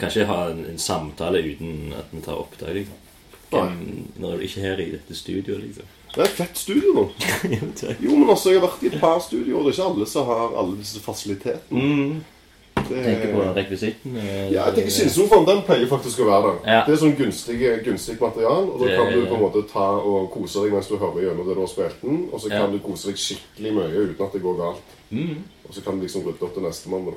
Kanskje 0.00 0.26
ha 0.26 0.38
en, 0.50 0.64
en 0.70 0.78
samtale 0.78 1.42
uten 1.44 1.92
at 1.98 2.10
vi 2.12 2.20
tar 2.24 2.38
opptak, 2.40 2.74
liksom. 2.74 3.04
Hvem, 3.50 3.76
når 4.20 4.36
du 4.36 4.42
ikke 4.44 4.60
er 4.60 4.66
her 4.74 4.80
i 4.84 4.90
dette 4.92 5.14
studioet, 5.16 5.62
liksom. 5.64 5.84
Det 6.14 6.20
er 6.20 6.24
et 6.28 6.36
fett 6.40 6.56
studio 6.58 6.92
nå. 6.96 7.04
Jo, 8.04 8.16
men 8.16 8.28
også, 8.32 8.50
jeg 8.52 8.60
har 8.60 8.66
vært 8.68 8.82
i 8.82 8.90
et 8.92 8.98
par 9.00 9.20
studioer. 9.24 9.62
Det 9.64 9.70
er 9.72 9.76
ikke 9.78 9.86
alle 9.92 10.06
som 10.08 10.26
har 10.28 10.56
alle 10.60 10.76
disse 10.80 11.00
fasilitetene. 11.04 11.84
Mm. 11.84 12.18
Det 12.88 13.00
Tenker 13.04 13.32
på 13.34 13.42
rekvisitten. 13.56 14.16
eh, 14.16 14.52
Ja, 14.52 14.68
jeg 14.68 14.76
tenker 14.78 14.92
Skinnsofaen 14.94 15.46
den 15.48 15.62
pleier 15.66 15.88
faktisk 15.90 16.20
å 16.22 16.28
være 16.28 16.52
der. 16.52 16.58
Ja. 16.72 16.84
Det 16.86 16.94
er 16.94 17.00
sånn 17.02 17.16
gunstig, 17.18 17.56
gunstig 17.84 18.14
material, 18.20 18.68
og 18.70 18.84
da 18.84 18.92
kan 18.94 19.10
du 19.12 19.24
på 19.26 19.34
en 19.36 19.42
måte 19.42 19.64
ta 19.68 19.88
og 19.98 20.28
kose 20.32 20.62
deg 20.64 20.76
mens 20.76 20.88
du 20.88 20.94
hører 20.96 21.26
gjennom 21.26 21.48
det 21.48 21.56
du 21.58 21.60
har 21.64 21.72
spilt 21.72 22.04
den, 22.04 22.20
og 22.32 22.40
så 22.40 22.48
Ja. 22.52 22.60
kan 22.62 22.72
du 22.72 22.78
kose 22.84 23.10
deg 23.10 23.18
skikkelig 23.20 23.72
mye 23.74 24.04
uten 24.06 24.24
at 24.28 24.32
det 24.32 24.42
går 24.44 24.56
galt. 24.62 24.94
Mm. 25.10 25.42
Og 25.68 25.74
så 25.74 25.84
kan 25.84 25.98
du 25.98 26.06
liksom 26.06 26.24
rydde 26.24 26.46
opp 26.46 26.54
til 26.54 26.62
nestemann. 26.68 27.04
da. 27.10 27.12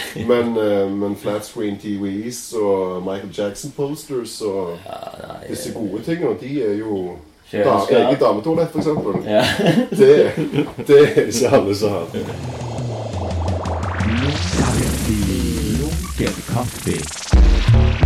Men, 0.30 0.56
eh, 0.56 0.90
men 0.90 1.16
flat 1.16 1.46
screen 1.46 1.78
TVs 1.78 2.52
og 2.52 3.02
Michael 3.02 3.32
Jackson-posters 3.38 4.40
og 4.40 4.78
Ja, 4.86 5.00
nei, 5.26 5.48
disse 5.50 5.72
gode 5.74 6.02
tingene, 6.06 6.36
de 6.40 6.62
er 6.62 6.74
jo 6.80 7.16
da. 7.52 7.76
Eget 7.90 8.20
dametoalett, 8.20 8.70
for 8.72 8.78
eksempel. 8.78 9.20
Ja. 9.28 9.44
Det, 10.00 10.32
det 10.86 11.00
er 11.02 11.26
ikke 11.26 11.48
alle 11.52 11.76
som 11.76 11.90
har. 11.90 12.06
Kaffe. 16.52 18.01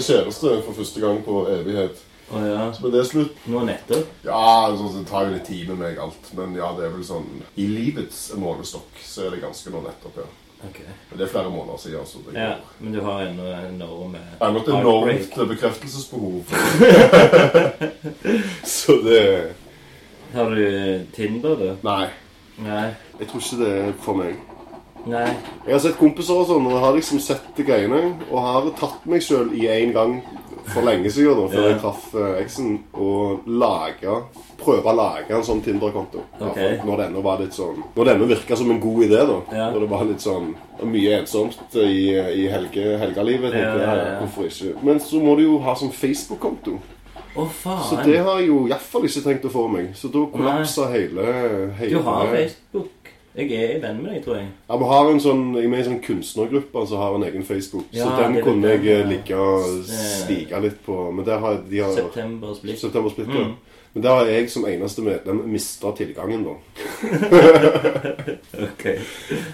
Hadde 0.00 0.24
kjæreste 0.24 0.62
for 0.64 0.72
første 0.72 1.00
gang 1.00 1.18
på 1.24 1.42
evighet. 1.52 1.90
Oh, 2.32 2.40
ja. 2.46 2.70
Men 2.82 2.92
det 2.92 3.00
er 3.00 3.04
slutt. 3.08 3.32
Nå 3.50 3.60
nettopp? 3.66 4.06
Ja, 4.24 4.38
altså, 4.70 4.86
det 4.98 5.02
tar 5.10 5.26
jo 5.26 5.32
litt 5.34 5.44
tid 5.50 5.66
med 5.68 5.76
meg 5.82 5.98
alt. 6.00 6.30
Men 6.38 6.54
ja, 6.56 6.70
det 6.78 6.84
er 6.86 6.90
vel 6.94 7.04
sånn 7.04 7.26
I 7.60 7.66
livets 7.68 8.20
målestokk 8.40 8.96
så 9.04 9.26
er 9.26 9.30
det 9.34 9.42
ganske 9.42 9.70
nå 9.74 9.82
nettopp, 9.84 10.16
ja. 10.22 10.28
Ok. 10.64 10.78
Men 11.10 11.18
det 11.20 11.26
er 11.26 11.32
flere 11.34 11.50
måneder 11.52 11.78
siden. 11.82 12.00
Altså, 12.00 12.18
det 12.24 12.32
Ja, 12.38 12.46
går. 12.54 12.62
men 12.80 12.92
du 12.96 13.00
har 13.04 13.20
ennå 13.26 13.44
enorm 13.68 14.16
Jeg 14.16 14.40
har 14.40 14.56
et 14.62 14.68
enormt 14.78 15.36
bekreftelsesbehov. 15.52 16.44
så 18.78 18.92
det 19.04 19.22
Har 20.32 20.50
du 20.54 21.04
Tinder, 21.12 21.56
du? 21.60 21.76
Nei. 21.82 22.06
Nei. 22.56 22.86
Jeg 23.20 23.28
tror 23.28 23.40
ikke 23.44 23.60
det 23.64 23.70
er 23.82 23.92
for 24.00 24.14
meg. 24.22 24.40
Nei. 25.06 25.30
Jeg 25.66 25.72
har 25.72 25.80
sett 25.84 25.98
kompiser 26.00 26.36
og 26.42 26.46
sånn, 26.50 26.66
og 26.66 26.76
jeg 26.76 26.84
har 26.84 26.96
liksom 26.98 27.20
sett 27.24 27.48
de 27.56 27.64
greiene. 27.64 28.02
Og 28.30 28.38
har 28.44 28.70
tatt 28.78 29.06
meg 29.10 29.24
sjøl 29.24 29.52
i 29.56 29.66
en 29.70 29.92
gang 29.96 30.20
for 30.70 30.86
lenge 30.86 31.10
siden, 31.10 31.36
da, 31.36 31.48
før 31.48 31.62
Ja. 31.64 31.68
jeg 31.72 31.80
traff 31.80 32.14
eh, 32.14 32.42
eksen, 32.44 32.78
og 32.94 33.46
laga 33.46 34.22
Prøve 34.60 34.92
å 34.92 34.92
lage 34.92 35.32
en 35.32 35.42
sånn 35.42 35.62
Tinder-konto. 35.64 36.20
Okay. 36.38 36.78
Når 36.84 36.96
det 37.14 37.22
var 37.24 37.38
litt 37.40 37.54
sånn 37.56 37.82
Når 37.96 38.26
virka 38.28 38.56
som 38.56 38.70
en 38.70 38.80
god 38.80 39.04
idé, 39.06 39.22
da. 39.26 39.38
Ja. 39.56 39.70
Når 39.72 39.80
det 39.80 39.90
var 39.90 40.04
litt 40.04 40.20
sånn 40.20 40.54
mye 40.84 41.18
ensomt 41.20 41.74
i, 41.80 42.12
i 42.12 42.46
helge, 42.52 42.98
ja, 43.56 43.72
ja, 43.76 43.94
ja. 43.96 44.18
Hvorfor 44.20 44.48
ikke? 44.48 44.76
Men 44.84 45.00
så 45.00 45.20
må 45.20 45.36
du 45.36 45.42
jo 45.46 45.58
ha 45.64 45.74
sånn 45.74 45.92
Facebook-konto. 45.92 46.76
Oh, 47.36 47.46
faen. 47.46 47.82
Så 47.88 48.00
det 48.04 48.18
har 48.18 48.40
jeg 48.40 48.48
jo 48.50 48.64
iallfall 48.66 49.04
ikke 49.06 49.22
tenkt 49.22 49.44
å 49.46 49.52
få 49.52 49.66
meg. 49.70 49.92
Så 49.94 50.10
da 50.12 50.24
kollapsa 50.32 50.88
hele, 50.90 51.26
hele 51.78 51.90
Du 51.92 52.02
har 52.02 52.26
Facebook. 52.32 52.88
Jeg 53.40 53.52
er 53.56 53.80
venn 53.82 54.02
med 54.02 54.12
deg, 54.14 54.22
tror 54.24 54.36
jeg. 54.36 54.50
ja, 54.68 54.76
vi 54.82 54.90
har 54.90 55.10
en 55.10 55.22
sånn, 55.24 55.42
Jeg 55.56 55.64
er 55.64 55.72
med 55.72 55.80
i 55.80 55.82
en 55.82 55.88
sånn 55.88 56.02
kunstnergruppe 56.04 56.84
som 56.90 57.02
har 57.02 57.16
en 57.16 57.26
egen 57.30 57.46
Facebook. 57.48 57.88
Ja, 57.96 58.04
så 58.04 58.20
den 58.20 58.40
kunne 58.44 58.74
jeg 58.74 58.84
ja. 58.84 59.00
like 59.08 59.40
å 59.40 59.50
stige 59.88 60.60
litt 60.60 60.78
på. 60.86 60.98
Men 61.14 61.26
der 61.26 61.42
har 61.42 61.60
de 61.70 61.82
har 61.84 61.96
September 61.96 62.54
Split. 62.58 62.80
September 62.82 63.14
Split, 63.14 63.32
ja. 63.32 63.48
Mm. 63.48 63.80
Men 63.92 64.02
der 64.02 64.20
har 64.20 64.28
jeg 64.30 64.50
som 64.52 64.66
eneste 64.70 65.02
medlem 65.02 65.40
mista 65.50 65.90
tilgangen, 65.98 66.44
da. 66.46 66.54
Ok. 68.68 68.84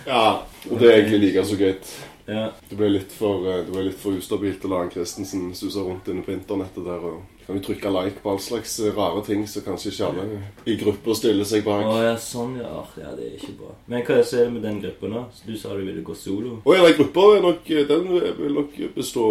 Ja, 0.07 0.27
Og 0.71 0.81
det 0.81 0.91
er 0.91 0.99
egentlig 0.99 1.21
like 1.29 1.45
så 1.47 1.57
greit. 1.57 1.95
Ja. 2.27 2.49
Det 2.69 2.77
ble 2.77 2.91
litt 2.91 3.13
for, 3.15 3.47
eh, 3.47 3.63
det 3.65 3.73
ble 3.73 3.87
litt 3.87 4.01
for 4.03 4.19
ustabilt 4.19 4.65
å 4.67 4.73
la 4.73 4.83
Christensen 4.91 5.53
suse 5.55 5.79
rundt 5.79 6.09
inne 6.11 6.27
på 6.27 6.35
internettet 6.35 6.85
der. 6.85 7.07
og 7.07 7.36
Kan 7.47 7.61
jo 7.61 7.63
trykke 7.63 7.91
like 7.95 8.23
på 8.23 8.31
all 8.33 8.41
slags 8.43 8.81
rare 8.97 9.21
ting 9.27 9.45
så 9.47 9.61
kanskje 9.63 9.93
ikke 9.93 10.07
alle 10.09 10.39
i 10.67 10.75
grupper 10.81 11.15
stiller 11.15 11.47
seg 11.47 11.63
bak. 11.63 11.85
bak. 11.87 11.99
ja, 12.03 12.15
sånn, 12.19 12.57
ja. 12.59 12.81
Ja, 12.99 13.13
det 13.15 13.29
er 13.29 13.37
ikke 13.37 13.53
bra. 13.61 13.75
Men 13.87 14.03
hva 14.03 14.17
er 14.19 14.25
det 14.27 14.47
med 14.51 14.65
den 14.67 14.81
gruppa 14.83 15.11
nå? 15.13 15.23
Du 15.47 15.53
sa 15.55 15.77
du 15.77 15.85
ville 15.87 16.03
gå 16.03 16.17
solo. 16.19 16.57
Og 16.65 16.75
ja, 16.75 16.83
den 16.83 16.97
gruppa 16.99 17.29
den 17.93 18.09
vil 18.41 18.57
nok 18.57 18.75
bestå. 18.97 19.29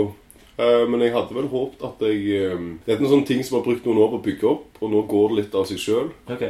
Uh, 0.56 0.86
men 0.88 1.03
jeg 1.03 1.12
hadde 1.12 1.36
vel 1.36 1.50
håpet 1.52 1.81
at 1.84 2.03
jeg 2.08 2.20
eh, 2.31 2.62
Det 2.86 2.94
er 2.94 3.02
en 3.02 3.09
sånn 3.12 3.26
ting 3.28 3.42
som 3.44 3.58
har 3.58 3.66
brukt 3.66 3.84
noen 3.84 3.98
år 4.00 4.14
på 4.14 4.20
å 4.22 4.24
bygge 4.30 4.47
opp, 4.47 4.78
og 4.80 4.94
nå 4.94 5.02
går 5.12 5.34
det 5.34 5.40
litt 5.42 5.58
av 5.59 5.68
seg 5.68 5.82
sjøl. 5.84 6.08
Ok. 6.32 6.46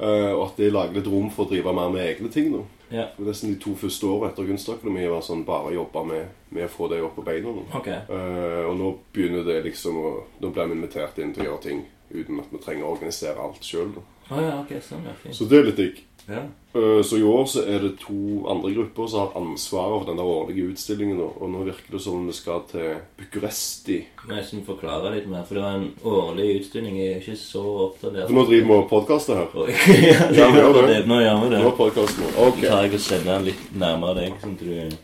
og 0.00 0.42
at 0.44 0.60
det 0.60 0.68
lager 0.72 0.96
litt 0.96 1.08
rom 1.08 1.32
for 1.32 1.46
å 1.46 1.48
drive 1.48 1.72
mer 1.76 1.88
med 1.92 2.04
egne 2.04 2.28
ting 2.32 2.52
nå. 2.52 2.66
Ja. 2.90 3.06
Nesten 3.22 3.52
de 3.52 3.58
to 3.62 3.76
første 3.78 4.06
årene 4.10 4.32
etter 4.32 4.48
Kunstakademiet 4.48 5.10
var 5.12 5.22
sånn 5.22 5.44
bare 5.46 5.74
jobba 5.76 6.02
med, 6.08 6.30
med 6.50 6.66
å 6.66 6.72
få 6.72 6.88
det 6.90 7.00
opp 7.06 7.14
på 7.18 7.24
beina. 7.26 7.52
Okay. 7.78 8.00
Ok. 8.02 8.14
Eh, 8.16 8.62
og 8.66 8.76
nå 8.80 8.92
begynner 9.14 9.46
det 9.46 9.60
liksom 9.68 9.98
å 10.00 10.12
Nå 10.40 10.50
blir 10.50 10.70
vi 10.70 10.78
invitert 10.78 11.18
inn 11.20 11.34
til 11.36 11.44
å 11.44 11.50
gjøre 11.52 11.64
ting 11.68 11.84
uten 12.10 12.40
at 12.42 12.50
vi 12.50 12.58
trenger 12.64 12.86
å 12.88 12.94
organisere 12.96 13.38
alt 13.38 13.62
sjøl. 13.64 13.92
Å 14.30 14.40
ja, 14.42 14.54
okay, 14.62 14.80
Sånn, 14.82 15.06
ja. 15.06 15.14
Så 15.34 15.46
det 15.50 15.58
er 15.58 15.68
litt 15.68 15.78
digg. 15.78 16.02
Ja. 16.30 16.42
Eh, 16.78 17.02
Så 17.02 17.18
i 17.18 17.22
år 17.26 17.44
så 17.50 17.64
er 17.66 17.80
det 17.82 17.96
to 17.98 18.46
andre 18.48 18.70
grupper 18.76 19.08
som 19.10 19.20
har 19.24 19.32
ansvaret 19.40 19.96
for 19.98 20.06
den 20.06 20.20
der 20.20 20.28
årlige 20.30 20.68
utstillingen. 20.70 21.18
Og 21.20 21.50
nå 21.50 21.64
virker 21.66 21.90
det 21.96 22.00
som 22.04 22.14
om 22.20 22.26
vi 22.30 22.32
skal 22.36 22.60
til 22.70 23.00
Bucuresti. 23.18 23.96
Nesten 24.30 24.62
forklare 24.66 25.10
litt 25.16 25.26
mer, 25.26 25.42
for 25.48 25.58
det 25.58 25.64
var 25.64 25.80
en 25.80 25.88
årlig 26.06 26.60
utstilling. 26.60 26.96
Jeg 27.00 27.16
er 27.16 27.20
ikke 27.24 27.36
så 27.40 27.64
oppdatert. 27.88 28.28
For 28.30 28.38
nå 28.38 28.44
driver 28.46 28.68
vi 28.70 28.76
og 28.78 28.88
podkaster 28.92 29.34
her. 29.42 29.48
Ja, 30.10 30.28
det 30.30 30.38
Ja, 30.38 30.50
vi 30.52 30.60
gjør 30.62 30.78
det. 30.78 30.86
det. 30.94 31.00
Nå 31.10 31.18
gjør 31.24 31.42
vi 31.42 31.50
det. 31.56 31.62
Nå 31.64 31.72
er 31.72 31.78
podcasten 31.82 32.24
vår. 32.28 32.38
Ok. 32.46 32.60
Så 32.62 32.68
tar 32.70 32.82
jeg 32.86 32.94
og 32.94 33.00
sender 33.08 33.32
den 33.34 33.48
litt 33.50 33.66
nærmere 33.74 34.14
deg, 34.20 34.38
sånn 34.44 34.56
du 34.60 34.96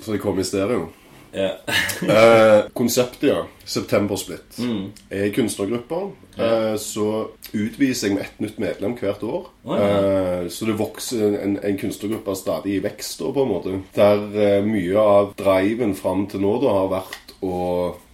Så 0.00 0.12
det 0.16 0.20
kommer 0.24 0.40
i 0.40 0.48
stereo. 0.48 0.88
Eh, 2.10 2.64
konseptet, 2.72 3.28
ja. 3.28 3.42
September-split. 3.64 4.56
Mm. 4.58 4.86
Jeg 5.10 5.20
er 5.20 5.24
i 5.28 5.32
kunstnergruppa, 5.36 5.98
eh, 6.40 6.74
så 6.80 7.04
utviser 7.52 8.08
jeg 8.08 8.16
med 8.16 8.24
ett 8.24 8.40
nytt 8.40 8.58
medlem 8.62 8.94
hvert 8.98 9.22
år. 9.28 9.50
Oh, 9.68 9.76
ja. 9.76 9.88
eh, 9.90 10.48
så 10.50 10.66
det 10.70 10.78
vokser 10.80 11.36
en, 11.42 11.58
en 11.62 11.78
kunstnergruppe 11.78 12.34
stadig 12.40 12.78
i 12.78 12.82
vekst, 12.84 13.20
da, 13.20 13.30
på 13.36 13.44
en 13.44 13.52
måte. 13.52 13.74
Der 13.94 14.24
eh, 14.32 14.64
mye 14.66 14.96
av 15.02 15.34
driven 15.38 15.92
fram 15.98 16.24
til 16.32 16.40
nå 16.46 16.54
da 16.64 16.72
har 16.78 16.88
vært 16.96 17.34
å 17.44 17.60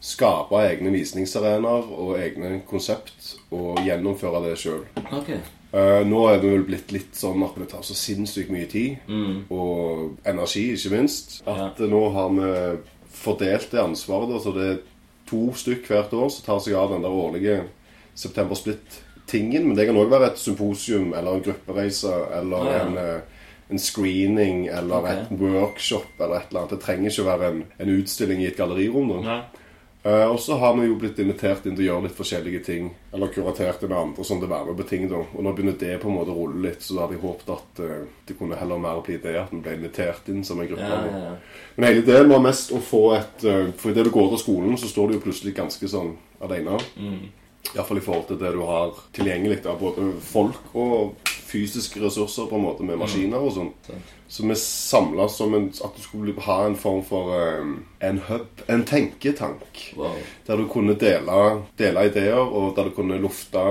skape 0.07 0.61
egne 0.67 0.91
visningsarenaer 0.95 1.87
og 1.97 2.17
egne 2.21 2.61
konsept, 2.69 3.37
og 3.55 3.79
gjennomføre 3.87 4.43
det 4.49 4.57
sjøl. 4.61 4.83
Ok. 5.15 5.31
Eh, 5.77 6.03
nå 6.09 6.21
er 6.31 6.39
det 6.43 6.51
vel 6.53 6.67
blitt 6.67 6.93
litt 6.95 7.17
sånn 7.19 7.43
at 7.47 7.57
det 7.59 7.71
tar 7.73 7.83
så 7.87 7.95
sinnssykt 7.99 8.51
mye 8.55 8.67
tid, 8.71 8.99
Mm. 9.09 9.47
og 9.51 10.19
energi, 10.27 10.73
ikke 10.75 10.91
minst, 10.99 11.41
at 11.47 11.79
Ja. 11.79 11.87
nå 11.91 12.05
har 12.15 12.31
vi 12.35 12.79
fordelt 13.27 13.71
det 13.75 13.83
ansvaret. 13.83 14.31
Da, 14.33 14.41
så 14.43 14.55
det 14.57 14.67
er 14.71 14.83
to 15.27 15.43
stykk 15.59 15.89
hvert 15.91 16.15
år 16.15 16.31
som 16.31 16.47
tar 16.47 16.63
seg 16.65 16.79
av 16.79 16.93
den 16.95 17.05
der 17.05 17.15
årlige 17.15 17.57
September 18.17 18.57
Split-tingen. 18.59 19.67
Men 19.69 19.77
det 19.79 19.89
kan 19.89 19.99
òg 19.99 20.13
være 20.13 20.31
et 20.33 20.39
symposium 20.43 21.13
eller 21.13 21.37
en 21.41 21.45
gruppereise 21.47 22.13
eller 22.39 22.63
Ah, 22.63 22.73
ja. 22.73 22.85
en, 22.87 22.99
eh, 23.03 23.21
en 23.71 23.83
screening 23.83 24.67
eller 24.71 25.03
okay. 25.03 25.23
et 25.27 25.41
workshop 25.41 26.21
eller 26.21 26.37
et 26.39 26.51
eller 26.51 26.61
annet. 26.63 26.71
Det 26.77 26.81
trenger 26.87 27.11
ikke 27.11 27.27
være 27.27 27.49
en, 27.53 27.63
en 27.83 27.95
utstilling 27.99 28.43
i 28.43 28.47
et 28.53 28.57
gallerirom. 28.57 29.09
Da. 29.11 29.23
Nei. 29.27 29.41
Eh, 30.07 30.27
og 30.27 30.41
så 30.41 30.55
har 30.57 30.77
vi 30.77 30.87
jo 30.87 30.95
blitt 31.01 31.19
invitert 31.19 31.65
inn 31.67 31.75
til 31.75 31.83
å 31.83 31.87
gjøre 31.87 32.07
litt 32.07 32.15
forskjellige 32.15 32.61
ting. 32.63 32.91
Eller 33.17 33.31
kuratert 33.35 33.83
med 33.89 33.97
andre 33.99 34.27
som 34.29 34.39
det 34.39 34.51
være 34.51 34.69
med 34.69 34.79
på 34.79 34.87
ting. 34.87 35.09
da. 35.11 35.23
Og 35.35 35.43
nå 35.43 35.53
begynner 35.57 35.79
det 35.81 35.97
på 36.03 36.11
en 36.11 36.15
måte 36.15 36.31
å 36.31 36.37
rulle 36.39 36.69
litt, 36.69 36.85
så 36.85 36.95
da 36.95 37.07
hadde 37.07 37.17
jeg 37.17 37.25
håpet 37.25 37.51
at 37.57 37.81
uh, 37.83 37.97
det 38.29 38.37
kunne 38.39 38.59
heller 38.61 38.79
mer 38.83 39.01
bli 39.07 39.17
det 39.25 39.35
at 39.41 39.51
vi 39.51 39.63
ble 39.65 39.75
invitert 39.75 40.29
inn 40.31 40.45
som 40.47 40.61
en 40.63 40.71
gruppe. 40.71 40.87
Ja, 40.87 41.01
ja, 41.11 41.25
ja. 41.25 41.65
Men 41.75 41.89
hele 41.89 42.05
ideen 42.05 42.31
var 42.31 42.45
mest 42.45 42.71
å 42.71 42.79
få 42.83 43.03
et 43.17 43.49
uh, 43.49 43.73
For 43.75 43.91
idet 43.91 44.07
du 44.07 44.13
går 44.15 44.31
til 44.35 44.45
skolen, 44.45 44.79
så 44.79 44.93
står 44.93 45.11
du 45.11 45.19
jo 45.19 45.25
plutselig 45.27 45.57
ganske 45.59 45.91
sånn 45.91 46.15
alene. 46.45 46.79
Mm. 47.01 47.27
Iallfall 47.73 47.99
i 47.99 48.05
forhold 48.07 48.29
til 48.29 48.39
det 48.39 48.55
du 48.55 48.63
har 48.63 48.95
tilgjengelig 49.17 49.65
av 49.67 49.81
både 49.81 50.13
folk 50.23 50.77
og 50.79 51.26
fysiske 51.57 52.03
ressurser, 52.03 52.47
på 52.51 52.59
en 52.59 52.67
måte, 52.67 52.87
med 52.87 53.01
maskiner 53.01 53.41
og 53.41 53.55
sånn. 53.57 53.73
Så 54.29 54.47
vi 54.47 54.57
samla 54.61 55.29
som 55.33 55.55
en, 55.57 55.69
at 55.71 55.97
du 55.97 56.03
skulle 56.05 56.35
ha 56.47 56.59
en 56.67 56.77
form 56.79 57.05
for 57.07 57.33
um, 57.35 57.77
en 58.05 58.19
hub, 58.29 58.65
en 58.73 58.85
tenketank. 58.87 59.85
Wow. 59.97 60.19
Der 60.49 60.61
du 60.61 60.67
kunne 60.71 60.97
dele, 61.01 61.45
dele 61.79 62.09
ideer, 62.11 62.43
og 62.43 62.75
der 62.77 62.91
du 62.91 62.99
kunne 62.99 63.21
lufte 63.23 63.63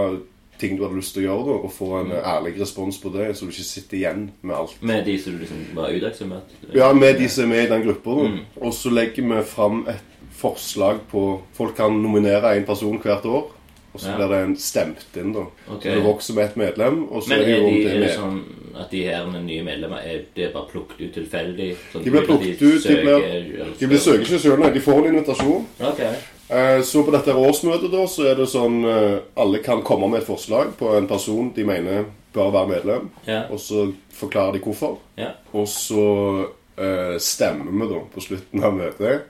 ting 0.60 0.78
du 0.78 0.86
hadde 0.86 1.00
lyst 1.02 1.16
til 1.16 1.26
å 1.26 1.34
gjøre, 1.34 1.58
og 1.68 1.74
få 1.76 1.90
en 2.00 2.14
mm. 2.14 2.20
ærlig 2.32 2.56
respons 2.62 2.98
på 3.02 3.12
det, 3.12 3.34
så 3.36 3.48
du 3.48 3.52
ikke 3.52 3.68
sitter 3.68 4.00
igjen 4.00 4.26
med 4.40 4.56
alt. 4.56 4.78
Med 4.80 5.04
de 5.08 5.18
som 5.20 5.36
du 5.36 5.44
liksom 5.44 5.66
var 5.76 5.92
utaksammert? 5.92 6.54
Ja, 6.76 6.92
med 6.96 7.20
de 7.20 7.28
som 7.32 7.46
er 7.46 7.52
med 7.52 7.66
i 7.66 7.72
den 7.74 7.84
gruppa. 7.90 8.16
Mm. 8.24 8.38
Og 8.62 8.76
så 8.78 8.94
legger 8.94 9.28
vi 9.34 9.42
fram 9.50 9.84
et 9.92 10.14
forslag 10.36 11.04
på 11.12 11.26
Folk 11.56 11.78
kan 11.78 11.96
nominere 12.00 12.56
en 12.56 12.68
person 12.68 13.00
hvert 13.02 13.28
år. 13.28 13.52
Og 13.96 14.02
så 14.04 14.12
Ja. 14.12 14.16
blir 14.20 14.28
det 14.34 14.40
en 14.44 14.56
stemt 14.60 15.06
inn, 15.18 15.32
da. 15.34 15.46
Okay. 15.72 15.92
Så 15.92 15.96
det 15.96 16.04
vokser 16.04 16.34
med 16.36 16.44
et 16.50 16.58
medlem, 16.58 16.98
og 17.12 17.24
så 17.24 17.30
Men 17.30 17.40
er 17.40 17.46
det 17.46 17.56
jo 17.58 17.66
om 17.66 17.74
de, 17.74 17.84
det 17.86 17.94
er 17.96 18.00
det 18.00 18.12
sånn 18.18 18.42
at 18.82 18.90
de 18.92 19.04
her 19.08 19.26
med 19.32 19.46
nye 19.48 19.64
medlemmer 19.64 19.98
er 20.04 20.22
det 20.36 20.52
bare 20.54 20.68
plukket 20.68 21.00
ut 21.06 21.14
tilfeldig? 21.16 21.70
Sånn 21.94 22.04
De 22.04 22.12
blir 22.12 22.26
plukket 22.28 22.62
ut, 22.62 22.84
de 22.84 22.96
blir- 23.02 23.78
De 23.80 23.88
blir 23.88 23.98
søker 23.98 24.26
ikke 24.28 24.40
sjøl, 24.44 24.60
nei. 24.60 24.70
De 24.76 24.80
får 24.82 25.00
en 25.08 25.16
invitasjon. 25.16 25.66
Okay. 25.80 26.14
Eh, 26.50 26.82
Så 26.82 27.04
på 27.06 27.12
dette 27.12 27.34
årsmøtet 27.34 27.90
da, 27.92 28.04
så 28.06 28.26
er 28.32 28.36
det 28.36 28.48
sånn 28.52 28.84
eh, 28.86 29.20
Alle 29.38 29.60
kan 29.64 29.82
komme 29.82 30.10
med 30.12 30.22
et 30.22 30.28
forslag 30.28 30.76
på 30.78 30.92
en 30.98 31.08
person 31.08 31.54
de 31.56 31.64
mener 31.64 32.06
bør 32.34 32.52
være 32.52 32.68
medlem. 32.68 33.10
Ja. 33.26 33.44
Og 33.50 33.58
så 33.60 33.94
forklarer 34.14 34.54
de 34.54 34.60
hvorfor. 34.60 34.98
ja. 35.18 35.30
Og 35.54 35.66
så 35.68 36.48
eh, 36.78 37.18
stemmer 37.18 37.72
vi 37.72 37.88
da 37.94 38.00
på 38.14 38.20
slutten 38.22 38.62
av 38.64 38.74
møtet. 38.74 39.22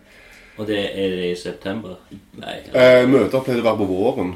Og 0.58 0.66
det 0.68 0.78
er 0.96 1.10
det 1.10 1.32
i 1.32 1.36
september? 1.36 1.98
Nei. 2.40 2.56
Eh, 2.74 3.06
Møter 3.06 3.42
pleier 3.44 3.60
å 3.60 3.64
være 3.64 3.78
på 3.78 3.88
våren. 3.90 4.36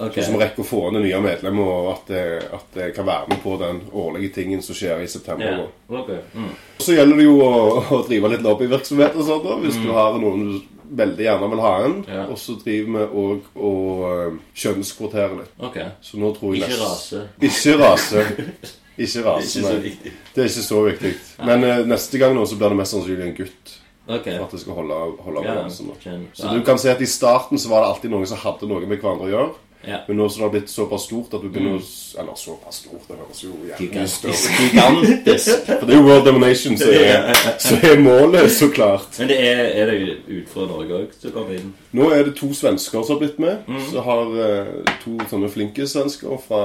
Ok. 0.00 0.16
Så 0.24 0.32
vi 0.32 0.40
rekker 0.40 0.64
å 0.64 0.66
få 0.66 0.82
inn 0.88 1.00
nye 1.04 1.20
medlemmer, 1.20 1.70
og 1.70 1.88
at 1.92 2.10
det, 2.12 2.24
at 2.56 2.80
jeg 2.82 2.96
kan 2.96 3.08
være 3.08 3.30
med 3.30 3.42
på 3.44 3.56
den 3.60 3.80
årlige 3.92 4.34
tingen 4.40 4.62
som 4.64 4.76
skjer 4.76 5.04
i 5.04 5.08
september. 5.10 5.46
Yeah. 5.46 6.00
Okay. 6.00 6.22
Mm. 6.34 6.50
Så 6.80 6.96
gjelder 6.96 7.20
det 7.20 7.26
jo 7.26 7.38
å, 7.44 7.54
å 7.84 8.02
drive 8.08 8.32
litt 8.32 8.44
lobbyvirksomhet 8.46 9.18
og 9.18 9.26
sånt 9.28 9.48
da, 9.48 9.58
hvis 9.60 9.80
du 9.82 9.90
har 9.96 10.16
noen 10.22 10.46
du 10.46 10.60
veldig 10.90 11.24
gjerne 11.24 11.48
vil 11.52 11.62
ha 11.62 11.72
en. 11.84 11.96
Yeah. 12.08 12.30
Og 12.32 12.38
så 12.40 12.56
driver 12.60 12.96
vi 12.96 13.22
òg 13.22 13.60
og 13.68 14.04
eh, 14.08 14.38
kjønnskvoterer 14.62 15.36
litt. 15.42 15.52
Okay. 15.70 15.92
Så 16.04 16.20
nå 16.20 16.32
tror 16.36 16.56
jeg 16.56 16.66
Ikke 16.66 16.80
rase. 16.82 17.22
Ikke 17.38 17.76
rase. 17.80 18.24
Ikke 19.00 19.22
rase, 19.24 19.62
nei. 19.66 19.94
Det 20.34 20.42
er 20.42 20.50
ikke 20.50 20.66
så 20.66 20.82
viktig. 20.88 21.14
Men 21.46 21.64
uh, 21.64 21.76
neste 21.88 22.20
gang 22.20 22.34
nå 22.36 22.44
så 22.48 22.58
blir 22.60 22.74
det 22.74 22.80
mest 22.82 22.96
sannsynlig 22.96 23.28
en 23.28 23.38
gutt. 23.38 23.76
Okay. 24.10 24.34
For 24.34 24.48
at 24.48 24.54
det 24.56 24.60
skal 24.64 24.78
holde, 24.80 25.00
holde 25.24 25.42
balansen. 25.46 25.90
Så 26.34 26.50
du 26.50 26.62
kan 26.66 26.80
si 26.82 26.90
at 26.90 27.00
i 27.00 27.08
starten 27.08 27.60
så 27.60 27.70
var 27.70 27.84
det 27.84 27.92
alltid 27.94 28.12
noen 28.12 28.26
som 28.28 28.40
hadde 28.42 28.68
noe 28.68 28.82
med 28.82 28.98
hverandre 28.98 29.28
å 29.28 29.34
gjøre. 29.34 29.50
Ja. 29.86 30.02
Men 30.08 30.16
nå 30.20 30.28
som 30.28 30.42
det 30.42 30.44
har 30.44 30.52
blitt 30.52 30.70
såpass 30.70 31.06
stort 31.08 31.32
at 31.34 31.40
du 31.40 31.48
begynner 31.48 31.78
å 31.78 31.84
Eller 32.20 32.34
såpass 32.36 32.82
stort, 32.82 33.06
det 33.08 33.16
høres 33.16 33.38
jo 33.44 33.52
Gigantisk. 33.78 34.50
Gigantisk. 34.60 35.62
For 35.80 35.86
det 35.88 35.94
er 35.94 36.00
jo 36.00 36.04
World 36.04 36.26
Domination 36.28 36.76
som 36.76 36.92
er, 36.92 37.30
så 37.64 37.78
er 37.88 38.02
målet, 38.04 38.50
så 38.52 38.68
klart. 38.74 39.08
Men 39.18 39.30
det 39.32 39.38
er, 39.46 39.62
er 39.80 39.90
det 39.90 39.96
jo 40.02 40.18
ut 40.42 40.52
fra 40.52 40.66
Norge 40.68 41.00
òg 41.00 41.16
som 41.16 41.32
kommer 41.38 41.56
inn? 41.56 41.72
Nå 41.96 42.10
er 42.12 42.28
det 42.28 42.36
to 42.36 42.50
svensker 42.56 43.00
som 43.00 43.16
har 43.16 43.22
blitt 43.24 43.40
med. 43.40 43.64
Mm. 43.70 43.80
Så 43.88 44.04
har 44.04 44.36
uh, 44.36 44.94
to 45.04 45.16
sånne 45.32 45.48
flinke 45.54 45.88
svensker 45.88 46.36
fra 46.44 46.62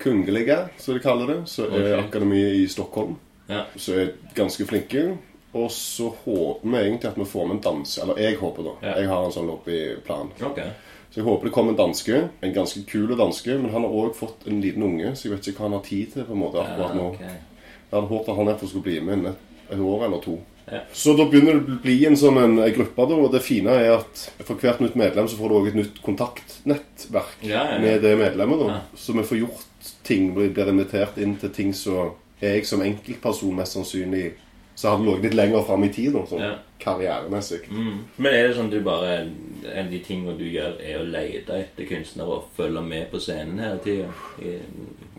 Kungelige, 0.00 0.62
som 0.80 0.96
de 0.96 1.04
kaller 1.04 1.34
det. 1.34 1.40
Så 1.52 1.68
er 1.68 1.98
Ok. 1.98 2.04
akademiet 2.08 2.62
i 2.62 2.66
Stockholm. 2.72 3.16
Ja. 3.48 3.66
Så 3.76 3.92
er 4.00 4.14
ganske 4.34 4.64
flinke. 4.68 5.10
Og 5.56 5.70
så 5.72 6.10
håper 6.24 6.68
vi 6.68 6.76
egentlig 6.76 7.08
at 7.08 7.16
vi 7.18 7.24
får 7.24 7.46
med 7.48 7.56
en 7.56 7.62
danse. 7.64 8.00
Eller 8.02 8.18
jeg 8.20 8.36
håper, 8.36 8.62
da. 8.62 8.74
Ja. 8.82 8.98
Jeg 9.00 9.08
har 9.08 9.24
en 9.24 9.32
sånn 9.32 9.48
lobbyplan. 9.48 10.32
Ok. 10.44 10.60
Så 11.10 11.20
jeg 11.20 11.26
håper 11.26 11.48
det 11.48 11.54
kommer 11.54 11.72
en 11.72 11.80
danske. 11.80 12.28
En 12.44 12.54
ganske 12.54 12.82
kul 12.88 13.16
danske. 13.16 13.56
Men 13.58 13.72
han 13.72 13.86
har 13.86 13.96
òg 14.02 14.14
fått 14.18 14.46
en 14.48 14.60
liten 14.64 14.84
unge, 14.84 15.14
så 15.16 15.28
jeg 15.28 15.36
vet 15.36 15.50
ikke 15.50 15.62
hva 15.62 15.70
han 15.70 15.78
har 15.78 15.86
tid 15.86 16.12
til 16.14 16.28
på 16.28 16.36
en 16.36 16.42
måte 16.42 16.62
akkurat 16.62 16.96
nå. 16.98 17.08
Ja, 17.08 17.16
okay. 17.16 17.66
Jeg 17.88 17.96
hadde 17.96 18.12
håpet 18.12 18.30
at 18.32 18.38
han 18.38 18.50
derfor 18.50 18.70
skulle 18.70 18.84
bli 18.84 19.00
med 19.00 19.28
et, 19.30 19.78
år 19.80 20.04
eller 20.06 20.24
to. 20.24 20.36
Ja. 20.68 20.82
Så 20.92 21.14
da 21.16 21.24
begynner 21.24 21.56
det 21.56 21.76
å 21.78 21.78
bli 21.80 21.96
en 22.04 22.18
sånn 22.20 22.36
en, 22.42 22.58
gruppe, 22.76 23.06
da, 23.08 23.16
og 23.16 23.32
det 23.32 23.40
fine 23.40 23.72
er 23.72 23.94
at 23.94 24.26
for 24.44 24.60
hvert 24.60 24.82
nytt 24.84 24.98
medlem 25.00 25.30
så 25.30 25.38
får 25.38 25.48
du 25.48 25.56
òg 25.56 25.68
et 25.70 25.78
nytt 25.78 26.02
kontaktnettverk 26.04 27.46
Ja, 27.48 27.62
ja, 27.72 27.78
med 27.80 28.04
det 28.04 28.12
medlemmet. 28.20 28.60
da. 28.60 28.82
Så 28.92 29.16
vi 29.16 29.24
får 29.24 29.40
gjort 29.40 29.92
ting, 30.04 30.34
blir 30.36 30.68
invitert 30.68 31.16
inn 31.16 31.38
til 31.40 31.54
ting 31.56 31.72
som 31.72 32.12
jeg 32.42 32.66
som 32.68 32.84
enkeltperson 32.84 33.56
mest 33.56 33.78
sannsynlig 33.78 34.34
så 34.78 34.88
hadde 34.92 35.04
ligget 35.08 35.22
litt 35.26 35.34
lenger 35.34 35.62
fram 35.66 35.82
i 35.84 35.88
tid, 35.90 36.12
sånn 36.30 36.40
Ja. 36.44 36.52
karrieremessig. 36.78 37.64
Mm. 37.70 37.98
Men 38.16 38.32
er 38.34 38.42
det 38.46 38.54
sånn 38.56 38.66
at 38.70 38.76
du 38.76 38.80
bare 38.86 39.26
En 39.74 39.86
av 39.86 39.90
de 39.90 39.98
tingene 39.98 40.38
du 40.38 40.44
gjør, 40.44 40.72
er 40.80 40.98
å 41.00 41.04
lete 41.10 41.50
etter 41.50 41.84
kunstnere 41.84 42.28
og 42.30 42.44
følge 42.56 42.80
med 42.80 43.10
på 43.10 43.18
scenen 43.18 43.58
hele 43.58 43.78
tida? 43.82 44.06
I, 44.38 44.58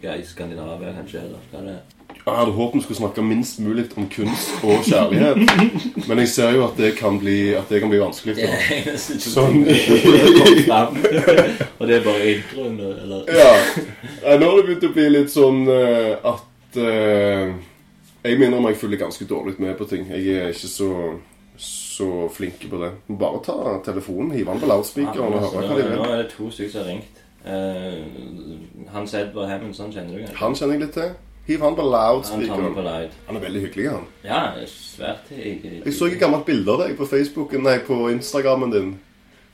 ja, 0.01 0.13
I 0.15 0.23
Skandinavia, 0.23 0.93
kanskje? 0.95 1.19
Eller 1.25 1.37
hva 1.51 1.59
er 1.59 1.63
det? 1.67 1.79
Jeg 2.25 2.35
hadde 2.37 2.51
håpet 2.55 2.75
vi 2.75 2.81
skulle 2.85 2.97
snakke 3.01 3.21
minst 3.21 3.59
mulig 3.59 3.85
om 3.97 4.07
kunst 4.09 4.63
og 4.63 4.83
kjærlighet. 4.87 5.37
Men 6.07 6.17
jeg 6.23 6.27
ser 6.31 6.51
jo 6.55 6.63
at 6.69 6.77
det 6.77 6.95
kan 6.95 7.19
bli, 7.19 7.51
det 7.69 7.79
kan 7.83 7.89
bli 7.91 7.99
vanskelig. 7.99 8.35
Da. 8.39 8.43
er 8.93 8.97
Sånn. 8.97 9.67
Og 11.79 11.87
det 11.87 11.95
er 11.99 12.03
bare 12.05 12.23
introen, 12.31 12.79
eller? 12.79 13.23
Ja. 13.27 13.53
Nå 14.39 14.45
har 14.45 14.55
det 14.55 14.65
begynt 14.69 14.87
å 14.87 14.93
bli 14.95 15.09
litt 15.17 15.31
sånn 15.35 15.67
eh, 15.67 16.15
at 16.31 16.77
eh, 16.79 17.51
Jeg 18.23 18.39
minner 18.39 18.57
om 18.57 18.67
jeg 18.67 18.77
følger 18.77 18.99
ganske 18.99 19.25
dårlig 19.25 19.53
med 19.63 19.77
på 19.79 19.85
ting. 19.87 20.09
Jeg 20.11 20.35
er 20.35 20.51
ikke 20.51 20.67
så, 20.67 20.89
så 21.55 22.09
flink 22.35 22.65
på 22.69 22.81
det. 22.81 22.91
Bare 23.19 23.39
ta 23.45 23.77
telefonen, 23.85 24.33
hive 24.35 24.51
den 24.51 24.59
på 24.59 24.67
loudspeakeren 24.67 25.37
og 25.37 25.45
høre 25.45 25.63
hva 25.69 25.77
de 25.77 25.85
vil. 25.87 25.95
nå 25.95 26.09
er 26.09 26.21
det 26.23 26.27
to 26.33 26.49
stykker 26.51 26.73
som 26.73 26.83
har 26.83 26.89
ringt. 26.91 27.23
Uh, 27.39 28.91
Hans 28.91 29.13
Edvard 29.15 29.47
Hemmensson 29.49 29.93
kjenner 29.95 30.17
du 30.17 30.19
kanskje? 30.25 30.37
Han 30.41 30.59
kjenner 30.59 30.75
jeg 30.75 30.83
litt 30.83 30.95
til. 30.99 31.13
Hiv 31.47 31.63
han 31.63 31.77
på 31.79 31.85
Han 31.85 31.91
tar 31.95 32.11
loudspeakeren. 32.11 32.73
på 32.75 32.85
loud. 32.89 33.15
Han 33.27 33.39
er 33.39 33.45
veldig 33.47 33.61
hyggelig, 33.61 33.89
han. 33.89 34.05
Ja, 34.27 34.41
svært 34.67 35.31
hyggelig. 35.31 35.81
Jeg 35.85 35.93
så 35.93 36.11
et 36.11 36.19
gammelt 36.19 36.45
bilde 36.45 36.75
av 36.75 36.83
deg 36.83 36.97
på 36.99 37.07
Facebooken, 37.07 37.63
nei, 37.63 37.79
på 37.87 38.01
Instagrammen 38.11 38.75
din. 38.75 38.91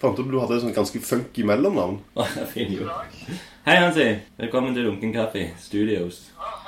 Fant 0.02 0.18
at 0.20 0.26
du 0.26 0.40
hadde 0.42 0.58
et 0.58 0.66
sånt 0.66 0.76
ganske 0.76 1.00
funky 1.06 1.46
mellomnavn. 1.48 2.02
Hei, 3.66 3.78
Hansi. 3.78 4.10
Velkommen 4.42 4.74
til 4.74 4.90
Lunken 4.90 5.14
Kaffe 5.14 5.52
Studios. 5.62 6.26
Det 6.34 6.65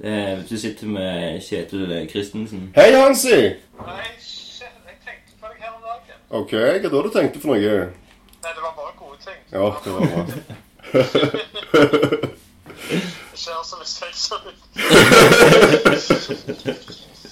er, 0.00 0.42
du 0.50 0.56
sitter 0.58 0.86
med 0.86 1.40
Kjetil 1.44 2.06
Christensen. 2.10 2.72
Hei, 2.76 2.92
Hansi! 2.92 3.30
Hei, 3.30 3.50
jeg 4.60 4.68
tenkte 5.04 5.32
på 5.40 5.46
deg 5.46 5.56
her 5.60 5.68
om 5.76 5.82
dagen. 5.84 6.14
Ok, 6.30 6.50
hva 6.52 6.78
da 6.88 7.02
du 7.04 7.10
tenkte 7.14 7.40
for 7.42 7.48
noe? 7.52 7.60
Nei, 8.40 8.52
det 8.56 8.62
var 8.64 8.72
bare 8.78 8.92
gode 8.96 9.18
ting. 9.24 9.40
Ja, 9.52 9.66
det 9.84 9.90
var 9.92 10.00
bra. 10.10 10.22
Det 13.30 13.38
ser 13.38 13.52
jeg 13.78 13.86
sier 13.88 14.14
så 14.16 14.34
litt. 14.44 14.62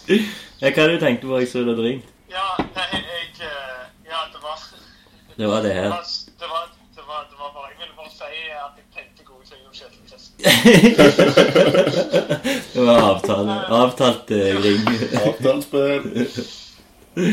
Ja, 0.63 0.71
hva 0.75 0.85
du 0.89 0.97
tenkte 1.03 1.27
på 1.29 1.39
jeg 1.39 1.49
så 1.51 1.59
du 1.65 1.69
hadde 1.73 1.85
ringt? 1.85 2.07
Ja, 2.33 2.47
nei, 2.75 2.87
jeg 2.95 3.03
eh, 3.45 3.83
Ja, 4.09 4.19
det 4.33 4.41
var 4.43 4.57
Det 5.37 5.47
var 5.49 5.57
det 5.63 5.69
Det 5.69 5.75
her. 5.75 5.83
det 5.83 5.91
var, 5.91 6.05
det 6.41 6.49
var, 6.53 6.65
Det 12.73 12.81
var 12.87 12.99
avtale. 13.11 13.67
Avtalt 13.69 14.31
eh, 14.31 14.37
ring. 14.37 14.81
Avtalespill. 15.27 16.03
Uh, 17.19 17.25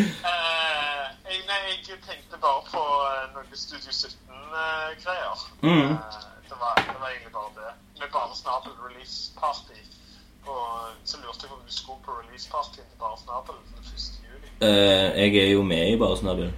jeg, 1.30 1.38
nei, 1.46 1.60
jeg 1.70 2.00
tenkte 2.08 2.40
bare 2.42 2.64
på 2.72 2.82
eh, 2.82 3.26
noe 3.36 3.46
Studio 3.54 3.92
17-greier. 3.94 5.38
Uh, 5.62 5.70
det, 6.50 6.58
var, 6.58 6.74
det 6.82 6.98
var 7.02 7.10
egentlig 7.14 7.34
bare 7.34 7.52
det. 7.60 7.72
Med 8.00 8.10
Bare 8.14 8.34
Snabel 8.34 8.74
release 8.88 9.32
party. 9.38 9.78
Og 10.46 10.66
så 11.06 11.18
lurte 11.22 11.42
jeg 11.46 11.50
på 11.50 11.56
om 11.56 11.62
du 11.68 11.74
skulle 11.74 12.02
på 12.06 12.12
release 12.22 12.50
partyen 12.52 12.86
til 12.90 12.98
Bare 13.00 13.18
Snabel 13.22 13.56
den 13.70 13.84
1. 13.86 13.90
juli. 14.26 14.48
Eh, 14.66 15.08
jeg 15.22 15.36
er 15.46 15.52
jo 15.52 15.64
med 15.64 15.94
i 15.94 15.98
Bare 15.98 16.18
snabel. 16.18 16.54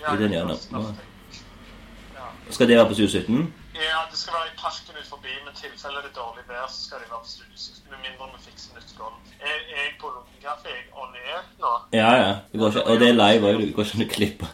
Ja, 0.00 0.14
I 0.14 0.22
den 0.22 0.32
gjerne. 0.32 0.54
Ja. 0.72 2.26
Skal 2.50 2.68
det 2.68 2.76
være 2.76 2.88
på 2.88 2.94
2017? 2.94 3.54
Ja, 3.86 3.98
det 4.10 4.18
skal 4.18 4.32
være 4.36 4.48
i 4.52 4.56
parken 4.64 4.94
ut 5.00 5.08
forbi, 5.14 5.32
men 5.44 5.52
i 5.54 5.58
tilfelle 5.64 5.98
det 6.04 6.10
er 6.12 6.16
dårlig 6.22 6.42
vær, 6.50 6.66
så 6.74 6.80
skal 6.86 6.96
de 7.02 7.06
være 7.12 7.22
på 7.26 7.30
studiet. 7.34 7.76
Med 7.90 7.98
mindre 8.06 8.24
vi 8.34 8.38
fikser 8.46 8.70
nytt 8.76 8.90
gulv. 8.98 9.18
Er 9.50 9.58
jeg 9.74 9.92
på 10.00 10.06
Lunkenkaffe 10.14 10.66
jeg 10.74 10.82
on 11.02 11.12
air 11.22 11.42
nå? 11.62 11.72
Ja, 12.00 12.10
ja. 12.22 12.32
Det 12.50 12.56
ikke, 12.58 12.82
og 12.90 12.94
det 13.00 13.08
er 13.08 13.16
live 13.22 13.42
òg. 13.50 13.60
Det 13.62 13.74
går 13.76 13.84
ikke 13.84 13.98
an 13.98 14.06
å 14.06 14.14
klippe. 14.16 14.46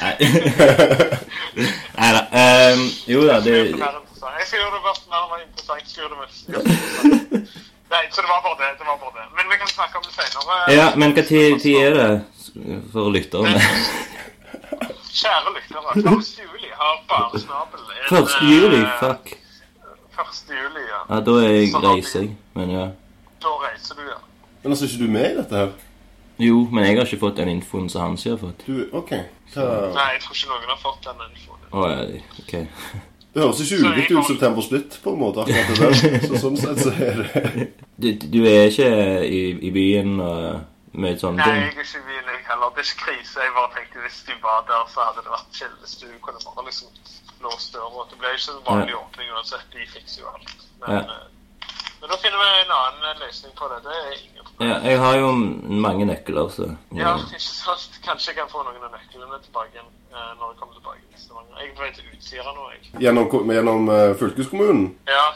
Nei. 0.00 0.14
Nei 2.00 2.10
da. 2.16 2.22
Um, 2.42 2.82
jo 3.14 3.20
da, 3.28 3.38
det 3.46 3.54
Jeg 3.56 4.44
skal 4.48 4.58
gjøre 4.60 4.74
det 4.76 4.82
verst 4.88 5.04
mer 5.12 5.24
mer 5.30 5.40
interessant. 5.46 5.78
Jeg 5.80 5.88
skal 5.90 6.00
gjøre 6.02 6.12
det 6.14 6.20
mest. 6.24 6.42
Nei, 7.94 8.02
så 8.12 8.18
det 8.24 8.30
var 8.34 8.40
bare 8.46 8.58
det. 8.62 8.70
det 8.80 8.86
var 8.90 8.98
bare 9.04 9.14
det. 9.20 9.26
Men 9.38 9.44
vi 9.52 9.56
kan 9.62 9.70
snakke 9.76 9.94
om 9.98 10.04
det 10.08 10.14
senere. 10.18 10.58
Ja, 10.80 10.86
men 11.00 11.14
hva 11.14 11.22
tid, 11.30 11.60
tid 11.62 11.76
er 11.86 11.90
det 12.00 12.10
for 12.92 13.14
lytterne? 13.14 13.60
Kjære 15.16 15.52
lyttere, 15.56 15.90
1. 15.96 16.55
har 16.80 16.94
Bare 17.10 17.40
Snabel 17.40 17.80
en, 17.96 18.22
1. 18.22 18.36
juli? 18.50 18.80
eh, 18.82 18.94
Fuck. 19.00 19.32
1. 20.16 20.54
juli, 20.60 20.84
ja. 20.90 21.00
Ja, 21.14 21.20
da 21.26 21.34
er 21.42 21.50
jeg, 21.58 21.74
reiser 21.84 22.20
jeg. 22.24 22.30
Men 22.56 22.70
ja. 22.72 22.86
Da 23.42 23.52
reiser 23.66 23.98
du, 23.98 24.04
ja. 24.08 24.18
Men 24.62 24.72
altså, 24.72 24.84
er 24.86 24.92
ikke 24.94 25.04
du 25.06 25.12
med 25.18 25.26
i 25.32 25.36
dette 25.40 25.56
her? 25.62 25.74
Jo, 26.38 26.62
men 26.72 26.84
jeg 26.84 26.96
har 26.98 27.06
ikke 27.08 27.20
fått 27.22 27.36
den 27.40 27.48
infoen 27.48 27.86
som 27.88 28.02
Hansi 28.06 28.28
har 28.32 28.40
fått. 28.40 28.64
Du, 28.66 28.80
ok. 28.92 29.12
Hva? 29.54 29.66
Nei, 29.96 30.08
jeg 30.16 30.22
tror 30.24 30.36
ikke 30.36 30.50
noen 30.52 30.72
har 30.72 30.80
fått 30.82 31.06
den 31.06 31.22
infoen. 31.30 31.68
Å 31.72 31.90
ja, 31.92 32.24
ok. 32.44 32.56
Det 33.36 33.42
høres 33.44 33.58
ikke 33.60 33.88
ulikt 33.90 34.12
ut 34.16 34.24
som 34.30 34.36
Tempo 34.40 34.62
Splitt, 34.64 34.94
på 35.04 35.12
en 35.12 35.18
måte. 35.20 35.42
akkurat 35.44 35.68
det 35.68 36.12
der. 36.12 36.22
Så 36.30 36.38
sånn 36.40 36.54
sett 36.56 36.78
så 36.80 36.92
er 36.94 37.18
det 37.20 37.66
Du, 38.00 38.06
du 38.32 38.38
er 38.48 38.70
ikke 38.70 38.86
i, 39.28 39.40
i 39.68 39.72
byen 39.74 40.14
og 40.24 40.62
med 41.04 41.20
sånne 41.20 41.44
Nei, 41.44 41.54
jeg 41.54 41.66
er 41.66 41.84
ikke 41.84 42.02
jeg 42.16 42.42
heller. 42.48 42.68
Det 42.74 42.82
er 42.82 42.88
ikke 42.90 43.04
krise. 43.06 43.36
Jeg 43.44 43.54
bare 43.58 43.70
tenkte 43.76 44.02
hvis 44.06 44.18
du 44.28 44.32
var 44.42 44.60
der, 44.70 44.82
så 44.92 44.98
hadde 45.08 45.24
det 45.26 45.32
vært 45.36 45.50
chill 45.58 45.74
hvis 45.82 45.94
du 46.02 46.06
kunne 46.24 46.40
bare 46.46 46.66
liksom 46.68 46.88
låst 47.44 47.72
døra. 47.74 48.04
Det 48.10 48.18
ble 48.20 48.34
ikke 48.36 48.52
en 48.56 48.62
vanlig 48.70 48.94
åpning 48.98 49.32
uansett. 49.36 49.66
De 49.72 49.86
fikser 49.94 50.22
jo 50.22 50.28
alt. 50.34 50.54
Men, 50.80 50.90
Ja. 50.94 51.00
eh, 51.00 51.26
men 52.00 52.10
da 52.12 52.16
finner 52.22 52.38
vi 52.42 52.48
en 52.64 52.72
annen 52.80 53.20
løsning 53.24 53.52
på 53.60 53.68
det. 53.72 53.78
Det 53.86 53.96
er 54.00 54.12
ingen 54.24 54.44
problem. 54.44 54.68
Ja, 54.70 54.76
jeg 54.90 54.98
har 55.04 55.14
jo 55.20 55.28
mange 55.86 56.04
nøkler, 56.12 56.48
så 56.56 56.64
Ja, 56.96 57.16
ikke 57.16 57.40
sant? 57.40 58.00
Kanskje 58.06 58.28
jeg 58.32 58.36
kan 58.40 58.48
få 58.52 58.62
noen 58.64 58.84
av 58.84 58.92
nøklene 58.96 59.42
tilbake 59.44 59.72
igjen 59.76 59.90
eh, 60.12 60.32
når 60.38 60.46
jeg 60.52 60.58
kommer 60.60 60.74
tilbake 60.74 61.00
til 61.12 61.20
Stavanger. 61.24 61.56
Jeg 61.60 61.70
er 61.70 61.74
på 61.76 61.82
vei 61.82 61.92
til 61.92 62.04
Utsira 62.16 62.52
nå, 62.56 62.70
jeg. 62.72 62.82
Gjennom, 63.04 63.28
gjennom 63.52 63.88
eh, 63.90 64.14
fylkeskommunen? 64.20 64.84
Ja, 65.08 65.26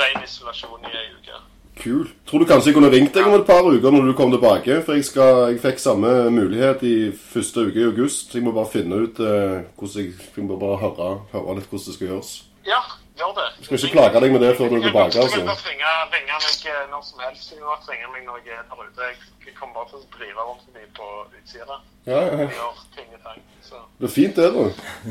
ren 0.00 0.22
isolasjon 0.24 0.84
i 0.88 0.96
ei 0.96 1.08
uke. 1.18 1.40
Kult. 1.80 2.10
Tror 2.28 2.38
du 2.42 2.44
kanskje 2.50 2.70
jeg 2.70 2.76
kunne 2.76 2.90
ringt 2.92 3.14
deg 3.16 3.26
om 3.26 3.34
et 3.38 3.46
par 3.48 3.64
uker 3.64 3.90
når 3.94 4.10
du 4.10 4.12
kom 4.18 4.30
tilbake? 4.34 4.82
For 4.84 4.92
jeg, 4.98 5.04
skal, 5.08 5.38
jeg 5.54 5.60
fikk 5.62 5.78
samme 5.80 6.10
mulighet 6.34 6.82
i 6.84 6.94
første 7.32 7.64
uke 7.70 7.80
i 7.80 7.86
august. 7.88 8.34
Jeg 8.36 8.42
må 8.44 8.52
bare 8.52 8.68
finne 8.68 8.98
ut 9.06 9.20
eh, 9.20 9.62
hvordan 9.78 9.96
jeg, 10.04 10.12
jeg 10.36 10.44
må 10.44 10.58
bare 10.60 10.76
høre, 10.82 11.10
høre 11.32 11.56
litt 11.58 11.70
hvordan 11.72 11.86
det 11.88 11.94
skal 11.96 12.10
gjøres. 12.10 12.32
Ja, 12.68 12.80
gjør 13.16 13.32
det. 13.40 13.46
Skal 13.64 13.78
ikke 13.80 13.94
plage 13.96 14.20
deg 14.26 14.32
med 14.36 14.44
det 14.44 14.52
før 14.58 14.68
du 14.68 14.76
er 14.76 14.84
tilbake, 14.90 15.14
Du 15.16 15.22
altså. 15.24 15.40
kan 15.40 15.48
bare 15.52 15.64
ringe, 15.70 15.94
ringe 16.16 16.36
meg 16.44 16.68
eh, 16.74 16.84
når 16.92 17.02
som 17.08 17.24
helst. 17.24 17.48
Du 17.56 17.64
kan 17.64 17.88
ringe 17.94 18.12
meg 18.12 18.22
når 18.28 18.36
jeg 18.44 18.58
er 18.60 18.64
der 18.68 18.84
ute. 18.86 19.08
Jeg- 19.10 19.28
Jeg 19.50 19.54
kommer 19.58 19.74
bare 19.80 19.88
til 19.90 19.98
å 19.98 20.08
drive 20.18 20.40
rundt 20.46 20.66
mye 20.76 20.88
på 20.96 21.06
utsida. 21.38 21.76
Ja, 22.06 22.20
ja. 22.20 22.68
ting 22.96 23.08
i 23.16 23.18
tang. 23.24 23.40
Så 23.64 23.76
Det 24.00 24.06
er 24.08 24.14
fint, 24.14 24.36
det, 24.36 24.46
da. 24.54 24.62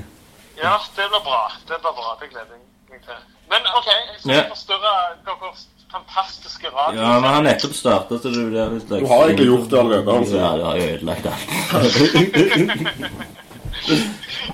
ja, 0.64 0.74
det 0.96 1.06
blir 1.12 1.24
bra. 1.30 1.42
Det 1.70 1.78
blir 1.84 1.94
bra. 2.00 2.14
Det 2.22 2.30
gleder 2.32 2.54
jeg 2.56 2.64
meg 2.94 3.02
til. 3.10 3.20
Men 3.52 3.62
OK, 3.78 3.90
jeg 3.90 4.20
skal 4.22 4.36
Ja. 4.38 4.44
forstyrre 4.54 4.94
deres 5.28 5.66
fantastiske 5.92 6.68
radio. 6.74 7.02
Ja, 7.02 7.20
men 7.20 7.30
han 7.34 7.44
nettopp 7.48 7.74
starta, 7.74 8.18
så 8.20 8.30
du 8.34 8.42
blir 8.50 8.74
litt 8.76 8.90
Du 8.90 9.06
har 9.10 9.26
egentlig 9.28 9.48
gjort 9.48 9.70
det 9.72 9.80
allerede, 9.80 10.18
altså. 10.18 10.38
Ja, 10.38 10.52
du 10.58 10.64
har 10.64 10.78
jo 10.78 10.84
ødelagt 10.94 11.26
alt. 11.26 11.48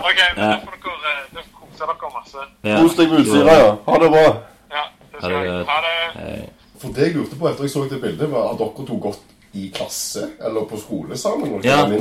OK, 0.06 0.20
men 0.36 0.44
Ja. 0.44 0.50
da 0.52 0.60
får 0.66 0.78
dere 0.84 1.12
eh, 1.12 1.46
da 1.80 1.86
dere 1.86 2.12
masse. 2.14 2.38
Ja. 2.64 2.78
Kos 2.82 2.96
deg 2.96 3.10
med 3.12 3.20
Utsira, 3.26 3.54
ja. 3.60 3.72
Ha 3.86 3.98
det 4.04 4.10
bra. 4.12 4.26
Ja, 4.72 4.84
det 5.12 5.22
skal 5.22 5.32
jeg. 5.32 5.66
Ha 5.70 5.78
det. 5.86 5.96
Hei. 6.20 6.42
For 6.82 6.88
det 6.96 7.08
jeg 7.08 7.16
lurte 7.16 7.40
på 7.40 7.48
etter 7.50 7.64
jeg 7.64 7.72
så 7.74 7.86
det 7.90 8.02
bildet, 8.04 8.30
var 8.32 8.52
at 8.54 8.60
dere 8.60 8.86
to 8.88 8.98
gått 9.08 9.22
i 9.56 9.70
klasse 9.76 10.26
eller 10.44 10.66
på 10.68 10.78
skole 10.78 11.18
sammen. 11.18 11.62
Ja, 11.64 11.86
det 11.88 12.00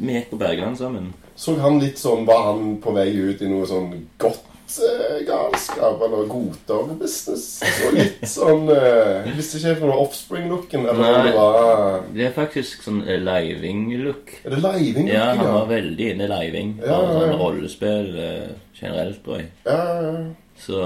vi 0.00 0.14
gikk 0.14 0.30
på 0.30 0.38
Bergeland 0.40 0.78
sammen. 0.80 1.10
Så 1.36 1.58
han 1.60 1.80
litt 1.82 1.98
sånn, 2.00 2.24
Var 2.26 2.42
han 2.46 2.78
på 2.80 2.94
vei 2.96 3.10
ut 3.12 3.42
i 3.44 3.48
noe 3.50 3.66
sånn 3.68 3.90
godt 4.18 4.40
galskap 5.26 6.02
eller 6.06 6.26
godterbusiness? 6.30 7.44
Så 7.62 7.90
litt 7.94 8.24
sånn 8.28 8.68
eh, 8.74 9.28
visste 9.36 9.60
ikke 9.60 9.70
jeg 9.72 9.78
for 9.80 9.92
noe 9.92 10.04
offspring-looken 10.06 10.86
eller 10.90 11.02
Nei. 11.18 11.24
det 11.28 11.34
var 11.36 12.02
Det 12.14 12.26
er 12.28 12.34
faktisk 12.36 12.86
sånn 12.86 13.02
eh, 13.06 13.20
living-look. 13.22 14.34
Er 14.44 14.56
det 14.56 14.62
living? 14.64 15.10
Ja, 15.12 15.28
han 15.38 15.52
var 15.54 15.68
veldig 15.70 16.10
inne 16.14 16.26
i 16.28 16.32
living. 16.34 16.74
Ja, 16.82 16.96
Og 16.98 17.06
ja, 17.08 17.12
ja. 17.12 17.20
sånn 17.20 17.38
rollespill 17.44 18.10
eh, 18.18 18.50
generelt, 18.80 19.22
tror 19.24 19.42
jeg. 19.42 19.52
ja, 19.68 19.78
ja, 19.78 20.10
ja. 20.10 20.26
Så 20.56 20.78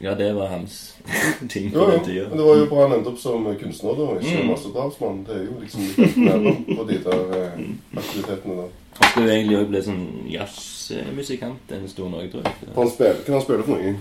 ja, 0.00 0.14
det 0.14 0.32
var 0.36 0.46
hans 0.48 0.96
ting 1.48 1.70
på 1.72 1.78
jo. 1.78 1.90
den 1.90 2.04
tida. 2.04 2.28
Men 2.28 2.38
det 2.38 2.44
var 2.46 2.56
jo 2.56 2.66
bra 2.70 2.82
han 2.88 2.96
endte 2.98 3.12
opp 3.12 3.18
som 3.18 3.44
kunstner, 3.60 3.94
da. 3.98 4.08
Ikke 4.20 4.40
Mm. 4.42 4.48
massedrapsmann. 4.50 5.24
Det 5.26 5.34
er 5.36 5.44
jo 5.44 5.60
liksom 5.60 5.80
litt 5.96 6.16
mellom 6.16 6.64
på 6.76 6.86
de 6.88 6.98
der 7.04 7.36
eh, 7.38 7.64
aktivitetene 7.96 8.56
der. 8.62 8.68
Han 9.00 9.10
skulle 9.10 9.32
egentlig 9.34 9.56
også 9.58 9.70
bli 9.70 9.82
sånn 9.82 10.04
jazzmusikant 10.30 11.72
en 11.74 11.88
stund 11.88 12.14
òg, 12.14 12.28
tror 12.30 12.42
jeg. 12.46 12.74
Han 12.76 12.90
spiller, 12.90 13.14
Hva 13.26 13.32
han 13.38 13.42
spille 13.46 13.62
for 13.66 13.74
noe? 13.74 13.94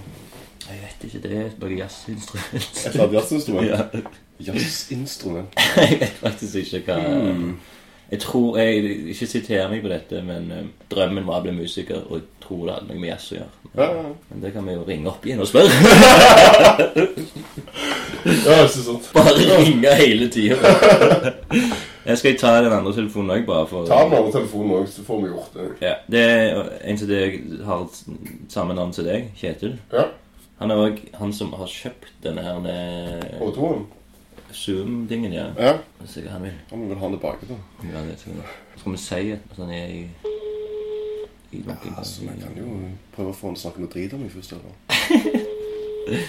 Jeg 0.63 0.79
vet 0.79 1.05
ikke, 1.07 1.19
det 1.23 1.31
er 1.37 1.49
noe 1.59 1.77
jazzinstrument. 1.77 2.83
Et 2.87 3.13
jazzinstrument? 3.13 3.67
ja. 3.73 4.03
Jazzinstrument. 4.53 5.57
Jeg 5.77 5.99
vet 5.99 6.19
faktisk 6.21 6.55
ikke 6.77 6.81
hva 6.87 6.97
Jeg 8.13 8.19
tror 8.21 8.57
jeg, 8.61 8.83
Ikke 9.09 9.25
siter 9.25 9.69
meg 9.71 9.81
på 9.81 9.89
dette, 9.89 10.19
men 10.21 10.51
eh, 10.53 10.65
drømmen 10.91 11.25
var 11.25 11.39
å 11.41 11.45
bli 11.47 11.53
musiker, 11.55 12.03
og 12.05 12.19
jeg 12.19 12.27
tror 12.43 12.67
det 12.67 12.75
hadde 12.75 12.89
noe 12.91 12.99
med 13.01 13.09
jazz 13.09 13.31
å 13.31 13.37
gjøre. 13.39 13.53
Ja, 13.73 13.87
ja. 13.89 14.11
Men 14.29 14.43
det 14.43 14.51
kan 14.53 14.67
vi 14.69 14.75
jo 14.75 14.83
ringe 14.85 15.09
opp 15.09 15.25
igjen 15.25 15.41
og 15.41 15.49
spørre. 15.49 15.73
ja 18.45 18.57
ikke 18.59 18.83
sant. 18.85 19.09
Bare 19.15 19.33
ringe 19.63 19.95
hele 19.97 20.29
tida. 20.29 20.57
Jeg 22.03 22.19
skal 22.19 22.37
ta 22.37 22.51
den 22.61 22.73
andre 22.75 22.91
telefonen 22.93 23.31
òg, 23.37 23.45
bare 23.47 23.67
for 23.71 23.87
Ta 23.87 24.01
den 24.03 24.13
andre 24.17 24.31
telefonen 24.35 24.75
òg, 24.77 24.87
så 24.91 25.05
får 25.07 25.21
vi 25.23 25.31
gjort 25.31 25.53
det. 25.55 25.67
Ja, 25.87 25.93
Det 26.11 26.23
er 26.27 26.69
en 26.91 26.97
som 26.99 27.13
har 27.65 27.85
samme 28.51 28.75
navn 28.77 28.93
som 28.93 29.07
deg, 29.07 29.31
Kjetil. 29.39 29.77
Ja. 29.93 30.05
Han 30.59 30.71
er 30.71 30.83
òg 30.83 30.99
han 31.17 31.33
som 31.33 31.53
har 31.57 31.71
kjøpt 31.71 32.11
denne 32.23 32.43
her 32.45 32.59
med 32.61 33.23
H2-en. 33.39 33.87
Zoom-dingen, 34.53 35.33
ja. 35.33 35.47
Ja. 35.57 35.73
Hvis 35.99 36.17
ikke 36.21 36.29
han 36.29 36.43
vil 36.43 36.53
Han 36.69 36.87
vil 36.89 36.97
ha 36.97 37.05
den 37.09 37.17
tilbake, 37.17 37.47
da. 37.49 37.57
ja, 37.93 38.03
det 38.07 38.17
tror 38.21 38.35
jeg. 38.37 38.55
Skal 38.77 38.91
vi 38.91 38.97
si 38.97 39.31
at 39.31 39.57
han 39.57 39.69
er 39.69 39.87
i 39.87 40.03
i 41.53 41.59
Ja, 41.67 41.75
Altså, 41.97 42.21
Vi 42.21 42.39
kan 42.41 42.55
jo 42.57 42.79
prøve 43.15 43.29
å 43.29 43.33
få 43.37 43.47
han 43.51 43.55
til 43.55 43.61
å 43.61 43.63
snakke 43.67 43.81
noe 43.83 43.89
drit 43.93 44.13
om 44.13 44.19
meg 44.23 44.31
først. 44.33 44.53
eller? 44.57 46.23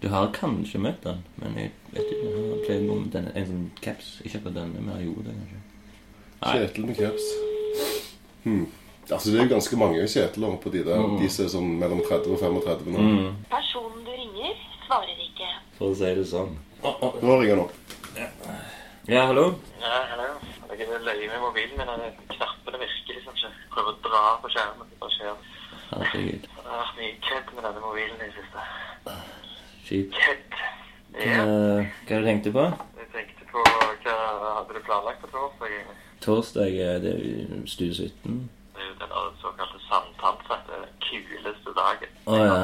Du 0.00 0.08
har 0.08 0.30
kanskje 0.32 0.78
møtt 0.80 1.04
han, 1.04 1.18
men 1.36 1.56
jeg 1.60 1.70
vet 1.92 2.06
ikke. 2.14 2.30
Han 2.32 2.46
har 2.50 2.62
pleid 2.64 2.86
med 2.88 3.10
denne, 3.12 3.32
en 3.36 3.46
sånn 3.50 3.66
caps. 3.84 4.06
Ikke 4.24 4.38
akkurat 4.40 4.54
denne, 4.56 4.80
men 4.80 4.94
han 4.94 5.02
gjorde 5.04 5.26
det, 5.28 5.34
kanskje. 5.36 5.60
Nei. 6.40 6.52
Kjetil 6.54 6.86
med 6.88 6.96
caps. 6.96 7.26
Hmm. 8.46 8.62
Altså, 9.10 9.30
det 9.34 9.40
er 9.40 9.44
jo 9.44 9.50
ganske 9.52 9.76
mange 9.76 10.06
Kjetiler 10.08 10.56
på 10.62 10.72
de 10.72 10.84
der. 10.86 11.04
De 11.20 11.28
som 11.28 11.44
er 11.44 11.52
sånn 11.52 11.70
mellom 11.82 12.00
30 12.06 12.32
og 12.32 12.40
35 12.40 12.94
nå. 12.94 13.04
Mm, 13.04 13.36
Personen 13.52 14.04
du 14.06 14.10
ringer, 14.14 14.56
svarer 14.86 15.20
ikke. 15.26 15.50
for 15.76 15.90
å 15.92 15.98
si 16.00 16.14
det 16.16 16.26
sånn. 16.32 16.56
Nå 16.82 17.40
ringer 17.40 17.56
han 17.56 17.64
opp. 17.64 17.72
Ja, 19.06 19.24
hallo? 19.26 19.54
Ja, 19.80 19.96
hallo. 20.10 20.28
Jeg 20.78 20.88
er 20.88 21.02
løye 21.04 21.28
med 21.28 21.40
mobilen 21.40 21.78
min. 21.78 21.88
og 21.88 22.00
Knappene 22.28 22.78
virker 22.80 23.16
liksom 23.16 23.34
ikke. 23.36 23.50
Prøver 23.74 23.90
å 23.92 24.02
dra 24.06 24.22
på 24.42 24.50
skjermen. 24.54 24.88
Det 24.90 25.00
bare 25.02 25.14
skjer. 25.16 25.40
Herregud. 25.90 26.46
Det 26.46 26.68
har 26.68 26.78
vært 26.78 27.00
mye 27.00 27.16
kødd 27.28 27.52
med 27.56 27.66
denne 27.68 27.82
mobilen 27.84 28.22
i 28.22 28.28
det 28.28 28.34
siste. 28.38 28.64
Kjipt. 29.88 30.16
Kødd. 30.24 30.60
Ja. 31.20 31.44
hva 31.44 32.20
du 32.22 32.28
tenkte 32.30 32.52
på? 32.54 32.66
Jeg 33.00 33.08
tenkte 33.16 33.48
på 33.50 33.64
hva 33.66 34.16
hadde 34.56 34.76
du 34.76 34.82
planlagt 34.86 35.20
på 35.24 35.32
torsdag? 35.34 35.66
egentlig? 35.68 35.98
Torsdag 36.24 36.78
er 36.88 37.02
det 37.04 37.14
Studio 37.66 37.94
17. 37.94 38.50
Det 38.76 38.84
er 38.84 38.92
jo 38.92 38.94
den 39.00 39.40
såkalte 39.42 39.82
sandtannsette 39.88 40.84
kuleste 41.08 41.74
dagen. 41.82 42.14
Å 42.30 42.40
ja. 42.40 42.60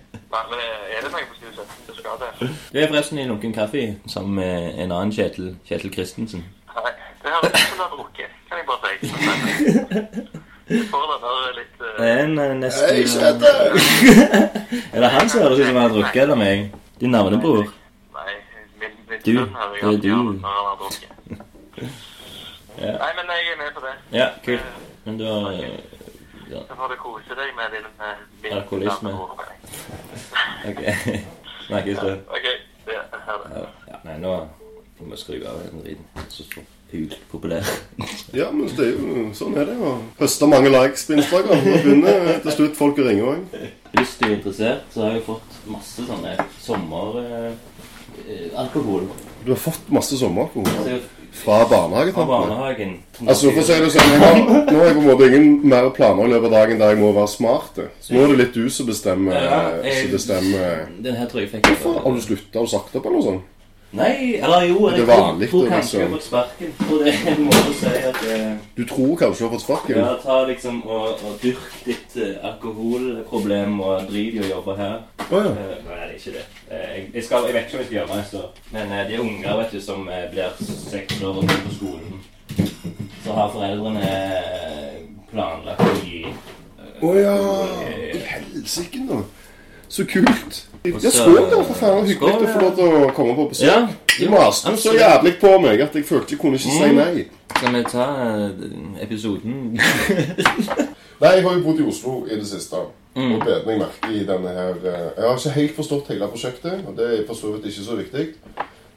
Nei, 0.30 0.42
men 0.50 0.60
er 0.62 1.00
det 1.04 1.10
noe 1.10 1.24
på 1.26 1.34
Studio 1.38 1.64
17 1.64 1.86
du 1.88 1.94
skal 1.98 2.20
til? 2.20 2.50
Du 2.72 2.78
er 2.78 2.86
forresten 2.90 3.18
i 3.18 3.24
Lunken 3.26 3.54
Kaffe 3.56 3.80
sammen 4.08 4.34
med 4.38 4.78
en 4.78 4.92
annen 4.94 5.10
Kjetil, 5.14 5.56
Kjetil 5.66 5.90
Christensen. 5.94 6.44
Nei, 6.76 6.92
det 7.24 7.32
høres 7.34 7.50
ut 7.50 7.58
som 7.64 7.78
du 7.78 7.82
har 7.82 7.90
drukket, 7.96 8.36
kan 8.48 8.60
jeg 8.60 8.66
bare 8.70 8.78
si. 9.00 10.26
Du 10.70 10.76
får 10.86 11.06
den 11.10 11.22
der 11.24 11.54
litt 11.56 11.80
Det 11.80 11.86
uh, 11.98 12.04
er 12.06 12.20
en 12.24 12.36
eh, 12.38 12.52
nesten 12.60 12.92
Hei, 12.94 13.02
Kjetil! 13.10 13.56
Er 14.94 15.00
det 15.02 15.08
han 15.16 15.28
som 15.32 15.42
høres 15.42 15.58
ut 15.58 15.66
som 15.66 15.74
han 15.80 15.82
har 15.88 15.94
drukket, 15.96 16.20
eller 16.22 16.38
meg? 16.38 16.68
Din 17.00 17.10
navnebror? 17.10 17.64
Nei, 18.14 18.34
min, 18.78 18.94
min 19.10 19.24
Du, 19.26 19.32
sønn 19.40 19.56
hører 19.58 19.96
er 19.96 19.98
du. 20.04 20.08
når 20.14 20.46
han 20.46 20.68
har 20.68 20.78
drukket. 20.84 21.10
Ja. 22.80 22.94
Nei, 22.96 23.08
men 23.18 23.28
jeg 23.34 23.48
er 23.52 23.56
med 23.60 23.72
på 23.76 23.80
det. 23.84 23.90
Ja, 24.16 24.26
kult. 24.44 24.68
Men 25.04 25.18
du 25.18 25.24
har 25.26 25.50
eh, 25.52 25.99
ja, 26.50 26.64
Så 26.68 26.78
får 26.80 26.94
du 26.94 26.96
kose 27.02 27.38
deg 27.38 27.54
med 27.58 27.76
din 27.76 27.86
uh, 28.00 28.56
Alkoholisme. 28.56 29.14
OK. 30.70 30.82
Snakkes, 31.68 32.02
du. 32.02 32.12
Ok, 32.38 32.50
det 32.86 32.98
er 32.98 33.06
det. 33.14 33.54
Ja, 33.54 33.64
ja, 33.92 34.02
nei, 34.08 34.18
nå 34.22 34.36
må 35.00 35.14
vi 35.14 35.20
skru 35.20 35.40
av 35.46 35.62
den 35.62 35.82
driten. 35.84 36.28
Så 36.28 36.44
så 36.48 36.66
Hult 36.90 37.18
populær. 37.30 37.62
Ja, 38.34 38.50
men 38.50 38.66
det 38.66 38.86
er 38.86 38.96
jo 38.98 39.28
sånn 39.34 39.54
er 39.58 39.68
det. 39.68 39.76
å 39.78 39.92
høste 40.18 40.48
mange 40.50 40.72
likes 40.72 41.06
på 41.06 41.14
Instagram. 41.18 41.62
Nå 41.62 41.76
begynner 41.84 42.40
til 42.42 42.54
slutt 42.56 42.78
folk 42.78 42.98
å 42.98 43.06
ringe 43.06 43.28
òg. 43.30 43.60
Hvis 43.94 44.16
du 44.18 44.26
er 44.26 44.34
interessert, 44.36 44.88
så 44.94 45.04
har 45.06 45.14
jeg 45.14 45.24
fått 45.28 45.60
masse 45.70 46.06
sånne 46.06 46.34
sommeralkohol. 46.58 47.54
Eh, 48.26 48.46
alkohol. 48.58 49.06
Du 49.46 49.52
har 49.54 49.60
fått 49.62 49.86
masse 49.94 50.18
sommeralkohol 50.18 50.66
Altså, 50.82 50.98
fra 51.32 51.64
fra 52.14 52.24
barnehagen. 52.26 52.96
Altså, 53.26 53.50
for 53.52 53.60
å 53.60 53.64
si 53.64 53.76
det 53.80 53.90
sånn, 53.94 54.10
jeg 54.12 54.20
har, 54.20 54.40
Nå 54.70 54.78
har 54.78 54.86
jeg 54.86 54.94
på 54.96 55.00
en 55.00 55.06
måte 55.06 55.26
ingen 55.28 55.68
mer 55.68 55.90
planer 55.90 56.24
i 56.24 56.32
løpet 56.34 56.44
av 56.50 56.56
dagen 56.58 56.78
der 56.78 56.88
jeg 56.94 56.98
må 56.98 57.12
være 57.14 57.28
smart. 57.28 57.78
Så 58.00 58.12
nå 58.14 58.24
er 58.24 58.28
det 58.34 58.38
litt 58.38 58.54
du 58.54 58.68
som 58.70 58.86
bestemmer. 58.86 59.32
Ja, 59.34 59.60
jeg- 59.84 60.02
som 60.02 60.10
bestemmer. 60.16 60.86
Den 61.02 61.14
her 61.16 61.26
tror 61.26 61.40
jeg 61.40 61.50
fikk 61.50 61.66
Hvorfor? 61.66 62.02
Har 62.02 62.12
du 62.14 62.20
slutta? 62.20 62.58
å 62.60 62.68
sagt 62.68 62.96
opp, 62.96 63.06
eller 63.06 63.16
noe 63.16 63.22
sånt? 63.22 63.42
Nei, 63.92 64.36
eller 64.38 64.62
jo, 64.68 64.86
Det 64.86 64.96
jeg 64.96 65.02
er 65.02 65.06
tror, 65.06 65.24
vanlig, 65.26 65.48
tror 65.50 65.62
det, 65.64 65.70
kanskje 65.72 65.98
jeg 65.98 66.06
har 66.06 66.12
fått 66.14 66.26
sparken. 66.26 66.74
For 66.78 67.00
det 67.02 67.10
er 67.10 67.30
en 67.32 67.40
måte 67.48 67.70
å 67.72 67.72
si 67.74 67.94
at 68.10 68.20
eh, 68.30 68.52
Du 68.76 68.82
tror 68.86 69.16
kanskje 69.18 69.40
du 69.40 69.46
har 69.48 69.54
fått 69.56 69.64
sparken? 69.64 69.98
Ja, 69.98 70.12
ta 70.22 70.36
liksom 70.46 70.76
og, 70.86 71.08
og 71.26 71.40
dyrk 71.42 71.72
ditt 71.88 72.14
eh, 72.22 72.36
alkoholproblem 72.46 73.80
og 73.82 74.04
drit 74.12 74.36
i 74.38 74.44
å 74.44 74.50
jobbe 74.52 74.76
her. 74.78 74.94
Oh, 75.26 75.40
ja. 75.42 75.50
Eh, 75.50 75.74
nei, 75.88 75.98
det 75.98 76.06
er 76.06 76.14
ikke 76.20 76.36
det. 76.36 76.44
Eh, 76.70 76.84
jeg, 76.84 77.08
jeg, 77.16 77.24
skal, 77.26 77.48
jeg 77.50 77.56
vet 77.56 77.66
ikke 77.66 77.80
om 77.80 77.82
jeg 77.82 77.88
skal 77.88 77.98
gjøre 77.98 78.12
det 78.12 78.20
neste 78.20 78.44
år. 78.44 78.62
Men 78.76 78.94
eh, 78.94 79.02
de 79.10 79.20
unger 79.24 79.58
vet 79.62 79.74
du, 79.74 79.80
som 79.88 80.06
eh, 80.06 80.24
blir 80.36 80.62
seks 80.70 81.18
år 81.26 81.42
og 81.42 81.50
går 81.50 81.60
på 81.66 81.74
skolen, 81.80 82.22
så 83.24 83.40
har 83.40 83.52
foreldrene 83.56 84.14
planlagt 85.34 85.82
å 85.82 85.92
gi 86.04 86.22
eh, 86.30 87.02
oh, 87.02 87.18
ja. 87.18 87.34
helsike, 88.36 89.02
nå. 89.02 89.24
Så 89.90 90.04
kult. 90.06 90.60
Ja, 90.86 91.10
skål, 91.10 91.40
da, 91.50 91.58
for 91.66 91.74
faen. 91.76 92.06
Hyggelig 92.06 92.46
å 92.46 92.52
få 92.54 92.60
lov 92.62 92.76
til 92.78 92.94
å 92.94 93.08
komme 93.16 93.34
på 93.36 93.48
besøk. 93.50 93.66
Ja, 93.68 93.88
Du 94.20 94.30
maste 94.32 94.72
så 94.80 94.92
jævlig 94.96 95.34
på 95.40 95.50
meg 95.60 95.80
at 95.84 95.94
jeg 95.98 96.04
følte 96.08 96.34
jeg 96.36 96.40
kunne 96.40 96.56
ikke 96.60 96.70
si 96.70 96.86
Mm. 96.86 96.96
nei. 96.96 97.24
Skal 97.56 97.74
vi 97.74 97.82
ta 97.90 98.06
eh, 98.24 99.02
episoden? 99.04 99.56
Nei, 101.20 101.32
jeg 101.36 101.42
har 101.44 101.52
jo 101.58 101.60
bodd 101.66 101.80
i 101.82 101.86
Oslo 101.90 102.12
i 102.30 102.36
det 102.38 102.46
siste. 102.48 102.78
Mm. 103.16 103.32
Og 103.34 103.42
bet 103.44 103.66
meg 103.66 103.80
merke 103.82 104.10
i 104.14 104.20
denne 104.24 104.52
her 104.54 104.76
eh, 104.86 105.08
Jeg 105.18 105.26
har 105.26 105.36
ikke 105.40 105.54
helt 105.56 105.74
forstått 105.76 106.08
hele 106.14 106.28
prosjektet, 106.30 106.84
og 106.86 106.94
det 106.96 107.08
er 107.18 107.24
for 107.26 107.34
så 107.36 107.50
vidt 107.56 107.66
ikke 107.68 107.84
så 107.88 107.96
viktig. 107.98 108.26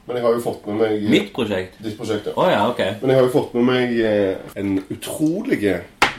Men 0.06 0.16
jeg 0.16 0.24
har 0.24 0.36
jo 0.36 0.40
fått 0.44 0.66
med 0.68 0.78
meg 0.80 1.02
Mitt 1.10 1.32
prosjekt? 1.34 1.76
ditt 1.84 1.96
prosjekt. 1.98 2.26
ja. 2.30 2.32
Oh, 2.38 2.46
ja, 2.48 2.62
ok. 2.70 2.80
Men 3.02 3.10
jeg 3.10 3.18
har 3.18 3.26
jo 3.26 3.32
fått 3.34 3.54
med 3.58 3.66
meg 3.68 3.98
eh, 4.00 4.36
en 4.60 4.78
utrolig 4.94 5.60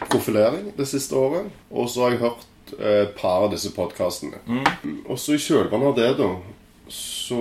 profilering 0.10 0.74
det 0.78 0.88
siste 0.90 1.16
året. 1.16 1.48
Og 1.72 1.90
så 1.90 2.04
har 2.06 2.16
jeg 2.16 2.22
hørt 2.26 2.44
eh, 2.80 3.02
et 3.06 3.16
par 3.18 3.46
av 3.46 3.52
disse 3.52 3.72
podkastene. 3.76 4.40
Og 5.10 5.18
så 5.20 5.36
i 5.36 5.42
kjølvannet 5.42 5.88
av 5.92 5.96
det, 6.00 6.10
da, 6.18 6.30
så 6.96 7.38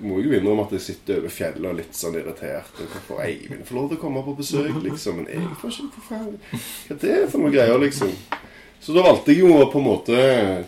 må 0.00 0.20
jeg 0.20 0.28
jo 0.28 0.34
innrømme 0.38 0.62
at 0.68 0.72
jeg 0.76 0.84
sitter 0.86 1.18
over 1.22 1.32
fjellet 1.34 1.66
og 1.72 1.78
litt 1.80 1.96
sånn 1.98 2.14
irritert. 2.20 2.70
Hvorfor 2.78 3.22
Eivind 3.24 3.64
får 3.66 3.74
lov 3.80 3.88
til 3.90 3.98
å 3.98 4.02
komme 4.04 4.22
på 4.26 4.36
besøk, 4.38 4.76
liksom? 4.84 5.22
Men 5.22 5.26
jeg 5.32 5.56
får 5.60 5.74
ikke 5.74 5.90
Hva 5.96 6.06
faen? 6.08 6.38
Hva 6.88 6.94
er 6.94 7.02
det 7.02 7.30
for 7.32 7.38
noen 7.42 7.54
greier, 7.56 7.78
liksom? 7.82 8.12
Så 8.82 8.90
da 8.96 9.02
valgte 9.06 9.30
jeg 9.30 9.44
jo 9.44 9.50
å 9.62 9.66
på 9.70 9.78
en 9.78 9.84
måte 9.86 10.14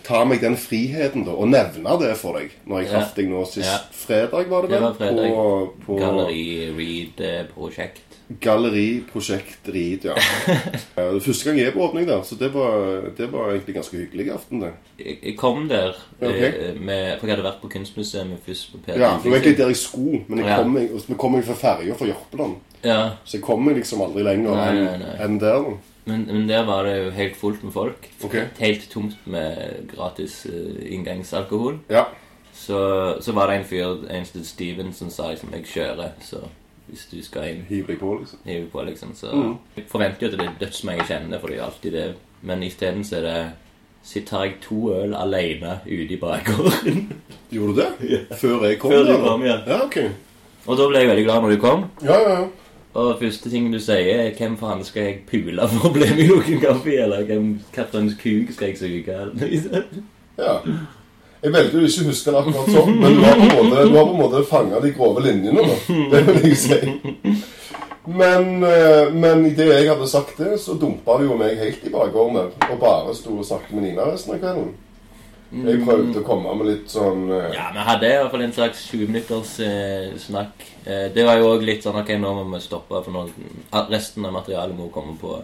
ta 0.07 0.21
meg 0.25 0.39
den 0.43 0.55
friheten 0.55 1.25
da, 1.27 1.33
og 1.35 1.49
nevne 1.51 1.97
det 1.99 2.13
for 2.19 2.39
deg. 2.39 2.53
Når 2.71 2.85
jeg 2.85 2.91
traff 2.93 3.15
deg 3.17 3.31
nå 3.33 3.41
sist 3.51 3.67
Ja. 3.67 3.79
fredag, 3.91 4.47
var 4.53 4.63
det 4.63 4.71
Det 4.71 4.79
vel? 4.79 4.85
var 4.85 4.95
fredag. 4.95 5.31
På, 5.35 5.75
på 5.87 5.97
Galleri 5.99 6.45
Read-prosjekt. 6.79 8.14
Galleriprosjekt 8.41 9.69
Rid, 9.69 10.05
ja. 10.09 10.15
Det 10.97 11.23
Første 11.23 11.49
gang 11.49 11.59
jeg 11.61 11.69
er 11.69 11.75
på 11.77 11.83
åpning 11.85 12.07
der, 12.09 12.23
så 12.25 12.37
det 12.41 12.51
var, 12.55 13.05
det 13.19 13.29
var 13.33 13.51
egentlig 13.53 13.75
ganske 13.77 13.97
hyggelig 13.97 14.31
aften, 14.33 14.63
det. 14.65 14.71
Jeg 14.99 15.19
jeg 15.23 15.37
kom 15.39 15.69
der 15.69 15.93
eh, 16.21 16.75
med 16.81 17.19
For 17.21 17.27
jeg 17.27 17.37
hadde 17.37 17.45
vært 17.47 17.61
på 17.63 17.69
Kunstmuseet 17.69 18.33
først 18.47 18.73
på 18.73 18.81
Per 18.87 18.99
Ja, 18.99 19.15
det 19.23 19.31
var 19.31 19.39
egentlig 19.39 19.59
der 19.59 19.73
jeg 19.75 19.77
skulle, 19.77 20.23
men 20.29 20.39
jeg 20.39 20.49
Ja. 20.49 20.63
kom 20.63 20.77
jeg, 20.79 20.89
vi 21.09 21.15
kom 21.19 21.33
meg 21.37 21.45
fra 21.45 21.55
ferja 21.55 21.95
fra 21.95 22.07
Jørpeland. 22.07 22.57
Ja, 22.85 23.11
Så 23.25 23.37
jeg 23.39 23.43
kom 23.43 23.65
meg 23.65 23.77
liksom 23.77 24.01
aldri 24.05 24.23
lenger 24.23 24.57
enn 24.71 25.37
nei. 25.37 25.39
der. 25.41 25.71
men, 26.05 26.27
men 26.27 26.49
der 26.49 26.65
var 26.65 26.85
det 26.85 27.05
jo 27.05 27.11
helt 27.11 27.37
fullt 27.37 27.63
med 27.65 27.73
folk. 27.73 28.11
Okay. 28.25 28.45
Helt 28.59 28.91
tomt 28.91 29.17
med 29.27 29.89
gratis 29.95 30.47
uh, 30.47 30.81
inngangsalkohol. 30.93 31.79
Ja. 31.91 32.05
Så, 32.55 33.17
så 33.21 33.33
var 33.33 33.49
det 33.51 33.57
en 33.57 33.65
fyr, 33.65 34.05
en 34.11 34.45
Steven, 34.45 34.93
som 34.93 35.11
sa 35.11 35.31
liksom 35.31 35.51
'Jeg 35.53 35.65
kjører', 35.65 36.11
så 36.23 36.37
hvis 36.95 37.09
du 37.11 37.19
skal 37.27 37.49
inn 37.51 37.65
Hiv 37.69 37.87
deg 37.91 37.99
på, 37.99 38.13
liksom. 38.21 38.39
hive 38.47 38.67
på, 38.71 38.83
liksom. 38.87 39.15
Så 39.19 39.33
Mm. 39.35 39.57
jeg 39.77 39.85
forventer 39.91 40.23
jo 40.23 40.33
at 40.33 40.39
det 40.39 40.47
er 40.47 40.59
dødsmange 40.61 41.07
kjenner, 41.09 41.41
for 41.41 41.49
det 41.49 41.57
er 41.57 41.61
jo 41.61 41.67
alltid 41.67 41.93
det. 41.93 42.15
Men 42.43 42.63
isteden 42.63 43.05
så 43.05 43.17
er 43.19 43.23
det 43.29 43.53
Sitter 44.05 44.27
tar 44.29 44.43
jeg 44.45 44.55
to 44.61 44.93
øl 44.93 45.15
alene 45.17 45.79
ute 45.87 46.13
i 46.13 46.17
bakgården. 46.21 47.13
Gjorde 47.55 47.73
du 47.73 47.81
det? 47.81 48.27
Før 48.37 48.65
jeg 48.69 48.79
kom? 48.79 48.91
Før 48.93 49.07
du 49.09 49.15
kom, 49.23 49.45
ja. 49.47 49.55
Ja, 49.67 49.79
ok. 49.87 49.97
Og 50.67 50.77
da 50.77 50.89
ble 50.91 50.99
jeg 51.01 51.09
veldig 51.09 51.25
glad 51.25 51.41
når 51.43 51.55
du 51.55 51.61
kom. 51.63 51.85
Ja, 52.05 52.19
ja, 52.21 52.35
ja. 52.41 52.45
Og 52.95 53.17
første 53.19 53.51
ting 53.51 53.73
du 53.73 53.79
sier, 53.81 54.21
er 54.27 54.31
'Hvem 54.37 54.59
faen 54.59 54.85
skal 54.85 55.03
jeg 55.03 55.23
pule 55.27 55.69
for 55.69 55.89
å 55.89 55.93
bli 55.93 56.07
med 56.11 56.19
i 56.19 56.27
noen 56.29 56.61
kaffe?' 56.61 57.01
Eller 57.03 57.25
'Hvem 57.25 57.61
kapteins 57.73 58.15
kuk 58.21 58.53
skal 58.53 58.69
jeg 58.69 58.79
suge?' 58.79 59.85
ja. 60.39 60.61
Jeg 61.45 61.53
velger 61.53 61.75
jo 61.77 61.89
ikke 61.89 62.05
å 62.05 62.09
huske 62.09 62.33
det 62.33 62.41
akkurat 62.41 62.69
sånn, 62.73 62.95
men 63.03 63.19
du 63.19 63.25
har 63.25 63.35
på 63.37 63.49
en 63.61 63.69
måte, 63.69 63.83
du 63.85 64.15
måte 64.17 64.45
fanga 64.49 64.79
de 64.81 64.93
grove 64.97 65.25
linjene. 65.27 65.65
da. 65.69 65.97
Det 66.15 66.23
vil 66.29 66.47
jeg 66.49 66.61
si. 66.63 66.79
Men, 68.05 68.63
eh, 68.65 69.11
men 69.13 69.45
idet 69.49 69.67
jeg 69.71 69.91
hadde 69.91 70.09
sagt 70.09 70.41
det, 70.41 70.55
så 70.61 70.77
dumpa 70.81 71.19
det 71.21 71.29
jo 71.29 71.37
meg 71.41 71.61
helt 71.61 71.85
i 71.85 71.93
bakgården. 71.93 72.51
Og 72.69 72.81
bare 72.81 73.13
sto 73.17 73.37
og 73.37 73.45
snakket 73.45 73.77
med 73.77 73.87
Nina 73.89 74.09
resten 74.09 74.35
av 74.37 74.41
kvelden. 74.41 74.73
Jeg 75.55 75.83
prøvde 75.87 76.19
å 76.19 76.27
komme 76.27 76.55
med 76.59 76.67
litt 76.67 76.89
sånn 76.91 77.29
uh... 77.31 77.53
Ja, 77.55 77.69
vi 77.77 77.83
hadde 77.87 78.09
i 78.09 78.15
hvert 78.19 78.33
fall 78.33 78.43
en 78.43 78.55
slags 78.57 78.81
20 78.91 79.13
minutters 79.13 79.53
uh, 79.63 80.17
snakk. 80.19 80.65
Uh, 80.83 81.07
det 81.15 81.27
var 81.29 81.39
jo 81.39 81.53
òg 81.53 81.63
litt 81.63 81.85
sånn 81.85 82.01
Ok, 82.01 82.11
nå 82.19 82.33
må 82.41 82.47
vi 82.57 82.63
stoppe, 82.65 83.05
for 83.05 83.15
nå, 83.15 83.29
resten 83.93 84.27
av 84.27 84.35
materialet 84.35 84.75
må 84.75 84.89
komme 84.95 85.15
på 85.21 85.37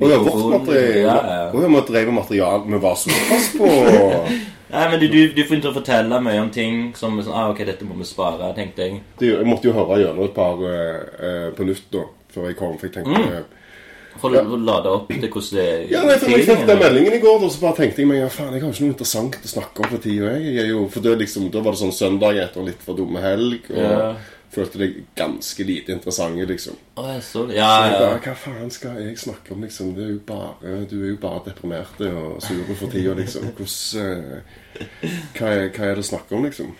Å 0.00 0.08
ja, 0.10 0.18
vårt 0.18 0.50
materiale. 0.50 1.04
Ja, 1.04 1.16
ja. 1.28 1.44
Ja, 1.54 1.68
vi 1.70 1.80
drev 1.92 2.08
med 2.10 2.16
materiale 2.18 2.64
vi 2.66 2.78
var 2.82 2.96
såpass 2.98 3.52
på 3.58 3.68
Nei, 4.74 4.86
men 4.90 4.98
du, 4.98 5.04
du, 5.06 5.18
du 5.36 5.42
får 5.46 5.60
ikke 5.60 5.70
å 5.70 5.74
fortelle 5.76 6.18
mye 6.24 6.40
om 6.42 6.48
ting 6.50 6.78
som 6.98 7.14
sånn, 7.22 7.34
ah, 7.36 7.50
Ok, 7.52 7.60
dette 7.68 7.86
må 7.86 7.94
vi 8.00 8.06
spare, 8.08 8.48
tenkte 8.56 8.82
jeg. 8.88 9.02
det, 9.20 9.28
Jeg 9.36 9.46
måtte 9.46 9.68
jo 9.68 9.74
høre 9.76 10.00
gjennom 10.02 10.24
et 10.26 10.34
par 10.34 10.58
eh, 10.66 10.96
eh, 11.28 11.50
på 11.54 11.66
nytt 11.68 11.84
da, 11.94 12.02
før 12.34 12.48
jeg 12.50 12.58
kom. 12.58 12.74
For 12.80 12.88
jeg 12.90 12.96
tenkte 12.96 13.20
Mm. 13.20 13.44
For 14.22 14.30
å 14.30 14.40
å 14.46 14.58
lade 14.62 14.90
opp 14.94 15.08
til 15.10 15.24
hvordan 15.26 15.56
det 15.58 15.90
Ja, 15.90 16.04
nei, 16.06 16.14
for 16.22 16.30
jeg 16.30 16.44
fikk 16.46 16.60
den 16.68 16.76
er. 16.76 16.82
meldingen 16.84 17.16
i 17.16 17.22
går, 17.22 17.40
og 17.42 17.50
så 17.50 17.62
bare 17.64 17.74
tenkte 17.80 18.02
jeg 18.02 18.06
meg 18.10 18.20
ja, 18.20 18.28
faen, 18.30 18.52
jeg 18.54 18.62
har 18.62 18.68
jo 18.68 18.74
ikke 18.74 18.84
noe 18.84 18.92
interessant 18.92 19.38
å 19.42 19.50
snakke 19.50 19.82
om 19.82 19.88
for 19.90 20.02
tida. 20.04 20.28
Jeg 20.38 20.58
er 20.62 20.68
jo, 20.70 20.84
for 20.94 21.02
det 21.02 21.14
liksom, 21.24 21.48
da 21.50 21.62
var 21.66 21.74
det 21.74 21.80
sånn 21.82 21.94
søndag 21.96 22.38
etter 22.44 22.62
litt 22.66 22.82
for 22.86 22.94
dumme 22.98 23.22
helg, 23.24 23.66
og 23.74 23.80
Ja. 23.82 24.14
Følte 24.54 24.80
deg 24.80 24.96
ganske 25.18 25.66
lite 25.66 25.94
interessante, 25.94 26.46
liksom. 26.48 26.78
Oh, 26.96 27.08
jeg 27.10 27.22
så 27.26 27.44
det. 27.48 27.58
Så 27.58 27.66
jeg 27.84 27.98
bare, 27.98 28.20
Hva 28.24 28.34
faen 28.38 28.72
skal 28.74 29.00
jeg 29.02 29.18
snakke 29.20 29.54
om, 29.54 29.66
liksom? 29.66 29.92
Det 29.96 30.06
er 30.06 30.16
bare, 30.28 30.78
du 30.90 30.96
er 31.02 31.10
jo 31.12 31.18
bare 31.22 31.42
deprimert 31.48 32.00
og 32.08 32.40
sur 32.44 32.72
for 32.72 32.92
tida, 32.92 33.14
liksom. 33.18 33.50
Hvordan 33.58 34.06
eh, 34.06 34.80
hva, 35.36 35.50
er, 35.50 35.68
hva 35.74 35.90
er 35.90 35.98
det 35.98 36.06
å 36.06 36.08
snakke 36.10 36.38
om, 36.38 36.48
liksom? 36.48 36.72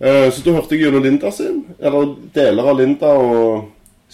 Eh, 0.00 0.26
så 0.32 0.46
da 0.46 0.56
hørte 0.56 0.76
jeg 0.76 0.86
gjennom 0.86 1.04
Linda 1.04 1.30
sin, 1.34 1.62
eller 1.78 2.14
deler 2.34 2.72
av 2.72 2.78
Linda 2.80 3.12
og 3.20 3.68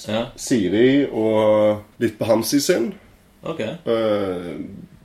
ja. 0.05 0.27
Siri 0.37 1.07
og 1.07 2.03
litt 2.03 2.19
på 2.19 2.29
Hansi 2.29 2.61
sin. 2.61 2.91
Ok. 3.47 3.63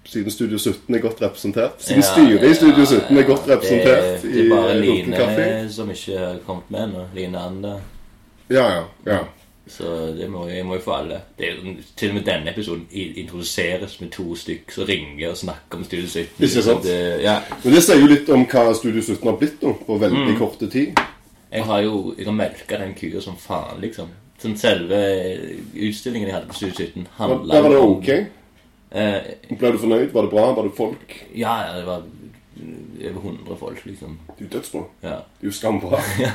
Siden 0.06 0.32
Studio 0.32 0.58
17 0.58 0.96
er 0.96 1.00
godt 1.00 1.22
representert. 1.22 1.72
Siden 1.84 2.02
Ja, 2.02 2.08
styret 2.14 2.52
i 2.52 2.54
Studio 2.56 2.86
17 2.86 3.18
er 3.18 3.24
godt 3.28 3.48
representert 3.48 4.22
Det, 4.24 4.34
det 4.34 4.46
er 4.46 4.50
bare 4.50 4.72
i 4.78 4.82
Lunken 4.82 5.14
Kaffe. 5.14 5.44
Line 5.46 5.70
som 5.72 5.92
ikke 5.92 6.18
har 6.20 6.40
kommet 6.46 6.72
med 6.74 6.84
ennå. 6.88 7.04
Line 7.16 7.38
Ander. 7.40 7.80
Ja, 8.50 8.66
ja, 8.76 8.82
ja. 9.06 9.20
Så 9.68 9.86
det 10.18 10.26
må 10.30 10.48
jeg 10.50 10.66
må 10.66 10.76
jo 10.76 10.82
få 10.82 10.92
alle. 10.92 11.20
Det 11.38 11.48
er, 11.48 11.60
til 11.96 12.10
og 12.10 12.16
med 12.16 12.24
denne 12.26 12.50
episoden 12.52 12.88
introduseres 12.92 14.00
med 14.02 14.10
to 14.12 14.36
stykk 14.36 14.72
som 14.74 14.84
ringer 14.90 15.30
og 15.30 15.38
snakker 15.38 15.78
om 15.78 15.84
Studio 15.84 16.08
17. 16.08 16.44
Ikke 16.44 16.64
sant? 16.66 16.84
Det, 16.84 16.98
ja. 17.24 17.38
Men 17.64 17.74
det 17.78 17.84
sier 17.86 18.02
jo 18.02 18.10
litt 18.10 18.30
om 18.34 18.44
hva 18.52 18.66
Studio 18.76 19.02
17 19.06 19.30
har 19.30 19.38
blitt 19.38 19.62
nå, 19.64 19.76
på 19.86 19.96
Mm. 19.98 20.02
veldig 20.02 20.38
korte 20.40 20.68
tid. 20.70 20.98
Jeg 21.52 21.64
har 21.64 21.82
jo 21.86 22.16
jeg 22.18 22.26
har 22.26 22.34
melka 22.34 22.78
den 22.78 22.94
kua 22.98 23.22
som 23.22 23.38
faen, 23.38 23.80
liksom. 23.82 24.08
Sånn 24.42 24.58
Selve 24.58 24.98
utstillingen 25.76 26.28
jeg 26.28 26.34
hadde 26.36 26.48
på 26.48 26.54
Studio 26.58 26.76
17, 26.76 27.04
Der 27.04 27.10
handla 27.18 27.62
var 27.62 27.70
det 27.70 27.78
ok. 27.78 28.08
Eh, 28.10 28.26
Ble 28.92 29.72
du 29.72 29.78
fornøyd? 29.80 30.10
Var 30.12 30.26
det 30.28 30.32
bra? 30.34 30.50
Var 30.58 30.68
det 30.68 30.76
folk? 30.78 31.14
ja, 31.36 31.54
ja, 31.64 31.78
det 31.80 31.86
var 31.88 32.04
over 33.10 33.22
100 33.22 33.56
folk, 33.58 33.86
liksom. 33.86 34.20
Det 34.28 34.46
er 34.46 34.46
jo 34.46 34.58
dødsbra. 34.58 34.82
Ja. 35.04 35.16
Det 35.42 35.48
er 35.48 35.52
skambra. 35.52 36.00
Ja, 36.20 36.32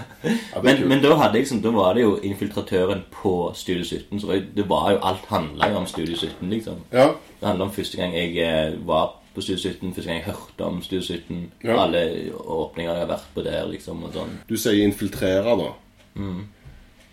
er 0.55 0.63
Men, 0.63 0.89
men 0.89 1.03
da 1.03 1.31
liksom, 1.33 1.63
da 1.63 1.71
var 1.71 1.95
det 1.95 2.03
jo 2.03 2.17
infiltratøren 2.23 3.05
på 3.13 3.53
Studio 3.55 3.85
17. 3.85 4.21
Så 4.21 4.43
det 4.57 4.69
var 4.69 4.91
jo 4.93 4.99
alt 5.03 5.27
handla 5.29 5.71
jo 5.71 5.77
om 5.77 5.87
Studio 5.87 6.17
17, 6.17 6.51
liksom. 6.51 6.83
Ja, 6.93 7.09
Det 7.41 7.49
handler 7.49 7.65
om 7.65 7.73
første 7.73 7.97
gang 7.97 8.15
jeg 8.15 8.37
eh, 8.39 8.87
var 8.87 9.21
på 9.35 9.41
Studio 9.41 9.61
17, 9.61 9.95
første 9.95 10.11
gang 10.11 10.19
jeg 10.23 10.27
hørte 10.27 10.65
om 10.65 10.83
Studio 10.83 11.03
17. 11.05 11.53
Ja. 11.65 11.83
Alle 11.85 12.33
åpninger 12.35 12.93
jeg 12.93 13.01
har 13.01 13.11
vært 13.13 13.29
på 13.35 13.43
der, 13.45 13.67
liksom, 13.71 14.05
og 14.05 14.13
sånn. 14.13 14.39
du 14.49 14.57
sier 14.57 14.85
infiltrere, 14.87 15.57
da. 15.61 15.73
Mm. 16.15 16.47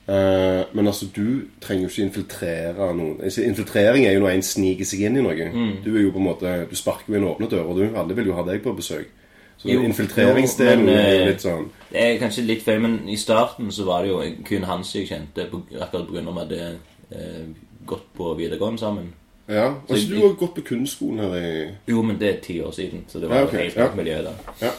Eh, 0.07 0.61
men 0.75 0.87
altså, 0.87 1.07
du 1.15 1.45
trenger 1.63 1.85
jo 1.85 1.89
ikke 1.93 2.03
infiltrere 2.09 2.89
noen. 2.97 3.19
Altså, 3.23 3.43
infiltrering 3.47 4.05
er 4.05 4.17
jo 4.17 4.23
når 4.25 4.33
en 4.35 4.43
sniker 4.43 4.87
seg 4.87 5.05
inn 5.07 5.19
i 5.21 5.23
noe. 5.23 5.49
Mm. 5.53 5.75
Du 5.85 5.93
er 5.95 6.01
jo 6.03 6.11
på 6.11 6.19
en 6.19 6.27
måte 6.27 6.55
Du 6.69 6.75
sparker 6.75 7.13
jo 7.13 7.19
inn 7.19 7.27
åpne 7.29 7.47
dører, 7.51 7.73
du. 7.77 7.97
Alle 7.99 8.17
vil 8.17 8.27
jo 8.27 8.35
ha 8.35 8.43
deg 8.47 8.63
på 8.65 8.75
besøk. 8.75 9.07
Så 9.57 9.69
Jo, 9.69 9.79
infiltreringsdelen 9.87 10.85
men, 10.85 10.95
er 10.97 11.21
eh, 11.21 11.27
litt 11.29 11.43
sånn 11.45 11.67
Det 11.91 12.01
er 12.01 12.17
kanskje 12.19 12.43
litt 12.43 12.63
feil, 12.65 12.81
men 12.83 12.97
i 13.07 13.15
starten 13.21 13.69
så 13.71 13.85
var 13.87 14.03
det 14.03 14.09
jo 14.09 14.21
kun 14.43 14.65
Hans 14.67 14.91
jeg 14.95 15.07
kjente, 15.07 15.45
på, 15.51 15.61
akkurat 15.79 16.09
av 16.09 16.09
at 16.09 16.09
vi 16.11 16.39
hadde 16.39 16.63
eh, 17.13 17.43
gått 17.85 18.09
på 18.17 18.33
videregående 18.39 18.81
sammen. 18.81 19.11
Ja. 19.47 19.69
Altså, 19.89 20.07
du 20.09 20.17
har 20.21 20.35
gått 20.39 20.55
på 20.55 20.65
kunstskolen 20.67 21.19
her 21.19 21.35
i 21.37 21.69
Jo, 21.91 22.01
men 22.01 22.19
det 22.19 22.29
er 22.29 22.41
ti 22.43 22.57
år 22.63 22.71
siden, 22.75 23.05
så 23.07 23.19
det 23.19 23.29
var 23.29 23.35
Ja, 23.35 23.45
jo 23.45 23.47
ok, 23.51 23.55
helt 23.59 23.75
ja. 23.77 23.85
annet 23.87 23.99
miljø 24.01 24.19
da. 24.25 24.33
Ja. 24.65 24.71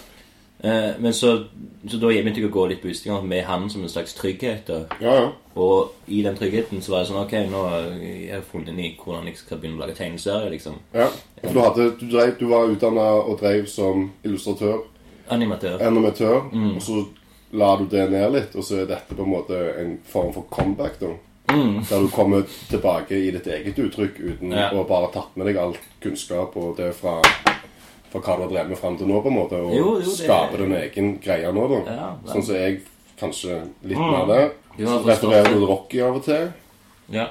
Eh, 0.63 0.93
men 0.99 1.13
så, 1.13 1.45
så 1.89 1.99
da 2.01 2.09
begynte 2.09 2.41
jeg 2.41 2.49
å 2.49 2.53
gå 2.55 2.67
litt 2.71 2.81
på 2.83 2.89
utstillinger 2.89 3.25
med 3.29 3.45
han 3.45 3.67
som 3.71 3.83
en 3.83 3.89
slags 3.93 4.15
trygghet. 4.17 4.67
Da. 4.71 4.79
Ja, 5.01 5.15
ja. 5.19 5.27
Og 5.61 5.93
i 6.09 6.23
den 6.25 6.35
tryggheten 6.39 6.81
så 6.83 6.93
var 6.95 7.03
det 7.05 7.09
sånn 7.11 7.21
Ok, 7.23 7.33
nå 7.51 7.61
har 7.69 7.85
jeg 8.03 8.41
funnet 8.51 8.73
inn 8.73 8.81
i 8.81 8.89
hvordan 8.99 9.27
jeg 9.29 9.37
skal 9.39 9.59
begynne 9.61 9.77
å 9.79 9.85
lage 9.85 9.95
tegneserier, 9.99 10.51
liksom. 10.51 10.79
ja. 10.95 11.11
For 11.43 11.53
du, 11.53 11.61
hadde, 11.61 11.85
du, 12.01 12.07
drev, 12.11 12.33
du 12.41 12.47
var 12.51 12.71
utdanna 12.73 13.05
og 13.27 13.37
drev 13.43 13.67
som 13.71 14.09
illustratør, 14.25 14.81
Animatør. 15.31 15.79
animatør, 15.87 16.41
Mm. 16.53 16.75
og 16.77 16.83
så 16.83 17.05
la 17.53 17.77
du 17.77 17.85
det 17.87 18.09
ned 18.11 18.33
litt, 18.33 18.57
og 18.57 18.65
så 18.65 18.81
er 18.83 18.87
dette 18.91 19.15
på 19.15 19.23
en 19.23 19.31
måte 19.31 19.61
en 19.81 19.99
form 20.11 20.33
for 20.35 20.43
comeback, 20.51 20.99
da. 21.01 21.13
Mm. 21.53 21.85
Der 21.91 22.01
du 22.01 22.09
kommer 22.09 22.43
tilbake 22.71 23.15
i 23.21 23.31
ditt 23.31 23.47
eget 23.47 23.79
uttrykk 23.79 24.19
uten 24.19 24.51
Ja. 24.53 24.71
å 24.73 24.83
bare 24.89 25.13
tatt 25.13 25.37
med 25.37 25.47
deg 25.47 25.57
all 25.61 25.77
kunnskap 26.03 26.57
og 26.57 26.77
det 26.77 26.95
fra, 26.97 27.21
fra 28.15 28.23
hva 28.23 28.37
du 28.39 28.43
har 28.47 28.51
drevet 28.55 28.69
med 28.73 28.79
fram 28.79 28.97
til 28.99 29.09
nå, 29.11 29.21
på 29.25 29.31
en 29.33 29.37
måte, 29.37 29.59
og 29.61 29.75
Jo, 29.75 29.85
jo, 29.99 30.01
det- 30.01 30.17
skape 30.23 30.57
din 30.61 30.73
egen 30.79 31.13
greie 31.25 31.53
nå, 31.53 31.69
da. 31.73 31.79
Ja, 31.93 32.11
det... 32.23 32.31
Sånn 32.33 32.45
som 32.47 32.55
jeg 32.57 32.81
kanskje 33.19 33.57
litt 33.85 33.99
mer 33.99 34.27
det. 34.31 34.43
Mm. 34.79 34.87
Har 34.89 35.01
Så 35.03 35.07
refererer 35.09 35.55
du 35.55 35.65
Rocky 35.67 36.01
av 36.03 36.17
og 36.19 36.25
til. 36.27 36.49
Ja. 37.15 37.29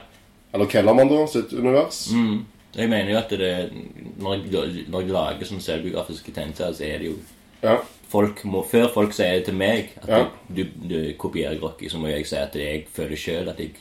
Eller 0.54 0.66
Kellermann, 0.70 1.10
da, 1.10 1.26
sitt 1.28 1.52
univers. 1.54 2.10
Mm. 2.14 2.46
Jeg 2.76 2.90
mener 2.90 3.12
jo 3.12 3.18
at 3.20 3.30
det 3.30 3.72
Når 4.20 4.34
jeg, 4.50 4.86
når 4.90 5.02
jeg 5.02 5.10
lager 5.14 5.46
sånne 5.46 5.62
selvbiografiske 5.62 6.32
tegneserier, 6.34 6.74
så 6.74 6.84
er 6.88 6.98
det 7.00 7.08
jo 7.12 7.16
Ja. 7.64 7.78
folk 8.10 8.44
må, 8.46 8.64
Før 8.66 8.88
folk 8.94 9.14
sier 9.14 9.34
det 9.40 9.46
til 9.46 9.54
meg 9.56 9.90
at 10.02 10.10
Ja. 10.10 10.28
du, 10.50 10.64
du, 10.64 10.88
du 10.90 11.14
kopierer 11.18 11.60
Rocky, 11.62 11.88
så 11.90 11.98
må 12.00 12.08
jeg 12.10 12.26
si 12.26 12.36
at 12.36 12.54
jeg 12.56 12.86
føler 12.94 13.16
sjøl 13.16 13.50
at 13.50 13.58
jeg 13.60 13.72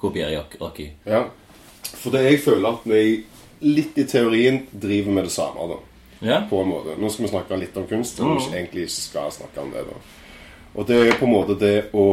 kopierer 0.00 0.44
Rocky. 0.60 0.90
ja. 1.06 1.24
For 1.82 2.10
det 2.10 2.24
jeg 2.24 2.40
føler 2.40 2.68
at 2.68 2.84
vi 2.84 3.24
litt 3.62 3.96
i 3.98 4.04
teorien 4.04 4.66
driver 4.72 5.10
med 5.12 5.24
det 5.24 5.32
samme, 5.32 5.68
da. 5.70 5.76
Ja. 6.20 6.42
På 6.50 6.62
en 6.62 6.68
måte. 6.68 6.96
Nå 6.98 7.10
skal 7.10 7.26
vi 7.26 7.32
snakke 7.32 7.58
litt 7.60 7.76
om 7.76 7.86
kunst, 7.86 8.18
men 8.20 8.38
vi 8.40 8.56
egentlig 8.56 8.88
ikke 8.88 8.96
skal 8.96 9.34
snakke 9.34 9.60
om 9.62 9.70
det. 9.74 9.84
da. 9.86 9.98
Og 10.78 10.86
det 10.86 10.96
er 11.00 11.16
på 11.18 11.26
en 11.26 11.32
måte 11.32 11.54
det 11.58 11.76
å 11.96 12.04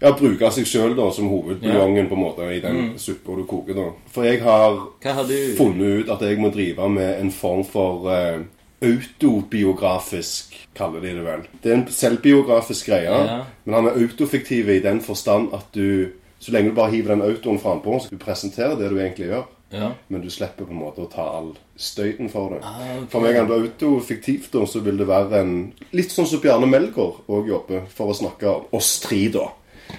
ja, 0.00 0.12
bruke 0.16 0.50
seg 0.54 0.66
sjøl 0.66 0.94
som 1.14 1.28
hovedbuljongen 1.30 2.08
på 2.08 2.16
en 2.16 2.22
måte 2.22 2.46
i 2.54 2.60
den 2.64 2.94
suppa 2.98 3.36
du 3.36 3.44
koker. 3.46 3.74
da. 3.76 3.88
For 4.10 4.24
jeg 4.26 4.40
har 4.42 4.78
har 5.04 5.24
du 5.28 5.36
funnet 5.58 6.04
ut 6.04 6.10
at 6.14 6.22
jeg 6.26 6.38
må 6.40 6.50
drive 6.54 6.88
med 6.88 7.20
en 7.20 7.30
form 7.30 7.64
for 7.68 8.08
uh, 8.08 8.40
autobiografisk, 8.82 10.54
kaller 10.74 11.00
de 11.00 11.14
det 11.18 11.26
vel. 11.26 11.44
Det 11.62 11.70
er 11.70 11.76
en 11.76 11.86
selvbiografisk 11.90 12.86
greie, 12.86 13.10
Ja. 13.10 13.44
men 13.64 13.74
han 13.74 13.86
er 13.86 14.00
autofiktiv 14.02 14.68
i 14.68 14.80
den 14.80 15.00
forstand 15.00 15.52
at 15.54 15.66
du 15.74 16.10
så 16.40 16.52
lenge 16.52 16.70
du 16.70 16.74
bare 16.74 16.90
hiver 16.90 17.14
den 17.16 17.22
autoen 17.22 17.58
frampå, 17.58 17.98
så 18.00 18.10
du 18.10 18.16
presenterer 18.16 18.76
det 18.78 18.90
du 18.90 18.98
egentlig 18.98 19.26
gjør. 19.26 19.46
Ja. 19.70 19.92
Men 20.08 20.22
du 20.24 20.30
slipper 20.32 20.64
på 20.64 20.72
en 20.72 20.80
måte 20.80 21.04
å 21.04 21.10
ta 21.12 21.26
all 21.38 21.50
støyten 21.76 22.30
for 22.32 22.54
det. 22.54 22.62
Ah, 22.64 22.80
okay. 22.96 23.08
For 23.12 23.24
meg 23.24 23.36
er 23.36 23.48
det 23.48 23.58
autofiktivt, 23.58 24.50
da, 24.54 24.64
så 24.64 24.80
vil 24.84 25.00
det 25.00 25.08
være 25.08 25.42
en 25.42 25.54
Litt 25.96 26.12
sånn 26.14 26.28
som 26.28 26.40
Bjarne 26.40 26.68
Melgaard 26.70 27.28
òg 27.28 27.50
jobber, 27.52 27.84
for 27.92 28.12
å 28.12 28.16
snakke 28.16 28.48
om 28.48 28.78
oss 28.78 28.94
tre, 29.04 29.26
da. 29.34 29.50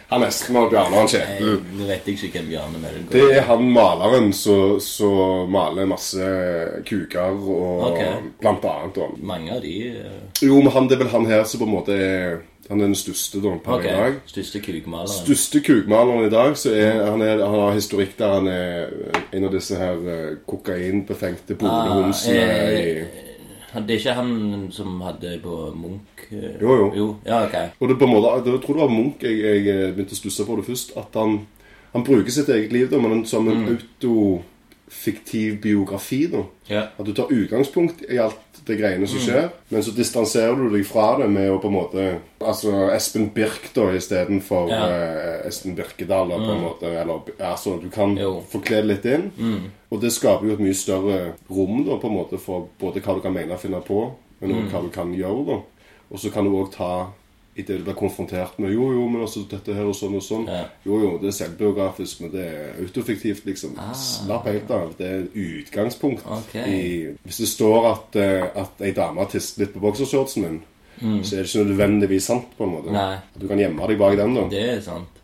Han 0.09 0.25
Espen 0.25 0.57
og 0.57 0.71
Bjarne 0.71 0.97
han 0.97 1.09
Kjetil. 1.09 1.59
Nå 1.77 1.87
vet 1.89 2.07
jeg 2.07 2.17
ikke 2.17 2.39
hvem 2.39 2.47
Bjarne 2.49 2.81
Melgaard 2.81 3.11
Det 3.13 3.25
er 3.37 3.43
han 3.45 3.65
maleren 3.73 4.31
som 4.33 5.51
maler 5.53 5.89
masse 5.89 6.29
kuker 6.89 7.37
og 7.37 7.83
okay. 7.91 8.15
blant 8.41 8.65
annet. 8.69 8.97
Og. 8.97 9.19
Mange 9.21 9.53
av 9.53 9.61
de 9.65 9.75
eh, 9.91 10.45
Jo, 10.45 10.61
men 10.63 10.73
han, 10.73 10.89
det 10.89 10.97
er 10.97 11.03
vel 11.03 11.13
han 11.13 11.29
her 11.29 11.45
som 11.49 11.61
på 11.61 11.69
en 11.69 11.75
måte 11.75 11.97
er 11.97 12.39
Han 12.69 12.83
er 12.83 12.91
den 12.91 12.97
største 12.97 13.41
da, 13.41 13.55
per 13.65 13.79
okay. 13.79 13.89
i 13.89 14.01
dag. 14.01 14.19
Største 14.29 14.59
kukmaleren. 14.61 15.13
Største 15.13 15.61
kukmaleren 15.65 16.27
i 16.27 16.33
dag. 16.33 16.57
Så 16.57 16.73
er, 16.77 16.99
han, 17.07 17.23
er, 17.25 17.41
han 17.41 17.63
har 17.65 17.77
historikk 17.77 18.13
der 18.19 18.35
han 18.35 18.49
er 18.51 18.91
en 19.33 19.47
av 19.47 19.55
disse 19.55 19.77
her 19.79 20.05
eh, 20.05 20.37
kokainbefengte 20.49 21.57
bodehomsene 21.57 22.45
Ah, 22.45 22.69
i 22.69 22.93
eh, 22.99 23.28
Det 23.69 23.93
er 23.93 23.99
ikke 23.99 24.13
han 24.17 24.31
som 24.73 24.95
hadde 25.05 25.35
på 25.43 25.55
Munch 25.77 26.23
eh, 26.33 26.55
Jo, 26.61 26.73
jo. 26.73 26.87
jo. 26.97 27.07
Ja, 27.25 27.43
ok. 27.45 27.55
Og 27.79 27.91
det 27.91 27.99
på 27.99 28.07
en 28.07 28.13
måte, 28.15 28.31
jeg 28.49 28.61
tror 28.63 28.79
det 28.79 28.81
var 28.81 28.93
Munch 28.93 29.23
jeg, 29.23 29.37
jeg 29.43 29.67
eh, 29.69 29.91
begynte 29.93 30.17
å 30.17 30.21
stusse 30.23 30.45
på 30.47 30.57
det 30.57 30.65
først. 30.65 30.95
At 30.97 31.13
han, 31.19 31.43
han 31.93 32.05
bruker 32.07 32.33
sitt 32.33 32.49
eget 32.49 32.73
liv 32.73 32.89
da, 32.89 32.97
men 33.03 33.25
som 33.29 33.47
en 33.51 33.67
autofiktiv 33.75 35.61
biografi. 35.61 36.23
da. 36.33 36.41
Ja. 36.69 36.83
At 36.97 37.05
du 37.05 37.13
tar 37.13 37.29
utgangspunkt 37.33 38.01
i 38.09 38.17
alt 38.17 38.48
det 38.69 38.77
greiene 38.79 39.07
som 39.09 39.19
skjer, 39.23 39.49
men 39.73 39.83
så 39.83 39.91
distanserer 39.97 40.55
du 40.55 40.69
deg 40.73 40.85
fra 40.87 41.17
det 41.19 41.27
med 41.33 41.49
å 41.51 41.57
på 41.61 41.67
en 41.71 41.75
måte 41.75 42.05
Altså 42.39 42.71
Espen 42.95 43.27
Birk 43.35 43.67
da 43.75 43.89
istedenfor 43.97 44.69
Ja. 44.71 44.85
uh, 44.87 45.47
Espen 45.49 45.75
Birkedal. 45.75 46.29
da, 46.29 46.37
på 46.39 46.51
en 46.53 46.61
måte, 46.63 46.85
eller 47.01 47.19
altså, 47.39 47.75
Du 47.81 47.89
kan 47.89 48.15
forkle 48.51 48.79
det 48.81 48.85
litt 48.87 49.05
inn. 49.05 49.31
Og 49.91 49.99
det 50.01 50.11
skaper 50.13 50.47
jo 50.47 50.53
et 50.53 50.59
mye 50.63 50.77
større 50.77 51.33
rom 51.49 51.83
da, 51.85 51.97
på 51.97 52.07
en 52.07 52.15
måte 52.15 52.39
for 52.39 52.69
både 52.79 53.01
hva 53.01 53.15
du 53.17 53.21
kan 53.25 53.33
mene 53.33 53.53
og 53.57 53.59
finne 53.59 53.81
på, 53.81 54.03
men 54.41 54.51
også 54.55 54.69
hva 54.71 54.81
du 54.85 54.89
kan 54.93 55.13
gjøre. 55.13 55.45
da. 55.47 55.59
Og 56.11 56.19
så 56.19 56.31
kan 56.31 56.45
du 56.45 56.51
òg 56.55 56.71
ta 56.71 57.07
i 57.55 57.61
det 57.61 57.77
du 57.77 57.83
blir 57.83 57.93
konfrontert 57.97 58.57
med 58.59 58.71
Jo, 58.71 58.91
jo, 58.93 59.07
men 59.09 59.21
altså 59.21 59.41
dette 59.51 59.73
her 59.75 59.83
og 59.89 59.95
sånn 59.97 60.15
og 60.15 60.23
sånn. 60.23 60.45
Ja. 60.47 60.65
Jo, 60.85 60.99
jo, 61.01 61.09
det 61.21 61.27
er 61.27 61.37
selvbiografisk, 61.39 62.21
men 62.21 62.31
det 62.31 62.45
er 62.47 62.77
autofiktivt, 62.83 63.45
liksom. 63.45 63.73
Slapp 63.95 64.45
helt 64.47 64.71
av. 64.71 64.93
Det 64.97 65.07
er 65.07 65.25
utgangspunkt. 65.33 66.23
okay. 66.25 66.69
I, 66.71 67.15
hvis 67.25 67.37
det 67.43 67.47
står 67.51 67.87
at, 67.91 68.15
eh, 68.15 68.45
at 68.63 68.81
ei 68.81 68.91
dame 68.95 69.25
tisser 69.31 69.65
litt 69.65 69.73
på 69.73 69.79
boksershortsen 69.83 70.45
min, 70.45 70.59
så 71.23 71.35
er 71.35 71.43
det 71.43 71.49
ikke 71.49 71.65
nødvendigvis 71.71 72.25
sant, 72.27 72.47
på 72.57 72.63
en 72.67 72.73
måte. 72.77 72.91
Nei. 72.91 73.17
Du 73.39 73.47
kan 73.47 73.59
gjemme 73.59 73.87
deg 73.87 73.97
bak 73.99 74.17
den, 74.19 74.35
da. 74.35 74.47
Det 74.51 74.63
er 74.77 74.81
sant. 74.83 75.19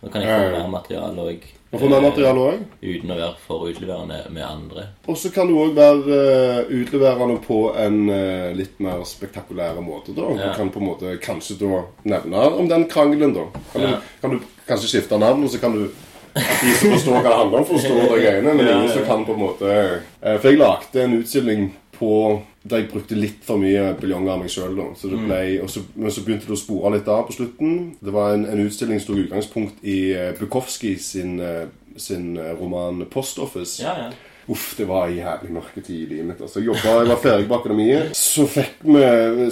Da 0.00 0.08
kan 0.08 0.22
jeg 0.22 0.30
få 0.30 0.46
Eh. 0.46 0.58
mer 0.58 0.68
materiale 0.68 1.26
òg. 1.32 1.42
Og 1.42 1.59
få 1.78 1.86
mer 1.88 2.02
materiale 2.02 2.40
òg. 2.42 2.62
Uten 2.82 3.12
å 3.14 3.16
være 3.20 3.36
for 3.46 3.68
utleverende 3.70 4.16
med 4.34 4.42
andre. 4.42 4.86
Og 5.06 5.16
så 5.20 5.30
kan 5.30 5.46
du 5.46 5.54
òg 5.54 5.76
være 5.76 6.16
eh, 6.16 6.72
utleverende 6.80 7.36
på 7.44 7.60
en 7.78 8.00
eh, 8.10 8.50
litt 8.58 8.80
mer 8.82 9.04
spektakulær 9.06 9.78
måte. 9.84 10.10
da. 10.16 10.26
Ja. 10.34 10.50
Du 10.50 10.58
kan 10.58 10.72
på 10.74 10.80
en 10.82 10.88
måte 10.88 11.14
kanskje 11.22 11.60
da 11.62 11.84
nevne 12.10 12.46
om 12.58 12.66
den 12.68 12.88
krangelen, 12.90 13.34
da. 13.36 13.46
Kan, 13.72 13.82
Ja. 13.82 13.88
du, 13.94 13.96
kan 14.20 14.30
du 14.34 14.40
kanskje 14.66 14.88
skifte 14.96 15.18
navn, 15.18 15.44
og 15.44 15.50
så 15.50 15.60
kan 15.62 15.76
du 15.78 15.86
at 16.34 16.60
de 16.62 16.72
som 16.78 16.92
forstår 16.94 17.16
hva 17.16 17.22
det 17.26 17.38
handler 17.38 17.58
om, 17.58 17.64
forstår 17.66 18.02
de 18.02 18.18
greiene. 18.22 18.52
Men 18.54 18.68
ingen 18.68 18.90
som 18.92 19.06
kan 19.06 19.24
på 19.26 19.34
en 19.34 19.40
måte 19.42 19.70
eh, 19.70 20.36
For 20.38 20.50
jeg 20.50 20.58
lagde 20.60 21.02
en 21.02 21.16
utstilling 21.22 21.64
på 21.98 22.12
der 22.62 22.82
jeg 22.82 22.90
brukte 22.90 23.16
litt 23.16 23.44
for 23.44 23.60
mye 23.60 23.94
buljonger 24.00 24.34
av 24.34 24.42
meg 24.42 24.52
sjøl. 24.52 24.76
Mm. 24.76 25.30
Men 25.30 26.12
så 26.12 26.24
begynte 26.24 26.48
det 26.48 26.56
å 26.56 26.60
spore 26.60 26.94
litt 26.96 27.08
av 27.08 27.22
på 27.28 27.36
slutten. 27.38 27.76
Det 28.04 28.12
var 28.12 28.34
en, 28.36 28.44
en 28.52 28.64
utstilling 28.66 29.00
som 29.00 29.14
tok 29.14 29.22
utgangspunkt 29.24 29.84
i 29.84 30.00
uh, 30.12 30.32
Bukowski 30.36 30.96
sin, 31.00 31.38
eh, 31.40 31.70
sin 31.96 32.34
eh, 32.36 32.52
roman 32.58 33.06
'Post 33.08 33.40
Office'. 33.40 33.80
Ja, 33.82 33.96
ja. 33.96 34.10
Uff, 34.50 34.74
det 34.76 34.84
var 34.88 35.06
en 35.06 35.16
jævlig 35.16 35.52
mørketid 35.54 35.94
i 35.94 36.06
livet 36.10 36.26
mitt. 36.26 36.40
Altså, 36.42 36.58
jeg, 36.58 36.66
jobbet, 36.66 36.84
jeg 36.84 37.08
var 37.08 37.22
ferdig 37.22 37.48
på 37.48 37.58
akademiet. 37.60 38.16
Så 38.18 38.46
fikk 38.50 38.82
vi, 38.82 39.04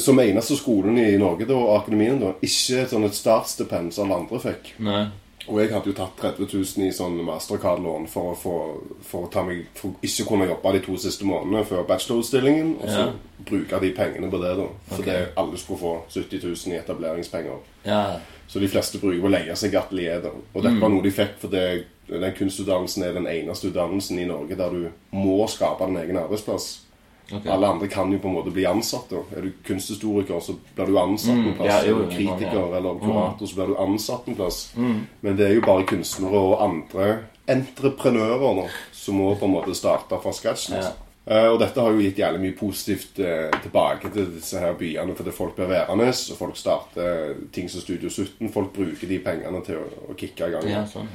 som 0.02 0.18
eneste 0.18 0.56
skolen 0.58 0.98
i 0.98 1.12
Norge, 1.20 1.46
da, 1.46 1.58
akademien, 1.76 2.18
da, 2.18 2.32
ikke 2.42 2.82
sånn 2.90 3.06
et 3.06 3.16
startstipend 3.16 3.94
som 3.94 4.08
alle 4.08 4.24
andre 4.24 4.40
fikk. 4.42 4.72
Nei. 4.82 5.04
Og 5.48 5.60
jeg 5.62 5.70
hadde 5.72 5.86
jo 5.88 5.92
tatt 5.96 6.16
30 6.20 6.46
000 6.52 6.86
i 6.86 6.92
sånn 6.92 7.16
mastercard-lån 7.24 8.06
for 8.08 8.34
for 8.36 9.44
meg 9.46 9.66
For 9.74 9.88
å 9.90 9.94
ikke 10.04 10.26
kunne 10.28 10.48
jobbe 10.48 10.72
de 10.72 10.80
to 10.84 10.96
siste 10.96 11.24
månedene 11.24 11.64
før 11.64 11.86
bachelorstillingen. 11.88 12.76
Og 12.82 12.88
så 12.88 12.98
Ja. 13.06 13.12
bruke 13.44 13.80
de 13.80 13.90
pengene 13.92 14.30
på 14.30 14.40
det, 14.42 14.56
da. 14.56 14.66
For 14.88 15.00
okay. 15.02 15.12
det 15.12 15.28
alle 15.36 15.56
skulle 15.56 15.78
få 15.78 16.02
70 16.10 16.42
000 16.44 16.74
i 16.74 16.78
etableringspenger. 16.78 17.58
Ja. 17.86 18.16
Så 18.46 18.60
de 18.60 18.68
fleste 18.68 18.98
bruker 19.00 19.20
på 19.20 19.26
å 19.28 19.30
leie 19.30 19.56
seg 19.56 19.74
atelier. 19.74 20.20
da. 20.22 20.28
Og 20.54 20.62
dette 20.62 20.74
Mm. 20.74 20.80
var 20.80 20.88
noe 20.88 21.02
de 21.02 21.10
fikk 21.10 21.38
fordi 21.40 21.84
den 22.08 22.32
kunstutdannelsen 22.34 23.02
er 23.04 23.12
den 23.12 23.26
eneste 23.26 23.68
utdannelsen 23.68 24.18
i 24.18 24.24
Norge 24.24 24.56
der 24.56 24.70
du 24.70 24.88
må 25.12 25.46
skape 25.48 25.86
din 25.86 25.96
egen 25.96 26.16
arbeidsplass. 26.16 26.80
Ok. 27.32 27.46
Alle 27.46 27.68
andre 27.68 27.88
kan 27.92 28.12
jo 28.12 28.18
på 28.18 28.28
en 28.28 28.36
måte 28.38 28.50
bli 28.50 28.64
ansatt. 28.66 29.10
da. 29.10 29.22
Er 29.36 29.44
du 29.44 29.50
kunsthistoriker, 29.66 30.40
så 30.40 30.54
blir 30.74 30.86
du 30.86 30.98
ansatt 30.98 31.36
en 31.36 31.54
plass. 31.54 31.58
Mm. 31.58 31.66
ja, 31.66 31.80
jo, 31.84 31.96
er 31.98 32.06
du 32.06 32.14
kritiker 32.14 32.60
ja. 32.60 32.76
eller 32.78 33.02
kurator, 33.02 33.46
så 33.46 33.58
blir 33.58 33.72
du 33.72 33.82
ansatt 33.84 34.28
en 34.28 34.38
plass. 34.38 34.62
Mm. 34.76 35.02
Men 35.20 35.36
det 35.36 35.48
er 35.48 35.58
jo 35.58 35.66
bare 35.66 35.84
kunstnere 35.88 36.40
og 36.40 36.62
andre 36.64 37.10
entreprenører 37.48 38.56
nå 38.56 38.64
som 38.92 39.20
må 39.20 39.34
på 39.40 39.48
en 39.48 39.54
måte 39.58 39.76
starte 39.76 40.20
fra 40.22 40.32
scratch. 40.32 40.70
Ja. 40.72 40.90
Eh, 41.28 41.46
og 41.52 41.58
dette 41.60 41.80
har 41.84 41.92
jo 41.92 42.00
gitt 42.00 42.20
jævlig 42.22 42.40
mye 42.40 42.56
positivt 42.56 43.20
eh, 43.20 43.52
tilbake 43.60 44.08
til 44.14 44.30
disse 44.32 44.60
her 44.62 44.76
byene. 44.80 45.16
Fordi 45.16 45.34
folk 45.36 45.56
blir 45.58 45.68
værende, 45.68 46.08
og 46.08 46.40
folk 46.40 46.56
starter 46.56 47.34
ting 47.52 47.68
som 47.68 47.84
Studio 47.84 48.08
17. 48.08 48.48
Folk 48.54 48.72
bruker 48.76 49.10
de 49.10 49.20
pengene 49.24 49.60
til 49.66 49.82
å, 49.82 49.88
å 50.08 50.16
kicke 50.16 50.48
i 50.48 50.56
gang. 50.56 50.68
ja, 50.72 50.84
sånn. 50.88 51.10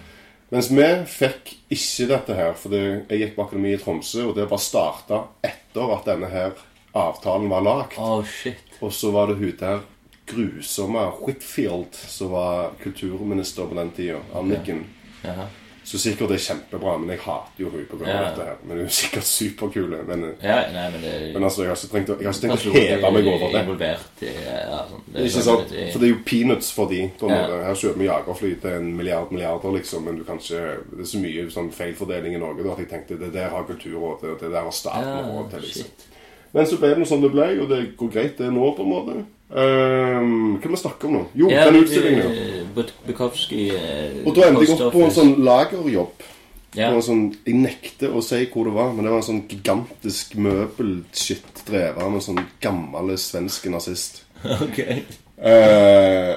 Mens 0.53 0.69
vi 0.69 0.85
fikk 1.09 1.55
ikke 1.73 2.05
dette 2.11 2.35
her, 2.37 2.51
for 2.53 2.75
jeg 2.77 3.17
gikk 3.23 3.31
på 3.33 3.45
akademi 3.47 3.71
i 3.73 3.79
Tromsø, 3.81 4.27
og 4.29 4.35
det 4.37 4.45
bare 4.51 4.61
starta 4.61 5.23
etter 5.73 5.93
at 5.95 6.05
denne 6.05 6.29
her 6.29 6.51
avtalen 6.93 7.49
var 7.49 7.61
lagd. 7.65 7.97
Oh, 7.97 8.21
shit. 8.25 8.61
Og 8.81 8.93
så 8.93 9.11
var 9.11 9.27
det 9.27 9.39
hun 9.39 9.55
der 9.59 9.81
grusomme 10.29 11.11
Whitfield, 11.25 11.93
som 11.93 12.31
var 12.31 12.71
kulturminister 12.83 13.65
på 13.65 13.75
den 13.75 13.91
tida. 13.91 14.19
Anniken. 14.35 14.85
Jaha. 15.23 15.47
Så 15.83 15.99
sikkert 15.99 16.29
det 16.31 16.37
er 16.39 16.43
kjempebra, 16.45 16.97
men 16.97 17.09
jeg 17.09 17.19
hater 17.19 17.59
jo 17.59 17.69
hun 17.69 17.85
pga. 17.91 18.05
Ja. 18.07 18.19
dette 18.29 18.43
her. 18.47 18.55
Men 18.63 18.77
hun 18.77 18.85
er 18.85 18.89
sikkert 18.95 19.23
superkule. 19.27 19.97
Men, 20.07 20.21
Ja, 20.41 20.55
nei, 20.71 20.85
men 20.93 21.01
det 21.01 21.33
men 21.33 21.43
altså, 21.43 21.63
jeg 21.65 21.69
har 21.73 21.75
ikke 21.75 21.91
trengt 21.91 22.07
har 22.07 22.21
ikke 22.23 22.41
tenkt 22.41 22.67
å 22.69 22.73
heve 22.77 23.11
meg 23.11 23.27
over 23.27 23.51
det. 23.51 23.63
Involvert 23.63 24.23
i 24.23 24.31
ja, 24.45 24.79
sånn. 24.89 25.01
Det 25.13 25.25
Ikke 25.27 25.33
sånn 25.35 25.43
sant? 25.49 25.71
litt- 25.75 25.91
For 25.93 25.99
det 25.99 26.07
er 26.07 26.13
jo 26.13 26.21
peanuts 26.25 26.71
for 26.71 26.87
de. 26.87 27.01
på 27.19 27.27
en 27.27 27.35
Ja. 27.35 27.41
måte. 27.47 27.63
Her 27.67 27.75
kjøper 27.83 27.97
vi 27.99 28.05
jagerfly 28.07 28.53
til 28.61 28.69
en 28.77 28.95
milliard 28.97 29.31
milliarder, 29.31 29.71
liksom, 29.77 30.05
men 30.05 30.17
du 30.17 30.23
kan 30.23 30.37
ikke, 30.39 30.63
det 30.95 30.99
er 31.03 31.11
så 31.11 31.19
mye 31.19 31.51
sånn 31.51 31.71
feilfordeling 31.71 32.35
i 32.35 32.39
Norge 32.39 32.63
da, 32.63 32.71
at 32.71 32.79
jeg 32.79 32.89
tenkte 32.89 33.19
det 33.19 33.33
der 33.33 33.49
har 33.49 33.63
Kulturrådet, 33.63 34.29
og 34.33 34.39
det 34.39 34.51
der 34.51 34.61
har 34.63 34.71
staten 34.71 35.25
råd 35.35 35.49
til. 35.51 35.59
liksom. 35.61 35.83
shit. 35.83 36.05
Men 36.53 36.65
så 36.65 36.77
ble 36.79 36.95
det 36.95 37.07
som 37.07 37.21
det 37.21 37.31
ble, 37.31 37.61
og 37.61 37.67
det 37.69 37.97
går 37.97 38.11
greit 38.13 38.37
det 38.37 38.51
nå, 38.53 38.71
på 38.77 38.83
en 38.83 38.89
måte. 38.89 39.25
Ehm, 39.53 40.57
hva 40.61 40.69
vi 40.71 40.77
snakker 40.81 41.07
om 41.09 41.13
nå? 41.19 41.23
Jo, 41.37 41.49
Ja, 41.51 41.65
den 41.69 41.83
utstillingen. 41.83 42.69
Buk- 42.75 42.93
Bukowski 43.05 43.67
uh, 43.71 44.23
Og 44.25 44.33
da 44.35 44.47
endte 44.49 44.65
jeg 44.65 44.77
opp 44.79 44.93
på 44.95 45.03
en 45.05 45.11
sånn 45.13 45.35
lagerjobb. 45.45 46.23
Ja. 46.73 46.87
Sånn, 47.05 47.27
jeg 47.45 47.53
nekter 47.61 48.15
å 48.17 48.21
si 48.25 48.39
hvor 48.49 48.65
det 48.65 48.73
var, 48.73 48.93
men 48.95 49.05
det 49.05 49.11
var 49.13 49.19
en 49.21 49.27
sånn 49.27 49.43
gigantisk 49.51 50.33
møbelskitt 50.41 51.61
drevet 51.67 52.01
av 52.01 52.15
en 52.17 52.23
sånn 52.25 52.41
gammel 52.63 53.13
svensk 53.21 53.69
nazist. 53.69 54.23
Ok. 54.65 54.79
Eh, 55.43 56.31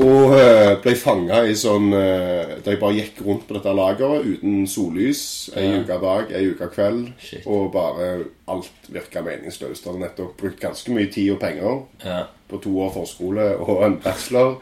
og 0.00 0.32
eh, 0.38 0.76
ble 0.82 0.94
fanga 0.96 1.42
i 1.46 1.52
sånn 1.54 1.92
eh, 1.94 2.54
Da 2.64 2.70
jeg 2.72 2.80
bare 2.80 2.94
gikk 2.96 3.20
rundt 3.26 3.44
på 3.46 3.54
dette 3.54 3.74
lageret 3.76 4.24
uten 4.24 4.66
sollys 4.66 5.50
ei 5.54 5.66
Ja. 5.68 5.80
uke 5.82 5.98
dag, 6.00 6.32
ei 6.32 6.46
uke 6.50 6.68
kveld. 6.72 7.10
Shit. 7.20 7.44
Og 7.46 7.72
bare 7.72 8.24
alt 8.48 8.88
virka 8.88 9.22
meningsløst. 9.22 9.84
Hadde 9.86 10.00
nettopp 10.00 10.36
brukt 10.40 10.60
ganske 10.60 10.90
mye 10.96 11.10
tid 11.12 11.32
og 11.34 11.40
penger 11.40 11.82
Ja. 12.04 12.22
på 12.48 12.60
to 12.62 12.72
år 12.80 12.90
forskole 12.94 13.56
og 13.60 13.84
en 13.84 13.96
bachelor. 14.02 14.56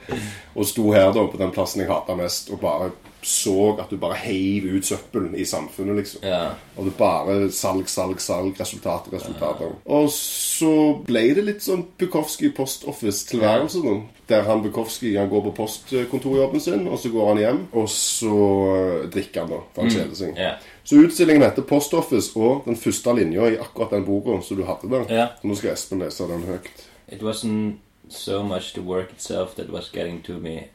Og 0.56 0.66
sto 0.66 0.90
her 0.92 1.12
da 1.12 1.24
på 1.26 1.38
den 1.38 1.50
plassen 1.52 1.80
jeg 1.80 1.88
hata 1.90 2.14
mest, 2.16 2.50
og 2.50 2.60
bare 2.60 2.90
så 3.22 3.76
at 3.80 3.90
du 3.90 3.98
bare 4.00 4.16
heiv 4.16 4.64
ut 4.72 4.86
søppelen 4.86 5.34
i 5.36 5.44
samfunnet, 5.44 5.96
liksom. 6.00 6.22
Ja. 6.24 6.54
Og 6.76 6.86
det 6.88 6.94
bare 6.96 7.50
salg, 7.52 7.88
salg, 7.92 8.20
salg, 8.20 8.54
resultater, 8.60 9.12
resultater. 9.12 9.74
Og 9.84 10.08
så 10.14 10.72
ble 11.04 11.26
det 11.36 11.44
litt 11.44 11.64
sånn 11.64 11.84
Bukowski 12.00 12.52
Post 12.56 12.86
Office-tilværelse, 12.88 13.84
ja. 13.84 13.98
Der 14.30 14.46
han 14.46 14.62
Bukowski 14.62 15.16
han 15.18 15.28
går 15.28 15.48
på 15.48 15.54
postkontorjobben 15.58 16.62
sin, 16.64 16.88
og 16.88 17.00
så 17.02 17.12
går 17.12 17.32
han 17.32 17.42
hjem, 17.42 17.62
og 17.76 17.88
så 17.92 18.40
eh, 18.76 19.06
drikker 19.12 19.44
han, 19.44 19.52
da. 19.52 19.60
For 19.74 19.84
han 19.84 19.94
kjeder 19.96 20.16
seg. 20.22 20.40
Ja. 20.40 20.54
Så 20.86 21.02
utstillingen 21.04 21.44
heter 21.44 21.66
Post 21.68 21.94
Office, 21.98 22.32
og 22.38 22.64
den 22.64 22.80
første 22.80 23.16
linja 23.20 23.52
i 23.52 23.60
akkurat 23.60 23.92
den 23.98 24.08
boka 24.08 24.40
som 24.46 24.56
du 24.56 24.64
hadde 24.68 24.90
der. 24.92 25.06
Ja. 25.12 25.30
Så 25.40 25.50
nå 25.50 25.60
skal 25.60 25.74
Espen 25.74 26.04
lese 26.06 26.28
den 26.30 26.48
høyt. 26.48 26.72
It 27.10 27.24
wasn't 27.26 27.82
so 28.08 28.42
much 28.42 28.72
the 28.74 28.82
work 28.82 29.12
itself 29.12 29.56
that 29.56 29.68
was 29.70 29.90
getting 29.92 30.22
to 30.22 30.38
me 30.38 30.70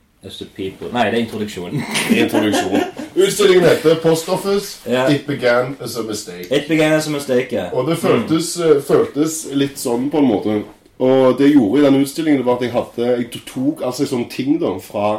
Nei, 0.93 1.05
det 1.11 1.19
er 1.19 1.23
introduksjonen. 1.23 1.83
Introduksjon. 2.23 2.79
Utstillingen 3.15 3.67
heter 3.69 3.99
Post 4.03 4.29
Office. 4.29 4.79
yeah. 4.87 5.11
It 5.13 5.27
began 5.27 5.77
as 5.81 5.97
a 5.97 6.03
mistake. 6.03 6.47
It 6.51 6.67
began 6.67 6.93
as 6.93 7.07
a 7.07 7.11
mistake. 7.11 7.47
ja. 7.51 7.69
Og 7.73 7.87
det 7.89 7.97
føltes, 7.97 8.57
mm. 8.57 8.81
føltes 8.87 9.45
litt 9.53 9.79
sånn 9.79 10.09
på 10.11 10.23
en 10.23 10.29
måte. 10.29 10.57
Og 10.99 11.37
det 11.37 11.49
jeg 11.49 11.57
gjorde 11.57 11.81
i 11.81 11.85
den 11.85 12.01
utstillingen, 12.01 12.45
var 12.45 12.55
at 12.55 12.61
jeg 12.63 12.71
hadde 12.71 13.07
Jeg 13.17 13.41
tok 13.47 13.81
altså 13.83 14.05
sånne 14.07 14.29
ting 14.31 14.59
da 14.61 14.77
fra 14.83 15.09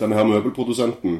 denne 0.00 0.18
her 0.18 0.26
møbelprodusenten 0.28 1.18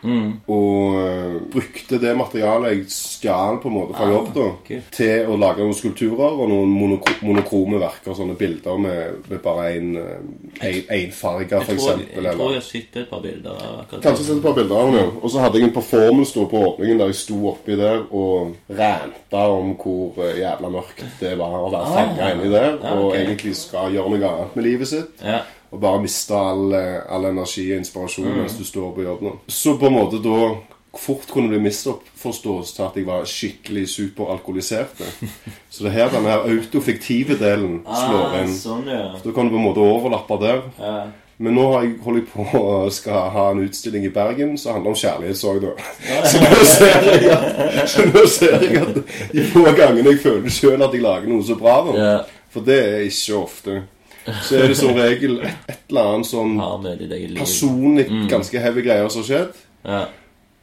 og 0.51 0.97
uh, 0.99 1.37
brukte 1.53 1.99
det 2.03 2.15
materialet 2.19 2.75
jeg 2.75 2.85
stjal 2.93 3.61
på 3.63 3.71
en 3.71 3.77
måte 3.79 3.97
fra 3.97 4.09
jobb, 4.11 4.31
da 4.35 4.47
okay. 4.51 4.81
til 4.95 5.31
å 5.31 5.39
lage 5.41 5.63
noen 5.65 5.77
skulpturer 5.77 6.41
og 6.41 6.51
noen 6.51 6.73
monokro 6.75 7.15
monokrome 7.25 7.81
verker. 7.81 8.15
Sånne 8.15 8.37
bilder 8.39 8.79
med, 8.81 9.29
med 9.31 9.41
bare 9.45 9.71
én 9.75 11.13
farge, 11.15 11.61
for 11.65 11.73
Jeg 11.73 11.81
tror, 11.81 12.03
jeg 12.05 12.37
tror 12.37 12.53
jeg 12.53 12.61
har 12.61 12.67
sett 12.67 12.99
et 13.01 13.09
par 13.11 13.23
bilder 13.25 13.63
akkurat 13.85 14.03
Kanskje 14.05 14.27
sett 14.27 14.37
et 14.37 14.45
par 14.45 14.57
bilder 14.59 14.77
av 14.77 14.99
ja. 14.99 15.07
Og 15.21 15.33
så 15.33 15.43
hadde 15.45 15.61
jeg 15.61 15.69
en 15.69 15.75
performance 15.77 16.35
da 16.37 16.47
på 16.51 16.63
åpningen 16.69 17.01
der 17.01 17.13
jeg 17.13 17.21
sto 17.23 17.39
oppi 17.51 17.79
der 17.79 18.05
og 18.11 18.55
ranta 18.75 19.45
om 19.55 19.75
hvor 19.81 20.21
eh, 20.25 20.41
jævla 20.43 20.71
mørkt 20.75 21.05
det 21.21 21.35
var 21.41 21.59
å 21.61 21.71
være 21.73 21.85
Ah. 21.85 21.93
fanga 21.95 22.31
inni 22.33 22.51
der, 22.51 22.79
Ja, 22.83 22.95
og 22.97 23.15
egentlig 23.17 23.57
skal 23.57 23.93
gjøre 23.95 24.15
noe 24.15 24.31
annet 24.31 24.57
med 24.57 24.65
livet 24.65 24.89
sitt. 24.89 25.23
Ja. 25.23 25.43
Og 25.75 25.81
bare 25.83 25.99
miste 26.05 26.37
all, 26.39 26.69
eh, 26.79 27.01
all 27.11 27.25
energi 27.33 27.65
og 27.75 27.81
inspirasjon 27.83 28.29
Mm. 28.31 28.37
mens 28.45 28.55
du 28.59 28.65
står 28.65 28.93
på 28.95 29.03
jobb 29.03 29.23
nå. 29.27 29.33
Så 29.49 29.75
på 29.81 29.87
en 29.91 29.97
måte 29.99 30.21
da 30.23 30.55
fort 30.95 31.27
kunne 31.27 31.51
det 31.51 31.59
misforstått 31.65 32.69
til 32.77 32.83
at 32.85 32.95
jeg 33.01 33.07
var 33.09 33.25
skikkelig 33.27 33.89
superalkoholisert. 33.91 34.95
Så 35.71 35.83
det 35.85 35.91
er 35.91 35.97
her 35.99 36.13
denne 36.15 36.31
her 36.31 36.47
autofiktive 36.47 37.35
delen 37.41 37.81
slår 37.83 38.25
Ah, 38.31 38.39
inn. 38.45 38.55
sånn, 38.55 38.87
ja. 38.87 39.09
Da 39.25 39.33
kan 39.35 39.49
du 39.51 39.57
på 39.57 39.59
en 39.59 39.67
måte 39.67 39.83
overlappe 39.83 40.39
der. 40.41 40.63
ja. 40.79 40.97
Men 41.37 41.57
nå 41.57 41.65
har 41.73 41.83
jeg 41.83 41.97
holder 42.05 42.21
jeg 42.21 42.29
på 42.31 42.45
å 42.61 42.91
skal 42.95 43.25
ha 43.35 43.51
en 43.51 43.65
utstilling 43.67 44.05
i 44.07 44.11
Bergen 44.15 44.53
som 44.57 44.73
handler 44.77 44.93
om 44.93 44.95
kjærlighetssorg. 44.95 45.65
Så 46.31 46.39
nå 46.39 46.61
ser 46.65 47.09
jeg 47.11 47.25
at, 47.33 47.89
så 47.91 48.05
nå 48.07 48.23
ser 48.31 48.55
jeg 48.63 48.77
at 48.79 49.01
de 49.33 49.43
få 49.51 49.65
gangene 49.75 50.13
jeg 50.13 50.21
føler 50.23 50.49
sjøl 50.55 50.85
at 50.87 50.95
jeg 50.95 51.03
lager 51.03 51.27
noe 51.33 51.43
så 51.43 51.57
bra, 51.59 51.75
da, 51.91 52.15
for 52.55 52.63
det 52.63 52.79
er 52.85 53.03
ikke 53.09 53.35
ofte, 53.41 53.75
så 54.25 54.59
er 54.59 54.69
det 54.73 54.77
som 54.79 54.95
regel 54.97 55.41
et, 55.45 55.65
et 55.69 55.81
eller 55.93 56.13
annet 56.15 56.29
sånn 56.29 56.55
personlig 57.39 58.07
ganske 58.31 58.61
heavy 58.61 58.85
greier 58.87 59.09
som 59.13 59.25
har 59.25 59.31
skjedd. 59.31 59.65
Ja. 59.85 60.03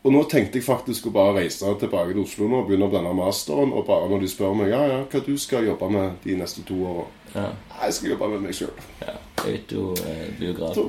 Og 0.02 0.16
nå 0.16 0.24
tenkte 0.26 0.58
jeg 0.58 0.66
faktisk 0.66 1.08
å 1.08 1.14
bare 1.14 1.36
reise 1.44 1.70
tilbake 1.78 2.16
til 2.16 2.24
Oslo 2.24 2.48
nå 2.50 2.64
og 2.64 2.70
begynne 2.72 2.88
på 2.90 2.98
denne 2.98 3.12
masteren. 3.14 3.74
Og 3.78 3.86
bare 3.86 4.08
når 4.10 4.24
de 4.24 4.30
spør 4.32 4.56
meg 4.58 4.72
ja, 4.74 4.80
ja, 4.90 5.02
hva 5.06 5.22
du 5.28 5.36
skal 5.38 5.68
jobbe 5.68 5.90
med 5.94 6.16
de 6.24 6.38
neste 6.40 6.66
to 6.68 6.80
åra 6.90 7.10
Ja. 7.36 7.50
Jeg 7.86 7.94
skal 7.96 8.10
jobbe 8.16 8.28
med 8.34 8.48
meg 8.48 8.56
sjøl. 8.58 8.74
ja. 9.06 9.18
Jeg 9.46 9.62
tror 9.70 9.94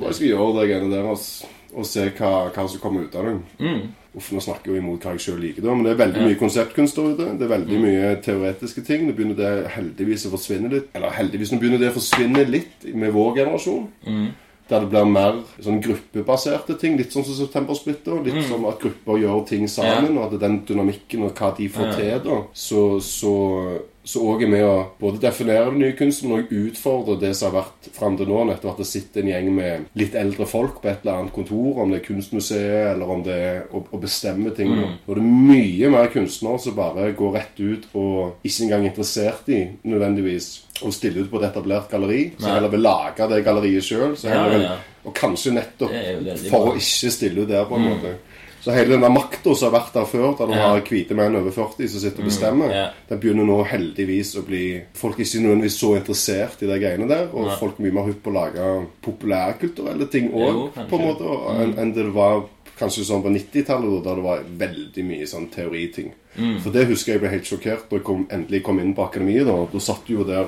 bare 0.01 0.09
jeg 0.11 0.17
skal 0.17 0.27
gjøre 0.27 0.55
det 0.57 0.65
greiene 0.69 0.89
der 0.91 1.09
altså, 1.09 1.47
og 1.73 1.85
se 1.89 2.03
hva, 2.17 2.31
hva 2.53 2.65
som 2.69 2.81
kommer 2.81 3.05
ut 3.05 3.15
av 3.17 3.29
det. 3.29 3.37
Mm. 3.61 3.85
Uff, 4.15 4.31
nå 4.31 4.39
snakker 4.39 4.69
jeg 4.69 4.75
jo 4.75 4.81
imot 4.83 5.01
hva 5.01 5.11
jeg 5.15 5.23
sjøl 5.25 5.39
liker, 5.41 5.63
da, 5.65 5.73
men 5.73 5.83
det 5.87 5.91
er 5.95 6.05
veldig 6.05 6.21
mye 6.27 6.35
konseptkunst 6.37 6.95
der 6.95 7.07
ute. 7.15 7.25
Det 7.39 7.45
er 7.47 7.57
veldig 7.57 7.77
Mm. 7.79 7.81
mye 7.81 8.21
teoretiske 8.21 8.83
ting. 8.85 9.07
Nå 9.07 9.13
begynner 9.17 9.35
det 9.35 9.67
heldigvis 9.73 10.27
å 10.27 10.31
forsvinne 10.35 10.69
litt. 10.69 10.89
Eller 10.93 11.09
heldigvis 11.09 11.51
nå 11.51 11.59
begynner 11.59 11.79
det 11.79 11.89
å 11.89 11.97
forsvinne 11.97 12.45
litt 12.49 12.85
med 12.93 13.11
vår 13.11 13.35
generasjon. 13.39 13.87
Mm. 14.07 14.27
Der 14.69 14.79
det 14.79 14.89
blir 14.91 15.05
mer 15.05 15.41
sånn 15.59 15.81
gruppebaserte 15.83 16.77
ting. 16.79 16.95
Litt 16.97 17.11
sånn 17.11 17.25
som 17.25 17.33
September 17.35 17.73
Splitter. 17.73 18.11
Mm. 18.21 18.23
Litt 18.25 18.45
som 18.47 18.63
at 18.65 18.79
grupper 18.79 19.17
gjør 19.19 19.47
ting 19.47 19.67
sammen, 19.67 20.17
og 20.17 20.31
at 20.33 20.39
den 20.39 20.61
dynamikken 20.65 21.23
og 21.23 21.33
hva 21.35 21.55
de 21.57 21.67
får 21.69 21.85
Ja. 21.85 21.95
til, 21.95 22.19
da, 22.29 22.37
så, 22.53 23.01
så 23.01 23.81
så 24.03 24.19
òg 24.27 24.41
er 24.43 24.49
med 24.51 24.65
å 24.67 24.73
både 24.99 25.21
definere 25.23 25.69
den 25.69 25.79
nye 25.79 25.95
kunsten, 25.95 26.27
men 26.29 26.43
òg 26.43 26.51
utfordre 26.51 27.15
det 27.21 27.31
som 27.39 27.49
har 27.49 27.63
vært 27.63 27.87
fram 27.95 28.17
til 28.19 28.27
nå. 28.27 28.41
Nettopp 28.49 28.73
at 28.73 28.81
det 28.83 28.87
sitter 28.89 29.23
en 29.23 29.31
gjeng 29.31 29.47
med 29.55 29.85
litt 29.99 30.17
eldre 30.19 30.47
folk 30.49 30.81
på 30.83 30.91
et 30.91 31.05
eller 31.05 31.21
annet 31.21 31.35
kontor, 31.35 31.79
om 31.83 31.93
det 31.93 32.01
er 32.01 32.05
Kunstmuseet, 32.09 32.89
eller 32.91 33.13
om 33.15 33.23
det 33.23 33.37
er 33.47 33.61
å, 33.71 33.83
å 33.83 34.01
bestemme 34.01 34.51
ting. 34.57 34.73
Mm. 34.75 34.97
Og 35.07 35.15
det 35.15 35.23
er 35.23 35.29
mye 35.53 35.93
mer 35.93 36.11
kunstnere 36.11 36.59
som 36.65 36.75
bare 36.77 37.09
går 37.15 37.35
rett 37.37 37.63
ut 37.63 37.87
og 37.93 38.43
ikke 38.43 38.67
engang 38.67 38.83
er 38.83 38.91
interessert 38.91 39.49
i 39.53 39.61
nødvendigvis 39.87 40.49
å 40.83 40.91
stille 40.91 41.23
ut 41.23 41.31
på 41.31 41.39
et 41.39 41.47
etablert 41.47 41.87
galleri. 41.91 42.25
Så 42.35 42.47
Nei. 42.47 42.57
heller 42.57 42.73
vil 42.73 42.83
lage 42.83 43.29
det 43.31 43.43
galleriet 43.45 43.87
sjøl. 43.87 44.17
Ja, 44.27 44.43
ja. 44.51 44.75
Og 45.03 45.15
kanskje 45.15 45.55
nettopp 45.55 45.91
for. 45.91 46.19
Mm. 46.19 46.69
å 46.73 46.75
ikke 46.79 47.11
stille 47.11 47.43
ut 47.43 47.49
der, 47.49 47.65
på 47.67 47.79
en 47.79 47.87
måte. 47.87 48.15
Så 48.63 48.71
hele 48.71 48.93
den 48.95 49.01
der 49.03 49.09
makta 49.11 49.51
som 49.55 49.67
har 49.73 49.81
vært 49.81 49.93
der 49.93 50.05
før, 50.07 50.37
der 50.37 50.45
du 50.47 50.53
Ja. 50.53 50.67
har 50.69 50.81
hvite 50.81 51.13
menn 51.15 51.35
over 51.35 51.51
40 51.51 51.87
som 51.89 51.99
sitter 51.99 52.23
og 52.23 52.29
bestemmer, 52.29 52.71
ja. 52.71 52.85
den 53.09 53.19
begynner 53.19 53.43
nå 53.45 53.57
heldigvis 53.67 54.35
å 54.39 54.45
bli 54.47 54.81
Folk 54.95 55.19
er 55.19 55.23
ikke 55.25 55.41
nødvendigvis 55.43 55.79
så 55.81 55.95
interessert 55.97 56.63
i 56.63 56.67
de 56.71 56.79
greiene 56.79 57.07
der, 57.09 57.27
og 57.33 57.47
Nei. 57.47 57.55
folk 57.59 57.77
er 57.79 57.83
mye 57.83 57.91
mer 57.97 58.07
hypp 58.07 58.23
på 58.23 58.31
å 58.31 58.33
lage 58.33 58.87
populærkulturelle 59.03 60.07
ting 60.11 60.31
òg, 60.31 60.71
på 60.89 60.99
en 60.99 61.07
måte, 61.07 61.21
og- 61.27 61.59
enn 61.61 61.77
en 61.77 61.93
det 61.93 62.05
var 62.13 62.43
kanskje 62.79 63.03
sånn 63.05 63.21
på 63.23 63.29
90-tallet, 63.31 64.03
da 64.03 64.15
det 64.15 64.23
var 64.23 64.39
veldig 64.57 65.03
mye 65.05 65.27
sånn 65.27 65.49
teoriting. 65.51 66.11
Mm. 66.37 66.59
For 66.61 66.69
det 66.71 66.87
husker 66.87 67.13
jeg 67.13 67.21
ble 67.21 67.29
helt 67.29 67.43
sjokkert 67.45 67.89
da 67.89 67.97
jeg 67.97 68.03
kom, 68.03 68.25
endelig 68.31 68.63
kom 68.63 68.79
inn 68.79 68.95
på 68.95 69.03
akademiet. 69.11 69.45
Da 69.45 69.67
Da 69.71 69.79
satt 69.79 70.05
du 70.07 70.13
jo 70.17 70.23
der 70.23 70.47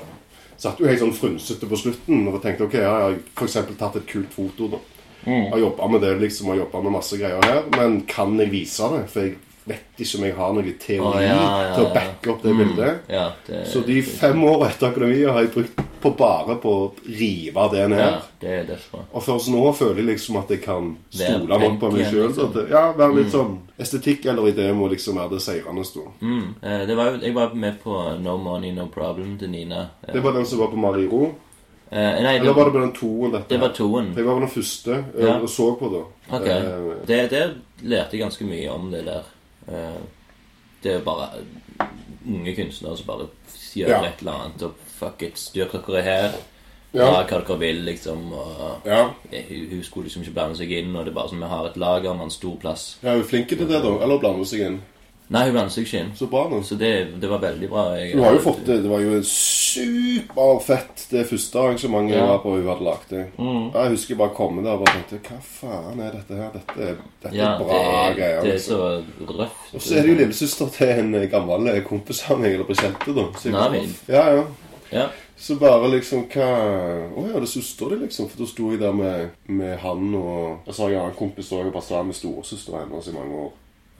Satt 0.57 0.77
jo 0.79 0.85
helt 0.87 0.99
sånn 1.01 1.11
frynsete 1.11 1.67
på 1.67 1.75
slutten 1.75 2.29
og 2.33 2.41
tenkte 2.41 2.61
ok, 2.63 2.71
jeg 2.75 2.83
har 2.85 3.13
eksempel 3.35 3.75
tatt 3.77 3.97
et 3.97 4.05
kult 4.07 4.29
foto. 4.31 4.69
da 4.71 4.77
Mm. 5.25 5.51
har 5.51 5.59
jobba 5.59 5.87
med 5.87 6.01
det, 6.01 6.13
liksom, 6.21 6.47
har 6.53 6.61
jobba 6.63 6.81
med 6.85 6.95
masse 6.99 7.17
greier 7.17 7.49
her. 7.49 7.63
Men 7.77 8.01
kan 8.09 8.37
jeg 8.39 8.51
vise 8.53 8.91
det? 8.93 9.03
For 9.11 9.25
jeg 9.25 9.35
vet 9.65 10.03
ikke 10.05 10.19
om 10.19 10.27
jeg 10.27 10.35
har 10.37 10.53
noe 10.53 10.75
teori 10.81 11.09
oh, 11.09 11.23
ja, 11.23 11.39
ja, 11.41 11.73
til 11.73 11.83
å 11.83 11.89
ja. 11.89 11.93
backe 11.95 12.31
opp 12.35 12.43
det 12.45 12.53
bildet. 12.59 13.09
Ja, 13.09 13.25
det, 13.47 13.65
Så 13.71 13.81
de 13.87 13.97
fem 14.05 14.43
åra 14.45 14.69
etter 14.69 14.91
akademiet 14.91 15.31
har 15.33 15.45
jeg 15.45 15.53
brukt 15.55 15.85
på 16.05 16.11
bare 16.13 16.55
på 16.61 16.69
å 16.69 16.83
rive 17.09 17.63
det 17.73 17.87
ned. 17.89 18.03
Ja, 18.03 18.19
det 18.43 18.51
er. 18.59 18.83
Og 18.93 19.23
først 19.25 19.49
nå 19.49 19.63
føler 19.73 20.03
jeg 20.03 20.09
liksom 20.11 20.37
at 20.37 20.51
jeg 20.53 20.61
kan 20.61 20.91
stole 21.09 21.57
nok 21.63 21.79
på 21.81 21.89
meg 21.95 22.11
sjøl. 22.11 22.27
liksom. 22.29 22.59
Ja, 22.69 22.91
være 22.97 23.17
litt 23.17 23.33
sånn 23.33 23.55
Estetikk 23.81 24.27
eller 24.29 24.51
idé 24.53 24.69
må 24.77 24.87
liksom 24.91 25.17
være 25.19 25.33
det 25.33 25.41
seirende 25.43 25.83
stå. 25.87 26.05
Mm. 26.21 26.45
Eh, 26.61 26.85
Det 26.87 26.95
jeg 27.25 27.33
var 27.35 27.57
med 27.57 27.81
på 27.81 27.97
No 28.21 28.37
Money, 28.37 28.71
No 28.71 28.85
Problem 28.93 29.33
til 29.41 29.49
Nina. 29.49 29.87
Det 30.05 30.21
var 30.23 30.37
den 30.37 30.45
som 30.45 30.61
var 30.61 30.71
på 30.71 30.79
Mariro. 30.79 31.33
Eh, 31.91 32.21
nei, 32.23 32.35
Eller 32.39 32.53
var 32.53 32.65
det 32.65 32.73
på 32.73 32.79
den 32.79 32.93
toen? 32.93 33.31
Dette? 33.31 33.49
det 33.49 33.59
var 33.61 33.69
toen. 33.73 34.13
Jeg 34.15 34.25
var 34.25 34.33
på 34.35 34.39
den 34.39 34.49
første 34.49 34.91
eh, 35.17 35.23
Ja. 35.25 35.37
og 35.41 35.49
så 35.49 35.75
på 35.79 35.89
det. 35.93 36.03
Ok. 36.31 36.47
Eh, 36.47 37.07
Det, 37.07 37.29
det 37.31 37.53
lærte 37.81 38.11
jeg 38.17 38.21
ganske 38.21 38.45
mye 38.45 38.69
om 38.71 38.91
det 38.91 39.05
der. 39.05 39.23
Eh, 39.67 40.01
Det 40.83 40.91
er 40.91 40.99
jo 40.99 41.05
bare 41.05 41.29
unge 42.27 42.55
kunstnere 42.55 42.97
som 42.97 43.07
bare 43.07 43.27
gjør 43.75 43.87
Ja. 43.89 44.03
et 44.05 44.19
eller 44.19 44.31
annet 44.31 44.63
og 44.63 44.73
fuck 44.87 45.21
it, 45.21 45.37
styr 45.39 45.65
dere 45.71 46.01
her. 46.03 46.31
Ja. 46.93 47.05
Ja. 47.05 47.23
hva 47.23 47.39
dere 47.47 47.59
vil, 47.59 47.75
liksom. 47.83 48.31
Og 48.33 48.81
ja. 48.85 49.09
hun, 49.49 49.67
hun 49.71 49.83
skulle 49.83 50.05
liksom 50.05 50.21
ikke 50.21 50.33
blande 50.33 50.55
seg 50.57 50.71
inn, 50.71 50.95
og 50.95 51.05
det 51.05 51.11
er 51.11 51.15
bare 51.15 51.29
som 51.29 51.39
vi 51.41 51.45
har 51.45 51.65
et 51.65 51.77
lager 51.77 52.13
med 52.13 52.23
en 52.23 52.29
stor 52.31 52.55
plass. 52.55 52.97
Jeg 53.03 53.11
er 53.11 53.17
jo 53.17 53.23
flink 53.23 53.47
til 53.49 53.57
det, 53.57 53.67
da. 53.83 53.91
Eller 54.03 54.19
blande 54.19 54.45
seg 54.45 54.59
inn. 54.61 54.81
Nei, 55.33 55.47
hun 55.49 55.55
seg 55.73 55.87
ikke 55.87 55.99
inn. 56.03 56.11
Så 56.17 56.27
bra, 56.29 56.43
nå. 56.51 56.59
Så 56.61 56.75
det, 56.77 56.91
det 57.21 57.29
var 57.31 57.39
veldig 57.41 57.69
bra. 57.71 57.85
Jeg, 57.97 58.11
hun 58.13 58.23
har 58.27 58.35
jo 58.35 58.43
fått 58.43 58.59
det. 58.67 58.75
Det 58.83 58.91
var 58.91 59.01
jo 59.01 59.15
superfett, 59.25 61.05
det 61.09 61.23
første 61.29 61.61
arrangementet 61.63 62.17
jeg 62.17 62.27
var 62.29 62.43
på 62.43 62.53
hun 62.53 62.67
hadde 62.69 62.85
lagd 62.85 63.09
det. 63.09 63.23
Jeg 63.39 63.93
husker 63.95 64.19
bare 64.19 64.25
bare 64.25 64.35
komme 64.37 64.63
der 64.65 64.77
og 64.77 64.85
bare 64.85 65.01
tenkte 65.09 65.33
Hva 65.33 65.39
faen 65.45 65.99
er 66.01 66.15
dette 66.15 66.37
her? 66.39 66.53
Dette 66.53 66.87
dette 67.23 67.33
Ja, 67.35 67.51
er 67.55 67.63
bra 67.63 67.79
det, 67.79 68.15
greier. 68.19 68.41
det 68.41 68.49
er 68.49 68.53
liksom. 68.53 68.77
så 69.25 69.33
røft. 69.39 69.73
Og 69.73 69.81
så 69.81 69.95
er 69.95 70.01
det 70.05 70.13
jo 70.13 70.19
lillesøster 70.21 70.71
til 70.77 70.93
en 70.95 71.29
gammel 71.31 71.69
kompis 71.89 72.23
av 72.29 72.39
meg, 72.41 72.53
eller 72.53 72.69
bekjente, 72.69 73.15
da. 73.17 73.27
Så 73.39 73.51
jeg. 73.51 73.89
Ja, 74.07 74.25
ja. 74.35 74.45
Ja. 74.93 75.07
Så 75.37 75.57
bare 75.59 75.89
liksom 75.91 76.27
hva 76.31 76.45
Å 76.45 77.25
ja, 77.25 77.33
det 77.33 77.41
er 77.43 77.51
søster 77.51 77.91
di, 77.91 77.97
liksom. 78.05 78.29
For 78.31 78.43
da 78.43 78.47
sto 78.47 78.71
jeg 78.71 78.79
der 78.79 78.93
med, 78.95 79.33
med 79.49 79.77
han 79.81 80.13
og 80.15 80.65
Og 80.65 80.71
så 80.71 80.85
har 80.85 80.93
jeg 80.93 80.99
en 80.99 81.05
annen 81.09 81.19
kompis 81.19 81.51
òg, 81.51 81.65
og 81.67 81.73
bare 81.75 81.87
sa 81.89 82.03
med 82.05 82.15
storesøstera 82.15 82.85
hennes 82.85 83.09
i 83.11 83.15
mange 83.17 83.45
år. 83.47 83.53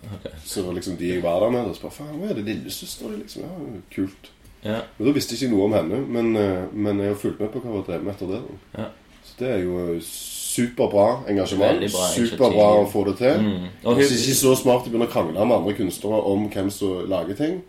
Ok. 0.06 0.30
Så 0.46 0.64
liksom 0.72 0.98
de 1.00 1.10
jeg 1.14 1.24
var 1.24 1.40
der 1.44 1.50
med, 1.54 1.70
og 1.70 1.76
så 1.76 1.82
bare 1.88 1.98
Faen, 1.98 2.18
hva 2.22 2.30
er 2.30 2.38
det 2.40 2.46
lillesøster 2.48 3.12
di, 3.12 3.22
liksom? 3.24 3.46
Ja, 3.46 3.82
kult. 3.96 4.30
Ja. 4.66 4.82
Men 4.98 5.08
Da 5.08 5.14
visste 5.14 5.36
jeg 5.36 5.44
ikke 5.44 5.56
noe 5.56 5.66
om 5.70 5.74
henne, 5.78 6.02
men, 6.10 6.36
eh, 6.38 6.68
men 6.74 7.02
jeg 7.02 7.14
har 7.14 7.20
fulgt 7.22 7.42
med 7.42 7.52
på 7.54 7.62
hva 7.62 7.72
hun 7.72 7.82
har 7.82 7.88
drevet 7.90 8.06
med 8.06 8.16
etter 8.16 8.32
det. 8.34 8.42
Ja. 8.78 8.88
Så 9.26 9.40
det 9.40 9.50
er 9.50 9.64
jo 9.64 9.98
superbra 10.06 11.08
engasjement. 11.30 11.82
Bra 11.92 12.08
Superbra 12.14 12.68
å 12.80 12.86
få 12.90 13.04
det 13.10 13.18
til. 13.20 13.42
Mm. 13.42 13.68
Og 13.84 13.98
det 13.98 14.06
er 14.06 14.14
ikke 14.16 14.38
så 14.40 14.54
smart 14.58 14.86
å 14.86 14.94
begynne 14.94 15.10
å 15.10 15.12
krangle 15.12 15.46
med 15.46 15.58
andre 15.58 15.76
kunstnere 15.78 16.22
om 16.32 16.48
hvem 16.54 16.72
som 16.74 17.10
lager 17.10 17.38
ting, 17.40 17.60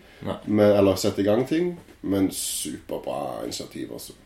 med, 0.44 0.70
eller 0.76 1.00
setter 1.00 1.24
i 1.24 1.26
gang 1.26 1.44
ting, 1.48 1.74
men 2.02 2.30
superbra 2.32 3.42
initiativ, 3.44 3.92
altså. 3.92 4.16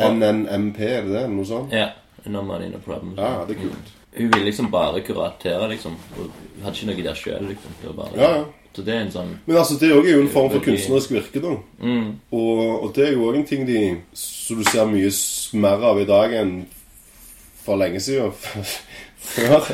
NNMP, 0.00 0.78
er 0.80 1.02
det 1.06 1.16
det? 1.16 1.24
Noe 1.30 1.48
sånt? 1.48 1.74
ja. 1.74 1.90
No 2.26 2.42
money, 2.44 2.68
no 2.68 2.76
problem. 2.84 3.14
Ja, 3.16 3.46
det 3.48 3.56
er 3.56 3.62
kult. 3.62 3.92
Hun 4.16 4.30
ville 4.32 4.44
liksom 4.44 4.70
bare 4.72 5.00
kuratere, 5.06 5.68
liksom. 5.70 5.92
Og 6.18 6.24
hun 6.30 6.64
hadde 6.64 6.76
ikke 6.76 6.88
noe 6.90 7.04
der 7.06 7.14
sjøl, 7.18 7.44
liksom. 7.52 7.76
Det 7.82 7.96
bare, 7.96 8.16
Ja, 8.18 8.30
ja. 8.40 8.44
Så 8.70 8.84
det 8.86 8.94
er 8.94 9.00
en 9.02 9.10
sånn 9.10 9.30
Men 9.46 9.56
altså, 9.58 9.74
det 9.80 9.88
er 9.90 9.96
jo 10.12 10.20
en 10.22 10.28
form 10.30 10.50
for 10.52 10.62
kunstnerisk 10.62 11.10
virke, 11.10 11.40
da. 11.42 11.56
mm, 11.82 12.10
Og, 12.30 12.60
og 12.84 12.92
det 12.94 13.08
er 13.08 13.12
jo 13.16 13.24
òg 13.26 13.40
en 13.40 13.46
ting 13.48 13.64
de 13.66 13.80
Som 14.14 14.60
du 14.60 14.64
ser 14.70 14.86
mye 14.86 15.10
mer 15.58 15.82
av 15.90 15.98
i 15.98 16.04
dag 16.06 16.34
enn 16.38 16.52
for 17.60 17.76
lenge 17.76 18.00
siden. 18.00 18.30
Før. 19.30 19.66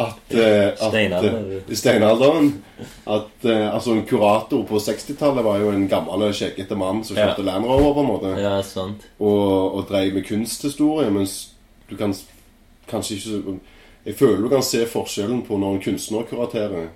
At, 0.00 0.32
eh, 0.32 0.70
at 0.80 0.94
eh, 0.96 1.58
I 1.68 1.76
steinalderen. 1.76 2.48
At 3.06 3.44
eh, 3.44 3.66
altså 3.74 3.92
en 3.92 4.06
kurator 4.08 4.62
på 4.66 4.80
60-tallet 4.80 5.44
var 5.44 5.58
jo 5.60 5.68
en 5.74 5.84
gammel, 5.90 6.24
skjeggete 6.32 6.78
mann 6.78 7.02
som 7.04 7.18
kjørte 7.18 7.44
Ja. 7.44 7.50
Land 7.50 7.68
Rover, 7.68 7.92
på 7.98 8.00
en 8.00 8.08
måte. 8.08 8.32
Ja, 8.40 8.54
sant. 8.64 9.04
Og, 9.20 9.74
og 9.76 9.84
drev 9.90 10.14
med 10.16 10.24
kunsthistorie, 10.30 11.10
mens 11.14 11.36
du 11.90 11.96
kan 12.00 12.14
kanskje 12.88 13.14
ikke 13.16 13.28
så- 13.28 13.58
Jeg 14.06 14.14
føler 14.16 14.42
du 14.42 14.48
kan 14.48 14.62
se 14.62 14.86
forskjellen 14.86 15.42
på 15.46 15.58
når 15.58 15.74
en 15.74 15.80
kunstner 15.82 16.22
kuraterer 16.30 16.88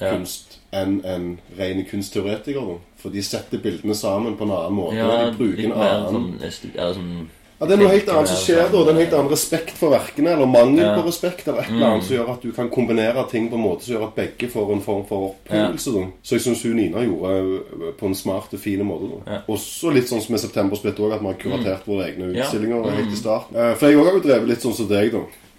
Ja. 0.00 0.10
kunst 0.16 0.58
enn 0.72 1.04
en 1.04 1.38
ren 1.58 1.84
kunstteoretiker. 1.84 2.60
Da. 2.60 2.78
For 2.96 3.10
de 3.10 3.22
setter 3.22 3.58
bildene 3.58 3.94
sammen 3.94 4.36
på 4.36 4.44
en 4.44 4.50
annen 4.50 4.74
måte. 4.74 4.96
Ja, 4.96 5.30
de 5.30 5.36
bruker 5.36 5.64
en 5.64 5.72
annen 5.72 6.12
sånn, 6.12 6.52
sånn 6.94 7.28
ja, 7.60 7.66
Det 7.66 7.72
er 7.72 7.80
noe 7.82 7.88
helt 7.92 8.08
annet 8.08 8.28
som 8.28 8.36
skjer 8.36 8.70
da. 8.72 8.78
Det 8.84 8.86
er 8.86 8.90
en 8.90 9.00
helt 9.00 9.14
annen 9.16 9.30
respekt 9.32 9.70
for 9.78 9.90
verkene, 9.90 10.32
eller 10.34 10.46
mangel 10.46 10.84
Ja. 10.84 10.94
på 11.00 11.06
respekt, 11.06 11.46
eller 11.48 11.60
et 11.62 11.70
eller 11.70 11.86
annet 11.86 12.04
som 12.04 12.16
gjør 12.16 12.30
at 12.34 12.42
du 12.42 12.52
kan 12.52 12.68
kombinere 12.70 13.24
ting 13.30 13.48
på 13.50 13.54
en 13.56 13.62
måte 13.64 13.82
som 13.84 13.94
gjør 13.96 14.04
at 14.08 14.14
begge 14.14 14.48
får 14.52 14.72
en 14.72 14.82
form 14.82 15.04
for 15.06 15.30
opphevelse. 15.30 15.92
da. 15.94 16.06
Så 16.22 16.36
jeg 16.36 16.40
syns 16.42 16.64
Nina 16.64 16.98
gjorde 17.06 17.32
eh, 17.38 17.92
på 17.98 18.06
en 18.06 18.14
smart 18.14 18.52
og 18.52 18.60
fin 18.60 18.84
måte. 18.84 19.22
Ja. 19.26 19.40
Også 19.48 19.92
litt 19.92 20.08
sånn 20.08 20.20
som 20.20 20.32
med 20.32 20.40
Septembersplitt 20.40 20.98
òg, 21.00 21.12
at 21.14 21.20
vi 21.20 21.26
har 21.26 21.34
kuratert 21.34 21.86
våre 21.86 22.10
egne 22.12 22.32
Ja. 22.34 22.42
utstillinger 22.44 22.90
helt 22.90 23.12
i 23.12 23.16
starten. 23.16 23.56
Eh, 23.56 23.74
For 23.74 23.86
jeg 23.88 23.96
òg 23.98 24.04
har 24.04 24.12
jo 24.12 24.20
drevet 24.20 24.48
litt 24.48 24.60
sånn 24.62 24.74
som 24.74 24.88
deg, 24.88 25.12
da. 25.12 25.18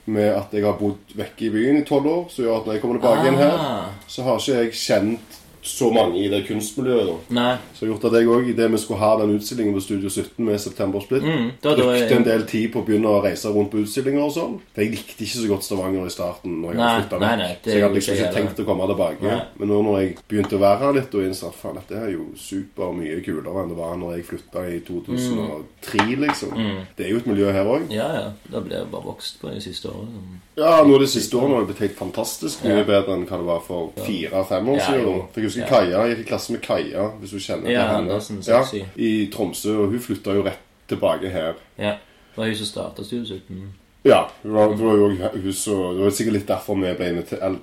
Med 0.09 0.35
at 0.37 0.51
jeg 0.53 0.63
har 0.63 0.73
bodd 0.79 0.95
vekke 1.17 1.41
i 1.41 1.49
byen 1.49 1.77
i 1.81 1.83
tolv 1.83 2.05
år, 2.05 2.29
som 2.29 2.45
gjør 2.45 2.57
at 2.61 2.65
når 2.65 2.73
jeg 2.73 2.81
kommer 2.81 2.99
tilbake 2.99 3.23
igjen 3.25 3.35
her, 3.37 3.57
Ah. 3.59 3.85
så 4.07 4.23
har 4.23 4.37
ikke 4.37 4.55
jeg 4.63 4.71
kjent 4.71 5.19
så 5.67 5.91
mange 5.93 6.17
i 6.23 6.27
det 6.29 6.45
kunstmiljøet. 6.47 7.07
da. 7.07 7.15
Nei. 7.35 7.57
Så 7.75 7.85
gjort 7.85 8.05
at 8.05 8.13
jeg 8.13 8.27
òg, 8.27 8.49
idet 8.49 8.71
vi 8.71 8.77
skulle 8.77 8.99
ha 8.99 9.17
den 9.19 9.35
utstillingen 9.37 9.73
på 9.75 9.81
Studio 9.81 10.09
17 10.09 10.45
med 10.45 10.59
September 10.61 10.99
Split, 10.99 11.23
Mm, 11.23 11.51
da- 11.61 11.75
da- 11.75 11.83
brukte 11.83 12.15
en 12.15 12.23
del 12.23 12.45
tid 12.45 12.71
på 12.73 12.79
å 12.81 12.85
begynne 12.85 13.05
å 13.11 13.21
reise 13.23 13.45
rundt 13.53 13.71
på 13.71 13.77
utstillinger 13.83 14.23
og 14.23 14.31
sånn. 14.31 14.59
For 14.73 14.81
jeg 14.81 14.91
likte 14.91 15.23
ikke 15.23 15.37
så 15.43 15.47
godt 15.47 15.63
Stavanger 15.63 16.05
i 16.05 16.09
starten. 16.09 16.61
når 16.61 16.67
jeg 16.71 16.77
Nei, 16.77 17.01
hadde 17.01 17.19
nei, 17.19 17.35
nei, 17.35 17.57
det 17.63 17.71
Så 17.71 17.75
jeg 17.77 17.81
hadde 17.83 17.95
liksom 17.95 18.15
ikke 18.15 18.33
tenkt 18.33 18.59
å 18.59 18.65
komme 18.65 18.87
tilbake. 18.87 19.21
Nei. 19.21 19.41
Men 19.59 19.67
nå 19.69 19.83
når 19.83 19.99
jeg 20.01 20.17
begynte 20.29 20.55
å 20.57 20.59
være 20.59 20.79
her 20.79 20.93
litt 20.93 21.13
og 21.15 21.21
innså 21.21 21.47
at 21.47 21.55
faen, 21.55 21.75
dette 21.75 21.95
er 22.01 22.11
jo 22.11 22.25
super 22.35 22.93
mye 22.93 23.21
kulere 23.23 23.63
enn 23.63 23.69
det 23.69 23.77
var 23.77 23.95
når 23.97 24.15
jeg 24.17 24.25
flytta 24.25 24.65
i 24.71 24.79
2003, 24.79 26.15
liksom. 26.15 26.51
Det 26.97 27.05
er 27.05 27.09
jo 27.11 27.17
et 27.17 27.27
miljø 27.27 27.51
her 27.51 27.65
òg. 27.65 27.89
Ja, 27.93 28.07
ja. 28.13 28.31
Det 28.51 28.63
ble 28.65 28.75
jeg 28.77 28.91
bare 28.91 29.03
vokst 29.03 29.39
på 29.41 29.53
de 29.53 29.61
siste 29.61 29.89
årene. 29.89 30.39
Ja, 30.57 30.83
nå 30.83 30.97
de 30.99 31.05
siste 31.05 31.37
årene 31.37 31.55
har 31.59 31.65
det 31.65 31.75
blitt 31.75 31.83
helt 31.85 31.97
fantastisk 31.99 32.63
mye 32.65 32.77
Ja. 32.79 32.83
bedre 32.83 33.13
enn 33.13 33.25
hva 33.27 33.37
det 33.37 33.45
var 33.45 33.59
for 33.61 33.91
fire-fem 33.97 34.65
år 34.69 34.77
Ja, 34.77 34.85
siden. 34.85 35.05
da. 35.05 35.25
Husker 35.57 35.65
Ja. 35.65 35.69
Kaja, 35.79 36.05
jeg 36.07 36.15
gikk 36.17 36.25
i 36.25 36.29
klasse 36.29 36.51
med 36.53 36.61
Kaja, 36.61 37.07
hvis 37.19 37.31
du 37.33 37.39
kjenner 37.39 37.71
Ja, 37.71 37.81
til 37.87 37.95
henne. 37.95 37.97
Andersen, 38.13 38.41
ja. 38.47 38.63
I 38.95 39.29
Tromsø, 39.33 39.73
og 39.83 39.89
hun 39.91 39.99
flytta 39.99 40.33
jo 40.37 40.43
rett 40.45 40.59
tilbake 40.87 41.29
her. 41.29 41.53
Ja. 41.77 41.97
Det 41.97 42.37
var 42.37 42.45
hun 42.45 42.55
som 42.55 42.65
starta 42.65 43.03
17. 43.03 43.73
Ja, 44.05 44.27
det 44.43 44.51
var, 44.53 44.69
det 44.69 44.85
var 44.85 44.93
jo 44.95 45.07
hun 45.09 45.53
så, 45.53 45.93
Det 45.97 46.03
var 46.03 46.11
sikkert 46.15 46.33
litt 46.33 46.47
derfor 46.47 46.75
vi 46.79 46.93
ble 46.95 47.07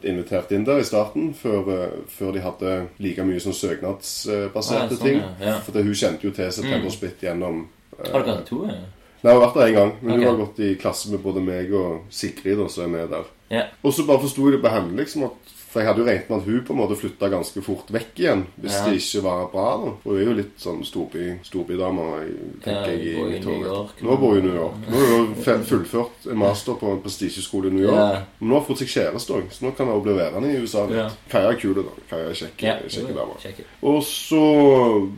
invitert, 0.04 0.50
inn 0.52 0.64
der 0.66 0.78
i 0.82 0.84
starten. 0.84 1.30
Før, 1.34 1.70
eh, 1.72 1.94
før 2.08 2.32
de 2.34 2.40
hadde 2.44 2.72
like 2.98 3.24
mye 3.24 3.40
sånn 3.40 3.54
søknadsbaserte 3.56 4.84
Ah, 4.84 4.88
sånn, 4.88 4.98
ting. 5.06 5.22
ja. 5.40 5.54
For 5.60 5.72
det, 5.72 5.84
hun 5.86 5.94
kjente 5.94 6.26
jo 6.26 6.30
til 6.36 6.52
September 6.52 6.90
Split 6.90 7.22
gjennom 7.22 7.68
eh, 7.98 8.10
Har 8.12 8.22
dere 8.26 8.36
hatt 8.36 8.46
to? 8.50 8.64
Ja? 8.68 8.74
Nei, 9.24 9.32
jeg 9.32 9.40
har 9.40 9.46
vært 9.46 9.54
der 9.54 9.66
en 9.70 9.74
gang. 9.78 9.92
Men 10.02 10.12
okay. 10.12 10.24
hun 10.24 10.28
har 10.34 10.46
gått 10.46 10.58
i 10.60 10.74
klasse 10.74 11.10
med 11.14 11.22
både 11.24 11.40
meg 11.40 11.72
og 11.72 12.02
Sigrid, 12.12 12.58
og 12.60 12.68
så 12.70 12.82
er 12.84 12.88
med 12.92 13.08
der. 13.14 13.24
ja. 13.54 13.62
Og 13.82 13.94
så 13.94 14.04
bare 14.04 14.20
forsto 14.20 14.44
jeg 14.50 14.58
det 14.58 14.62
på 14.66 14.74
henne, 14.74 14.96
liksom 15.00 15.24
at 15.30 15.53
For 15.74 15.82
jeg 15.82 15.88
hadde 15.90 16.04
jo 16.04 16.06
regnet 16.06 16.28
med 16.30 16.38
at 16.38 16.44
hun 16.46 16.60
på 16.68 16.70
en 16.70 16.78
måte 16.78 16.94
flytta 17.00 17.26
ganske 17.32 17.62
fort 17.66 17.88
vekk 17.90 18.20
igjen 18.22 18.44
hvis 18.62 18.76
Ja. 18.76 18.84
det 18.86 19.00
ikke 19.00 19.22
var 19.24 19.48
bra. 19.50 19.64
da. 19.82 19.90
Hun 20.04 20.18
er 20.20 20.24
jo 20.28 20.34
litt 20.38 20.52
sånn 20.62 20.84
storby, 20.86 21.24
storbydame, 21.42 22.04
tenker 22.62 22.70
Ja, 22.70 22.92
jeg. 22.94 23.16
i 23.18 23.24
mitt. 23.26 23.44
York. 23.66 24.02
Nå 24.06 24.16
bor 24.20 24.34
hun 24.36 24.38
i 24.38 24.46
New 24.46 24.54
York. 24.54 24.74
Nå 24.86 25.00
har 25.02 25.16
hun 25.26 25.64
fullført 25.66 26.30
en 26.30 26.38
master 26.38 26.74
på 26.78 26.92
en 26.92 27.02
prestisjeskole 27.02 27.66
i 27.66 27.74
New 27.74 27.82
York. 27.88 27.98
Ja. 28.14 28.22
Nå 28.40 28.54
har 28.54 28.60
hun 28.60 28.68
fått 28.70 28.84
seg 28.84 28.92
kjæreste 28.94 29.34
òg, 29.34 29.50
så 29.50 29.66
nå 29.66 29.74
kan 29.76 29.86
hun 29.90 30.02
bli 30.06 30.12
værende 30.14 30.54
i 30.54 30.62
USA 30.62 30.86
litt. 30.86 30.96
Ja. 30.96 31.10
Kaja 31.28 31.50
er 31.50 31.58
kul, 31.58 31.74
da. 31.74 31.90
Kaja 32.08 32.28
er 32.30 32.34
kjekk, 32.34 32.62
Ja, 32.62 32.78
dame. 33.18 33.64
Og 33.82 34.02
så 34.06 35.10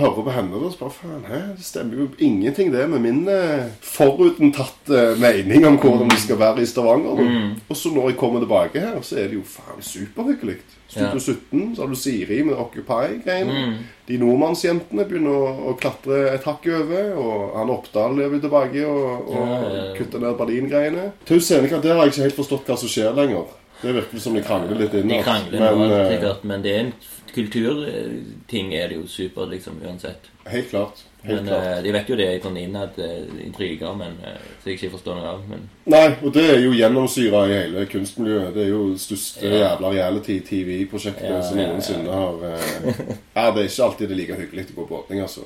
hører 0.00 0.22
på 0.26 0.32
henne 0.34 0.58
og 0.60 0.72
så 0.72 0.78
bare 0.80 0.94
faen, 0.94 1.24
hæ? 1.28 1.40
Det 1.56 1.64
stemmer 1.66 2.00
jo 2.00 2.06
ingenting 2.18 2.72
det 2.74 2.84
med 2.90 3.02
min 3.04 3.22
eh, 3.28 3.66
forutentatte 3.82 5.02
mening 5.20 5.66
om 5.68 5.76
hvordan 5.80 6.10
det 6.10 6.18
skal 6.22 6.38
være 6.40 6.62
i 6.62 6.66
Stavanger. 6.70 7.20
Mm. 7.20 7.52
Og 7.68 7.76
så 7.76 7.92
når 7.94 8.10
jeg 8.10 8.18
kommer 8.20 8.40
tilbake 8.42 8.80
her, 8.80 8.98
så 9.02 9.18
er 9.20 9.28
det 9.30 9.38
jo 9.40 9.44
faen 9.46 9.82
superhyggelig. 9.82 10.56
Studio 10.88 11.18
Ja. 11.18 11.18
17, 11.18 11.76
så 11.76 11.82
har 11.82 11.88
du 11.88 11.96
Siri 11.98 12.42
med 12.46 12.54
Occupy-greiene. 12.54 13.52
Mm. 13.66 13.74
De 14.08 14.18
nordmannsjentene 14.22 15.04
begynner 15.08 15.34
å, 15.34 15.48
å 15.70 15.74
klatre 15.80 16.20
et 16.36 16.46
hakk 16.46 16.68
over, 16.70 17.08
og 17.18 17.56
han 17.58 17.72
Oppdal 17.74 18.14
lever 18.20 18.40
tilbake 18.44 18.86
og, 18.86 19.26
og 19.26 19.40
Ja, 19.40 19.60
ja, 19.74 19.84
kutter 19.98 20.22
ned 20.22 20.36
Berlin-greiene. 20.38 21.08
Til 21.26 21.42
scenekant, 21.42 21.82
der 21.82 21.98
har 21.98 22.06
jeg 22.06 22.14
ikke 22.14 22.28
helt 22.28 22.38
forstått 22.38 22.70
hva 22.70 22.78
som 22.78 22.92
skjer 22.92 23.16
lenger. 23.18 23.50
Det 23.86 23.94
virker 24.00 24.18
som 24.22 24.34
de 24.34 24.42
krangler 24.42 24.80
litt 24.82 24.92
De 24.96 25.20
krangler 25.22 25.60
Men 25.62 25.78
nå, 25.78 25.90
eh, 25.94 26.08
sikkert, 26.14 26.44
men 26.44 26.62
det 26.64 26.72
er 26.74 26.80
en 26.86 26.92
kulturting 27.36 28.72
er 28.74 28.88
det 28.88 28.96
jo 28.96 29.06
supert, 29.06 29.50
liksom, 29.50 29.76
uansett. 29.84 30.30
helt 30.46 30.70
klart. 30.70 31.02
Helt 31.26 31.42
Men 31.42 31.48
klart. 31.50 31.66
eh, 31.66 31.82
De 31.82 31.92
vet 31.92 32.08
jo 32.08 32.16
det 32.16 32.28
sånn 32.42 32.56
innad 32.56 32.98
eh, 33.02 33.44
intriger, 33.44 33.94
men 33.98 34.14
så 34.62 34.70
jeg 34.70 34.78
ikke 34.78 34.90
forstår 34.94 35.16
noe 35.18 35.28
av. 35.34 35.40
Men 35.50 35.68
Nei, 35.90 36.04
og 36.22 36.32
det 36.32 36.44
er 36.54 36.60
jo 36.62 36.72
gjennomsyra 36.72 37.42
i 37.50 37.54
hele 37.58 37.86
kunstmiljøet. 37.90 38.54
Det 38.54 38.64
er 38.64 38.68
jo 38.70 38.82
største 38.96 39.42
Ja. 39.50 39.62
jævla 39.76 39.90
reality-TV-prosjektet 39.96 41.30
Ja, 41.30 41.42
som 41.42 41.58
ja, 41.58 41.68
ja. 41.74 42.12
har 42.12 42.34
Ja, 43.36 43.50
det 43.50 43.64
er 43.64 43.68
ikke 43.68 43.84
alltid 43.90 44.08
det 44.08 44.14
er 44.16 44.20
like 44.22 44.40
hyggelig 44.40 44.66
å 44.72 44.80
gå 44.80 44.86
på 44.88 45.00
åpning, 45.02 45.20
altså. 45.26 45.42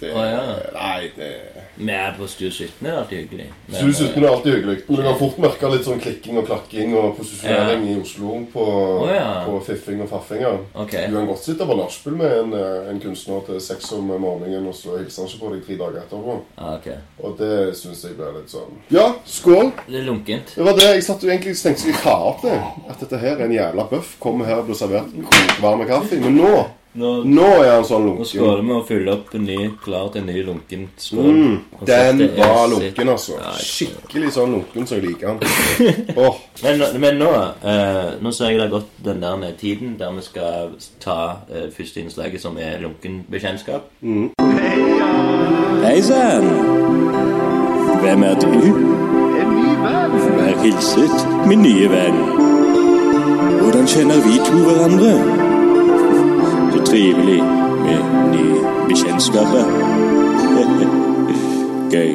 Det, 0.00 0.12
ah, 0.12 0.26
ja. 0.28 0.42
Nei, 0.74 1.10
det 1.16 1.30
vi 1.76 1.92
er 1.92 2.14
på 2.16 2.24
Stue 2.28 2.48
17 2.50 2.86
er 2.86 2.90
det 2.90 2.98
alltid 2.98 3.18
hyggelig. 3.18 3.46
Stue 3.68 3.92
17 3.92 4.24
er 4.24 4.28
alltid 4.30 4.54
hyggelig. 4.54 4.76
Men 4.86 4.96
du 4.96 5.02
kan 5.04 5.18
fort 5.20 5.40
merke 5.44 5.70
litt 5.72 5.84
sånn 5.84 6.00
klikking 6.00 6.38
og 6.40 6.46
klakking 6.48 6.94
og 6.96 7.18
posisjonering 7.18 7.84
i 7.90 7.96
Oslo 8.00 8.38
på, 8.52 8.64
oh, 9.02 9.10
ja. 9.12 9.42
på 9.44 9.58
fiffing 9.66 10.00
og 10.00 10.08
faffinger. 10.08 10.62
Okay. 10.72 11.10
Du 11.10 11.18
kan 11.18 11.28
godt 11.28 11.44
sitte 11.44 11.66
på 11.68 11.76
nachspiel 11.76 12.16
med 12.16 12.36
en, 12.38 12.54
eh, 12.56 12.88
en 12.92 13.02
kunstner 13.02 13.44
til 13.48 13.60
seks 13.60 13.92
om 13.98 14.08
morgenen, 14.08 14.70
og 14.70 14.76
så 14.78 14.96
hilser 15.02 15.26
han 15.26 15.34
ikke 15.34 15.42
på 15.42 15.52
deg 15.52 15.66
tre 15.66 15.78
dager 15.82 16.00
etterpå. 16.06 16.38
Ah, 16.56 16.78
ok. 16.78 16.88
Og 17.20 17.36
det 17.42 17.52
syns 17.76 18.06
jeg 18.08 18.16
blir 18.16 18.32
litt 18.38 18.56
sånn 18.56 18.80
Ja, 18.96 19.10
skål! 19.28 19.74
Det 19.84 20.00
er 20.00 20.08
lunkent. 20.08 20.56
Det 20.56 20.64
var 20.64 20.80
det 20.80 20.88
jeg 20.94 21.04
satt 21.04 21.28
egentlig 21.28 21.58
tenkte 21.60 21.84
skulle 21.84 22.00
ta 22.06 22.16
opp 22.32 22.40
det. 22.46 22.56
At 22.88 23.04
dette 23.04 23.20
her 23.20 23.36
er 23.36 23.44
en 23.50 23.54
jævla 23.58 23.88
bøff. 23.92 24.16
Kommer 24.22 24.48
her 24.48 24.64
og 24.64 24.70
blir 24.70 24.80
servert 24.80 25.12
kokvarm 25.28 25.84
kaffe. 25.88 26.24
Men 26.24 26.40
nå 26.40 26.52
Nå, 26.96 27.08
nå 27.28 27.46
er 27.60 27.74
han 27.74 27.84
sånn 27.84 28.06
lunken. 28.06 28.22
nå 28.22 28.26
skal 28.28 28.40
skåler 28.40 28.62
vi 28.64 28.72
og 28.72 28.84
fyller 28.88 29.10
opp 29.12 29.34
en 29.36 29.42
ny, 29.44 29.56
klar 29.84 30.06
til 30.14 30.22
en 30.22 30.30
ny 30.30 30.44
lunken 30.46 30.86
skål. 30.96 31.26
Mm, 31.26 31.56
den 31.90 32.22
var 32.38 32.62
lunken, 32.72 33.10
altså. 33.12 33.36
Ja, 33.36 33.52
Skikkelig 33.60 34.30
sånn 34.32 34.54
lunken 34.56 34.88
som 34.88 34.96
jeg 34.96 35.10
liker 35.10 35.34
han. 35.34 35.40
oh. 36.22 36.40
Men, 36.64 36.80
men 37.02 37.18
nå 37.20 37.28
eh, 37.36 38.14
Nå 38.24 38.32
ser 38.32 38.48
jeg 38.48 38.56
det 38.56 38.64
har 38.64 38.72
gått 38.72 38.88
den 39.04 39.20
der 39.20 39.52
tiden 39.60 39.98
der 40.00 40.14
vi 40.16 40.24
skal 40.24 40.72
ta 41.02 41.18
eh, 41.52 41.68
første 41.76 42.00
innslaget, 42.00 42.40
som 42.40 42.56
er 42.56 42.80
lunken 42.80 43.26
bekjentskap. 43.28 43.92
Hei 45.84 45.98
sann! 46.00 46.48
Hvem 48.00 48.24
er 48.24 48.40
du? 48.40 48.48
En 48.56 49.52
ny 49.52 49.76
venn. 49.84 50.20
Vær 50.40 50.60
hilset, 50.64 51.28
min 51.44 51.60
nye 51.66 51.92
venn. 51.92 52.22
Hvordan 53.60 53.90
kjenner 53.90 54.24
vi 54.24 54.40
to 54.48 54.64
hverandre? 54.64 55.35
Trivelig 56.86 57.42
med 57.84 58.00
nye 58.32 58.60
bekjentskaper. 58.88 59.64
Gøy. 61.94 62.12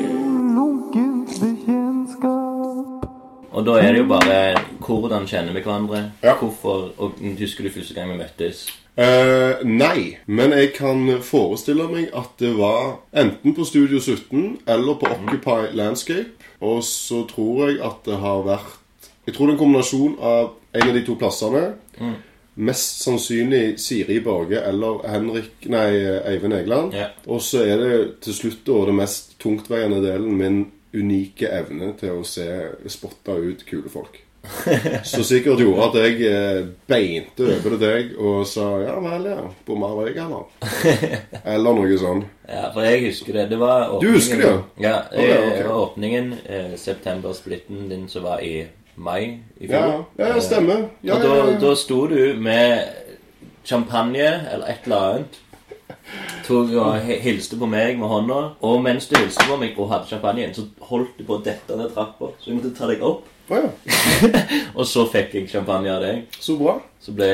Og 3.52 3.66
da 3.68 3.76
er 3.82 3.92
det 3.92 4.00
jo 4.00 4.08
bare 4.10 4.38
hvordan 4.80 5.28
kjenner 5.28 5.54
vi 5.54 5.62
hverandre? 5.62 6.12
Ja. 6.24 6.34
Hvorfor 6.40 6.92
Og 6.98 7.12
husker 7.40 7.64
du 7.64 7.70
første 7.70 7.94
gang 7.94 8.14
vi 8.14 8.18
møttes? 8.24 8.64
Eh, 8.98 9.62
nei, 9.68 10.18
men 10.26 10.52
jeg 10.52 10.74
kan 10.76 11.04
forestille 11.24 11.88
meg 11.92 12.10
at 12.16 12.34
det 12.40 12.56
var 12.58 12.98
enten 13.14 13.56
på 13.56 13.64
Studio 13.68 14.00
17 14.00 14.58
eller 14.68 14.98
på 15.00 15.12
Occupy 15.12 15.76
Landscape. 15.76 16.32
Og 16.62 16.84
så 16.84 17.26
tror 17.28 17.68
jeg 17.68 17.80
at 17.84 18.06
det 18.06 18.18
har 18.20 18.44
vært 18.48 18.78
Jeg 19.28 19.36
tror 19.36 19.46
det 19.46 19.52
er 19.52 19.58
en 19.60 19.64
kombinasjon 19.66 20.16
av 20.20 20.54
en 20.74 20.88
av 20.90 20.94
de 20.96 21.06
to 21.06 21.14
plassene. 21.16 21.76
Mest 22.62 23.02
sannsynlig 23.02 23.80
Siri 23.82 24.20
Borge 24.22 24.60
eller 24.70 25.02
Henrik 25.10 25.66
Nei, 25.72 25.88
Eivind 26.30 26.54
Egeland. 26.54 26.94
Ja. 26.94 27.10
Og 27.26 27.42
så 27.42 27.64
er 27.66 27.82
det 27.82 27.96
til 28.26 28.38
slutt 28.38 28.66
da 28.68 28.84
det 28.92 28.98
mest 29.02 29.34
tungtveiende 29.42 30.02
delen 30.04 30.38
min 30.38 30.60
unike 30.94 31.50
evne 31.50 31.94
til 32.00 32.20
å 32.20 32.28
se 32.28 32.46
spotte 32.92 33.38
ut 33.40 33.66
kule 33.66 33.90
folk. 33.90 34.20
Så 35.04 35.24
sikkert 35.24 35.62
gjorde 35.62 35.86
at 35.86 35.98
jeg 36.02 36.22
eh, 36.26 36.64
beinte 36.90 37.46
over 37.46 37.76
til 37.76 37.82
deg 37.84 38.14
og 38.18 38.40
sa 38.50 38.66
ja 38.82 38.96
vel, 39.04 39.28
ja. 39.30 39.44
Bomma 39.68 39.92
vei, 40.00 40.16
eller? 40.16 40.48
Eller 41.54 41.78
noe 41.78 42.00
sånt. 42.02 42.26
Ja, 42.50 42.72
for 42.74 42.86
jeg 42.86 43.06
husker 43.06 43.38
det. 43.38 43.48
Det 43.54 43.60
var 43.62 43.94
åpningen, 43.94 44.02
Du 44.02 44.18
husker 44.18 44.42
det, 44.42 44.52
Ja, 44.82 44.96
ja, 45.14 45.22
eh, 45.22 45.46
okay, 45.46 45.68
var 45.68 45.84
åpningen. 45.86 46.34
Eh, 46.46 46.74
September-splitten 46.78 47.86
din 47.92 48.08
som 48.10 48.26
var 48.26 48.42
i 48.42 48.66
mai 49.02 49.40
i 49.60 49.68
fjor. 49.68 50.06
Ja, 50.18 50.32
ja, 50.34 50.42
stemmer. 50.44 50.88
Ja, 51.02 51.18
og 51.18 51.24
da, 51.26 51.38
ja, 51.38 51.56
da 51.62 51.76
sto 51.80 52.04
du 52.12 52.20
med 52.42 52.86
champagne 53.66 54.28
eller 54.52 54.70
et 54.72 54.86
eller 54.86 55.08
annet. 55.08 55.42
Tok 56.46 56.72
og 56.82 57.12
hilste 57.24 57.58
på 57.60 57.68
meg 57.70 58.00
med 58.00 58.10
hånda. 58.12 58.40
Og 58.68 58.82
mens 58.84 59.08
du 59.10 59.18
hilste 59.20 59.46
på 59.48 59.60
meg 59.62 59.78
og 59.80 59.92
hadde 59.94 60.10
champagnen, 60.10 60.56
så 60.56 60.66
holdt 60.90 61.20
du 61.20 61.28
på 61.28 61.38
å 61.38 61.44
dette 61.46 61.78
ned 61.78 61.94
trappa. 61.96 62.34
Så 62.40 62.52
jeg 62.52 62.60
måtte 62.60 62.74
ta 62.78 62.90
deg 62.90 63.04
opp. 63.06 63.28
Oh, 63.52 63.58
ja. 63.60 63.68
Og 64.80 64.86
så 64.88 65.04
fikk 65.12 65.34
jeg 65.36 65.50
champagne 65.52 65.92
av 65.92 66.04
deg. 66.06 66.22
Så 66.40 66.56
bra. 66.60 66.78
Så 67.02 67.12
ble 67.18 67.28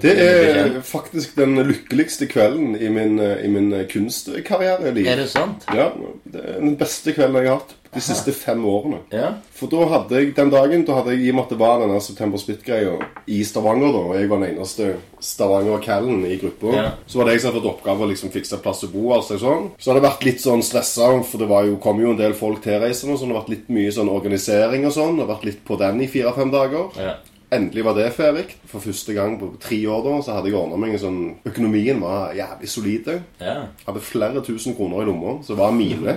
Det 0.00 0.14
er 0.22 0.78
faktisk 0.86 1.34
den 1.36 1.58
lykkeligste 1.66 2.28
kvelden 2.30 2.76
i 2.78 2.88
min, 2.92 3.18
eh, 3.20 3.42
i 3.44 3.50
min 3.52 3.74
kunstkarriere. 3.90 4.94
Er 4.94 5.20
det 5.20 5.28
sant? 5.28 5.66
Ja, 5.74 5.90
det 6.24 6.44
er 6.44 6.62
den 6.62 6.78
beste 6.80 7.12
kvelden 7.16 7.42
jeg 7.42 7.50
har 7.50 7.60
hatt 7.60 7.74
de 7.94 8.00
siste 8.04 8.32
fem 8.36 8.60
årene. 8.68 8.98
Ja. 9.12 9.30
For 9.56 9.66
da 9.72 9.86
hadde 9.88 10.18
jeg 10.20 10.34
den 10.36 10.50
dagen 10.52 10.84
da 10.84 10.94
hadde 10.98 11.14
jeg 11.14 11.24
i 11.26 11.30
og 11.30 11.36
med 11.38 11.44
at 11.44 11.52
det 11.54 11.58
var 11.58 11.78
denne 11.80 12.00
September 12.04 12.38
Split-greia 12.38 12.98
i 13.26 13.38
Stavanger, 13.44 13.92
da, 13.92 13.98
og 14.10 14.14
jeg 14.18 14.28
var 14.30 14.42
den 14.42 14.56
eneste 14.56 14.90
Stavanger-callen 15.20 16.24
i 16.26 16.36
gruppa, 16.40 16.72
Ja. 16.76 16.90
så 17.06 17.18
var 17.18 17.24
det 17.26 17.32
jeg 17.34 17.40
som 17.42 17.52
hadde 17.52 17.62
fått 17.62 17.72
oppgave 17.78 18.04
å 18.04 18.08
liksom 18.10 18.30
fikse 18.30 18.60
plass 18.62 18.84
å 18.84 18.90
bo. 18.92 19.12
Altså, 19.14 19.38
sånn. 19.38 19.70
Så 19.78 19.90
hadde 19.92 20.02
jeg 20.02 20.10
vært 20.10 20.24
litt 20.24 20.40
sånn 20.40 20.62
stressa, 20.62 21.08
for 21.24 21.38
det 21.38 21.48
var 21.48 21.64
jo, 21.64 21.76
kom 21.76 22.00
jo 22.00 22.10
en 22.10 22.16
del 22.20 22.34
folk 22.34 22.60
tilreisende, 22.62 23.16
så 23.16 23.24
det 23.26 23.32
hadde 23.32 23.40
vært 23.40 23.54
litt 23.54 23.68
mye 23.68 23.90
sånn 23.92 24.08
organisering 24.12 24.86
og 24.86 24.92
sånn. 24.92 25.16
Det 25.16 25.24
hadde 25.26 25.34
vært 25.36 25.44
litt 25.48 25.64
på 25.64 25.78
den 25.78 26.00
i 26.02 26.06
fire-fem 26.06 26.50
dager. 26.50 26.90
ja. 26.98 27.14
Endelig 27.50 27.84
var 27.86 27.94
det 27.96 28.10
ferdig. 28.12 28.44
For 28.68 28.78
første 28.84 29.14
gang 29.16 29.38
på 29.40 29.46
tre 29.62 29.78
år 29.88 30.02
da, 30.04 30.14
så 30.22 30.34
hadde 30.36 30.50
jeg 30.50 30.58
ordna 30.58 30.76
meg 30.76 30.92
en 30.96 31.00
sånn 31.00 31.20
Økonomien 31.48 32.00
var 32.02 32.34
jævlig 32.36 32.68
solid. 32.68 33.08
ja. 33.40 33.54
Hadde 33.86 34.02
flere 34.04 34.42
tusen 34.44 34.76
kroner 34.76 35.00
i 35.02 35.08
lomma, 35.08 35.38
så 35.46 35.56
var 35.56 35.72
mine. 35.72 36.16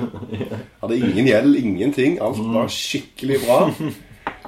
Hadde 0.81 0.97
ingen 0.99 1.29
gjeld, 1.31 1.55
ingenting. 1.61 2.17
Alt 2.21 2.41
var 2.51 2.67
skikkelig 2.67 3.39
bra. 3.45 3.61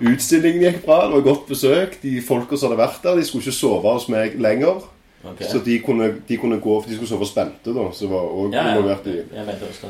Utstillingen 0.04 0.62
gikk 0.66 0.82
bra, 0.86 1.06
det 1.08 1.14
var 1.16 1.22
godt 1.30 1.48
besøk. 1.48 1.96
De 2.04 2.18
folka 2.26 2.58
som 2.58 2.72
hadde 2.72 2.82
vært 2.84 3.04
der, 3.06 3.16
de 3.22 3.24
skulle 3.28 3.46
ikke 3.46 3.56
sove 3.62 3.94
hos 3.96 4.10
meg 4.12 4.36
lenger. 4.42 4.84
Okay. 5.24 5.48
Så 5.48 5.62
de 5.64 5.78
kunne, 5.80 6.10
de 6.28 6.36
kunne 6.36 6.58
gå, 6.60 6.74
for 6.82 6.90
de 6.90 6.98
skulle 6.98 7.08
sove 7.14 7.26
spente, 7.30 7.72
da, 7.72 7.86
Så, 7.96 8.10
Ja, 8.52 8.64
ja. 8.76 8.82
det. 9.08 9.14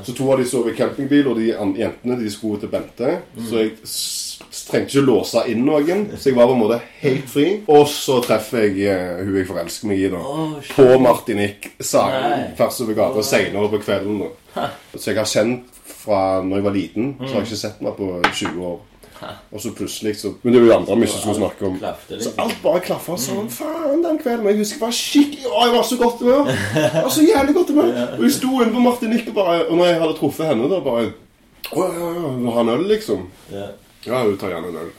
så 0.06 0.14
to 0.14 0.28
av 0.32 0.38
de 0.38 0.46
sov 0.46 0.68
i 0.70 0.76
campingbil, 0.78 1.26
og 1.32 1.40
de 1.40 1.48
jentene 1.80 2.20
de 2.20 2.30
skulle 2.30 2.60
til 2.62 2.70
Bente. 2.70 3.16
Så 3.50 3.64
jeg 3.64 3.72
trengte 4.70 4.98
ikke 4.98 5.06
låse 5.08 5.44
inn 5.52 5.66
noen, 5.68 6.06
så 6.18 6.30
jeg 6.30 6.38
var 6.38 6.50
på 6.50 6.56
en 6.56 6.64
måte 6.64 6.80
helt 7.02 7.28
fri. 7.32 7.48
Og 7.72 7.86
så 7.92 8.20
treffer 8.26 8.68
jeg 8.68 8.88
uh, 8.88 9.24
hun 9.24 9.38
jeg 9.40 9.50
forelsker 9.50 9.92
meg 9.92 10.06
i, 10.06 10.10
da. 10.14 10.22
Oh, 10.22 10.56
på 10.76 10.88
Martinique, 11.04 11.76
tvers 11.80 12.82
over 12.86 12.98
gata 12.98 13.26
senere 13.28 13.70
på 13.74 13.84
kvelden. 13.84 14.24
da. 14.24 14.72
Så 14.96 15.12
jeg 15.12 15.20
har 15.20 15.30
kjent 15.30 15.70
fra 16.04 16.24
når 16.44 16.60
jeg 16.60 16.66
var 16.66 16.76
liten, 16.76 17.14
så 17.22 17.30
har 17.32 17.40
jeg 17.42 17.52
ikke 17.52 17.62
sett 17.64 17.86
meg 17.86 17.96
på 18.00 18.10
20 18.32 18.66
år. 18.72 18.82
Og 19.52 19.62
så 19.62 19.72
plutselig 19.72 20.18
så 20.20 20.34
Men 20.42 20.54
det 20.54 20.62
er 20.62 20.66
jo 20.66 20.74
andre 20.76 20.96
mye 21.00 21.08
som 21.08 21.36
snakker 21.38 21.68
om. 21.68 21.78
Så 22.20 22.34
alt 22.44 22.58
bare 22.64 22.82
klaffa 22.84 23.18
sånn. 23.20 23.50
Faen, 23.54 24.02
den 24.04 24.20
kvelden. 24.20 24.50
Jeg 24.52 24.60
husker 24.64 24.82
bare 24.84 24.98
skikkelig 24.98 25.52
Å, 25.52 25.62
jeg 25.68 25.76
var 25.76 25.86
så 25.88 26.00
godt 26.02 26.24
humør. 26.24 26.50
Jeg 26.76 27.06
var 27.06 27.14
så 27.18 27.28
jævlig 27.28 27.56
godt 27.60 27.72
humør. 27.74 27.94
Og 28.18 28.26
jeg 28.26 28.36
sto 28.40 28.52
inne 28.58 28.74
på 28.74 28.84
Martinique 28.84 29.32
og 29.32 29.38
bare 29.38 29.62
Og 29.70 29.78
når 29.80 29.92
jeg 29.92 30.02
hadde 30.02 30.18
truffet 30.20 30.52
henne, 30.52 30.70
da 30.72 30.82
bare 30.84 31.06
Å 31.72 31.88
ja, 31.88 32.12
ja, 32.18 32.34
ha 32.58 32.66
en 32.66 32.74
øl, 32.76 32.86
liksom? 32.92 33.24
Ja. 34.08 34.24
Hun 34.24 34.38
tar 34.38 34.54
gjerne 34.54 34.72
en 34.74 34.82
øl. 34.84 34.92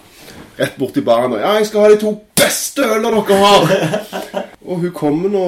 Rett 0.59 0.77
bort 0.79 0.95
til 0.95 1.05
baren 1.05 1.35
og 1.35 1.43
Ja, 1.43 1.57
jeg 1.59 1.67
skal 1.67 1.81
ha 1.85 1.91
de 1.91 1.99
to 2.01 2.13
beste 2.39 2.85
ølene 2.87 3.11
dere 3.11 3.41
har! 3.43 3.75
og 4.69 4.79
hun 4.85 4.95
kommer 4.95 5.33
nå, 5.33 5.45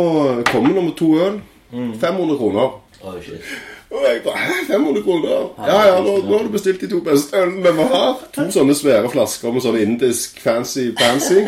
kommer 0.51 0.75
nå 0.75 0.89
med 0.89 0.97
to 0.99 1.13
øl. 1.23 1.41
500 1.71 2.39
kroner. 2.39 2.77
Oh, 3.03 3.17
shit. 3.23 3.43
Og 3.91 4.03
jeg 4.03 4.21
bare 4.25 4.37
Hæ, 4.39 4.53
500 4.67 5.03
kroner? 5.03 5.29
Ja, 5.67 5.81
ja, 5.89 6.01
nå, 6.03 6.17
nå 6.27 6.37
har 6.37 6.45
du 6.45 6.53
bestilt 6.55 6.81
de 6.81 6.91
to 6.91 7.01
beste 7.07 7.39
ølene 7.39 7.73
vi 7.77 7.87
har. 7.93 8.19
To 8.35 8.47
sånne 8.55 8.75
svære 8.75 9.11
flasker 9.13 9.55
med 9.55 9.63
sånn 9.65 9.79
indisk 9.83 10.41
fancy-fancy. 10.43 11.47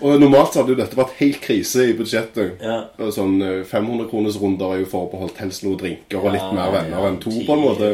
Og 0.00 0.20
normalt 0.20 0.54
så 0.54 0.62
hadde 0.62 0.74
jo 0.74 0.78
dette 0.78 0.98
vært 0.98 1.16
helt 1.18 1.40
krise 1.42 1.86
i 1.90 1.94
budsjettet. 1.98 2.62
Ja. 2.62 2.76
Sånn 3.14 3.40
500 3.66 4.06
kroners 4.10 4.38
runder 4.38 4.76
er 4.76 4.82
jo 4.84 4.90
forbeholdt 4.92 5.40
helst 5.42 5.64
noen 5.66 5.80
drinker 5.80 6.22
og 6.22 6.36
litt 6.36 6.52
mer 6.54 6.70
venner 6.74 7.08
enn 7.08 7.18
to, 7.22 7.32
på 7.46 7.56
en 7.56 7.64
måte. 7.64 7.90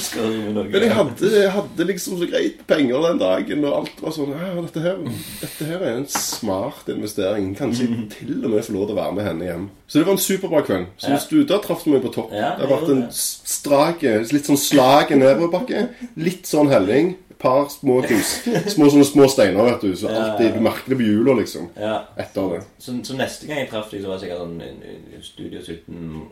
Men 0.70 0.86
jeg 0.86 0.92
hadde, 0.94 1.32
jeg 1.32 1.52
hadde 1.56 1.88
liksom 1.90 2.20
så 2.20 2.30
greit 2.30 2.62
penger 2.70 3.08
den 3.08 3.22
dagen, 3.22 3.66
og 3.66 3.80
alt 3.80 4.04
var 4.04 4.14
sånn 4.14 4.34
ja, 4.36 4.52
dette, 4.60 4.84
her, 4.84 5.02
dette 5.42 5.68
her 5.68 5.82
er 5.82 5.98
en 5.98 6.08
smart 6.12 6.90
investering. 6.92 7.52
Kanskje 7.58 7.88
jeg 7.88 8.06
til 8.18 8.32
og 8.38 8.52
med 8.54 8.66
får 8.66 8.76
lov 8.76 8.88
til 8.88 8.96
å 8.96 9.00
være 9.00 9.18
med 9.18 9.28
henne 9.30 9.50
hjem. 9.50 9.68
Så 9.86 10.00
det 10.00 10.06
var 10.06 10.16
en 10.16 10.22
superbra 10.22 10.62
kveld. 10.66 10.88
Så 10.98 11.12
hvis 11.12 11.28
du, 11.30 11.36
Da 11.46 11.60
traff 11.62 11.84
meg 11.90 12.02
på 12.02 12.10
topp. 12.14 12.32
Ja, 12.34 12.54
det 12.58 12.66
har 12.66 12.72
vært 12.72 12.94
en 12.94 13.04
strake, 13.14 14.16
litt 14.34 14.48
sånn 14.48 14.60
slag 14.60 15.12
nedoverbakke. 15.14 15.86
Litt 16.18 16.48
sånn 16.48 16.70
helling. 16.72 17.14
Par 17.38 17.66
små, 17.68 17.98
kus, 18.08 18.30
små 18.72 18.88
sånne 18.88 19.04
små 19.04 19.26
steiner, 19.28 19.66
vet 19.68 19.82
du. 19.84 19.90
Så 19.98 20.08
alltid, 20.08 20.54
du 20.56 20.60
merker 20.64 20.94
det 20.94 20.98
på 21.00 21.04
hjula, 21.04 21.34
liksom. 21.36 21.68
Ja. 21.76 21.98
Etter 22.16 22.54
det. 22.54 22.60
Så, 22.80 22.94
så 23.04 23.16
neste 23.18 23.48
gang 23.48 23.60
jeg 23.60 23.70
traff 23.72 23.90
deg, 23.92 24.00
så 24.02 24.08
var 24.08 24.16
jeg 24.16 24.24
sikkert 24.24 24.44
sånn 24.44 24.60
en 24.64 25.24
Studio 25.26 25.60
17 25.60 26.22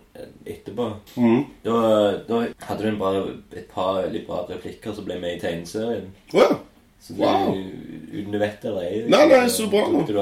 etterpå. 0.54 0.86
Mhm. 1.20 1.42
Da, 1.66 1.80
da 2.28 2.40
hadde 2.68 2.82
du 2.82 2.88
en 2.88 3.00
bra, 3.02 3.12
et 3.52 3.68
par 3.74 4.00
litt 4.12 4.26
bra 4.28 4.46
replikker 4.48 4.96
som 4.96 5.04
ble 5.08 5.18
med 5.20 5.36
i 5.36 5.42
tegneserien. 5.44 6.08
Oh, 6.32 6.40
ja. 6.40 6.54
Så 7.00 7.12
du, 7.12 7.20
Wow. 7.20 7.56
uten 8.12 8.32
du 8.32 8.38
vet 8.38 8.62
det 8.62 8.68
eller 8.70 8.82
ei, 8.82 9.00
Nei, 9.12 9.26
nei, 9.28 9.48
så 9.52 9.66
bra 9.68 9.82
nå. 9.92 10.04
du. 10.08 10.14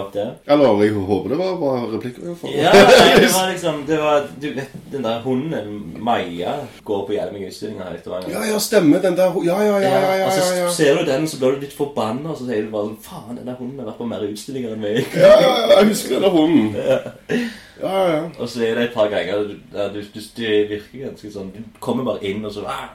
Eller 0.50 0.80
jeg 0.82 0.94
håper 0.98 1.30
det 1.30 1.38
var 1.38 1.52
bra 1.60 1.74
replikker. 1.92 2.22
i 2.22 2.26
hvert 2.26 2.40
fall. 2.40 2.56
Ja, 2.56 2.72
nei, 2.72 3.20
det 3.20 3.28
var 3.36 3.50
liksom 3.52 3.84
det 3.86 3.98
var, 4.00 4.26
Du 4.40 4.48
vet 4.56 4.74
den 4.90 5.04
der 5.06 5.20
hunden, 5.22 5.94
Maja, 6.02 6.56
går 6.84 7.06
på 7.06 7.14
Hjelming 7.14 7.46
utstilling 7.46 7.78
her 7.78 7.94
i 7.94 8.00
Stavanger. 8.00 8.34
Ja, 8.34 8.42
ja, 8.50 8.58
stemmer. 8.58 8.98
Den 9.04 9.16
der 9.16 9.38
Ja, 9.46 9.60
ja, 9.62 9.78
ja. 9.78 9.92
ja, 9.92 10.16
ja, 10.16 10.26
og 10.26 10.32
så 10.32 10.42
ja, 10.56 10.64
ja. 10.64 10.72
ser 10.74 10.98
du 10.98 11.04
den, 11.12 11.28
så 11.28 11.38
blir 11.38 11.54
du 11.54 11.66
litt 11.66 11.78
forbanna, 11.78 12.34
og 12.34 12.40
så 12.40 12.48
sier 12.50 12.66
du 12.66 12.74
bare 12.74 12.90
sånn 12.90 12.98
Faen, 13.06 13.38
den 13.38 13.46
der 13.46 13.60
hunden 13.60 13.78
har 13.78 13.92
vært 13.92 14.02
på 14.02 14.10
mer 14.10 14.26
utstillinger 14.26 14.74
enn 14.74 14.82
meg. 14.82 15.02
Ja, 15.14 15.32
ja, 15.38 15.54
ja, 15.54 15.78
jeg 15.78 15.92
husker 15.92 16.18
den 16.18 16.26
der 16.26 16.38
hunden. 16.40 17.50
Ja, 17.82 17.88
ja, 17.90 18.10
ja. 18.14 18.26
Og 18.38 18.46
så 18.48 18.60
er 18.62 18.76
det 18.78 18.82
et 18.84 18.92
par 18.94 19.08
ganger 19.10 19.48
der 19.72 19.88
du, 19.90 20.02
du, 20.14 20.20
det 20.36 20.50
virker 20.70 21.00
ganske 21.08 21.30
sånn 21.34 21.48
Du 21.50 21.58
kommer 21.82 22.04
bare 22.06 22.22
inn, 22.30 22.44
og 22.46 22.52
så 22.54 22.62
ah, 22.68 22.92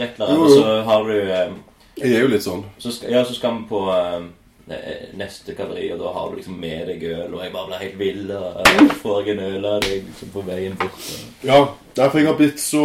rett 0.00 0.18
og 0.24 0.48
så 0.50 0.80
har 0.88 1.04
du 1.06 1.12
eh, 1.20 1.52
Jeg 2.00 2.14
er 2.14 2.24
jo 2.24 2.32
litt 2.32 2.42
sånn. 2.46 2.64
så 2.78 2.90
skal, 2.92 3.12
Ja, 3.12 3.24
så 3.24 3.34
skal 3.36 3.58
vi 3.60 3.68
på 3.68 3.80
eh, 3.94 4.24
neste 5.14 5.54
galleri, 5.54 5.92
og 5.92 6.00
da 6.00 6.12
har 6.16 6.30
du 6.30 6.36
liksom 6.40 6.58
med 6.60 6.88
deg 6.88 7.02
øl, 7.12 7.34
og 7.34 7.42
jeg 7.44 7.52
bare 7.52 7.68
blir 7.68 7.82
helt 7.84 7.98
vill, 8.00 8.24
og 8.34 8.60
eh, 8.64 8.94
får 9.02 9.22
jeg 9.28 9.36
en 9.36 9.44
øl 9.50 9.68
av 9.70 9.80
deg 9.84 10.04
liksom 10.08 10.32
på 10.34 10.44
veien 10.48 10.76
bort. 10.80 11.00
Og, 11.00 11.46
Ja, 11.46 11.62
Derfor 11.94 12.10
for 12.10 12.18
jeg 12.18 12.26
har 12.26 12.38
blitt 12.40 12.58
så 12.58 12.80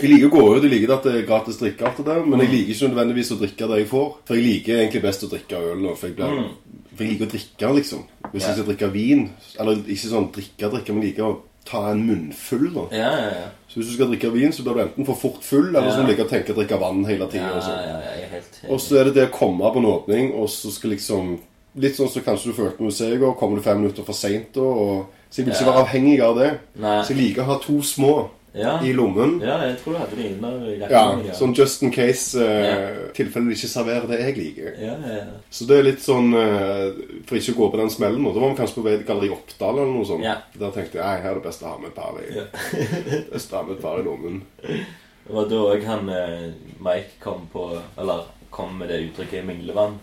Jeg 0.00 0.08
liker 0.10 0.26
å 0.26 0.32
gå 0.32 0.40
ut, 0.56 0.64
jeg 0.64 0.72
liker 0.72 0.92
at 0.96 1.04
det 1.06 1.12
er 1.14 1.26
gratis 1.28 1.60
drikke, 1.60 1.86
alt 1.86 2.00
det 2.00 2.06
der, 2.08 2.24
men 2.26 2.40
jeg 2.42 2.50
liker 2.50 2.72
ikke 2.74 2.88
nødvendigvis 2.90 3.30
å 3.30 3.38
drikke 3.38 3.68
det 3.70 3.76
jeg 3.78 3.90
får. 3.92 4.08
For 4.26 4.34
jeg 4.34 4.46
liker 4.48 4.80
egentlig 4.80 5.02
best 5.04 5.22
å 5.22 5.30
drikke 5.30 5.60
øl 5.62 5.78
nå, 5.84 5.92
for 6.00 6.10
jeg, 6.10 6.16
blir, 6.18 6.48
for 6.90 7.04
jeg 7.04 7.12
liker 7.12 7.28
å 7.28 7.32
drikke, 7.36 7.70
liksom. 7.78 8.02
Hvis 8.32 8.48
jeg 8.48 8.56
skal 8.56 8.66
drikke 8.72 8.88
vin, 8.96 9.22
eller 9.62 9.84
ikke 9.86 10.10
sånn 10.10 10.26
drikke, 10.34 10.72
drikke, 10.74 10.96
men 10.96 11.06
liker 11.06 11.28
å 11.28 11.32
ta 11.72 11.82
en 11.90 12.04
munnfull, 12.06 12.68
da. 12.76 12.84
ja, 12.96 13.10
ja, 13.18 13.30
ja. 13.40 13.48
Så 13.68 13.80
hvis 13.80 13.88
du 13.88 13.94
skal 13.96 14.10
drikke 14.12 14.30
vin, 14.34 14.52
så 14.52 14.62
blir 14.66 14.74
du 14.76 14.82
enten 14.84 15.06
for 15.08 15.16
fort 15.16 15.40
full, 15.42 15.70
eller 15.72 15.88
så 15.90 15.96
Ja. 15.98 16.02
må 16.02 16.06
du 16.06 16.12
like 16.12 16.26
å 16.26 16.28
tenke 16.28 16.52
å 16.52 16.58
drikke 16.60 16.78
vann 16.80 17.04
hele 17.08 17.24
Ja, 17.24 17.30
tida. 17.32 17.48
ja, 17.48 17.56
og 17.56 17.62
sånn. 17.62 17.80
ja, 17.88 17.96
er 18.20 18.28
helt 18.36 18.60
Og 18.68 18.78
så 18.80 19.00
er 19.00 19.04
det 19.08 19.14
det 19.14 19.30
å 19.30 19.32
komme 19.38 19.72
på 19.72 19.78
en 19.80 19.86
åpning, 19.94 20.34
og 20.34 20.48
så 20.48 20.70
skal 20.70 20.90
liksom 20.90 21.38
Litt 21.74 21.96
sånn 21.96 22.10
som 22.12 22.20
kanskje 22.22 22.50
du 22.50 22.52
følte 22.52 22.80
med 22.82 22.90
museet 22.92 23.14
i 23.14 23.16
går. 23.16 23.34
Kommer 23.38 23.56
du 23.56 23.62
fem 23.62 23.78
minutter 23.80 24.04
for 24.04 24.12
seint 24.12 24.52
da? 24.52 24.60
Så 24.60 25.06
jeg 25.40 25.46
vil 25.46 25.54
ikke 25.54 25.64
Ja. 25.64 25.72
være 25.72 25.86
avhengig 25.86 26.20
av 26.20 26.36
det. 26.36 26.58
Nei. 26.78 27.00
Så 27.02 27.08
jeg 27.14 27.16
liker 27.16 27.42
å 27.42 27.44
ha 27.46 27.58
to 27.58 27.80
små 27.80 28.28
Ja. 28.54 28.74
i 28.84 28.92
lommen. 28.92 29.38
Ja, 29.40 29.54
jeg 29.64 29.78
tror 29.80 29.94
du 29.94 29.98
hadde 29.98 30.16
det 30.18 30.24
inne 30.28 30.48
i 30.68 30.74
Ja, 30.78 30.88
jakken. 30.90 31.30
sånn 31.38 31.54
just 31.56 31.82
in 31.82 31.90
case 31.90 32.36
uh, 32.36 32.44
Ja. 32.44 32.88
tilfelle 33.16 33.48
de 33.48 33.54
ikke 33.56 33.70
serverer 33.72 34.06
det 34.10 34.18
jeg 34.20 34.36
liker. 34.36 34.74
Ja, 34.78 34.96
ja. 35.08 35.22
Så 35.50 35.64
det 35.66 35.78
er 35.78 35.86
litt 35.86 36.02
sånn 36.04 36.34
uh, 36.36 36.92
For 37.26 37.36
ikke 37.40 37.54
å 37.54 37.60
gå 37.62 37.70
på 37.72 37.80
den 37.80 37.90
smellen 37.90 38.26
Og 38.26 38.34
Da 38.34 38.40
var 38.40 38.50
vi 38.52 38.58
kanskje 38.60 38.74
på 38.80 38.84
vei 38.84 38.96
til 38.98 39.06
Galleri 39.08 39.30
Oppdal 39.32 39.78
eller 39.78 39.92
noe 39.94 40.04
sånt. 40.04 40.28
Der 40.60 40.70
tenkte 40.76 41.00
jeg 41.00 41.06
nei, 41.06 41.22
her 41.24 41.30
er 41.30 41.40
det 41.40 41.46
best 41.48 41.62
å 41.64 41.72
ha 41.72 41.78
med 41.78 41.88
et 41.88 41.96
par 41.96 42.20
i, 42.20 42.44
best 43.32 43.52
å 43.52 43.56
ha 43.56 43.62
med 43.62 43.76
et 43.78 43.82
par 43.82 43.98
i 44.00 44.04
lommen. 44.04 44.42
Det 44.62 45.32
var 45.38 45.48
da 45.48 45.56
òg 45.72 45.84
han 45.86 46.08
eh, 46.10 46.48
Mike 46.82 47.20
kom 47.22 47.44
på 47.52 47.68
Eller 47.96 48.24
kom 48.50 48.76
med 48.78 48.88
det 48.90 49.00
uttrykket 49.06 49.44
'minglevann'. 49.46 49.96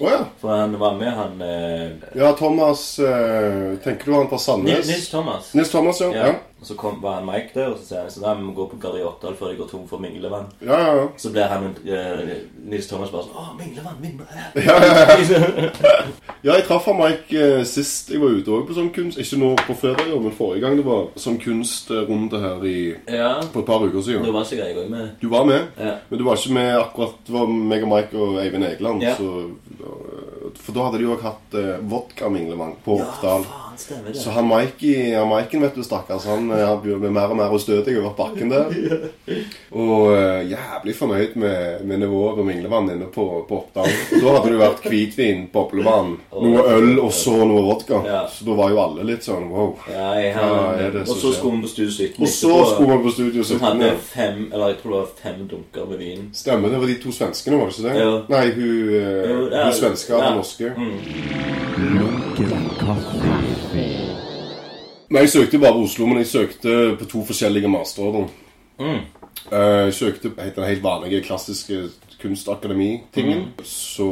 Å 0.00 0.08
ja. 0.10 0.22
For 0.40 0.50
han 0.50 0.74
var 0.80 0.96
med, 0.98 1.12
han 1.14 1.42
eh, 1.44 1.90
Ja, 2.18 2.32
Thomas 2.38 2.98
eh, 2.98 3.76
Tenker 3.84 4.10
du 4.10 4.16
han 4.16 4.28
fra 4.32 4.40
Sandnes? 4.42 4.88
Nils 4.90 5.06
Thomas. 5.12 5.52
Nils 5.54 5.70
Thomas, 5.70 6.00
ja. 6.02 6.10
Ja. 6.14 6.32
Og 6.64 6.66
så 6.66 6.74
kom, 6.80 6.96
var 7.02 7.18
han 7.20 7.26
Mike 7.28 7.52
der, 7.54 7.68
og 7.74 7.78
så 7.78 7.84
sier 7.90 8.00
han 8.06 8.10
Så 8.10 8.22
da 8.24 8.32
må 8.38 8.48
vi 8.48 8.56
gå 8.56 8.66
på 8.72 8.78
Gary 8.82 9.02
Oppdal 9.04 9.34
før 9.38 9.52
de 9.52 9.58
går 9.60 9.68
tom 9.70 9.84
for 9.90 10.02
minglevann. 10.02 10.46
ja. 10.64 10.78
ja, 10.80 10.94
ja. 10.98 11.06
Så 11.20 11.30
ble 11.34 11.44
han 11.50 11.70
eh, 11.84 12.34
Nils 12.64 12.88
Thomas 12.90 13.12
bare 13.12 13.26
sånn 13.28 13.38
Å, 13.38 13.54
minglevann, 13.58 13.98
minglevann. 14.02 14.50
Ja, 14.64 14.78
ja, 14.82 15.42
ja. 15.62 16.04
Ja, 16.44 16.58
jeg 16.58 16.64
traff 16.68 16.84
han 16.90 16.98
Mike 16.98 17.38
eh, 17.40 17.62
sist 17.68 18.10
jeg 18.12 18.20
var 18.20 18.34
ute 18.36 18.52
òg 18.52 18.66
på 18.68 18.74
sånn 18.76 18.90
kunst. 18.92 19.16
Ikke 19.20 19.38
nå 19.40 19.52
på 19.64 19.76
fredag, 19.80 20.10
men 20.20 20.34
forrige 20.36 20.60
gang 20.66 20.74
det 20.76 20.84
var 20.84 21.06
sånn 21.20 21.38
kunstrunde 21.40 22.40
her 22.42 22.66
i, 22.68 22.76
ja. 23.08 23.30
på 23.52 23.62
et 23.62 23.68
par 23.68 23.84
uker 23.84 24.00
Da 24.04 24.24
Du 24.26 24.34
var 24.34 24.44
sikkert 24.48 24.72
jeg 24.72 24.80
òg 24.82 24.90
med. 24.92 25.14
Du 25.22 25.28
var 25.32 25.46
med, 25.48 25.70
Ja. 25.80 25.94
men 26.10 26.20
du 26.20 26.24
var 26.26 26.36
ikke 26.40 26.52
med 26.58 26.70
akkurat 26.80 27.14
Det 27.24 27.32
var 27.32 27.48
meg 27.48 27.86
og 27.86 27.92
Mike 27.94 28.20
og 28.26 28.36
Eivind 28.42 28.68
Egeland. 28.68 29.04
Ja. 29.04 29.14
Så, 29.16 29.30
For 30.60 30.76
da 30.76 30.88
hadde 30.88 31.00
de 31.02 31.08
jo 31.08 31.18
hatt 31.22 31.56
uh, 31.58 31.76
vodkaminglement 31.90 32.78
på 32.84 33.00
Oppdal. 33.00 33.44
faen, 33.44 33.63
stemmer 33.80 34.12
det. 34.12 34.18
Så 34.18 34.30
han 34.30 34.48
Mikey, 34.48 35.10
ja, 35.10 35.24
Mikey 35.28 35.60
vet 35.60 35.74
du, 35.74 35.82
stakkars, 35.84 36.26
han, 36.26 36.50
eh, 36.50 36.66
han 36.66 36.80
blir 36.82 37.02
mer 37.02 37.32
og 37.32 37.38
mer 37.38 37.54
ustødig 37.54 37.96
over 38.00 38.14
bakken 38.18 38.52
der. 38.52 38.74
Og 39.84 40.12
uh, 40.14 40.40
jævlig 40.46 40.94
fornøyd 40.94 41.34
med, 41.40 41.84
med 41.84 41.98
nivået 42.04 42.36
på 42.38 42.44
minglevann 42.46 42.90
inne 42.92 43.08
på, 43.14 43.24
på 43.48 43.56
Oppdal. 43.58 43.88
Da 44.12 44.34
hadde 44.36 44.52
det 44.52 44.60
vært 44.60 44.84
hvitvin, 44.86 45.46
boblevann, 45.52 46.14
noe 46.30 46.62
øl 46.76 47.00
og 47.02 47.10
så 47.14 47.34
noe 47.42 47.64
vodka. 47.66 48.02
Så 48.30 48.46
da 48.46 48.56
var 48.58 48.70
jo 48.70 48.80
alle 48.84 49.06
litt 49.08 49.26
sånn 49.26 49.48
wow. 49.50 49.74
Ja, 49.90 50.12
jeg, 50.20 50.30
Hva 50.36 50.46
han, 50.46 50.78
er 50.84 50.94
det 50.94 51.02
og 51.04 51.10
som 51.10 51.18
så 51.18 51.32
skjer? 51.32 51.38
skulle 51.40 51.56
vi 51.56 51.64
på 51.64 51.72
Studio 51.74 51.90
17 51.90 52.22
Og 52.22 52.32
så 52.36 52.52
skulle 52.70 52.92
vi 52.92 53.08
på 53.08 53.14
Studio 53.16 53.48
som 53.48 53.66
hadde 53.66 53.90
fem, 54.06 54.40
eller 54.52 54.74
jeg 54.74 54.80
tror 54.82 54.94
det 54.94 55.00
var 55.00 55.12
fem 55.24 55.44
dunker 55.50 55.90
med 55.90 56.04
vin. 56.04 56.30
Stemmer, 56.44 56.70
det 56.70 56.82
var 56.84 56.92
de 56.92 56.98
to 57.02 57.16
svenskene, 57.18 57.60
var 57.60 57.72
det 57.72 57.78
ikke 57.78 57.88
det? 57.88 57.98
Ja. 58.04 58.14
Nei, 58.34 58.44
hun, 58.54 58.94
eh, 59.00 59.64
hun 59.64 59.76
svenske 59.80 60.14
og 60.14 60.22
ja. 60.22 60.30
den 60.30 60.36
norske. 60.42 60.74
Lunken 61.98 62.70
kaffe. 62.78 63.63
Nei, 63.74 65.20
jeg 65.26 65.30
søkte 65.34 65.60
bare 65.62 65.76
på 65.76 65.84
Oslo, 65.84 66.06
men 66.10 66.22
jeg 66.22 66.30
søkte 66.32 66.96
på 66.98 67.06
to 67.10 67.24
forskjellige 67.28 67.70
masterer. 67.70 68.28
Mm. 68.80 69.02
Eh, 69.52 69.84
Jeg 69.86 69.94
søkte 69.94 70.30
på 70.30 70.42
den 70.56 70.64
helt 70.68 70.82
vanlige, 70.82 71.22
klassiske 71.26 71.90
kunstakademi-tingen, 72.22 73.50
så 73.64 74.08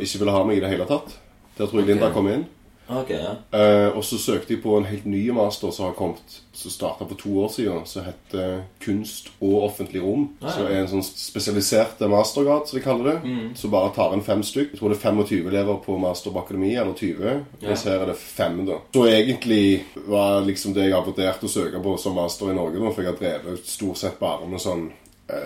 ikke 0.00 0.18
ville 0.20 0.34
ha 0.34 0.44
meg 0.44 0.58
i 0.58 0.60
det 0.60 0.70
hele 0.70 0.86
tatt. 0.88 1.16
Der 1.56 1.66
tror 1.66 1.80
jeg 1.80 1.88
Linda 1.88 2.10
kom 2.12 2.28
inn. 2.28 2.44
Ok, 2.88 3.10
ja. 3.10 3.34
Eh, 3.58 3.88
og 3.96 4.04
så 4.04 4.18
søkte 4.18 4.54
jeg 4.54 4.62
på 4.62 4.76
en 4.78 4.86
helt 4.86 5.06
ny 5.10 5.24
master 5.34 5.72
som 5.74 5.88
har 5.88 5.96
kommet, 5.98 6.36
som 6.54 6.70
starta 6.70 7.06
for 7.08 7.18
to 7.18 7.32
år 7.42 7.48
siden, 7.52 7.86
som 7.88 8.06
heter 8.06 8.60
Kunst 8.82 9.30
og 9.40 9.64
offentlig 9.66 10.02
rom. 10.04 10.28
Ah, 10.40 10.46
ja. 10.46 10.54
Så 10.54 10.66
er 10.66 10.78
en 10.80 10.90
sånn 10.92 11.06
spesialisert 11.06 12.04
mastergrad, 12.10 12.68
som 12.68 12.78
de 12.78 12.84
kaller 12.84 13.10
det. 13.10 13.16
Mm. 13.24 13.48
Som 13.58 13.72
bare 13.74 13.92
tar 13.96 14.14
inn 14.14 14.24
fem 14.26 14.44
stykk. 14.46 14.74
Jeg 14.74 14.80
tror 14.80 14.94
det 14.94 15.00
er 15.00 15.06
25 15.08 15.50
elever 15.50 15.80
på 15.86 15.98
master 16.02 16.34
på 16.34 16.44
akademi, 16.44 16.74
eller 16.76 16.94
20. 16.94 17.32
Ja. 17.32 17.40
Mens 17.66 17.86
her 17.88 18.04
er 18.04 18.12
det 18.12 18.18
fem, 18.20 18.62
da. 18.68 18.78
Så 18.94 19.06
egentlig 19.10 19.64
var 20.06 20.46
liksom 20.46 20.76
det 20.76 20.86
jeg 20.86 20.94
har 20.94 21.06
vurdert 21.06 21.42
å 21.42 21.50
søke 21.50 21.82
på 21.82 21.96
som 22.00 22.14
master 22.18 22.52
i 22.52 22.56
Norge, 22.56 22.78
da, 22.78 22.92
for 22.92 23.02
jeg 23.02 23.14
har 23.14 23.20
drevet 23.20 23.66
stort 23.66 24.00
sett 24.00 24.22
bare 24.22 24.46
med 24.46 24.62
sånn 24.62 24.86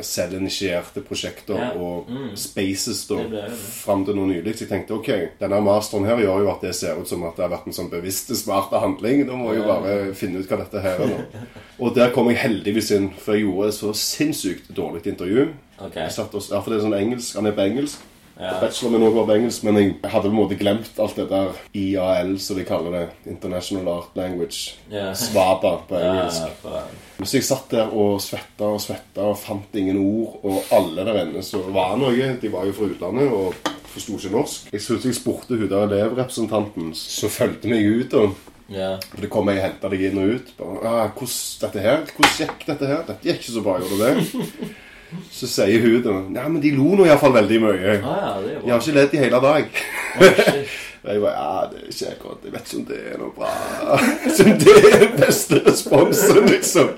Selvinitierte 0.04 1.00
prosjekter 1.00 1.54
Ja. 1.56 1.70
og 1.72 2.06
Mm. 2.10 2.36
spaces 2.36 3.06
da, 3.08 3.16
fram 3.84 4.04
til 4.04 4.14
noe 4.14 4.26
nylig. 4.28 4.54
Så 4.56 4.66
jeg 4.66 4.68
tenkte 4.68 4.94
ok, 4.94 5.10
denne 5.40 5.60
masteren 5.64 6.04
her 6.04 6.16
gjør 6.16 6.40
jo 6.44 6.50
at 6.50 6.60
det 6.60 6.74
ser 6.74 6.98
ut 7.00 7.08
som 7.08 7.24
at 7.24 7.36
det 7.36 7.42
har 7.48 7.56
vært 7.58 7.66
en 7.66 7.72
sånn 7.72 7.90
bevisst 7.90 8.28
smart 8.36 8.70
handling. 8.70 9.26
Da 9.26 9.32
må 9.32 9.52
jeg 9.54 9.62
jo 9.62 9.68
bare 9.68 10.14
finne 10.14 10.38
ut 10.40 10.48
hva 10.48 10.58
dette 10.58 10.80
her 10.82 11.00
er 11.00 11.06
nå. 11.06 11.24
Og 11.80 11.94
der 11.94 12.10
kom 12.10 12.28
jeg 12.28 12.36
heldigvis 12.38 12.90
inn, 12.90 13.10
for 13.16 13.32
jeg 13.34 13.44
gjorde 13.44 13.68
et 13.68 13.74
så 13.74 13.92
sinnssykt 13.94 14.68
dårlig 14.74 15.06
intervju. 15.06 15.48
Okay. 15.80 16.02
Jeg 16.02 16.12
satt 16.12 16.34
og, 16.34 16.42
ja, 16.50 16.60
for 16.60 16.70
det 16.70 16.78
er 16.80 16.84
sånn 16.88 17.00
engelsk, 17.00 17.34
Han 17.36 17.46
er 17.46 17.52
på 17.52 17.64
engelsk. 17.70 17.98
Ja. 18.40 18.54
Bachelor 18.60 19.02
også 19.04 19.16
var 19.18 19.26
på 19.28 19.34
engelsk, 19.36 19.64
men 19.68 19.76
jeg 19.76 19.94
hadde 20.08 20.30
på 20.30 20.32
en 20.32 20.38
måte 20.38 20.56
glemt 20.56 21.00
alt 21.02 21.16
det 21.18 21.26
der 21.28 21.58
IAL, 21.76 22.30
som 22.40 22.56
de 22.56 22.64
kaller 22.64 22.94
det. 22.96 23.02
International 23.28 23.88
Art 23.98 24.16
Language. 24.16 24.78
Ja. 24.90 25.10
Svaba 25.14 25.74
på 25.88 25.98
engelsk. 26.00 26.64
Ja, 26.64 26.82
Så 27.20 27.36
jeg 27.36 27.44
satt 27.44 27.68
der 27.74 27.92
og 27.92 28.20
svetta 28.24 28.70
og 28.72 28.80
svetta 28.80 29.26
og 29.28 29.36
fant 29.38 29.76
ingen 29.76 30.00
ord. 30.00 30.38
Og 30.42 30.72
alle 30.72 31.04
der 31.04 31.20
inne 31.26 31.44
så 31.44 31.60
var 31.68 31.98
noe. 32.00 32.30
De 32.40 32.52
var 32.52 32.64
jo 32.64 32.72
fra 32.78 32.88
utlandet 32.88 33.28
og 33.28 33.74
forsto 33.90 34.16
ikke 34.16 34.32
norsk. 34.32 34.70
Jeg 34.72 34.86
synes 34.86 35.04
jeg 35.04 35.18
spurte 35.20 35.58
hun 35.60 35.68
der 35.68 35.84
elevrepresentanten 35.90 36.94
som 36.96 37.36
fulgte 37.36 37.68
meg 37.68 37.84
ut. 37.84 38.14
og 38.14 38.46
Yeah. 38.70 39.00
For 39.10 39.18
det 39.24 39.30
kom 39.34 39.48
jeg 39.50 39.58
og 39.58 39.64
henta 39.64 39.88
deg 39.90 40.02
inn 40.06 40.18
og 40.22 40.28
ut. 40.36 40.50
Bare, 40.54 40.76
ah, 40.86 41.08
hvordan 41.10 41.38
dette 41.64 41.80
her? 41.82 42.04
Hvordan 42.14 42.36
gikk 42.38 42.60
dette 42.68 42.86
her? 42.86 43.00
Dette 43.08 43.26
gikk 43.26 43.40
ikke 43.42 43.54
så 43.56 43.62
bra, 43.66 43.80
gjorde 43.82 44.12
det? 44.14 44.76
Så 45.32 45.48
sier 45.50 45.80
hun 45.82 46.02
da 46.04 46.12
Nei, 46.28 46.44
men 46.48 46.60
de 46.62 46.70
lo 46.76 46.94
nå 46.98 47.06
iallfall 47.08 47.32
veldig 47.34 47.58
mye. 47.64 47.96
Ah, 48.04 48.36
ja, 48.44 48.60
De 48.62 48.70
har 48.70 48.78
ikke 48.82 48.94
ledd 48.98 49.14
i 49.16 49.22
hele 49.24 49.40
dag. 49.42 49.80
Oh, 50.20 50.28
Og 51.00 51.08
jeg 51.14 51.20
bare 51.22 51.32
Ja, 51.32 51.60
det 51.70 51.78
er 51.80 51.86
ikke 51.94 52.08
akkurat 52.12 52.42
Jeg 52.44 52.52
vet 52.52 52.66
ikke 52.66 52.76
om 52.76 52.84
det 52.90 52.98
er 53.08 53.20
noe 53.22 53.30
bra. 53.38 53.52
Som 54.36 54.50
det 54.60 54.74
er 54.80 54.98
den 55.06 55.14
beste 55.16 55.60
responsen, 55.64 56.42
liksom. 56.50 56.90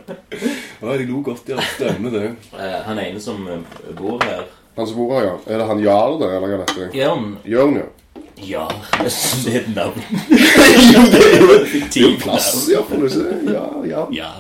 Ja, 0.83 0.97
de 0.99 1.07
lo 1.07 1.23
godt, 1.23 1.49
ja. 1.53 1.63
Stemmer 1.77 2.11
det. 2.17 2.25
Eh, 2.59 2.79
Han 2.89 2.99
ene 2.99 3.23
som 3.23 3.47
eh, 3.47 3.63
bor 3.99 4.19
her 4.27 4.43
Han 4.77 4.89
som 4.91 4.99
bor 4.99 5.15
her, 5.15 5.29
ja. 5.31 5.37
Er 5.47 5.63
det 5.63 5.69
han 5.71 5.83
Jarl, 5.85 6.19
det, 6.23 6.33
eller 6.35 6.49
hva 6.57 6.65
er 6.67 6.75
det? 6.81 6.89
Jørn 6.99 7.37
Jørn, 7.47 7.79
ja. 7.79 7.87
Ja, 8.43 8.67
jeg 9.03 9.11
synes 9.13 9.45
det 9.45 9.55
er 9.55 9.61
et 9.61 9.75
navn. 9.77 10.03
Jo, 10.93 11.03
det 11.13 11.21
er 11.27 12.01
jo 12.01 12.15
plass. 12.23 12.49
Ikke 12.69 13.53
Ja, 13.53 13.67
ja. 13.87 14.07
Ja. 14.13 14.31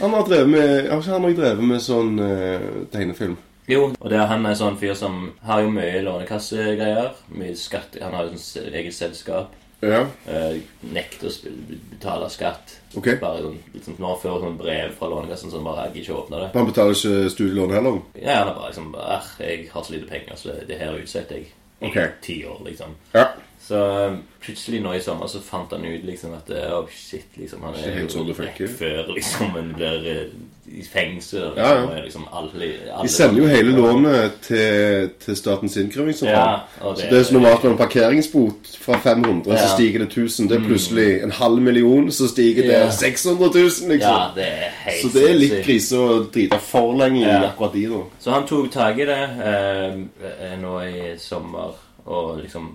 Han 0.00 0.10
har 0.16 0.24
drevet 0.28 0.48
med 0.48 0.88
Har 0.90 0.98
ikke 1.02 1.12
han 1.12 1.24
også 1.28 1.40
drevet 1.42 1.64
med 1.68 1.82
sånn 1.84 2.18
uh, 2.18 2.66
tegnefilm? 2.92 3.36
Jo, 3.68 3.90
og 4.00 4.08
det, 4.10 4.16
er- 4.16 4.30
han 4.30 4.46
er 4.48 4.56
sånn 4.56 4.78
fyr 4.80 4.94
som 4.96 5.26
har 5.44 5.60
jo 5.66 5.70
mye 5.74 6.00
lånekassegreier. 6.06 7.10
Mye 7.36 7.54
skatt. 7.60 7.98
Han 8.00 8.14
har 8.16 8.30
jo 8.30 8.38
sånn 8.40 8.72
eget 8.72 8.96
selskap. 8.96 9.52
Ja. 9.84 10.00
Uh, 10.26 10.56
nekter 10.90 11.28
å 11.28 11.52
betale 11.92 12.26
skatt. 12.34 12.72
Okay. 12.98 13.18
Bare 13.20 13.44
sånn, 13.44 13.58
liksom, 13.76 13.98
Nå 14.02 14.14
får 14.18 14.40
sånn 14.42 14.56
brev 14.58 14.96
fra 14.98 15.10
Lånekassen 15.12 15.52
som 15.52 15.62
bare 15.68 15.84
jeg 15.92 16.02
ikke 16.06 16.16
åpner 16.22 16.46
det. 16.46 16.48
Han 16.56 16.66
betaler 16.72 16.96
ikke 16.96 17.30
studielån 17.36 17.76
heller? 17.76 18.00
Ja, 18.18 18.40
han 18.40 18.48
er 18.50 18.56
bare 18.56 18.72
liksom 18.72 18.88
«Ah, 18.98 19.28
Jeg 19.38 19.68
har 19.70 19.84
så 19.86 19.94
lite 19.94 20.08
penger, 20.10 20.34
så 20.40 20.56
det 20.66 20.80
her 20.80 20.96
utsetter 20.98 21.36
jeg 21.38 21.52
i 21.80 21.86
Ok. 21.86 21.98
ti 22.20 22.46
år, 22.46 22.62
liksom. 22.64 22.94
Ja. 23.12 23.28
Så 23.60 23.78
eh, 24.04 24.12
plutselig 24.44 24.78
nå 24.84 24.92
i 24.94 25.00
sommer 25.02 25.26
så 25.28 25.40
fant 25.44 25.72
han 25.74 25.84
ut 25.84 26.04
liksom 26.06 26.32
at 26.36 26.50
eh, 26.54 26.70
Oh 26.72 26.86
shit, 26.94 27.26
liksom 27.36 27.62
Han 27.66 27.74
er 27.74 28.04
jo 28.06 28.32
rett 28.38 28.62
før 28.78 29.10
liksom 29.16 29.56
en 29.58 29.72
blir 29.76 30.06
eh, 30.12 30.30
i 30.68 30.82
fengsel. 30.84 31.54
Liksom, 31.56 31.64
Ja, 31.64 31.96
ja. 31.96 32.02
liksom 32.04 32.26
alle, 32.32 32.68
alle 32.92 33.02
De 33.02 33.08
sender 33.08 33.40
jo 33.42 33.46
hele 33.48 33.72
lånet 33.72 34.34
til, 34.44 35.08
til 35.24 35.36
Statens 35.36 35.76
innkrevingssentral. 35.80 36.60
Ja, 36.80 36.92
så 36.94 37.08
det 37.10 37.18
er 37.18 37.24
som 37.24 37.38
normalt 37.38 37.64
med 37.64 37.72
en 37.72 37.78
parkeringsbot 37.80 38.68
fra 38.84 38.98
500, 39.00 39.52
Ja. 39.52 39.62
så 39.62 39.74
stiger 39.74 40.04
det 40.04 40.08
1000. 40.12 40.48
Det 40.48 40.58
er 40.60 40.66
plutselig 40.68 41.08
en 41.24 41.30
halv 41.30 41.62
million, 41.64 42.10
så 42.12 42.28
stiger 42.28 42.62
det 42.68 42.72
Ja. 42.78 42.90
600 42.90 43.48
000, 43.54 43.64
liksom. 43.64 43.98
Ja, 44.00 44.28
det 44.36 44.46
er 44.46 44.70
helt 44.84 45.02
så 45.02 45.12
det 45.18 45.24
er 45.30 45.34
litt 45.40 45.58
krise 45.64 45.96
å 45.98 46.22
drite 46.34 46.60
for 46.60 46.92
lenge 47.00 47.24
i 47.24 47.32
akkurat 47.48 47.72
de, 47.72 47.86
da. 47.88 48.04
Så 48.20 48.30
han 48.36 48.46
tok 48.46 48.70
tak 48.72 48.98
i 48.98 49.08
det 49.08 49.18
eh, 49.24 50.00
eh, 50.30 50.56
nå 50.60 50.78
i 50.84 51.14
sommer. 51.18 51.87
Og 52.08 52.38
liksom 52.40 52.70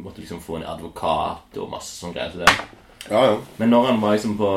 måtte 0.00 0.22
liksom 0.22 0.40
få 0.40 0.56
en 0.58 0.68
advokat 0.68 1.58
og 1.60 1.72
masse 1.74 1.92
sånn 1.98 2.14
greier 2.14 2.32
til 2.32 2.44
det. 2.46 2.54
Ja, 3.10 3.20
ja. 3.28 3.38
Men 3.58 3.72
når 3.74 3.90
han 3.90 4.00
var 4.00 4.16
liksom 4.16 4.38
på 4.40 4.50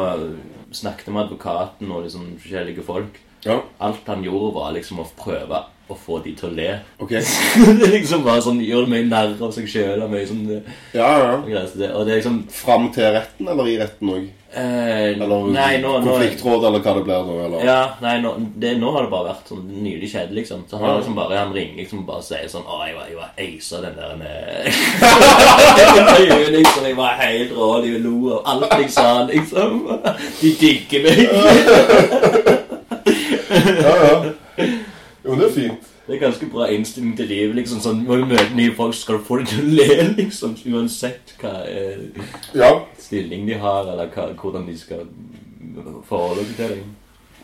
snakket 0.76 1.11
med 1.11 1.26
advokaten 1.26 1.91
og 1.91 2.05
liksom 2.05 2.36
forskjellige 2.39 2.86
folk 2.86 3.20
Ja, 3.46 3.62
Alt 3.86 4.08
han 4.10 4.26
gjorde, 4.26 4.54
var 4.56 4.76
liksom 4.76 5.04
å 5.04 5.08
prøve 5.20 5.64
å 5.86 5.93
få 5.93 6.18
de 6.26 6.32
til 6.34 6.50
å 6.50 6.56
le. 6.56 6.70
Okay. 6.98 7.22
det 7.80 7.91
liksom 7.91 8.24
bare 8.26 8.41
sånn 8.41 8.58
Gjør 8.66 8.88
mye 8.89 9.06
narr 9.06 9.36
av 9.38 9.52
seg 9.54 9.68
sjøl 9.70 10.02
og 10.02 10.16
sånn 10.26 10.48
eh, 10.56 10.72
Ja, 10.98 11.12
ja. 11.22 11.36
Og, 11.38 11.76
det. 11.78 11.91
Og 11.93 12.08
det 12.08 12.18
liksom 12.18 12.39
Fram 12.50 12.89
til 12.96 13.12
retten, 13.14 13.52
eller 13.54 13.70
i 13.70 13.78
retten 13.78 14.10
òg? 14.16 14.26
eh, 14.56 15.12
Eller 15.12 15.46
Nei, 15.54 15.78
nå, 15.84 15.91
nå 16.00 16.08
konfliktråd, 16.08 16.66
eller 16.72 16.82
hva 16.82 16.96
det 16.98 17.04
blir? 17.06 17.30
Eller? 17.46 17.60
Ja, 17.68 17.78
nei, 18.02 18.16
nå, 18.24 18.34
det, 18.58 18.74
nå 18.82 18.96
har 18.96 19.06
det 19.06 19.14
bare 19.14 19.30
vært 19.30 19.54
sånn 19.54 19.70
nylig 19.86 20.10
skjedd, 20.10 20.34
liksom. 20.39 20.66
Så 20.72 20.82
han, 20.82 20.89
ja. 20.89 20.98
liksom 21.04 21.22
bare, 21.22 21.38
han 21.43 21.54
ringer 21.54 21.84
liksom 21.84 22.02
og 22.02 22.10
bare 22.10 22.26
sier 22.26 22.50
sånn 22.50 22.66
Å, 22.66 22.82
jeg 22.88 22.98
var, 22.98 23.08
jeg 23.12 23.22
var 23.22 23.46
aisa 23.46 23.86
den 23.86 24.02
der 24.02 24.18
med 24.24 24.36
intervjuet, 26.02 26.52
liksom. 26.58 26.89
Jeg 26.89 26.98
var 27.04 27.22
helt 27.22 27.58
rå, 27.62 27.72
de 27.86 27.98
lo 28.10 28.20
av 28.39 28.54
alt 28.56 28.78
jeg 28.82 28.93
sa, 28.98 29.10
liksom. 29.30 29.82
De 30.41 30.56
digger 30.66 31.10
meg. 31.12 32.64
Ja, 33.56 33.93
ja. 34.06 34.68
Jo, 35.26 35.36
det 35.36 35.45
er 35.49 35.53
fint. 35.56 35.91
Det 36.06 36.16
er 36.16 36.20
ganske 36.22 36.45
bra 36.53 36.68
innstilling 36.70 37.16
til 37.18 37.26
livet, 37.32 37.56
liksom. 37.58 37.80
Sånn, 37.82 38.03
når 38.06 38.20
du 38.22 38.26
møter 38.30 38.51
nye 38.58 38.74
folk, 38.78 38.93
skal 38.93 39.18
du 39.18 39.24
få 39.26 39.39
dem 39.41 39.47
til 39.49 39.64
å 39.64 39.72
le, 39.80 40.03
liksom. 40.20 40.53
Uansett 40.70 41.34
hva 41.41 41.53
eh, 41.66 42.03
Ja. 42.53 42.70
stilling 43.01 43.47
de 43.49 43.58
har, 43.62 43.88
eller 43.89 44.12
hva, 44.14 44.28
hvordan 44.38 44.68
de 44.70 44.78
skal 44.78 45.08
forholde 46.06 46.45
seg 46.45 46.56
til 46.60 46.76
deg. 46.76 46.86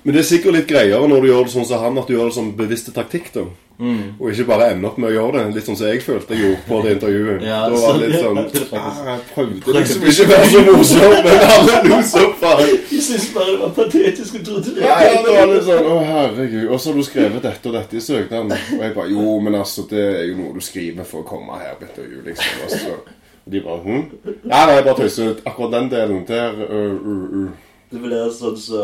Men 0.04 0.14
det 0.16 0.22
er 0.24 0.30
sikkert 0.30 0.56
litt 0.60 0.70
greiere 0.70 1.08
når 1.10 1.22
du 1.22 1.28
gjør 1.32 1.44
det 1.50 1.54
sånn 1.56 1.66
som 1.70 1.82
han, 1.82 1.98
at 2.02 2.08
du 2.10 2.14
gjør 2.16 2.30
det 2.30 2.38
som 2.38 2.54
bevisste 2.58 2.94
taktikk. 2.94 3.32
da 3.34 3.48
Mm. 3.82 4.20
Og 4.20 4.30
ikke 4.30 4.46
bare 4.46 4.68
ende 4.72 4.86
opp 4.90 4.98
med 5.02 5.10
å 5.10 5.14
gjøre 5.16 5.40
det, 5.40 5.56
litt 5.56 5.66
sånn 5.66 5.78
som 5.80 5.88
jeg 5.90 6.04
følte 6.06 6.36
jeg 6.36 6.44
gjorde 6.44 6.66
på 6.68 6.82
det 6.86 6.92
intervjuet. 6.98 7.46
Ja, 7.48 7.62
da 7.72 7.80
var 7.82 7.96
det 7.98 8.10
litt 8.12 8.22
sånn 8.22 8.42
ah, 8.78 9.00
Jeg 9.08 9.24
prøvde 9.32 9.76
liksom 9.78 10.06
ikke 10.12 10.26
å 10.26 10.32
være 10.32 10.50
så 10.52 10.64
morsom, 10.68 11.16
men 11.26 11.46
alle 11.48 11.78
lo 11.88 12.02
så 12.12 12.26
fælt. 12.44 12.76
Jeg 12.92 13.06
syntes 13.08 13.30
bare 13.34 13.48
det 13.56 13.62
var 13.64 13.72
patetisk 13.80 14.36
og 14.38 14.44
trodde 14.46 14.76
det. 14.76 14.84
Ja, 14.86 14.98
ja, 15.02 15.16
det 15.26 15.38
var 15.38 15.50
litt 15.50 15.66
sånn 15.66 15.88
Å, 15.90 15.96
herregud. 16.06 16.68
Og 16.68 16.78
så 16.84 16.92
har 16.92 17.00
du 17.00 17.08
skrevet 17.08 17.48
dette 17.48 17.72
og 17.72 17.78
dette 17.80 17.98
i 17.98 18.04
søknaden. 18.06 18.54
Og 18.78 18.86
jeg 18.86 18.94
bare 19.00 19.16
Jo, 19.16 19.26
men 19.42 19.58
altså, 19.58 19.88
det 19.90 20.04
er 20.12 20.28
jo 20.30 20.38
noe 20.44 20.54
du 20.54 20.62
skriver 20.64 21.08
for 21.08 21.24
å 21.24 21.28
komme 21.32 21.58
her 21.64 21.74
på 21.80 21.90
intervju, 21.90 22.22
liksom. 22.28 22.62
Og 22.68 22.76
så 22.76 22.94
og 23.42 23.52
de 23.52 23.62
bare 23.66 23.82
hm? 23.82 24.02
Ja, 24.46 24.66
nei, 24.68 24.76
jeg 24.78 24.84
bare 24.86 24.98
tøyser. 25.00 25.40
Akkurat 25.50 25.74
den 25.74 25.88
delen 25.92 26.26
der 26.28 26.60
uh, 26.62 26.94
uh, 26.94 27.24
uh. 27.42 27.71
Det 27.92 28.00
blir 28.00 28.30
sånn 28.32 28.56
så 28.58 28.82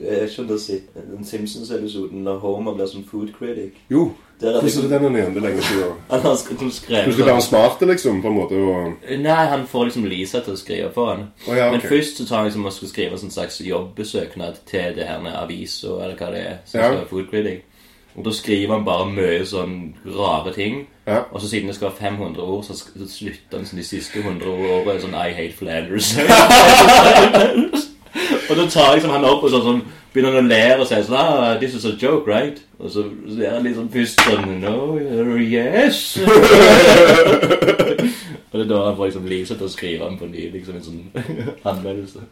Jeg 0.00 0.30
skjønner 0.32 0.54
ikke 0.56 0.62
si 0.62 0.78
den 0.94 1.24
Simpsons-episoden 1.24 2.22
når 2.24 2.38
Homer 2.40 2.74
blir 2.78 2.86
som 2.88 3.04
food 3.04 3.28
critic. 3.38 3.74
Jo. 3.92 4.06
Der 4.40 4.54
er 4.54 4.60
Hvordan 4.62 4.92
er 4.92 4.98
den 5.02 5.16
igjen? 5.18 5.34
Det 5.34 5.42
er 5.42 5.48
lenge 5.48 5.62
siden. 5.66 5.92
han 6.10 6.20
har 6.20 6.34
sk- 6.38 6.70
skrevet 6.70 7.06
Du 7.06 7.12
skal 7.12 7.26
være 7.26 7.42
smart, 7.42 7.80
liksom, 7.82 8.22
på 8.22 8.28
en 8.28 8.34
måte. 8.38 8.54
Og... 8.54 8.92
Nei, 9.18 9.44
han 9.50 9.66
får 9.66 9.84
liksom 9.88 10.04
Lisa 10.06 10.40
til 10.40 10.54
å 10.54 10.56
skrive 10.60 10.92
for 10.94 11.10
han. 11.10 11.24
Oh, 11.48 11.56
ja, 11.58 11.70
Men 11.72 11.80
først 11.82 12.16
så 12.22 12.26
tar 12.28 12.36
han 12.36 12.46
liksom 12.46 12.64
og 12.66 12.72
skal 12.72 12.88
skrive 12.88 13.18
en 13.18 13.30
slags 13.34 13.58
jobbesøknad 13.66 14.54
til 14.70 14.94
det 14.96 15.08
her 15.10 15.18
med 15.20 15.34
avisa, 15.34 15.88
eller 16.04 16.14
hva 16.16 16.30
det 16.32 16.44
er, 16.46 16.56
som 16.64 16.80
Ja. 16.80 16.86
skal 16.86 16.98
være 17.00 17.08
food 17.10 17.26
critic. 17.30 17.64
Og 18.16 18.24
da 18.24 18.30
skriver 18.30 18.72
han 18.74 18.84
bare 18.86 19.10
mye 19.10 19.44
sånn 19.46 19.74
rare 20.06 20.52
ting. 20.54 20.86
Ja. 21.06 21.20
Og 21.32 21.40
så 21.40 21.48
siden 21.50 21.66
det 21.68 21.74
skal 21.74 21.90
være 21.90 21.98
500 22.16 22.42
ord, 22.42 22.64
så 22.64 22.74
så 22.78 23.08
slutter 23.10 23.58
han 23.58 23.66
sånn 23.66 23.78
de 23.82 23.84
siste 23.84 24.22
100 24.22 24.46
årene 24.46 25.00
sånn 25.02 25.14
I 25.18 25.32
hate 25.34 25.54
Flanders. 25.58 26.14
og 28.48 28.56
da 28.56 28.66
tar 28.70 28.94
liksom 28.96 29.12
han 29.12 29.26
opp 29.28 29.44
og 29.44 29.52
sånn, 29.52 29.64
sånn 29.66 29.82
begynner 30.12 30.38
han 30.38 30.46
å 30.46 30.50
lære 30.50 30.80
og 30.82 30.88
sier 30.88 31.04
sånn 31.06 31.18
ah, 31.20 31.58
This 31.60 31.74
is 31.78 31.84
a 31.88 31.94
joke, 32.00 32.26
right? 32.30 32.58
Og 32.78 32.90
så 32.94 33.04
er 33.36 33.56
han 33.56 33.68
sånn 33.74 33.90
først 33.92 34.22
sånn 34.24 34.60
No, 34.62 34.96
yes. 35.38 36.18
og 38.48 38.54
det 38.56 38.64
er 38.64 38.70
da 38.70 38.82
han 38.86 38.96
får 38.96 39.10
liksom 39.10 39.28
Lise 39.30 39.58
til 39.58 39.68
å 39.68 39.72
skrive 39.72 40.08
han 40.08 40.18
på 40.20 40.30
ny, 40.30 40.48
liksom 40.54 40.78
en 40.78 40.86
sånn 40.88 41.02
anmeldelse. 41.70 42.24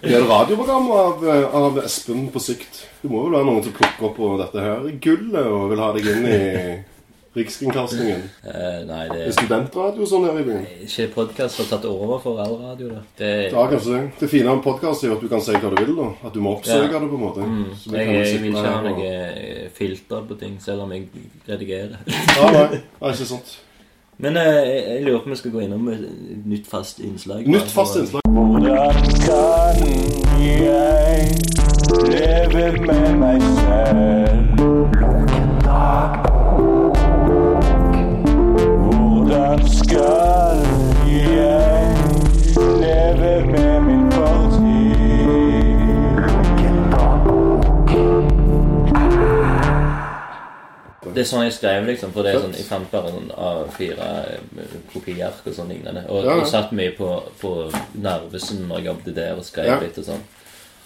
Det 0.00 0.14
er 0.16 0.22
et 0.22 0.30
radioprogram 0.30 0.86
av, 0.96 1.24
av 1.54 1.78
Espen 1.84 2.28
på 2.32 2.40
sikt. 2.42 2.86
Det 3.02 3.10
må 3.12 3.26
vel 3.26 3.36
være 3.36 3.46
noen 3.48 3.64
som 3.66 3.74
plukker 3.76 4.08
opp 4.08 4.16
på 4.16 4.30
dette 4.40 4.64
her 4.64 4.86
gullet 5.04 5.44
og 5.46 5.68
vil 5.70 5.82
ha 5.84 5.90
deg 5.96 6.08
inn 6.10 6.24
i 6.26 6.38
Rikskringkastingen. 7.36 8.22
Eh, 8.50 8.80
nei, 8.88 9.04
det 9.08 9.18
Det 9.20 9.26
er 9.28 9.32
studentradio 9.36 10.04
sånn 10.08 10.24
her 10.26 10.38
i 10.40 10.42
byen. 10.46 10.64
ikke 10.82 11.04
podkast 11.14 11.58
har 11.60 11.66
tatt 11.70 11.84
over 11.86 12.18
for 12.18 12.38
all 12.42 12.56
radio, 12.58 12.88
da. 12.96 13.00
Det, 13.20 13.28
Ja, 13.52 13.66
kanskje 13.70 13.90
det. 13.94 14.00
Det 14.18 14.28
fine 14.32 14.48
med 14.50 14.62
podkast 14.64 15.04
er 15.04 15.08
jo 15.12 15.14
at 15.14 15.20
du 15.22 15.28
kan 15.30 15.40
si 15.44 15.52
hva 15.54 15.70
du 15.70 15.76
vil. 15.84 15.94
da 15.96 16.08
At 16.26 16.32
du 16.34 16.40
må 16.42 16.50
oppsøke 16.56 16.90
Ja. 16.92 16.98
det, 16.98 17.08
på 17.12 17.14
en 17.14 17.20
måte. 17.22 17.40
Så 17.78 17.90
vi 17.92 17.96
jeg, 17.98 18.06
kan 18.06 18.14
jeg 18.14 18.40
vil 18.42 18.50
ikke 18.50 18.66
ha 18.66 18.78
og- 18.78 18.84
noe 18.84 19.04
eh, 19.06 19.68
filter 19.78 20.20
på 20.28 20.34
ting, 20.40 20.58
selv 20.60 20.80
om 20.82 20.90
jeg 20.92 21.02
redigerer. 21.48 21.96
Ja, 22.36 22.50
nei, 22.50 22.68
nei, 23.00 23.10
ikke 23.12 23.24
sant. 23.30 23.58
Men 24.18 24.36
eh, 24.36 24.42
jeg, 24.42 24.84
jeg 24.88 25.04
lurer 25.04 25.18
på 25.20 25.24
om 25.24 25.30
vi 25.30 25.36
skal 25.36 25.50
gå 25.52 25.60
innom 25.64 25.88
et 25.88 26.00
nytt 26.46 26.66
fast 26.66 26.98
innslag. 27.00 27.46
Nytt 27.46 27.70
fast 27.70 27.96
innslag. 27.96 28.20
Hvordan 28.26 28.92
kan 29.22 29.76
jeg 30.42 31.30
leve 32.50 32.80
med 32.86 33.14
meg 33.22 33.40
selv? 33.62 34.59
Hvordan 39.50 39.68
skal 39.68 39.98
jeg 41.10 41.78
leve 42.80 43.46
med 43.52 43.80
min 43.80 44.12
fortid? 44.12 45.30
Det 51.14 51.24
er 51.24 51.26
sånn 51.26 51.42
jeg 51.48 51.56
skrev, 51.56 51.88
liksom. 51.88 52.12
For 52.14 52.22
det 52.22 52.36
er 52.36 52.44
sånn, 52.44 52.54
jeg 52.54 52.68
fant 52.68 52.86
bare 52.94 53.10
noen 53.10 53.32
A4 53.34 53.98
kopiark 54.92 55.42
og 55.42 55.58
sånn 55.58 55.74
lignende. 55.74 56.06
Og, 56.06 56.22
Ja, 56.22 56.36
ja. 56.36 56.38
og 56.44 56.46
satt 56.46 56.70
mye 56.70 56.94
på, 56.94 57.10
på 57.42 57.56
Narvesen 57.98 58.68
når 58.68 58.78
jeg 58.78 58.86
jobbet 58.92 59.14
der 59.18 59.34
og 59.34 59.44
skrev 59.50 59.66
Ja. 59.66 59.80
litt 59.82 59.98
og 59.98 60.04
sånn. 60.12 60.22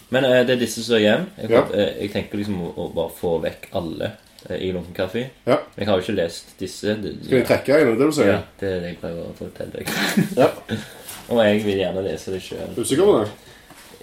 Men 0.09 0.25
eh, 0.25 0.41
det 0.41 0.57
er 0.57 0.65
disse 0.65 0.81
som 0.81 0.95
er 0.97 1.05
igjen. 1.05 1.29
Jeg, 1.37 1.51
eh, 1.53 1.93
jeg 2.01 2.11
tenker 2.17 2.41
liksom 2.41 2.63
å, 2.65 2.73
å 2.81 2.89
bare 2.97 3.13
få 3.13 3.37
vekk 3.45 3.69
alle 3.77 4.05
eh, 4.05 4.24
i 4.53 4.71
Lunken 4.71 4.93
kaffe. 4.93 5.25
Ja. 5.47 5.57
Jeg 5.77 5.87
har 5.87 5.97
jo 5.97 6.05
ikke 6.05 6.17
lest 6.19 6.53
disse. 6.59 6.95
Det, 7.01 7.15
Skal 7.23 7.39
vi 7.39 7.45
trekke 7.49 7.79
en, 7.79 7.87
er 7.87 7.97
det 7.97 8.09
du 8.09 8.15
sier? 8.15 8.29
Ja, 8.29 8.41
det 8.59 8.69
er 8.69 8.83
det 8.83 8.91
jeg 8.93 8.99
prøver 9.01 9.23
å 9.25 9.33
fortelle 9.39 9.79
deg. 9.79 9.95
Ja. 10.41 10.51
og 11.31 11.41
jeg 11.41 11.63
vil 11.65 11.81
gjerne 11.81 12.03
lese 12.05 12.35
det 12.35 12.41
sjøl. 12.45 12.75
Usikker 12.77 13.09
på 13.09 13.15
det? 13.17 13.55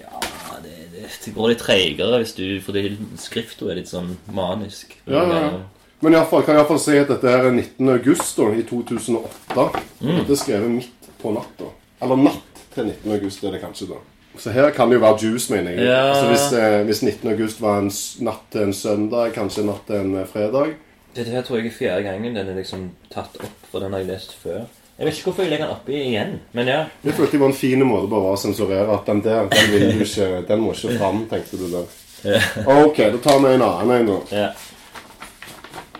Ja, 0.02 0.24
det, 0.64 0.74
det, 0.96 1.04
det 1.26 1.34
går 1.36 1.52
litt 1.52 1.62
treigere 1.62 2.18
hvis 2.22 2.34
du 2.38 2.46
Fordi 2.64 2.96
skrifta 3.22 3.70
er 3.70 3.78
litt 3.78 3.92
sånn 3.92 4.16
manisk. 4.34 4.96
Ja, 5.06 5.22
ja, 5.22 5.44
ja. 5.46 5.62
Men 6.02 6.18
fall, 6.26 6.42
kan 6.42 6.56
jeg 6.56 6.64
iallfall 6.64 6.80
si 6.82 6.96
at 6.98 7.10
dette 7.12 7.30
her 7.30 7.44
er 7.46 7.52
19. 7.54 7.92
august 7.92 8.38
da, 8.40 8.48
i 8.58 8.64
2008. 8.66 9.66
Mm. 10.02 10.16
Dette 10.16 10.34
er 10.34 10.40
skrevet 10.40 10.72
midt 10.72 11.12
på 11.22 11.30
natta. 11.36 11.68
Eller 12.02 12.18
natt 12.24 12.64
til 12.74 12.88
19. 12.88 13.12
august 13.14 13.44
er 13.46 13.54
det 13.54 13.60
kanskje, 13.62 13.92
da. 13.92 14.00
Så 14.38 14.50
her 14.54 14.70
kan 14.70 14.88
det 14.88 14.96
jo 14.96 15.02
være 15.04 15.18
juice, 15.22 15.52
mener 15.52 15.70
jeg. 15.76 15.84
Ja. 15.86 15.98
Altså 16.08 16.26
hvis, 16.30 16.46
eh, 16.58 16.82
hvis 16.88 17.02
19. 17.02 17.30
august 17.34 17.60
var 17.60 17.78
en 17.78 17.90
s- 17.90 18.16
natt 18.20 18.46
til 18.52 18.62
en 18.62 18.72
søndag, 18.72 19.32
kanskje 19.34 19.60
en 19.60 19.66
natt 19.66 19.86
til 19.86 19.96
en 19.96 20.14
eh, 20.22 20.26
fredag. 20.26 20.74
Dette 21.16 21.30
her 21.30 21.42
tror 21.44 21.58
jeg 21.60 21.66
er 21.66 21.76
fjerde 21.76 22.02
gangen 22.06 22.34
den 22.34 22.48
er 22.48 22.54
liksom 22.56 22.90
tatt 23.12 23.36
opp, 23.44 23.66
for 23.70 23.80
den 23.84 23.92
har 23.92 24.00
jeg 24.00 24.08
lest 24.08 24.32
før. 24.42 24.62
Jeg 24.98 25.06
vet 25.06 25.14
ikke 25.18 25.24
hvorfor 25.30 25.42
jeg 25.42 25.50
legger 25.50 25.66
den 25.66 25.74
oppi 25.76 25.92
igjen, 25.98 26.32
men 26.52 26.66
ja. 26.68 26.78
Jeg 27.04 27.14
følte 27.14 27.32
det 27.32 27.40
var 27.40 27.46
en 27.52 27.58
fin 27.58 27.84
måte 27.84 28.08
bare 28.12 28.32
å 28.32 28.38
sensurere 28.40 28.94
at 28.94 29.06
den 29.06 29.20
der, 29.24 29.48
den 29.52 29.70
vil 29.72 29.86
du 29.98 30.04
ikke, 30.04 30.28
den 30.48 30.60
må 30.60 30.72
ikke 30.72 30.96
fram, 30.98 31.26
tenkte 31.28 31.58
du 31.60 31.66
der. 31.72 31.86
Ja. 32.24 32.40
Ok, 32.84 32.96
da 33.12 33.18
tar 33.24 33.38
vi 33.42 33.54
en 33.54 33.62
annen 33.66 33.90
en, 34.00 34.06
da. 34.06 34.36
ja. 34.36 34.50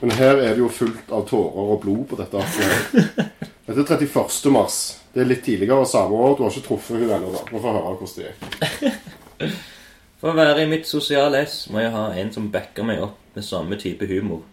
Men 0.00 0.10
her 0.18 0.36
er 0.36 0.54
det 0.54 0.58
jo 0.58 0.68
fullt 0.68 1.12
av 1.14 1.26
tårer 1.28 1.72
og 1.76 1.80
blod 1.84 2.06
på 2.10 2.16
dette 2.18 2.40
arket. 2.40 3.28
Dette 3.76 3.96
er 3.96 4.04
31. 4.06 4.52
mars. 4.54 4.78
Det 5.12 5.22
er 5.22 5.28
litt 5.28 5.42
tidligere 5.44 5.86
samme 5.88 6.16
år. 6.16 6.36
Du 6.38 6.44
har 6.44 6.54
ikke 6.54 6.66
truffet 6.68 7.00
henne 7.00 7.18
ennå. 7.18 7.32
da. 7.34 7.42
Vi 7.50 7.60
får 7.60 7.76
høre 7.76 7.82
hvordan 7.98 8.16
det 8.16 8.30
gikk. 8.30 9.52
For 10.22 10.30
å 10.30 10.38
være 10.38 10.62
i 10.62 10.68
mitt 10.70 10.86
sosiale 10.86 11.40
ess 11.42 11.64
må 11.72 11.80
jeg 11.82 11.90
ha 11.90 12.04
en 12.20 12.28
som 12.30 12.44
backer 12.54 12.86
meg 12.86 13.00
opp 13.02 13.16
med 13.34 13.44
samme 13.44 13.74
type 13.80 14.06
humor. 14.06 14.44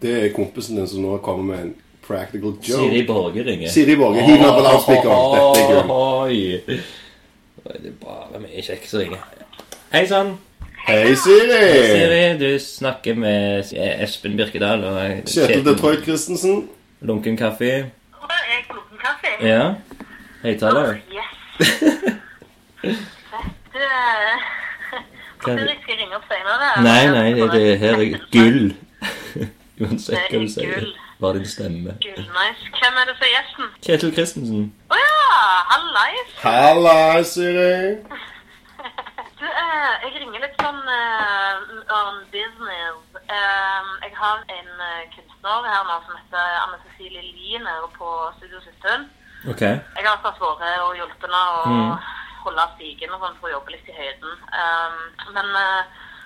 Det 0.00 0.12
er 0.18 0.34
kompisen 0.36 0.76
din 0.76 0.88
som 0.88 1.00
nå 1.04 1.16
kommer 1.24 1.46
med 1.48 1.62
en 1.64 1.72
practical 2.04 2.54
joke. 2.60 2.84
Siri 2.90 3.02
Borge 3.08 3.44
ringer. 3.46 3.72
Siri 3.72 3.96
Borge. 3.96 4.24
Hiv 4.26 4.36
meg 4.40 4.52
på 4.56 4.64
loudspeakeren. 4.66 5.34
Dette 5.34 5.62
er 5.62 5.88
gull. 5.88 6.82
Det 7.70 7.90
er 7.90 7.96
bare 8.04 8.40
mye 8.42 8.64
kjekk 8.64 8.86
som 8.88 9.02
ringer. 9.02 9.24
Hei 9.92 10.04
sann. 10.08 10.34
Hei, 10.86 11.14
Siri! 11.20 11.56
Hei, 11.60 11.80
Siri, 11.92 12.20
du 12.40 12.46
snakker 12.62 13.16
med 13.20 13.68
Espen 13.76 14.36
Birkedal 14.38 14.84
og 14.88 15.28
Kjetil 15.28 15.64
Detroit 15.66 16.04
Christensen. 16.06 16.64
Lunken 17.00 17.36
kaffe. 17.36 17.90
Og 18.20 18.28
er 18.30 18.42
jeg 18.50 18.64
lunken 18.74 18.98
kaffe? 19.00 19.30
Ja. 19.46 19.74
Høyttaler. 20.42 20.96
Yes. 21.12 21.32
Fett. 22.80 23.74
eh, 23.74 24.40
Hva- 25.40 25.54
Hvorfor 25.54 25.68
jeg 25.68 25.78
skal 25.82 25.96
ringe 26.00 26.16
opp 26.16 26.26
senere? 26.28 26.70
Nei, 26.84 27.04
nei, 27.14 27.48
det, 27.54 27.78
her 27.80 27.94
er 28.04 28.18
gull. 28.32 28.74
Uansett 29.80 30.16
hva 30.16 30.26
du 30.28 30.44
Det 30.44 30.44
er 30.44 30.52
sier. 30.56 30.90
Bare 31.20 31.38
din 31.40 31.48
stemme. 31.48 31.94
Gull, 32.04 32.24
nice. 32.36 32.68
Hvem 32.80 33.00
er 33.00 33.08
det 33.08 33.14
som 33.16 33.26
er 33.28 33.32
gjesten? 33.36 33.70
Kjetil 33.84 34.12
Christensen. 34.16 34.66
Å 34.92 35.00
ja! 35.00 35.40
Hallais! 35.72 36.34
Hallais, 36.44 37.34
Siri. 37.36 37.96
Du, 39.40 39.46
eh, 39.48 39.92
jeg 40.04 40.18
ringer 40.20 40.42
litt 40.42 40.58
sånn 40.60 40.80
uh, 40.84 41.60
on 41.96 42.18
business. 42.28 42.98
Eh, 43.30 43.90
jeg 44.04 44.12
har 44.18 44.38
en 44.56 44.70
eh, 44.86 45.02
kunstner 45.14 45.66
her 45.70 45.84
nå 45.86 45.96
som 46.06 46.16
heter 46.18 46.54
Anne 46.64 46.78
Cecilie 46.84 47.22
Lien 47.22 47.66
her 47.68 47.84
på 47.98 48.08
Studio 48.38 48.58
Systund. 48.64 49.06
Ok. 49.48 49.62
Jeg 49.62 50.04
har 50.06 50.18
tatt 50.24 50.40
vært 50.42 50.82
og 50.84 50.96
hjulpet 50.98 51.26
henne 51.28 51.42
å 51.54 51.60
Mm. 51.70 51.92
holde 52.44 52.64
stigen 52.74 53.12
og 53.14 53.20
sånn 53.22 53.36
for 53.40 53.48
å 53.48 53.52
jobbe 53.54 53.70
litt 53.74 53.88
i 53.88 53.92
høyden. 53.96 54.32
Um, 54.62 54.98
men 55.36 55.46
eh, 55.62 55.82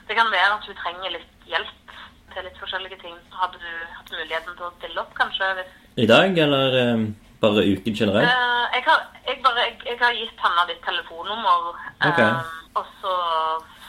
det 0.08 0.16
kan 0.16 0.30
være 0.32 0.54
at 0.56 0.64
hun 0.66 0.76
trenger 0.80 1.10
litt 1.18 1.46
hjelp 1.50 1.94
til 2.34 2.44
litt 2.48 2.58
forskjellige 2.62 2.98
ting. 3.02 3.16
Hadde 3.34 3.58
du 3.60 3.70
hatt 3.98 4.10
muligheten 4.14 4.56
til 4.56 4.66
å 4.66 4.72
stille 4.78 5.00
opp, 5.02 5.12
kanskje? 5.18 5.50
Hvis, 5.58 5.72
I 6.04 6.06
dag, 6.10 6.38
eller 6.46 6.78
eh, 6.80 7.04
bare 7.42 7.66
uken 7.74 7.94
generelt? 8.00 8.30
Eh, 8.30 8.64
jeg, 8.78 8.84
har, 8.88 9.02
jeg, 9.28 9.42
bare, 9.44 9.66
jeg, 9.68 9.76
jeg 9.90 9.98
har 10.00 10.12
gitt 10.22 10.40
henne 10.46 10.66
ditt 10.72 10.82
telefonnummer, 10.86 11.68
Ok. 12.08 12.18
um, 12.18 12.40
og 12.80 12.86
så 13.02 13.14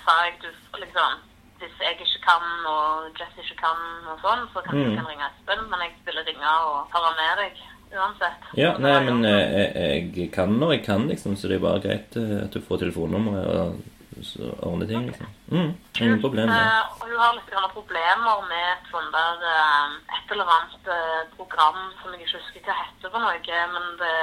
sa 0.03 0.18
jeg 0.26 0.36
du 0.43 0.49
liksom 0.84 1.22
hvis 1.59 1.75
jeg 1.81 1.95
ikke 1.95 2.21
kan, 2.25 2.43
og 2.67 3.09
Jess 3.19 3.37
ikke 3.41 3.57
kan, 3.61 3.79
og 4.11 4.19
sånn, 4.23 4.43
så 4.53 4.61
kanskje 4.65 4.85
Mm. 4.85 4.91
du 4.91 4.99
kan 5.01 5.09
ringe 5.11 5.27
Espen. 5.29 5.61
Men 5.69 5.79
jeg 5.85 5.91
ville 6.05 6.23
ringe 6.27 6.51
og 6.67 6.87
høre 6.93 7.11
med 7.19 7.33
deg 7.41 7.63
uansett. 7.95 8.41
Ja, 8.59 8.71
nei, 8.77 8.99
men 9.07 9.23
eh, 9.25 9.73
jeg, 9.73 10.15
jeg 10.17 10.31
kan 10.31 10.49
når 10.59 10.71
jeg 10.75 10.83
kan, 10.85 11.07
liksom, 11.07 11.35
så 11.35 11.47
det 11.47 11.55
er 11.59 11.67
bare 11.67 11.79
greit 11.85 12.17
eh, 12.17 12.43
at 12.43 12.51
du 12.51 12.59
får 12.61 12.81
telefonnummeret 12.83 13.47
og 13.47 13.75
så 14.24 14.51
ordne 14.63 14.88
ting, 14.88 15.07
liksom. 15.09 15.28
Mm, 15.51 15.72
ingen 16.01 16.22
problem 16.22 16.47
med 16.49 16.55
det. 16.55 16.68
Eh, 16.68 17.01
og 17.01 17.09
hun 17.09 17.20
har 17.20 17.36
litt 17.36 17.49
grann 17.51 17.74
problemer 17.74 18.45
med 18.49 18.66
et 18.72 18.88
sånt 18.91 19.11
der 19.16 19.43
uh, 19.43 19.97
et 20.18 20.32
eller 20.34 20.53
annet 20.55 20.89
uh, 20.89 21.22
program 21.36 21.82
som 21.99 22.13
jeg 22.13 22.24
ikke 22.24 22.39
husker 22.39 22.66
hva 22.66 22.78
heter 22.80 23.11
for 23.11 23.26
noe, 23.26 23.59
men 23.76 23.91
det 23.99 24.16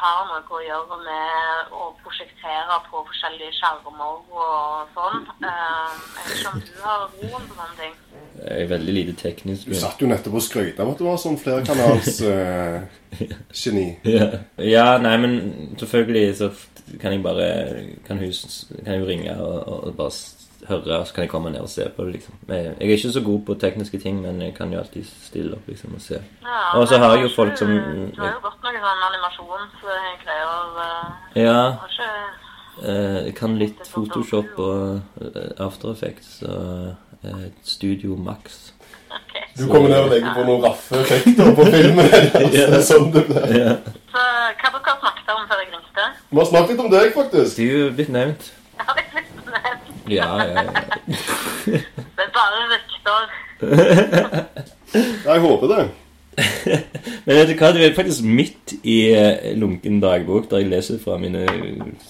har 0.00 0.26
noe 0.28 0.42
å 0.58 0.64
gjøre 0.64 0.98
med 1.04 1.72
å 1.72 1.88
prosjektere 2.02 2.80
på 2.90 3.04
forskjellige 3.10 3.54
skjermer 3.58 4.20
og 4.42 4.92
sånn. 4.96 5.24
Eh, 5.44 5.96
jeg 6.18 6.26
vet 6.28 6.38
ikke 6.38 6.52
om 6.52 6.62
du 6.66 6.82
har 6.84 7.06
roen 7.14 7.48
på 7.48 7.58
sånne 7.58 7.76
ting. 7.80 7.96
Er 8.50 8.66
veldig 8.70 8.94
lite 8.94 9.12
teknisk. 9.20 9.66
Du 9.68 9.74
satt 9.74 10.00
jo 10.02 10.06
nettopp 10.10 10.34
og 10.40 10.42
skrøt 10.42 10.78
av 10.80 10.90
at 10.92 10.98
du 10.98 11.04
var 11.04 11.16
sånn 11.20 11.38
flerkanalsgeni. 11.40 12.86
Uh, 13.18 13.30
geni. 13.56 13.86
Ja. 14.04 14.26
ja, 14.60 14.98
nei, 15.00 15.14
men 15.16 15.36
selvfølgelig 15.80 16.34
så 16.36 16.50
kan 17.00 17.12
jeg 17.14 17.22
bare 17.24 17.46
Kan 18.06 18.18
hun 18.20 18.32
kan 18.84 18.92
jeg 18.98 19.06
ringe 19.08 19.32
og, 19.40 19.86
og 19.88 19.94
bare 19.96 20.12
høre, 20.68 20.98
så 21.06 21.14
kan 21.14 21.22
jeg 21.24 21.30
komme 21.32 21.50
ned 21.54 21.60
og 21.64 21.70
se 21.72 21.86
på 21.96 22.04
det, 22.04 22.12
liksom. 22.18 22.34
Jeg 22.48 22.64
jeg 22.66 22.88
er 22.90 22.96
ikke 22.98 23.12
så 23.14 23.22
god 23.24 23.40
på 23.46 23.54
tekniske 23.62 23.98
ting, 24.02 24.18
men 24.22 24.42
jeg 24.42 24.52
kan 24.58 24.72
jo 24.72 24.78
alltid 24.82 25.06
stille 25.22 25.54
opp, 25.56 25.64
liksom, 25.70 25.94
og 25.96 26.00
se. 26.04 26.18
Ja, 26.44 26.58
Og 26.76 26.88
så 26.90 26.98
har 27.00 27.14
jeg 27.16 27.22
jo 27.24 27.30
folk 27.36 27.56
som- 27.56 27.68
Du 27.72 28.20
har 28.20 28.34
jo 28.34 28.40
gått 28.42 28.60
noen 28.66 28.80
sånn 28.84 29.06
animasjonsgreier. 29.08 30.66
eh, 30.84 31.42
Ja, 31.42 31.70
Har 31.70 31.88
ikke 31.88 32.10
eh, 32.88 33.24
jeg 33.26 33.34
kan 33.34 33.58
litt 33.58 33.80
Photoshop 33.88 34.58
og 34.58 35.00
eh, 35.22 35.64
After 35.66 35.90
Effects 35.92 36.42
og 36.42 36.88
eh, 36.88 36.94
Studio 37.62 38.16
Max. 38.16 38.72
Okay. 39.08 39.42
Du 39.58 39.66
kommer 39.72 39.88
ned 39.88 39.98
og 39.98 40.10
legger 40.12 40.34
på 40.36 40.44
noen 40.46 40.62
raffe 40.62 41.00
effekter 41.02 41.54
på 41.56 41.64
filmen. 41.64 42.04
Altså, 42.38 42.64
er 42.64 42.84
sånn 42.86 43.08
det 43.14 43.24
ble. 43.28 43.42
Ja. 43.56 43.72
Så 44.12 44.24
hva 44.60 44.70
dere 44.74 44.94
snakket 45.00 45.32
om 45.34 45.46
før 45.50 45.62
jeg 45.62 45.70
ringte? 45.72 46.08
Vi 46.30 46.40
har 46.40 46.48
snakket 46.52 46.74
litt 46.74 46.82
om 46.84 46.90
deg, 46.92 47.10
faktisk. 47.16 47.56
Du 47.58 47.64
er 47.64 47.78
jo 47.82 47.90
blitt 47.98 48.12
nevnt. 48.14 48.50
Jeg 48.78 48.88
har 48.90 49.00
nevnt. 49.00 49.88
Ja, 50.08 50.28
ja, 50.40 50.62
ja. 50.62 50.72
Det 52.18 52.24
er 52.24 52.30
bare 52.32 52.62
rykter. 52.74 53.22
Jeg 55.28 55.40
håper 55.42 55.72
det. 55.74 55.82
Men 57.26 57.36
vet 57.36 57.48
du 57.50 57.54
hva, 57.58 57.70
du 57.74 57.80
er 57.82 57.94
faktisk 57.96 58.24
midt 58.24 58.74
i 58.86 58.98
eh, 59.12 59.48
lunken 59.58 59.98
dagbok, 60.02 60.46
der 60.50 60.62
jeg 60.62 60.70
leser 60.70 61.00
fra 61.02 61.16
mine 61.20 61.42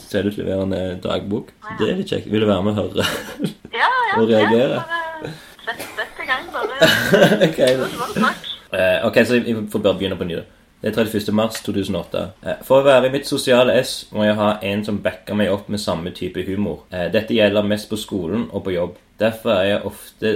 selvutleverende 0.09 0.99
dagbok. 1.05 1.51
Det 1.79 1.89
er 1.91 1.99
litt 2.01 2.12
kjekt. 2.12 2.29
Vil 2.33 2.45
du 2.45 2.49
være 2.51 2.62
med 2.66 2.76
og 2.76 2.93
høre? 2.93 3.09
Ja, 3.79 3.89
ja. 4.11 4.14
Og 4.20 4.29
reagere. 4.31 4.79
ja, 4.81 5.33
bare 5.66 5.74
Sett 5.79 6.22
i 6.22 6.26
gang, 6.26 6.47
bare. 6.55 6.79
ok, 7.47 7.59
Tusen 7.83 8.22
takk. 8.24 8.47
Eh, 8.72 9.05
ok, 9.07 9.18
så 9.29 9.37
jeg 9.39 9.57
får 9.72 9.83
bare 9.85 9.99
begynne 10.01 10.16
på 10.18 10.26
ny. 10.29 10.39
da. 10.41 10.47
Det 10.83 10.93
er 10.93 11.05
31. 11.05 11.33
mars 11.35 11.61
2008. 11.66 12.22
Eh, 12.47 12.61
For 12.66 12.81
å 12.81 12.87
være 12.87 13.09
i 13.11 13.12
mitt 13.16 13.26
sosiale 13.29 13.74
S 13.83 13.93
må 14.14 14.24
jeg 14.26 14.37
ha 14.39 14.53
en 14.64 14.85
som 14.87 15.01
backer 15.05 15.37
meg 15.39 15.51
opp 15.53 15.68
med 15.72 15.81
samme 15.83 16.12
type 16.16 16.43
humor. 16.49 16.85
Eh, 16.93 17.09
Dette 17.14 17.37
gjelder 17.37 17.66
mest 17.68 17.89
på 17.93 17.99
skolen 18.01 18.47
og 18.53 18.64
på 18.66 18.74
jobb. 18.76 18.97
Derfor 19.20 19.57
er 19.59 19.68
jeg 19.72 19.85
ofte 19.93 20.35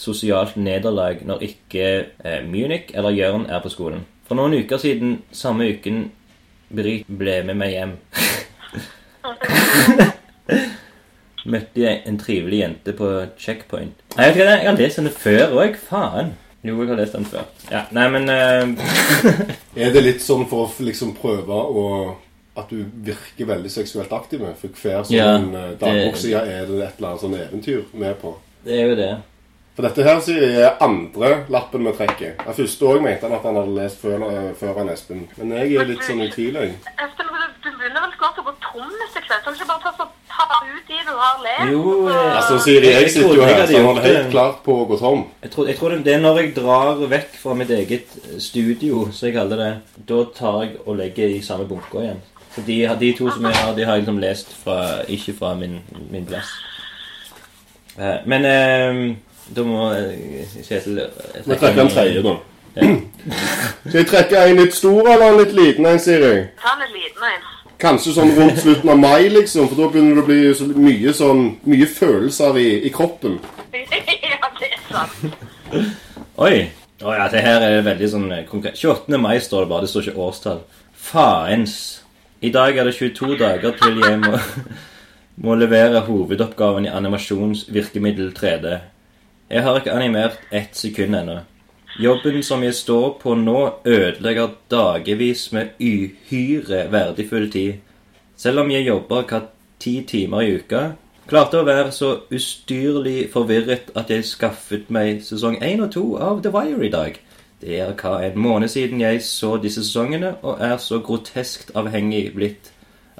sosialt 0.00 0.56
nederlag 0.56 1.20
når 1.28 1.42
ikke 1.44 1.84
eh, 2.24 2.40
Munich 2.46 2.90
eller 2.94 3.10
Jørn 3.14 3.46
er 3.50 3.60
på 3.60 3.68
skolen. 3.72 4.00
For 4.28 4.34
noen 4.38 4.54
uker 4.62 4.78
siden, 4.80 5.18
samme 5.34 5.64
uken, 5.74 6.10
Brit 6.70 7.04
ble 7.06 7.42
med 7.48 7.54
meg 7.58 7.70
hjem. 7.74 7.92
Møtte 11.50 11.80
jeg 11.82 12.02
en 12.06 12.18
trivelig 12.20 12.58
jente 12.60 12.92
på 12.94 13.06
checkpoint. 13.40 13.94
Nei, 14.16 14.24
Jeg 14.28 14.36
jeg 14.38 14.66
har 14.68 14.76
lest 14.78 14.96
denne 15.00 15.10
før 15.10 15.46
òg. 15.64 15.76
Faen. 15.88 16.28
Jo, 16.62 16.76
jeg 16.82 16.88
har 16.92 16.96
lest 17.00 17.12
den 17.16 17.24
før. 17.24 17.44
Ja, 17.70 17.82
Nei, 17.96 18.08
men 18.12 18.28
uh... 18.28 18.68
Er 19.80 19.90
det 19.94 20.02
litt 20.04 20.20
sånn 20.22 20.44
for 20.50 20.68
å 20.68 20.70
liksom 20.84 21.14
prøve 21.16 21.54
å 21.56 21.84
At 22.60 22.68
du 22.68 22.84
virker 22.84 23.46
veldig 23.48 23.70
seksuelt 23.72 24.12
aktiv? 24.12 24.40
med. 24.44 24.52
For 24.60 24.68
hver 24.68 25.04
sånn 25.08 25.16
Ja, 25.16 25.40
ja, 25.80 26.42
er 26.44 26.68
det 26.68 26.84
et 26.84 27.00
eller 27.00 27.08
annet 27.08 27.24
sånn 27.24 27.34
eventyr 27.38 27.82
med 27.96 28.20
på. 28.20 28.34
Det 28.66 28.76
er 28.76 28.84
jo 28.92 28.96
det. 28.98 29.14
For 29.80 29.88
dette 29.88 30.04
her 30.04 30.18
sier 30.20 30.42
jeg 30.44 30.64
er 30.68 30.74
andre 30.84 31.28
lappen 31.48 31.86
vi 31.88 31.92
trekker. 31.96 32.32
Den 32.44 32.52
første 32.58 32.84
òg 32.84 32.98
mente 33.00 33.24
han 33.24 33.32
at 33.32 33.46
han 33.48 33.56
hadde 33.56 33.76
lest 33.78 34.02
før, 34.02 34.24
før 34.60 34.74
han 34.76 34.90
Espen. 34.92 35.22
Men 35.38 35.54
jeg 35.56 35.78
er 35.80 35.86
litt 35.88 36.02
sånn 36.04 36.18
i 36.20 36.26
tvil, 36.34 36.58
jeg. 36.60 36.74
Espen, 37.00 37.30
du, 37.64 37.68
begynner 37.78 38.02
vel 38.04 38.10
snart 38.18 38.40
å 38.42 38.44
gå 38.44 38.52
tom 38.66 38.90
etter 39.06 39.24
hvert. 39.24 39.40
Kan 39.46 39.54
du 39.56 39.62
ikke 39.62 39.68
bare 39.70 39.92
ta, 39.96 40.06
ta 40.34 40.58
ut 40.66 40.90
de 40.90 40.98
du 41.06 41.12
har 41.22 41.38
lest? 41.46 41.70
Jo, 41.72 41.80
så- 41.86 42.10
eh, 42.12 42.36
Altså, 42.36 42.58
Siri, 42.66 42.86
Jeg 42.90 43.02
jeg 43.06 43.10
sitter 43.14 43.34
jo 43.38 43.46
her, 43.48 43.66
så 43.66 43.72
han 43.72 43.86
gjort 43.86 44.04
er 44.04 44.16
helt 44.18 44.30
klart 44.34 44.58
på 44.66 44.76
å 44.82 44.84
gå 44.90 44.98
tom. 45.00 45.24
Jeg 45.46 45.50
tror, 45.54 45.66
jeg 45.72 45.78
tror 45.78 45.88
det, 45.94 46.04
det 46.04 46.14
er 46.14 46.20
når 46.26 46.40
jeg 46.42 46.54
drar 46.60 47.00
vekk 47.14 47.32
fra 47.40 47.54
mitt 47.54 47.70
eget 47.70 48.18
studio, 48.38 49.08
som 49.12 49.26
jeg 49.30 49.34
kaller 49.38 49.56
det, 49.56 49.72
da 50.12 50.24
tar 50.36 50.60
jeg 50.66 50.76
og 50.84 50.96
legger 51.00 51.28
i 51.38 51.40
samme 51.40 51.64
bunker 51.64 52.00
igjen. 52.04 52.20
Så 52.54 52.66
de, 52.66 52.78
de 53.00 53.12
to 53.16 53.30
som 53.30 53.44
jeg 53.48 53.56
har, 53.56 53.72
de 53.72 53.84
har 53.88 53.96
jeg 53.96 54.04
liksom 54.04 54.20
lest 54.20 54.52
fra, 54.62 55.00
ikke 55.08 55.38
fra 55.38 55.54
min, 55.54 55.80
min 56.10 56.26
plass. 56.26 56.52
Eh, 57.98 58.18
Men 58.26 58.44
eh, 58.44 59.16
da 59.54 59.64
må 59.66 59.90
eh, 59.94 60.56
Kjetil 60.62 61.00
eh, 61.02 61.44
Vi 61.46 61.56
trekker 61.58 61.84
en 61.84 61.92
tredje, 61.92 62.22
da. 62.26 62.36
Ja. 62.76 62.90
Skal 63.88 63.96
jeg 63.98 64.08
trekke 64.12 64.42
en 64.46 64.60
litt 64.60 64.76
stor 64.76 65.08
eller 65.10 65.32
en 65.32 65.40
litt 65.40 65.54
liten 65.56 65.88
en, 65.90 65.98
Siri? 66.02 66.34
Ta 66.60 66.76
en 66.76 66.92
liten 66.94 67.26
en. 67.32 67.48
Kanskje 67.80 68.12
sånn 68.14 68.34
rundt 68.36 68.60
slutten 68.60 68.92
av 68.92 68.98
mai, 69.00 69.30
liksom, 69.32 69.70
for 69.70 69.80
da 69.80 69.88
begynner 69.90 70.20
det 70.20 70.22
å 70.22 70.28
bli 70.28 70.40
så 70.54 70.66
mye 70.68 71.14
sånn 71.16 71.40
Mye 71.64 71.88
følelser 71.88 72.58
i, 72.60 72.68
i 72.86 72.92
kroppen. 72.94 73.38
ja, 73.74 74.52
det 74.60 74.68
er 74.68 74.84
sant. 74.90 75.24
Oi! 76.40 76.68
Oh, 77.00 77.14
ja, 77.16 77.30
det 77.32 77.40
her 77.40 77.64
er 77.64 77.80
veldig 77.86 78.10
sånn 78.12 78.28
eh, 78.36 78.44
konkret. 78.48 78.76
28. 78.76 79.16
mai 79.18 79.38
står 79.40 79.64
det 79.64 79.70
bare, 79.72 79.86
det 79.86 79.92
står 79.92 80.10
ikke 80.10 80.26
årstall. 80.28 80.62
Faens. 81.00 81.74
I 82.44 82.52
dag 82.52 82.76
er 82.76 82.88
det 82.88 82.94
22 82.98 83.38
dager 83.40 83.74
til 83.80 84.02
jeg 84.04 84.20
må, 84.20 84.36
må 85.46 85.56
levere 85.56 86.04
hovedoppgaven 86.04 86.86
i 86.86 86.92
animasjonsvirkemiddel 86.92 88.34
3D. 88.36 88.76
Jeg 89.50 89.62
har 89.66 89.80
ikke 89.80 89.90
animert 89.92 90.36
ett 90.54 90.76
sekund 90.78 91.16
ennå. 91.18 91.40
Jobben 91.98 92.42
som 92.46 92.62
jeg 92.62 92.74
står 92.78 93.16
på 93.18 93.32
nå, 93.34 93.82
ødelegger 93.84 94.52
dagevis 94.70 95.48
med 95.52 95.72
uhyre 95.82 96.84
verdifull 96.92 97.48
tid. 97.50 97.80
Selv 98.36 98.62
om 98.62 98.70
jeg 98.70 98.86
jobber 98.86 99.26
hva 99.26 99.40
ti 99.82 99.96
timer 100.06 100.46
i 100.46 100.52
uka, 100.60 100.84
klarte 101.26 101.58
å 101.58 101.66
være 101.66 101.90
så 101.90 102.12
ustyrlig 102.30 103.26
forvirret 103.32 103.90
at 103.98 104.14
jeg 104.14 104.28
skaffet 104.28 104.86
meg 104.86 105.24
sesong 105.26 105.58
1 105.58 105.82
og 105.82 105.90
2 105.98 106.04
av 106.28 106.44
The 106.46 106.54
Wire 106.54 106.86
i 106.86 106.94
dag. 106.94 107.18
Det 107.60 107.80
er 107.82 107.90
hva 107.98 108.20
en 108.28 108.38
måned 108.38 108.70
siden 108.70 109.02
jeg 109.02 109.18
så 109.26 109.56
disse 109.58 109.82
sesongene, 109.82 110.36
og 110.46 110.62
er 110.62 110.78
så 110.78 111.02
groteskt 111.02 111.74
avhengig 111.74 112.28
blitt 112.38 112.69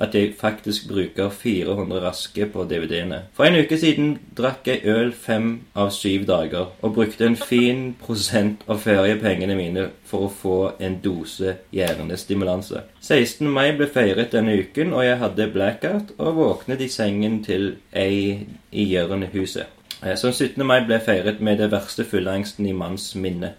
at 0.01 0.15
jeg 0.17 0.35
faktisk 0.39 0.89
bruker 0.89 1.29
400 1.29 2.01
raske 2.01 2.47
på 2.47 2.65
DVD-ene. 2.65 3.19
For 3.37 3.45
en 3.45 3.59
uke 3.61 3.77
siden 3.79 4.15
drakk 4.37 4.69
jeg 4.71 4.85
øl 4.89 5.13
fem 5.13 5.51
av 5.77 5.91
syv 5.93 6.25
dager, 6.29 6.71
og 6.81 6.95
brukte 6.97 7.27
en 7.29 7.37
fin 7.37 7.83
prosent 8.01 8.65
av 8.69 8.81
feriepengene 8.81 9.57
mine 9.59 9.89
for 10.09 10.27
å 10.27 10.33
få 10.33 10.57
en 10.81 10.97
dose 11.05 11.59
hjernestimulanse. 11.77 12.87
16. 13.01 13.45
mai 13.49 13.73
ble 13.77 13.91
feiret 13.93 14.33
denne 14.33 14.57
uken, 14.63 14.95
og 14.97 15.05
jeg 15.05 15.21
hadde 15.21 15.51
blackout 15.53 16.15
og 16.19 16.35
våknet 16.41 16.81
i 16.81 16.89
sengen 16.89 17.43
til 17.45 17.75
ei 17.93 18.47
i 18.73 18.89
Jørn-huset. 18.95 19.67
Eh, 20.03 20.17
Så 20.17 20.33
17. 20.33 20.65
mai 20.67 20.81
ble 20.87 21.01
feiret 21.05 21.41
med 21.41 21.59
det 21.59 21.71
verste 21.73 22.05
fylleangsten 22.05 22.67
i 22.67 22.73
manns 22.73 23.15
minne. 23.15 23.53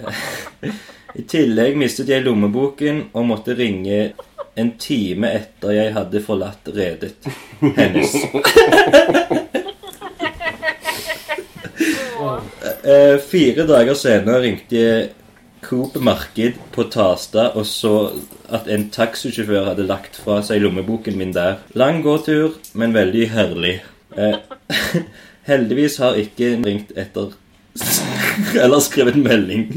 I 1.18 1.22
tillegg 1.26 1.76
mistet 1.76 2.08
jeg 2.08 2.22
lommeboken 2.22 3.08
og 3.12 3.26
måtte 3.26 3.56
ringe 3.58 4.12
en 4.58 4.72
time 4.80 5.30
etter 5.30 5.74
jeg 5.76 5.94
hadde 5.94 6.22
forlatt 6.24 6.70
redet 6.74 7.14
hennes. 7.76 8.16
Eh, 12.80 13.16
Fire 13.20 13.64
dager 13.68 13.96
senere 13.96 14.40
ringte 14.42 14.76
jeg 14.76 15.08
Coop 15.64 15.96
Marked 16.00 16.56
på 16.74 16.84
Tasta 16.92 17.50
og 17.58 17.66
så 17.68 17.92
at 18.52 18.68
en 18.72 18.86
taxisjåfør 18.92 19.68
hadde 19.70 19.86
lagt 19.88 20.16
fra 20.20 20.40
seg 20.44 20.62
lommeboken 20.64 21.18
min 21.20 21.34
der. 21.36 21.60
Lang 21.78 22.00
gåtur, 22.04 22.56
men 22.72 22.96
veldig 22.96 23.26
herlig. 23.34 23.74
Eh, 24.16 24.36
heldigvis 25.50 26.00
har 26.02 26.18
ikke 26.20 26.54
ringt 26.64 26.92
etter 26.98 27.36
eller 28.64 28.82
skrevet 28.82 29.20
melding. 29.20 29.68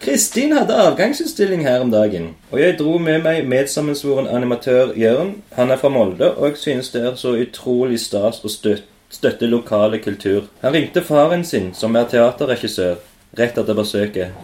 Kristin 0.00 0.52
hadde 0.52 0.76
avgangsutstilling 0.78 1.64
her 1.66 1.80
om 1.80 1.90
dagen, 1.90 2.28
og 2.52 2.60
jeg 2.60 2.76
dro 2.78 2.98
med 3.02 3.24
meg 3.24 3.48
medsammensvoren 3.50 4.28
animatør 4.30 4.92
Jørn. 4.96 5.32
Han 5.56 5.70
er 5.74 5.80
fra 5.80 5.90
Molde, 5.90 6.30
og 6.36 6.52
jeg 6.52 6.56
synes 6.56 6.90
det 6.94 7.02
er 7.02 7.16
så 7.18 7.32
utrolig 7.34 7.98
stas 8.00 8.38
å 8.46 8.50
støtte, 8.52 9.48
lokale 9.50 9.98
kultur. 9.98 10.46
Han 10.62 10.76
ringte 10.76 11.02
faren 11.02 11.42
sin, 11.44 11.72
som 11.74 11.96
er 11.98 12.06
teaterregissør, 12.12 13.00
rett 13.38 13.58
etter 13.58 13.74
besøket. 13.74 14.38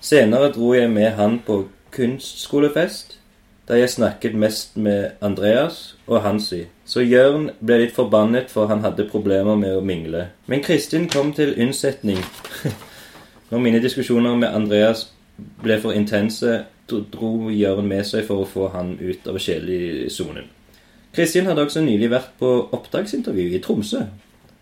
Senere 0.00 0.52
dro 0.52 0.74
jeg 0.76 0.90
med 0.92 1.16
han 1.16 1.38
på 1.46 1.62
kunstskolefest, 1.96 3.16
der 3.68 3.80
jeg 3.80 3.90
snakket 3.90 4.36
mest 4.36 4.76
med 4.76 5.16
Andreas 5.24 5.96
og 6.06 6.20
Hansi. 6.22 6.66
Så 6.84 7.00
Jørn 7.00 7.48
ble 7.64 7.80
litt 7.80 7.96
forbannet, 7.96 8.52
for 8.52 8.68
han 8.68 8.84
hadde 8.84 9.08
problemer 9.08 9.56
med 9.56 9.76
å 9.76 9.80
mingle. 9.80 10.28
Men 10.46 10.60
Kristin 10.64 11.08
kom 11.08 11.32
til 11.32 11.56
unnsetning. 11.56 12.20
Når 13.50 13.58
mine 13.64 13.80
diskusjoner 13.82 14.36
med 14.36 14.48
Andreas 14.54 15.06
ble 15.62 15.78
for 15.80 15.92
intense, 15.96 16.64
dro- 16.88 17.50
Jørn 17.52 17.86
med 17.88 18.04
seg 18.08 18.24
for 18.26 18.42
å 18.42 18.48
få 18.48 18.68
han 18.74 18.94
ut 19.00 19.26
av 19.28 19.36
kjedelig-sonen. 19.40 20.46
Kristin 21.14 21.46
hadde 21.48 21.64
også 21.64 21.80
nylig 21.84 22.10
vært 22.12 22.34
på 22.40 22.48
opptaksintervju 22.76 23.54
i 23.56 23.60
Tromsø, 23.64 24.02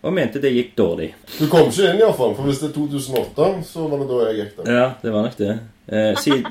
og 0.03 0.13
mente 0.15 0.39
det 0.41 0.53
gikk 0.55 0.75
dårlig. 0.77 1.09
Du 1.39 1.47
kom 1.51 1.67
ikke 1.71 1.89
inn, 1.91 1.99
iallfall. 1.99 2.35
For 2.37 2.47
hvis 2.47 2.61
det 2.61 2.69
er 2.69 2.75
2008, 2.77 3.47
så 3.67 3.87
var 3.91 3.99
det 4.03 4.07
da 4.11 4.19
jeg 4.29 4.39
gikk 4.39 4.53
der. 4.61 4.71
Ja, 4.77 4.85
det 5.01 5.13
var 5.13 5.27
nok 5.27 5.37
det. 5.39 5.57
Eh, 5.87 6.13
siden 6.21 6.45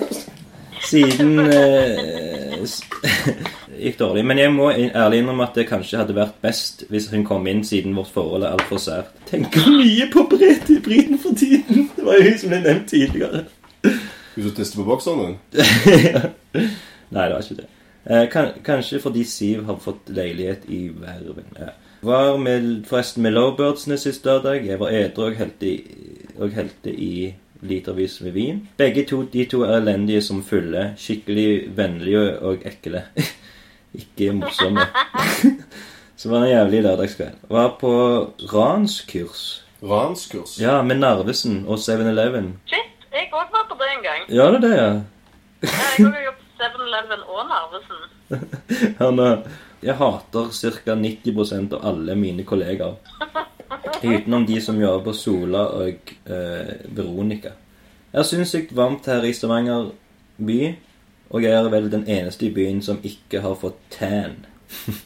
siden 0.90 1.38
eh, 1.38 2.60
gikk 3.84 3.98
dårlig. 4.00 4.24
Men 4.26 4.40
jeg 4.40 4.52
må 4.54 4.70
ærlig 4.72 5.20
innrømme 5.22 5.46
at 5.46 5.58
det 5.58 5.66
kanskje 5.68 6.00
hadde 6.00 6.16
vært 6.16 6.40
best 6.44 6.86
hvis 6.90 7.10
hun 7.12 7.26
kom 7.28 7.46
inn, 7.50 7.62
siden 7.66 7.96
vårt 7.96 8.12
forhold 8.14 8.44
er 8.44 8.56
altfor 8.56 8.80
sært. 8.82 9.12
Tenker 9.30 9.68
mye 9.70 10.08
på 10.12 10.26
Briten 10.32 11.20
for 11.20 11.36
tiden. 11.38 11.90
Det 11.96 12.06
var 12.06 12.18
jo 12.18 12.30
hun 12.30 12.40
som 12.40 12.54
ble 12.54 12.64
nevnt 12.64 12.90
tidligere. 12.90 13.44
Hun 13.84 14.48
som 14.48 14.56
tester 14.56 14.80
på 14.80 14.88
bokseren. 14.88 15.38
Nei, 17.14 17.24
det 17.28 17.32
var 17.36 17.40
ikke 17.44 17.60
det. 17.62 17.70
Eh, 18.04 18.26
kan, 18.32 18.50
kanskje 18.64 19.00
fordi 19.00 19.24
Siv 19.24 19.64
har 19.64 19.78
fått 19.80 20.10
leilighet 20.12 20.66
i 20.68 20.88
Verven. 20.88 21.48
Ja. 21.58 21.72
Var 22.04 22.36
med, 22.38 22.82
forresten 22.88 23.22
med 23.24 23.32
Lowbirdsene 23.32 23.96
sist 23.98 24.26
lørdag. 24.26 24.66
Jeg 24.66 24.80
var 24.80 24.92
edru 24.92 25.30
og 25.30 25.38
helte 25.38 25.70
i, 25.70 25.78
og 26.36 26.52
helte 26.52 26.92
i 26.92 27.32
litervis 27.64 28.18
med 28.20 28.34
vin. 28.36 28.60
Begge 28.76 29.06
to, 29.08 29.22
de 29.32 29.46
to 29.48 29.62
er 29.64 29.78
elendige 29.78 30.20
som 30.22 30.42
fulle. 30.44 30.90
Skikkelig 31.00 31.76
vennlige 31.76 32.26
og 32.44 32.66
ekle. 32.68 33.06
Ikke 33.94 34.32
morsomme. 34.32 34.86
Så 36.16 36.30
var 36.30 36.40
det 36.44 36.50
en 36.50 36.56
jævlig 36.56 36.82
lørdagskveld. 36.82 37.36
Var 37.50 37.68
på 37.80 37.92
ranskurs. 38.52 39.64
Ranskurs. 39.82 40.56
Ja, 40.60 40.82
med 40.82 40.96
Narvesen 41.02 41.64
og 41.68 41.78
7-Eleven. 41.82 42.54
Shit, 42.70 43.04
jeg 43.12 43.28
òg 43.32 43.50
var 43.52 43.66
på 43.68 43.76
det 43.80 43.90
en 43.96 44.04
gang. 44.06 44.22
Ja, 44.30 44.46
det 44.54 44.60
er 44.60 44.64
det, 44.64 44.72
ja. 44.76 44.86
Ja, 45.64 45.68
Jeg 45.98 46.06
har 46.06 46.20
jo 46.20 46.24
jobbet 46.30 46.46
7-Eleven 46.60 47.26
og 47.28 47.40
Narvesen. 47.50 48.00
Han. 49.02 49.44
Jeg 49.84 49.98
hater 50.00 50.48
ca. 50.56 50.94
90% 50.96 51.74
av 51.76 51.82
alle 51.90 52.14
mine 52.16 52.44
kollegaer. 52.48 52.94
Utenom 54.00 54.46
de 54.48 54.60
som 54.64 54.78
jobber 54.80 55.10
på 55.10 55.12
Sola 55.18 55.66
og 55.82 56.14
eh, 56.24 56.70
Veronica. 56.96 57.52
Jeg 58.14 58.20
er 58.22 58.28
sinnssykt 58.28 58.72
varmt 58.76 59.06
her 59.10 59.26
i 59.26 59.32
Stavanger 59.36 59.90
by, 60.38 60.58
og 61.30 61.42
jeg 61.42 61.52
er 61.52 61.70
vel 61.72 61.90
den 61.92 62.06
eneste 62.10 62.46
i 62.46 62.52
byen 62.54 62.82
som 62.82 63.00
ikke 63.04 63.40
har 63.44 63.56
fått 63.60 63.80
tan. 63.90 64.44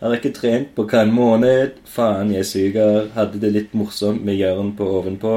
Jeg 0.00 0.08
har 0.08 0.14
ikke 0.16 0.32
trent 0.32 0.68
på 0.72 0.86
hva 0.88 1.02
en 1.04 1.10
måned. 1.12 1.74
Faen, 1.84 2.30
jeg 2.32 2.46
suger. 2.48 3.10
Hadde 3.12 3.36
det 3.42 3.50
litt 3.52 3.74
morsomt 3.76 4.22
med 4.24 4.38
Jørn 4.38 4.70
på 4.72 4.86
ovenpå 4.96 5.32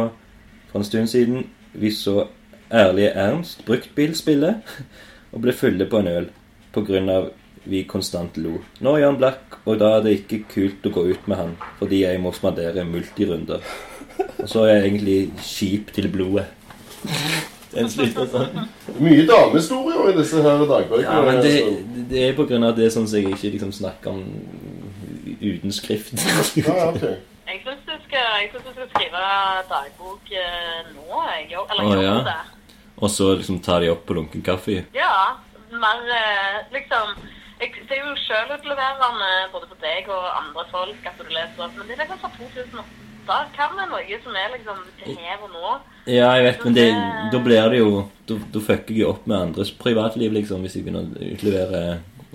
for 0.70 0.80
en 0.80 0.88
stund 0.88 1.10
siden. 1.12 1.50
Vi 1.76 1.92
så 1.92 2.30
Ærlige 2.72 3.12
Ernst 3.12 3.66
bruktbilspille 3.68 4.54
og 5.34 5.44
ble 5.44 5.54
fulle 5.54 5.86
på 5.92 6.00
en 6.00 6.08
øl 6.14 6.30
på 6.72 6.86
grunn 6.88 7.12
av 7.12 7.28
vi 7.70 7.84
konstant 7.88 8.40
lo. 8.40 8.58
Nå 8.84 8.96
er 8.98 9.06
han 9.06 9.20
blakk, 9.20 9.60
og 9.68 9.78
da 9.80 9.98
er 9.98 10.06
det 10.08 10.16
ikke 10.18 10.42
kult 10.52 10.88
å 10.88 10.94
gå 10.96 11.06
ut 11.12 11.28
med 11.28 11.40
han 11.40 11.54
fordi 11.80 12.02
jeg 12.04 12.22
må 12.24 12.34
spandere 12.36 12.88
multirunder. 12.88 13.64
Og 14.40 14.48
så 14.50 14.66
er 14.66 14.78
jeg 14.78 14.86
egentlig 14.88 15.20
kjip 15.44 15.94
til 15.96 16.10
blodet. 16.14 16.48
Den 17.78 17.90
slutter 17.90 18.28
sånn. 18.30 18.64
Mye 19.02 19.26
damehistorier 19.30 20.12
i 20.12 20.16
disse 20.20 20.42
her 20.46 20.64
dagbøkene. 20.70 21.04
Ja, 21.04 21.22
men 21.26 21.42
det, 21.42 21.54
det 22.12 22.26
er 22.28 22.36
på 22.38 22.46
grunn 22.50 22.66
av 22.66 22.76
at 22.76 22.82
det 22.82 22.88
er 22.88 22.94
sånn 22.94 23.08
som 23.10 23.20
jeg 23.20 23.34
ikke 23.34 23.54
liksom 23.56 23.74
snakker 23.76 24.14
om 24.14 24.26
uten 25.44 25.74
skrift. 25.76 26.14
Ja, 26.60 26.76
ja, 26.78 26.90
ok. 26.94 27.06
Jeg 27.44 27.60
syns 27.62 27.82
du, 27.86 27.92
du 27.94 28.70
skal 28.72 28.88
skrive 28.90 29.22
dagbok 29.70 30.30
eh, 30.32 30.78
nå, 30.96 31.20
jeg. 31.28 31.50
Eller 31.52 31.90
gjør 31.92 32.06
ja. 32.06 32.14
det. 32.26 32.72
Og 33.04 33.12
så 33.12 33.28
liksom 33.36 33.60
ta 33.62 33.76
de 33.84 33.92
opp 33.92 34.06
på 34.08 34.16
lunken 34.18 34.42
kaffe. 34.46 34.80
Ja, 34.96 35.36
mer 35.70 36.08
eh, 36.18 36.64
liksom 36.74 37.12
jeg, 37.60 37.76
Det 37.90 37.98
er 37.98 38.08
jo 38.08 38.16
sjølutleverende 38.24 39.30
både 39.52 39.70
for 39.70 39.84
deg 39.84 40.10
og 40.10 40.26
andre 40.40 40.66
folk 40.72 41.10
at 41.12 41.20
du 41.20 41.30
leser 41.30 41.68
opp, 41.68 41.76
men 41.78 41.90
det 41.92 41.98
er 41.98 42.04
liksom 42.06 42.24
fra 42.24 42.32
2008. 42.40 43.03
Hva 43.28 43.68
med 43.76 43.90
noe 43.92 44.18
som 44.24 44.36
er 44.36 44.54
liksom 44.58 44.80
til 45.04 45.18
her 45.18 45.44
og 45.44 45.52
nå? 45.54 45.76
Ja, 46.12 46.34
jeg 46.36 46.44
vet, 46.50 46.64
men 46.66 46.74
det, 46.76 46.88
da 47.32 47.40
blir 47.40 47.70
det 47.72 47.78
jo 47.80 47.92
Da, 48.28 48.36
da 48.52 48.60
fucker 48.64 48.92
jeg 48.92 49.06
jo 49.06 49.12
opp 49.14 49.28
med 49.28 49.38
andres 49.40 49.70
privatliv, 49.72 50.34
liksom, 50.36 50.64
hvis 50.66 50.76
jeg 50.76 50.84
begynner 50.84 51.06
å 51.08 51.30
utlevere 51.36 51.84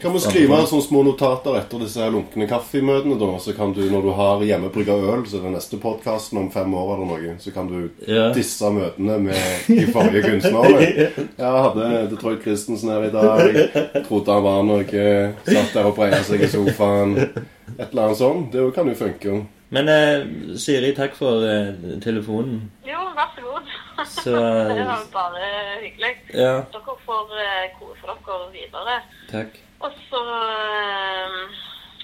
Kan 0.00 0.14
vi 0.14 0.22
skrive 0.22 0.60
sånne 0.70 0.84
små 0.86 1.02
notater 1.04 1.58
etter 1.58 1.82
disse 1.82 1.98
her 2.00 2.12
lunkne 2.14 2.46
kaffemøtene, 2.48 3.16
da? 3.18 3.28
Så 3.42 3.52
kan 3.56 3.72
du, 3.74 3.80
når 3.90 4.04
du 4.06 4.10
har 4.14 4.44
hjemmebrygga 4.46 4.94
øl, 4.94 5.24
så 5.26 5.40
er 5.40 5.48
det 5.48 5.52
neste 5.56 5.80
podkasten 5.82 6.38
om 6.38 6.48
fem 6.54 6.70
år 6.78 6.92
eller 6.94 7.10
noe, 7.10 7.34
så 7.42 7.50
kan 7.52 7.66
du 7.66 7.90
Ja. 8.06 8.28
disse 8.32 8.70
møtene 8.70 9.18
med 9.26 9.66
de 9.66 9.88
forrige 9.90 10.22
kunstnerne. 10.22 10.86
Jeg 11.42 11.64
hadde 11.66 11.90
Detroit 12.14 12.46
Christensen 12.46 12.94
her 12.94 13.08
i 13.08 13.10
dag. 13.10 13.42
Jeg 13.58 14.04
Trodde 14.06 14.38
han 14.38 14.46
var 14.46 14.62
noe. 14.70 15.34
Satt 15.50 15.74
der 15.74 15.90
og 15.90 15.96
breia 15.98 16.22
seg 16.22 16.46
i 16.46 16.52
sofaen. 16.54 17.18
Et 17.18 17.88
eller 17.90 18.04
annet 18.06 18.22
sånt. 18.22 18.52
Det 18.54 18.68
kan 18.78 18.86
jo 18.86 18.94
funke. 19.02 19.40
Men 19.70 19.88
eh, 19.92 20.26
Siri, 20.56 20.94
takk 20.96 21.16
for 21.18 21.44
eh, 21.44 21.74
telefonen. 22.04 22.62
Jo, 22.88 23.00
vær 23.16 23.32
så 23.36 23.44
god. 23.44 23.72
Så 24.08 24.34
det 24.76 24.84
var 24.88 25.02
bare 25.12 25.48
hyggelig. 25.82 26.14
Ja, 26.34 26.54
Dere 26.72 26.94
får 27.06 27.34
eh, 27.44 27.64
kose 27.78 28.14
dere 28.26 28.46
videre. 28.54 29.00
takk. 29.32 29.58
Og 29.80 29.92
så 30.10 30.22
eh, 30.34 31.58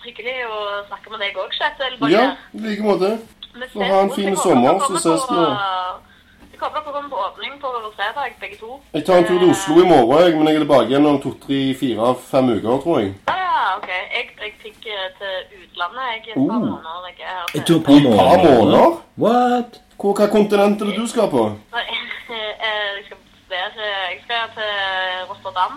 hyggelig 0.04 0.36
å 0.46 0.58
snakke 0.90 1.14
med 1.14 1.24
deg 1.24 1.40
òg, 1.40 1.56
Kjetil. 1.56 1.96
Ja, 2.12 2.26
i 2.52 2.66
like 2.66 2.84
måte. 2.84 3.16
Så 3.72 3.86
ha 3.86 4.02
en 4.02 4.12
fin 4.12 4.36
sommer, 4.36 4.78
så 4.82 4.98
ses 4.98 5.24
vi. 5.30 5.40
vi. 5.40 6.58
Kommer 6.58 6.80
på 6.80 7.16
åpning 7.18 7.56
på 7.60 7.70
fredag, 7.96 8.36
begge 8.40 8.56
to. 8.60 8.80
Jeg 8.92 9.04
tar 9.06 9.18
en 9.18 9.24
tur 9.24 9.38
til 9.38 9.50
Oslo 9.50 9.80
i 9.82 9.88
morgen, 9.88 10.38
men 10.38 10.48
jeg 10.48 10.56
er 10.56 10.64
tilbake 10.64 10.92
igjen 10.92 11.06
om 11.06 11.18
to, 11.22 11.32
tre, 11.46 11.58
fire, 11.80 12.14
fem 12.30 12.50
uker, 12.56 12.78
tror 12.84 13.00
jeg. 13.00 13.10
Ja, 13.28 13.43
ja, 13.54 13.76
ok. 13.78 13.88
Jeg, 14.16 14.24
jeg 14.44 14.52
fikk 14.64 14.86
eh, 14.94 15.06
til 15.18 15.34
utlandet 15.62 16.02
jeg, 16.10 16.20
er 16.28 16.34
et 16.34 16.48
par 16.48 16.58
Oh. 16.58 16.66
måneder. 16.70 17.08
Jeg 17.08 17.16
er 17.20 17.34
her 17.38 17.46
Jeg 17.54 17.66
til- 17.66 17.76
et 17.76 17.84
par 17.84 17.92
måneder. 17.92 18.32
et 18.34 18.40
par 18.44 18.54
måneder. 18.58 19.02
What? 19.24 19.80
Hvor, 20.00 20.12
hva 20.18 20.26
kontinent 20.36 20.80
er 20.82 20.86
det 20.90 20.96
du 21.02 21.06
skal 21.06 21.28
på? 21.30 21.42
Nei, 21.74 21.84
eh, 22.36 22.52
jeg 22.98 23.04
skal 23.06 23.18
være 23.54 23.88
Jeg 24.12 24.18
skal 24.24 24.42
til 24.56 24.72
Rotterdam. 25.30 25.72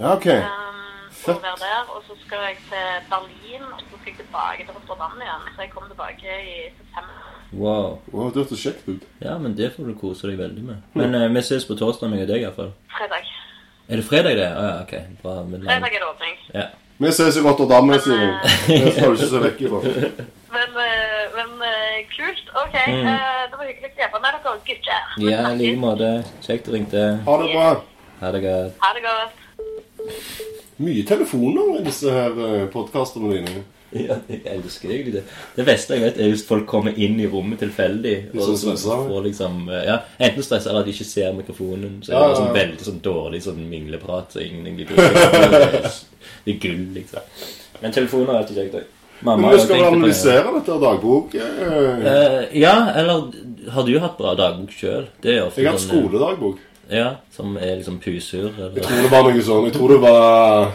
Ja, 0.00 0.08
ok. 0.16 0.26
Um, 0.26 0.84
Fett. 1.10 1.36
og 1.36 1.42
være 1.46 1.58
der. 1.66 1.82
Og 1.94 2.00
så 2.08 2.14
skal 2.26 2.38
jeg 2.48 2.56
til 2.70 2.86
Berlin, 3.10 3.62
og 3.72 3.80
så 3.80 3.84
skal 4.00 4.12
jeg 4.12 4.16
tilbake 4.22 4.60
til 4.66 4.72
Rotterdam 4.76 5.12
igjen. 5.24 5.42
Så 5.54 5.58
jeg 5.64 5.70
kommer 5.74 5.88
tilbake 5.94 6.26
i 6.52 6.56
september. 6.78 7.14
Wow. 7.52 7.98
Wow, 8.12 8.26
det 8.30 8.36
hørtes 8.42 8.60
kjekt 8.66 8.88
ut. 8.88 9.02
Ja, 9.24 9.38
men 9.38 9.56
det 9.56 9.72
får 9.76 9.86
du 9.88 9.94
kose 10.00 10.28
deg 10.30 10.38
veldig 10.38 10.64
med. 10.70 10.76
Men 10.94 11.14
eh, 11.14 11.28
vi 11.34 11.42
ses 11.42 11.64
på 11.64 11.74
torsdag, 11.80 12.10
meg 12.12 12.22
og 12.26 12.28
deg 12.28 12.42
iallfall. 12.44 12.72
Fredag. 12.98 13.24
Er 13.88 13.96
det 13.96 14.04
fredag, 14.04 14.34
det? 14.36 14.48
Å 14.52 14.62
ja, 14.68 14.74
ok. 14.84 14.94
Bra. 15.22 15.34
Men, 15.48 15.62
Fredag 15.64 15.94
er 15.96 16.02
det 16.04 16.08
åpning. 16.14 16.36
ja. 16.54 16.66
Vi 16.98 17.12
ses 17.12 17.36
i 17.36 17.40
Rotterdam, 17.40 17.90
sier 17.94 17.98
sier. 18.02 18.32
Det 18.66 18.92
skal 18.96 19.12
du 19.12 19.20
ikke 19.20 19.26
se 19.30 19.40
vekk 19.44 19.60
ifra. 19.68 19.80
Men, 20.50 20.78
eh, 20.82 21.36
men 21.36 21.52
eh, 21.68 21.98
kult. 22.10 22.48
OK. 22.64 22.74
Mm. 22.74 23.06
eh, 23.06 23.44
det 23.46 23.60
var 23.60 23.68
hyggelig 23.68 23.90
å 23.90 23.94
treffe 24.00 24.22
med 24.24 24.26
dere, 24.26 24.54
gutter. 24.66 25.04
ja, 25.28 25.44
i 25.52 25.60
like 25.60 25.78
måte. 25.78 26.08
Kjekt 26.42 26.66
du 26.66 26.74
ringte. 26.74 27.04
Ha 27.28 27.36
det 27.42 27.52
bra. 27.52 27.68
Ha 28.18 28.32
det 28.34 28.40
godt. 28.42 28.80
Ha 28.82 28.90
det 28.96 29.04
godt. 29.06 29.44
Mye 30.82 31.04
telefoner 31.06 31.78
i 31.78 31.84
disse 31.86 32.10
her 32.14 32.66
podkastene 32.74 33.30
dine. 33.36 33.62
Ja, 34.08 34.16
jeg 34.28 34.42
elsker 34.44 34.90
egentlig 34.92 35.12
det. 35.14 35.22
Det 35.56 35.64
beste 35.64 35.94
jeg 35.96 36.02
vet, 36.02 36.18
er 36.20 36.28
hvis 36.34 36.42
folk 36.44 36.66
kommer 36.68 36.92
inn 37.00 37.14
i 37.20 37.26
rommet 37.26 37.58
tilfeldig. 37.62 38.16
Og 38.34 38.42
så 38.44 38.56
stressa. 38.60 38.98
får 39.08 39.22
liksom, 39.24 39.62
eh, 39.72 39.84
ja, 39.88 39.94
Enten 40.20 40.44
stressa 40.44 40.68
eller 40.70 40.80
at 40.84 40.90
de 40.90 40.92
ikke 40.92 41.06
ser 41.08 41.32
mikrofonen. 41.32 41.94
Så 42.04 42.12
er 42.12 42.18
det 42.20 42.28
ja, 42.28 42.36
sånn 42.42 42.52
veldig 42.58 42.84
sånn 42.90 43.00
dårlig 43.06 43.40
sånn 43.46 43.62
mingleprat. 43.70 44.32
Så 44.36 44.42
ingen 44.44 44.66
egentlig 44.66 44.86
bryr. 44.90 45.88
Det 46.44 46.52
er 46.54 46.60
gull, 46.66 46.84
liksom. 46.98 47.20
Men 47.80 47.92
telefoner 47.96 48.34
er 48.34 48.42
alltid 48.42 48.60
kjekt. 48.62 48.74
også. 48.82 48.94
Mamma 49.20 49.36
Men 49.40 49.48
har 49.48 49.56
vi 49.56 49.64
skal 49.64 49.84
analysere 49.88 50.52
dette 50.58 50.76
dagbok. 50.84 51.34
eh, 51.34 52.04
Eh, 52.12 52.58
ja, 52.60 52.74
eller 52.94 53.24
har 53.72 53.86
du 53.88 53.98
hatt 53.98 54.18
bra 54.20 54.34
dagbok 54.38 54.70
sjøl? 54.70 55.08
Jeg 55.24 55.40
har 55.40 55.48
hatt 55.48 55.56
sånn, 55.56 55.66
eh, 55.72 55.80
skoledagbok. 55.88 56.58
Ja, 56.90 57.08
Som 57.34 57.56
er 57.56 57.76
liksom 57.80 57.98
pusur. 58.00 58.52
Jeg 58.56 58.82
tror 58.84 59.02
det 59.02 59.10
var 59.10 59.22
noe 59.26 59.42
sånn. 59.42 59.64
Jeg 59.66 59.74
tror 59.74 59.88
det 59.96 59.98
var 60.04 60.70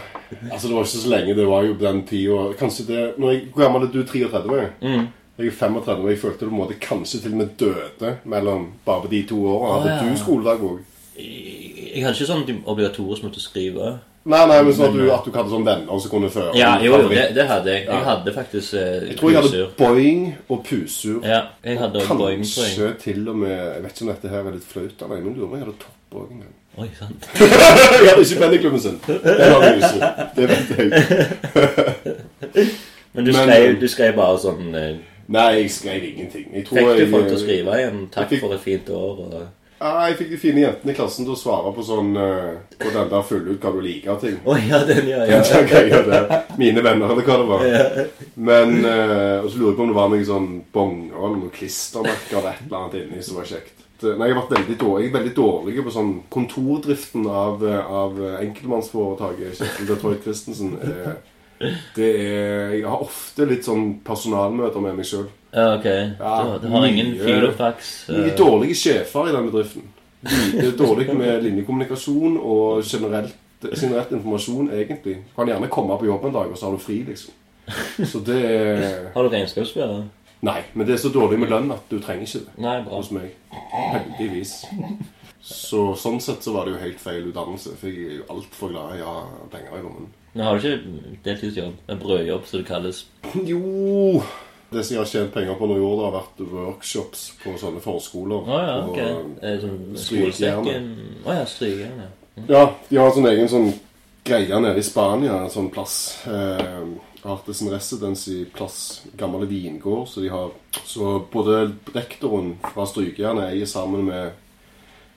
Altså, 0.50 0.68
det 0.68 0.76
var 0.76 0.86
ikke 0.86 1.02
så 1.02 1.10
lenge. 1.12 1.36
Det 1.36 1.46
var 1.48 1.66
jo 1.66 1.74
på 1.74 1.84
den 1.84 2.00
tida 2.08 2.38
Kanskje 2.58 2.86
det 2.88 3.02
når 3.20 3.32
jeg, 3.32 3.42
Hvor 3.52 3.62
gammel 3.62 3.86
er 3.86 3.92
du? 3.92 4.00
33? 4.08 4.64
Mm. 4.82 5.06
Jeg 5.34 5.50
er 5.50 5.50
35, 5.58 6.04
og 6.04 6.10
jeg 6.10 6.18
følte 6.22 6.46
en 6.46 6.54
måte 6.54 6.74
kanskje 6.78 7.20
til 7.24 7.32
og 7.34 7.38
med 7.42 7.54
døde 7.58 8.16
mellom 8.24 8.68
bare 8.86 9.02
på 9.02 9.08
de 9.10 9.22
to 9.26 9.38
åra. 9.50 9.78
Hadde 9.80 9.90
Å, 9.90 9.94
ja. 9.96 10.10
du 10.12 10.20
skoledagbok? 10.20 10.82
Jeg 11.18 12.02
hadde 12.04 12.14
ikke 12.14 12.28
sånn 12.28 12.60
obligatorisk 12.70 13.26
måtte 13.26 13.42
skrive. 13.42 13.96
Nei, 14.24 14.40
nei, 14.48 14.60
men 14.64 14.72
sånn 14.72 14.86
at 14.88 14.94
du, 14.96 15.02
at 15.12 15.26
du 15.26 15.34
hadde 15.34 15.52
sånn 15.52 15.66
venner 15.66 15.98
som 16.00 16.12
kunne 16.14 16.30
føre 16.32 16.54
Ja, 16.56 16.70
jo, 16.80 16.94
jo, 16.96 17.10
det, 17.12 17.26
det 17.36 17.44
hadde 17.44 17.74
jeg. 17.74 17.82
Ja. 17.84 17.98
Jeg 17.98 18.06
hadde 18.08 18.32
faktisk 18.32 18.76
eh, 18.80 18.94
Jeg 19.10 19.18
tror 19.18 19.32
jeg 19.34 19.36
hadde 19.42 19.50
pusur. 19.50 19.74
Boing 19.82 20.22
og 20.48 20.62
Pusur. 20.64 21.18
Ja, 21.28 21.40
jeg 21.66 21.80
hadde 21.82 22.04
boing. 22.08 22.46
Kanskje 22.46 22.88
til 23.02 23.20
og 23.28 23.36
med 23.42 23.52
Jeg 23.52 23.82
vet 23.84 23.92
ikke 23.92 24.06
om 24.06 24.12
dette 24.14 24.32
her 24.32 24.48
er 24.48 24.56
litt 24.56 24.70
flaut 24.70 25.04
av 25.04 25.12
jeg 25.12 25.26
men 25.26 25.36
lurer 25.36 25.44
på 25.44 25.50
om 25.50 25.58
jeg 25.58 25.66
hadde 25.66 25.76
topp 25.82 26.16
òg 26.22 26.30
en 26.30 26.40
gang. 26.46 26.54
Oi, 26.76 26.88
sant. 26.98 27.26
hadde 28.08 28.22
ikke 28.24 28.40
penneklubben 28.40 28.80
sin. 28.82 28.96
Det 29.06 30.48
vet 30.50 30.72
jeg. 30.74 30.86
Men 33.14 33.24
du 33.24 33.30
Men, 33.30 33.42
skrev, 33.42 33.66
eh, 33.68 33.80
du 33.80 33.88
skrev 33.88 34.16
bare 34.18 34.38
sånn 34.42 34.72
eh, 34.74 34.94
Nei, 35.34 35.50
jeg 35.60 35.68
skrev 35.70 36.02
ingenting. 36.04 36.48
Jeg 36.52 36.66
tror 36.66 36.80
Fikk 36.80 36.98
du 36.98 37.12
folk 37.12 37.28
til 37.30 37.36
å 37.36 37.42
skrive 37.44 37.76
igjen 37.78 38.00
'takk 38.12 38.32
fikk- 38.32 38.42
for 38.42 38.56
et 38.56 38.64
fint 38.64 38.90
år'? 38.90 39.20
Og... 39.24 39.44
Ja, 39.78 39.92
jeg 40.08 40.16
fikk 40.18 40.34
de 40.34 40.38
fine 40.40 40.64
jentene 40.64 40.92
i 40.92 40.96
klassen 40.96 41.26
til 41.26 41.34
å 41.34 41.38
svare 41.38 41.70
på 41.76 41.84
sånn 41.86 42.10
eh, 42.18 42.50
På 42.80 42.90
den 42.90 43.08
der 43.14 43.24
fylle 43.28 43.54
ut 43.54 43.64
hva 43.64 43.72
du 43.74 43.80
liker-ting. 43.84 44.36
Oh, 44.44 44.58
ja, 44.58 44.82
den, 44.88 45.08
ja. 45.08 45.22
Den 45.22 45.38
ja. 45.38 45.40
der 45.46 45.70
greia 45.70 46.02
der. 46.10 46.36
Mine 46.58 46.84
venner, 46.84 47.14
eller 47.14 47.22
hva 47.22 47.38
det 47.38 47.48
var. 47.52 48.04
Men 48.34 48.76
eh, 48.82 49.38
Og 49.44 49.48
så 49.50 49.62
lurer 49.62 49.70
jeg 49.70 49.78
på 49.78 49.86
om 49.86 49.94
det 49.94 49.98
var 50.02 50.12
noe 50.12 50.28
sånn 50.28 50.50
bonger 50.74 51.16
eller 51.22 51.38
noen 51.38 51.54
klistremerker 51.54 52.42
eller 52.42 52.52
et 52.52 52.66
eller 52.66 52.78
annet 52.82 53.00
inni 53.04 53.22
som 53.22 53.38
var 53.38 53.50
kjekt. 53.54 53.83
Det- 54.00 54.18
Nei, 54.18 54.26
jeg 54.28 54.34
har 54.34 54.42
vært 54.42 54.56
veldig 54.58 54.76
dårlig, 54.78 55.04
jeg 55.04 55.12
veldig 55.12 55.34
dårlig 55.34 55.84
på 55.84 55.92
sånn 55.94 56.22
kontordriften 56.30 57.26
av, 57.30 57.62
eh, 57.64 57.86
av 57.86 58.18
enkeltmannsforetaket. 58.40 59.54
Kjetil 59.60 59.86
Detroit 59.86 60.22
Christensen. 60.24 60.74
Eh, 60.82 61.68
det 61.94 62.08
er 62.20 62.70
Jeg 62.74 62.84
har 62.84 62.98
ofte 63.00 63.46
litt 63.48 63.64
sånn 63.64 64.00
personalmøter 64.04 64.80
med 64.82 64.96
meg 64.96 65.06
sjøl. 65.06 65.28
ja, 65.54 65.76
ok. 65.78 65.84
Ja, 66.18 66.58
du, 66.60 66.68
har 66.68 66.86
ingen 66.86 67.14
filofax? 67.18 68.08
Mye 68.10 68.32
er 68.32 68.36
dårlige 68.36 68.74
sjefer 68.74 69.28
i 69.28 69.32
den 69.32 69.50
bedriften. 69.50 69.82
Det 70.24 70.64
er 70.64 70.76
dårlig 70.76 71.14
med 71.14 71.42
linjekommunikasjon 71.44 72.38
og 72.40 72.82
generelt, 72.82 73.34
generelt 73.62 74.10
informasjon, 74.10 74.70
egentlig. 74.72 75.16
Du 75.22 75.36
kan 75.36 75.46
gjerne 75.46 75.68
komme 75.70 75.98
på 76.00 76.06
jobb 76.06 76.24
en 76.24 76.32
dag, 76.32 76.50
og 76.50 76.56
så 76.58 76.64
har 76.70 76.72
du 76.72 76.78
fri, 76.82 77.04
liksom. 77.04 77.30
Så 78.04 78.20
det 78.24 78.44
er 78.44 79.10
Har 79.14 79.22
du 79.22 79.28
regnskapsfører? 79.28 80.04
Nei, 80.44 80.60
men 80.74 80.86
det 80.86 80.94
er 80.96 81.02
så 81.04 81.10
dårlig 81.14 81.38
med 81.40 81.48
lønn 81.52 81.70
at 81.72 81.86
du 81.88 81.96
trenger 82.04 82.26
ikke 82.26 82.42
det 82.44 82.62
Nei, 82.64 82.76
bra. 82.84 82.98
hos 82.98 83.10
meg. 83.14 83.30
Heldigvis. 83.72 84.52
Så 85.44 85.80
sånn 86.00 86.20
sett 86.24 86.44
så 86.44 86.54
var 86.54 86.64
det 86.68 86.74
jo 86.74 86.80
helt 86.82 87.00
feil 87.02 87.26
utdannelse, 87.30 87.74
for 87.80 87.88
jeg 87.92 88.06
er 88.08 88.18
jo 88.22 88.26
altfor 88.32 88.72
glad 88.72 88.96
i 88.98 89.02
å 89.04 89.10
ha 89.12 89.22
penger 89.52 89.76
i 89.78 89.82
lommen. 89.84 90.06
Men 90.34 90.46
har 90.48 90.58
du 90.58 90.64
ikke 90.66 91.18
deltidsjobb? 91.26 91.76
En 91.92 92.00
brødjobb, 92.00 92.46
som 92.48 92.60
det 92.62 92.66
kalles? 92.68 93.04
Jo 93.46 94.22
Det 94.74 94.82
som 94.82 94.94
jeg 94.96 95.00
har 95.04 95.06
tjent 95.12 95.32
penger 95.34 95.54
på 95.60 95.68
nå 95.70 95.76
i 95.78 95.84
år, 95.86 95.96
det 96.00 96.06
har 96.08 96.14
vært 96.16 96.40
workshops 96.50 97.24
på 97.44 97.52
sånne 97.60 97.82
forskoler. 97.84 98.48
Å 98.48 98.60
ja, 98.64 98.76
ok. 98.88 99.00
Eh, 99.44 99.58
sånn 99.62 99.76
skolesekken 100.02 100.88
Å 101.28 101.36
ja, 101.38 101.44
strykejern, 101.46 102.00
ja. 102.02 102.08
Ja, 102.48 102.62
de 102.88 102.98
har 102.98 103.12
sånn 103.14 103.28
egen 103.30 103.48
sånn 103.52 103.68
greie 104.26 104.58
nede 104.64 104.80
i 104.80 104.86
Spania, 104.86 105.36
en 105.44 105.52
sånn 105.52 105.68
plass. 105.70 105.98
Eh, 106.26 106.88
Artisan 107.24 107.70
Residency 107.72 108.44
plass, 108.52 109.02
gamle 109.16 109.46
vingård. 109.48 110.08
Så 110.08 110.20
de 110.20 110.28
har 110.28 110.50
Så 110.84 111.24
både 111.32 111.72
rektoren 111.94 112.54
fra 112.74 112.84
Strykejernet 112.86 113.52
eier 113.52 113.66
sammen 113.66 114.04
med 114.04 114.32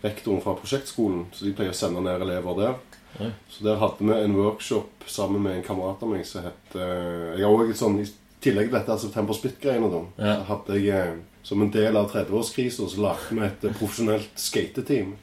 rektoren 0.03 0.41
fra 0.41 0.53
prosjektskolen, 0.55 1.25
så 1.33 1.45
de 1.45 1.53
pleier 1.57 1.73
å 1.73 1.77
sende 1.77 2.01
ned 2.05 2.21
elever 2.21 2.55
der. 2.59 2.75
Ja. 3.19 3.29
Så 3.49 3.63
der 3.65 3.79
hadde 3.81 4.05
vi 4.05 4.13
en 4.13 4.35
workshop 4.37 5.07
sammen 5.09 5.41
med 5.43 5.55
en 5.57 5.63
kamerat 5.65 6.03
av 6.05 6.11
meg 6.11 6.25
som 6.27 6.43
het 6.45 6.75
eh, 6.77 7.39
Jeg 7.39 7.45
har 7.47 7.53
også 7.55 7.69
et 7.71 7.79
sånn, 7.81 7.99
I 8.03 8.05
tillegg 8.45 8.69
til 8.69 8.77
dette 8.77 8.97
September 9.01 9.33
Split-greiene, 9.33 9.89
da, 9.89 10.01
Ja. 10.21 10.35
så 10.37 10.43
hadde 10.51 10.77
jeg 10.83 11.07
eh, 11.07 11.17
som 11.43 11.61
en 11.63 11.71
del 11.73 11.97
av 11.97 12.11
30-årskrisa 12.13 12.85
så 12.91 13.01
lagde 13.01 13.33
vi 13.33 13.41
et 13.47 13.65
eh, 13.65 13.73
profesjonelt 13.79 14.29
skateteam. 14.37 15.15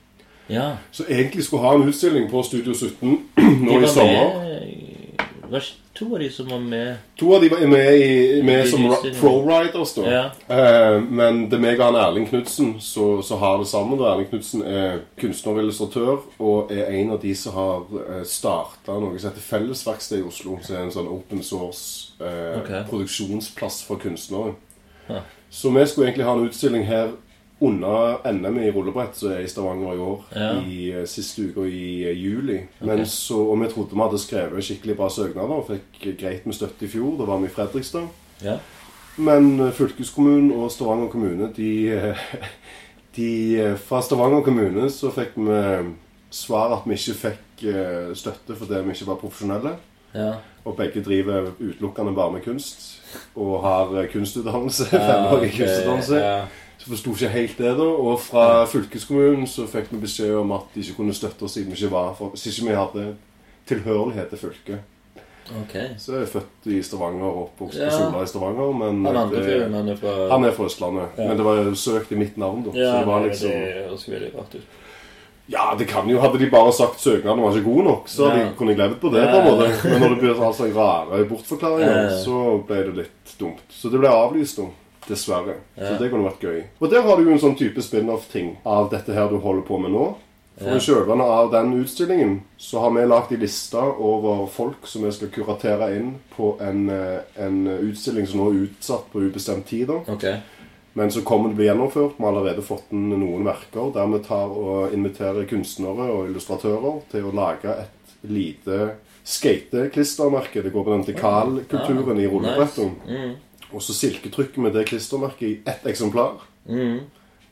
Ja. 0.48 0.76
Så 0.92 1.06
egentlig 1.08 1.44
skulle 1.46 1.62
ha 1.62 1.74
en 1.78 1.86
utstilling 1.88 2.26
på 2.32 2.42
Studio 2.42 2.74
17 2.74 3.28
nå 3.68 3.78
i 3.80 3.86
sommer. 3.88 4.34
med 5.50 5.62
to 5.94 6.08
av 6.12 6.18
de 6.18 6.30
som 6.30 6.48
var 6.48 6.58
med 6.58 6.96
To 7.16 7.34
av 7.34 7.42
de 7.42 7.48
var 7.48 7.66
med, 7.66 7.94
i, 7.94 8.42
med 8.42 8.68
som 8.68 8.82
pro-riders, 9.20 9.94
da. 9.94 10.06
Ja. 10.10 10.24
Eh, 10.56 11.00
men 11.00 11.44
det 11.50 11.58
er 11.58 11.62
meg 11.62 11.78
og 11.78 11.86
han 11.86 11.98
Erling 12.02 12.26
Knutsen 12.26 12.72
som 12.82 13.22
har 13.38 13.60
det 13.62 13.68
sammen. 13.70 13.98
Da. 14.00 14.10
Erling 14.10 14.26
Knutsen 14.32 14.64
er 14.66 15.04
kunstner 15.20 15.54
og 15.54 15.62
illustratør 15.62 16.24
og 16.42 16.74
er 16.74 16.90
en 16.98 17.14
av 17.14 17.20
de 17.22 17.34
som 17.38 17.54
har 17.54 17.86
uh, 17.94 18.22
starta 18.26 18.98
noe 18.98 19.20
som 19.20 19.30
heter 19.30 19.46
Fellesverksted 19.46 20.18
i 20.18 20.26
Oslo. 20.26 20.58
Som 20.66 20.76
er 20.76 20.82
en 20.88 20.94
sånn 20.94 21.12
open 21.14 21.44
source 21.46 22.16
eh, 22.18 22.58
okay. 22.58 22.82
produksjonsplass 22.90 23.84
for 23.86 24.02
kunstnere. 24.02 24.56
Ja. 25.06 25.22
Så 25.50 25.70
vi 25.70 25.86
skulle 25.86 26.10
egentlig 26.10 26.26
ha 26.26 26.34
en 26.34 26.48
utstilling 26.48 26.88
her 26.90 27.14
under 27.60 28.18
NM 28.32 28.58
i 28.60 28.70
rullebrett, 28.74 29.16
som 29.16 29.30
er 29.32 29.44
i 29.44 29.48
Stavanger 29.48 29.94
i 29.94 29.98
år, 30.02 30.24
Ja. 30.34 30.48
i 30.60 30.92
uh, 31.00 31.04
siste 31.06 31.42
uka 31.42 31.60
i 31.68 32.04
eh, 32.04 32.16
juli. 32.18 32.58
Men 32.80 33.06
så, 33.06 33.38
og 33.50 33.60
vi 33.62 33.68
trodde 33.70 33.94
vi 33.94 34.02
hadde 34.02 34.18
skrevet 34.18 34.64
skikkelig 34.64 34.96
bra 34.98 35.08
søknader 35.08 35.54
og 35.60 35.68
fikk 35.70 36.16
greit 36.20 36.46
med 36.46 36.54
støtte 36.58 36.84
i 36.84 36.88
fjor. 36.88 37.14
Da 37.18 37.24
var 37.30 37.38
vi 37.38 37.46
i 37.46 37.54
Fredrikstad. 37.54 38.08
Ja. 38.42 38.56
Men 39.16 39.60
eh, 39.60 39.70
fylkeskommunen 39.72 40.50
og 40.52 40.70
Stavanger 40.74 41.08
kommune, 41.12 41.52
de, 41.56 41.70
eh, 41.94 42.24
de 43.16 43.28
eh, 43.60 43.76
Fra 43.78 44.02
Stavanger 44.02 44.42
kommune 44.42 44.90
så 44.90 45.12
fikk 45.14 45.36
vi 45.36 45.60
svar 46.34 46.74
at 46.74 46.88
vi 46.90 46.96
ikke 46.98 47.14
fikk 47.28 47.64
eh, 47.70 48.10
støtte 48.18 48.56
fordi 48.58 48.82
vi 48.82 48.90
ikke 48.98 49.06
var 49.12 49.20
profesjonelle. 49.22 49.76
ja. 50.14 50.32
Og 50.64 50.76
begge 50.78 51.02
driver 51.04 51.50
utelukkende 51.60 52.14
bare 52.16 52.32
med 52.32 52.40
kunst. 52.40 53.00
Og 53.36 53.58
har 53.62 53.90
eh, 54.00 54.06
kunstutdannelse. 54.08 54.86
Ja, 54.92 54.98
Femårig 55.12 55.50
ok, 55.52 55.58
kunstutdannelse. 55.58 56.20
Forsto 56.90 57.10
ikke 57.14 57.28
helt 57.32 57.58
det, 57.58 57.76
da. 57.78 57.82
Og 57.82 58.20
fra 58.20 58.64
fylkeskommunen 58.66 59.46
så 59.46 59.66
fikk 59.66 59.90
vi 59.92 59.96
beskjed 60.04 60.34
om 60.36 60.52
at 60.52 60.62
de 60.74 60.80
ikke 60.80 60.96
kunne 60.96 61.14
støtte 61.14 61.42
oss 61.44 61.52
siden 61.56 61.72
vi 61.72 61.78
ikke 61.80 61.90
var 61.92 62.14
for, 62.18 62.34
siden 62.36 62.68
vi 62.68 62.74
hadde 62.74 63.14
tilhørighet 63.66 64.28
til 64.30 64.38
fylket. 64.38 64.78
Okay. 65.64 65.88
Så 66.00 66.12
jeg 66.14 66.22
er 66.22 66.26
født 66.26 66.66
i 66.72 66.78
Stavanger 66.82 67.24
og 67.28 67.42
oppvokst 67.50 67.76
Ja. 67.78 67.90
på 67.90 67.96
Sola 67.98 68.22
i 68.22 68.26
Stavanger. 68.26 68.72
Men 68.72 69.04
Han 69.04 69.16
andre 69.16 69.36
det- 69.36 69.44
fyren, 69.44 69.74
han 69.74 69.88
er 69.88 69.96
fra 69.96 70.28
han 70.30 70.44
er 70.44 70.50
fra 70.52 70.64
Østlandet. 70.64 71.08
Ja. 71.18 71.28
Men 71.28 71.36
det 71.36 71.44
var 71.44 71.54
jo 71.56 71.74
søkt 71.74 72.12
i 72.12 72.14
mitt 72.16 72.36
navn, 72.38 72.62
da. 72.64 72.70
Ja, 72.78 72.92
så 72.92 72.98
det 72.98 73.06
var 73.06 73.20
liksom 73.26 73.50
det 73.50 73.84
høres 73.88 74.08
veldig 74.08 74.34
rart 74.38 74.54
ut. 74.54 74.62
Ja, 75.48 75.74
det 75.78 75.86
kan 75.88 76.08
jo 76.08 76.18
Hadde 76.20 76.38
de 76.38 76.48
bare 76.50 76.72
sagt 76.72 77.00
søknaden 77.00 77.42
var 77.42 77.52
ikke 77.52 77.64
god 77.74 77.84
nok, 77.84 78.08
så 78.08 78.28
Ja. 78.30 78.34
de 78.44 78.52
kunne 78.56 78.70
jeg 78.70 78.78
levd 78.78 79.00
på 79.00 79.12
det. 79.12 79.28
På 79.28 79.36
en 79.36 79.44
måte 79.44 79.84
Men 79.90 80.00
når 80.00 80.08
det 80.08 80.18
blir 80.20 80.40
altså 80.40 80.64
rare 80.74 81.24
bortforklaringer, 81.28 82.24
så 82.24 82.66
ble 82.66 82.76
det 82.76 82.94
litt 82.96 83.38
dumt. 83.38 83.60
Så 83.70 83.90
det 83.90 84.00
ble 84.00 84.08
avlyst, 84.08 84.56
da. 84.56 84.62
Dessverre. 85.08 85.56
Ja. 85.76 85.88
Så 85.88 85.98
det 86.00 86.10
kunne 86.10 86.28
vært 86.30 86.40
gøy. 86.44 86.62
Og 86.80 86.90
der 86.90 87.02
har 87.02 87.16
du 87.16 87.24
jo 87.24 87.32
en 87.32 87.42
sånn 87.42 87.56
type 87.58 87.82
spin-off-ting 87.82 88.56
av 88.64 88.90
dette 88.90 89.12
her 89.12 89.28
du 89.28 89.38
holder 89.38 89.62
på 89.66 89.78
med 89.80 89.92
nå. 89.92 90.14
For 90.56 90.70
Ja. 90.70 90.76
i 90.76 90.84
kjølvannet 90.86 91.26
av 91.26 91.50
den 91.50 91.72
utstillingen 91.82 92.40
så 92.56 92.78
har 92.80 92.90
vi 92.94 93.04
lagd 93.06 93.32
ei 93.32 93.38
liste 93.42 93.74
over 93.76 94.46
folk 94.46 94.86
som 94.86 95.02
vi 95.02 95.10
skal 95.10 95.28
kuratere 95.28 95.96
inn 95.96 96.14
på 96.36 96.56
en, 96.62 96.88
eh, 96.88 97.20
en 97.36 97.66
utstilling 97.66 98.26
som 98.26 98.40
nå 98.40 98.50
er 98.52 98.68
utsatt 98.68 99.10
på 99.12 99.20
ubestemt 99.20 99.66
tid. 99.66 99.88
da. 99.88 99.94
Ok. 100.12 100.24
Men 100.94 101.10
så 101.10 101.24
kommer 101.24 101.48
det 101.48 101.56
bli 101.56 101.66
gjennomført. 101.66 102.12
Vi 102.16 102.22
har 102.24 102.32
allerede 102.32 102.62
fått 102.62 102.92
inn 102.92 103.10
noen 103.10 103.42
verker 103.44 103.92
der 103.92 104.06
vi 104.06 104.18
tar 104.22 104.46
og 104.46 104.92
inviterer 104.92 105.44
kunstnere 105.44 106.06
og 106.08 106.28
illustratører 106.28 107.02
til 107.10 107.22
å 107.24 107.34
lage 107.34 107.64
et 107.80 108.30
lite 108.30 108.92
skateklistremerke. 109.24 110.62
Det 110.62 110.72
går 110.72 110.84
på 110.84 110.90
den 110.90 111.04
dekalkulturen 111.14 112.20
i 112.20 112.28
rullebrettet. 112.28 112.90
Mm. 113.08 113.34
Og 113.74 113.82
så 113.82 113.94
silketrykket 113.96 114.58
med 114.62 114.72
det 114.76 114.86
klistremerket 114.86 115.42
i 115.48 115.60
ett 115.66 115.86
eksemplar, 115.90 116.40
Mm. 116.68 117.00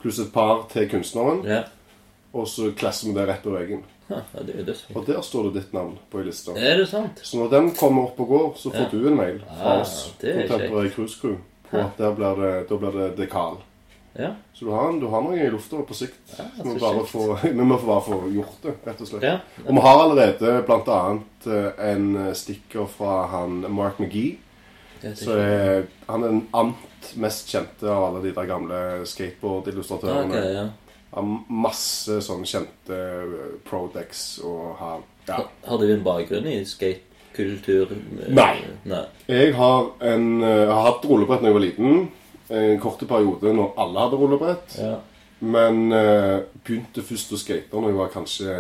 pluss 0.01 0.19
et 0.19 0.33
par 0.33 0.67
til 0.73 0.89
kunstneren. 0.89 1.43
Ja. 1.45 1.63
Og 2.33 2.47
så 2.49 2.71
klasser 2.75 3.09
vi 3.09 3.15
det 3.15 3.27
rett 3.29 3.43
på 3.43 3.51
veggen. 3.53 3.83
Ja, 4.09 4.21
det 4.43 4.55
er 4.61 4.65
dødsfint. 4.65 4.97
Og 4.97 5.07
der 5.07 5.21
står 5.23 5.43
det 5.51 5.55
ditt 5.63 5.73
navn 5.75 5.99
på 6.11 6.19
ei 6.21 6.25
liste. 6.25 6.53
Er 6.57 6.77
det 6.79 6.89
sant? 6.89 7.21
Så 7.23 7.37
når 7.39 7.51
den 7.51 7.71
kommer 7.75 8.03
opp 8.09 8.21
og 8.21 8.29
går, 8.29 8.55
så 8.57 8.71
får 8.73 8.81
Ja. 8.81 8.89
du 8.91 9.09
en 9.09 9.17
mail 9.17 9.39
fra 9.59 9.77
Ah, 9.77 9.81
oss. 9.81 10.13
Contemporary 10.21 10.89
Cruise 10.91 11.19
Crew. 11.21 11.37
På 11.71 11.77
at 11.79 11.97
der 11.99 12.15
blir 12.15 12.35
det, 12.37 12.69
da 12.69 12.77
blir 12.77 12.91
det 12.93 13.17
dekal. 13.17 13.57
Ja. 14.19 14.31
Så 14.55 14.65
du 14.67 14.71
har, 14.71 14.93
du 15.01 15.07
har 15.09 15.23
noe 15.23 15.37
i 15.41 15.51
lufta 15.51 15.77
på 15.83 15.95
sikt. 15.95 16.15
Ja, 16.39 16.45
vi, 16.65 16.79
bare 16.79 16.99
kjekt. 17.01 17.09
få, 17.09 17.39
vi 17.49 17.53
må 17.65 17.79
bare 17.79 18.01
få 18.03 18.19
gjort 18.33 18.63
det, 18.63 18.75
rett 18.87 19.01
og 19.01 19.07
slett. 19.09 19.23
ja. 19.23 19.39
Og 19.67 19.75
vi 19.75 19.81
har 19.81 20.03
allerede 20.03 20.63
bl.a. 20.67 21.19
en 21.93 22.35
stikker 22.35 22.87
fra 22.89 23.27
han 23.27 23.65
Mark 23.73 23.99
McGee. 24.01 24.37
Så 25.19 25.35
er, 25.39 25.87
han 26.09 26.23
er 26.25 26.29
den 26.35 26.43
ant 26.55 27.09
mest 27.19 27.49
kjente 27.51 27.89
av 27.91 28.05
alle 28.11 28.21
de 28.23 28.33
der 28.37 28.47
gamle 28.47 28.79
skateboard-illustratørene. 29.11 30.31
Ok, 30.39 30.55
ja. 30.55 30.67
Har 31.13 31.27
masse 31.53 32.21
sånn 32.25 32.45
kjente 32.49 32.97
eh, 32.97 33.57
Prodex 33.69 34.39
og 34.49 34.77
har 34.79 35.01
ja. 35.29 35.35
Har- 35.37 35.51
Har 35.69 35.79
du 35.83 35.91
en 35.93 36.05
bakgrunn 36.07 36.47
i 36.51 36.65
skatekultur? 36.67 37.93
Nei. 38.33 38.65
Nei. 38.89 39.05
Jeg 39.29 39.53
har, 39.59 39.91
en, 40.01 40.29
eh, 40.43 40.49
jeg 40.65 40.69
har 40.73 40.87
hatt 40.89 41.05
rullebrett 41.11 41.43
da 41.45 41.51
jeg 41.51 41.59
var 41.59 41.67
liten. 41.67 42.09
En 42.53 42.81
kort 42.83 43.03
periode 43.09 43.53
når 43.55 43.75
alle 43.81 44.01
hadde 44.07 44.19
rullebrett. 44.21 44.75
Ja. 44.79 44.97
Men 45.43 45.91
uh, 45.91 46.43
begynte 46.63 47.03
først 47.03 47.33
å 47.35 47.39
skate 47.41 47.73
når 47.75 47.89
jeg 47.91 47.97
var 47.99 48.11
kanskje 48.15 48.57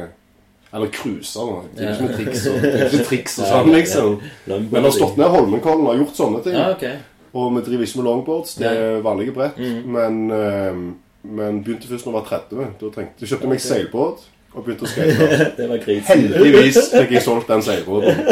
Eller 0.73 0.89
cruiser, 0.89 1.41
da. 1.51 1.63
Det 1.77 1.85
er 1.85 1.93
ikke 1.93 2.07
med 2.09 2.15
triks 2.17 2.47
og, 2.49 2.63
ikke 2.65 3.05
triks 3.11 3.39
og 3.43 3.49
sånn, 3.51 3.73
liksom. 3.75 4.15
Men 4.49 4.69
Men 4.73 4.87
har 4.89 4.95
stått 4.97 5.19
ned 5.21 5.29
Holmenkollen 5.35 5.87
og 5.91 5.99
gjort 6.01 6.17
sånne 6.17 6.43
ting. 6.47 6.57
Ja. 6.57 6.95
Og 7.35 7.51
vi 7.57 7.63
driver 7.67 7.85
ikke 7.85 8.01
med 8.01 8.07
longboards. 8.09 8.55
Det 8.61 8.71
er 8.71 9.01
vanlige 9.05 9.33
brett. 9.37 9.59
Men, 9.85 10.31
eh, 10.33 10.81
men 11.25 11.63
begynte 11.65 11.89
først 11.89 12.07
når 12.09 12.13
jeg 12.13 12.21
var 12.21 12.29
30. 12.31 12.71
Da 12.81 12.91
trengte, 12.97 13.21
jeg 13.21 13.29
kjøpte 13.35 13.49
meg 13.53 13.61
seilbåt 13.61 14.25
og 14.55 14.65
begynte 14.65 14.85
å 14.85 14.91
skate. 14.91 15.29
Det 15.61 15.69
var 15.69 15.79
krise. 15.85 16.07
Heldigvis 16.09 16.81
fikk 16.93 17.15
jeg 17.19 17.23
solgt 17.25 17.49
den 17.53 17.63
seilbåten. 17.65 18.25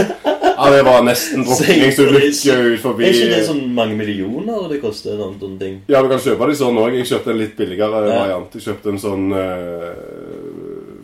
Ja, 0.61 0.67
det 0.69 0.83
var 0.85 1.01
nesten 1.07 1.41
drukningsulykke 1.49 2.55
ut 2.75 2.81
forbi 2.83 3.07
Er 3.09 3.15
ikke 3.17 3.29
det 3.33 3.45
sånn 3.47 3.63
mange 3.73 3.95
millioner 3.97 4.67
det 4.69 4.83
koster? 4.83 5.15
Noen, 5.17 5.39
noen 5.41 5.55
ting? 5.61 5.79
Ja, 5.89 6.03
du 6.05 6.11
kan 6.13 6.21
kjøpe 6.21 6.49
de 6.51 6.57
sånn 6.59 6.77
òg. 6.77 6.97
Jeg 6.99 7.09
kjøpte 7.09 7.33
en 7.33 7.39
litt 7.41 7.55
billigere 7.57 8.03
Ja. 8.11 8.19
variant. 8.21 8.53
Jeg 8.59 8.67
kjøpte 8.67 8.93
en 8.93 9.01
sånn 9.01 9.33
eh, 9.33 9.95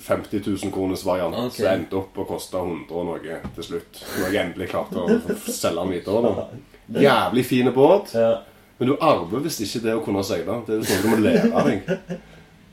50 0.01 0.43
000 0.47 0.73
kroners 0.75 1.05
variant 1.07 1.37
okay. 1.37 1.63
som 1.63 1.71
endte 1.73 1.97
opp 2.01 2.19
og 2.23 2.29
kosta 2.29 2.61
100 2.63 2.93
og 2.93 3.07
noe 3.11 3.41
til 3.57 3.67
slutt. 3.71 4.03
Når 4.19 4.27
jeg 4.29 4.43
endelig 4.45 4.69
klarte 4.73 5.03
å 5.03 5.19
selge 5.47 5.83
den 5.83 5.93
videre. 5.97 6.33
Da. 6.37 7.01
Jævlig 7.07 7.45
fin 7.49 7.73
båt. 7.75 8.15
Ja. 8.15 8.31
Men 8.79 8.91
du 8.93 8.97
arver 9.01 9.45
visst 9.47 9.63
ikke 9.65 9.85
det 9.87 9.95
å 9.97 10.03
kunne 10.05 10.25
seile. 10.27 10.59
Det 10.67 10.77
er 10.77 10.83
noe 10.85 11.03
du 11.03 11.09
må 11.13 11.21
lære 11.25 11.65
deg. 11.71 12.19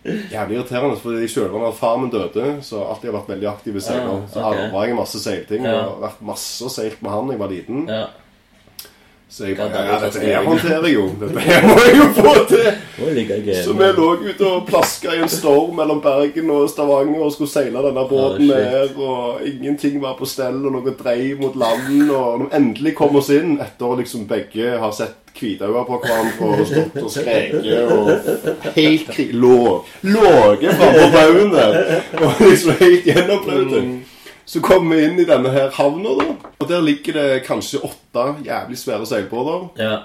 Jævlig 0.04 0.58
irriterende, 0.58 0.98
for 1.00 1.16
i 1.16 1.30
kjølvannet 1.32 1.70
av 1.70 1.78
far 1.80 1.96
min 2.02 2.10
døde, 2.12 2.58
så 2.68 2.82
har 2.82 2.84
jeg 2.84 2.96
alltid 2.96 3.14
vært 3.16 3.30
veldig 3.32 3.48
aktiv 3.54 3.78
seiler. 3.80 4.10
Ah, 4.18 4.26
Så 4.34 4.42
ok. 4.42 4.48
arva 4.50 4.82
jeg 4.84 4.98
masse 4.98 5.22
seilting. 5.24 5.64
Ja. 5.64 5.72
Jeg 5.78 5.86
har 5.86 6.02
vært 6.04 6.26
masse 6.28 6.68
og 6.68 6.74
seilt 6.76 7.00
med 7.06 7.14
han 7.16 7.30
da 7.30 7.38
jeg 7.38 7.44
var 7.46 7.54
liten. 7.54 7.88
ja. 7.88 8.04
Så 9.34 9.48
jeg 9.48 9.56
bare 9.58 9.82
Ja, 9.88 9.96
dette 9.98 10.20
her 10.22 10.44
håndterer 10.46 10.84
jeg 10.86 10.94
jo. 10.94 11.08
Dette 11.22 11.42
her 11.42 11.64
må 11.66 11.74
jeg 11.82 11.96
jo 11.98 12.04
få 12.20 12.34
til. 12.52 12.68
Så 13.64 13.74
vi 13.80 13.88
lå 13.98 14.10
ute 14.28 14.46
og 14.46 14.68
plaska 14.68 15.16
i 15.18 15.24
en 15.26 15.32
storm 15.32 15.74
mellom 15.80 16.04
Bergen 16.04 16.52
og 16.54 16.68
Stavanger 16.70 17.24
og 17.26 17.34
skulle 17.34 17.50
seile 17.50 17.82
denne 17.82 18.04
båten 18.12 18.52
Ah, 18.54 18.62
ned, 18.62 18.94
og 19.02 19.42
ingenting 19.50 19.98
var 20.04 20.14
på 20.20 20.30
stell, 20.30 20.62
og 20.62 20.76
noe 20.78 20.94
dreiv 21.00 21.42
mot 21.42 21.58
land, 21.58 21.90
og 22.12 22.40
når 22.44 22.46
vi 22.46 22.56
endelig 22.60 22.94
kom 23.02 23.18
oss 23.18 23.32
inn, 23.34 23.58
etter 23.64 23.98
liksom 24.04 24.28
begge 24.30 24.78
har 24.78 24.94
sett 24.94 25.18
hvitøyne 25.34 25.82
på 25.88 25.98
hverandre 26.04 26.52
og 26.54 26.68
stått 26.70 27.00
og 27.02 27.10
skreket 27.10 27.90
og 27.90 28.70
helt 28.78 29.08
kri... 29.10 29.32
Lå, 29.34 29.82
låget 30.06 30.78
frampå 30.78 31.08
baugen 31.18 31.56
der, 31.58 31.80
og 32.22 32.44
liksom 32.46 32.78
helt 32.84 33.10
gjennombløte. 33.10 33.82
Så 34.46 34.60
kom 34.62 34.90
vi 34.90 35.04
inn 35.06 35.20
i 35.20 35.28
denne 35.28 35.52
her 35.54 35.72
havna, 35.72 36.18
da. 36.20 36.34
Og 36.60 36.68
der 36.68 36.82
ligger 36.84 37.16
det 37.16 37.44
kanskje 37.48 37.80
åtte 37.84 38.26
jævlig 38.44 38.78
svære 38.78 39.06
seilbåter. 39.08 39.70
Ja. 39.80 39.96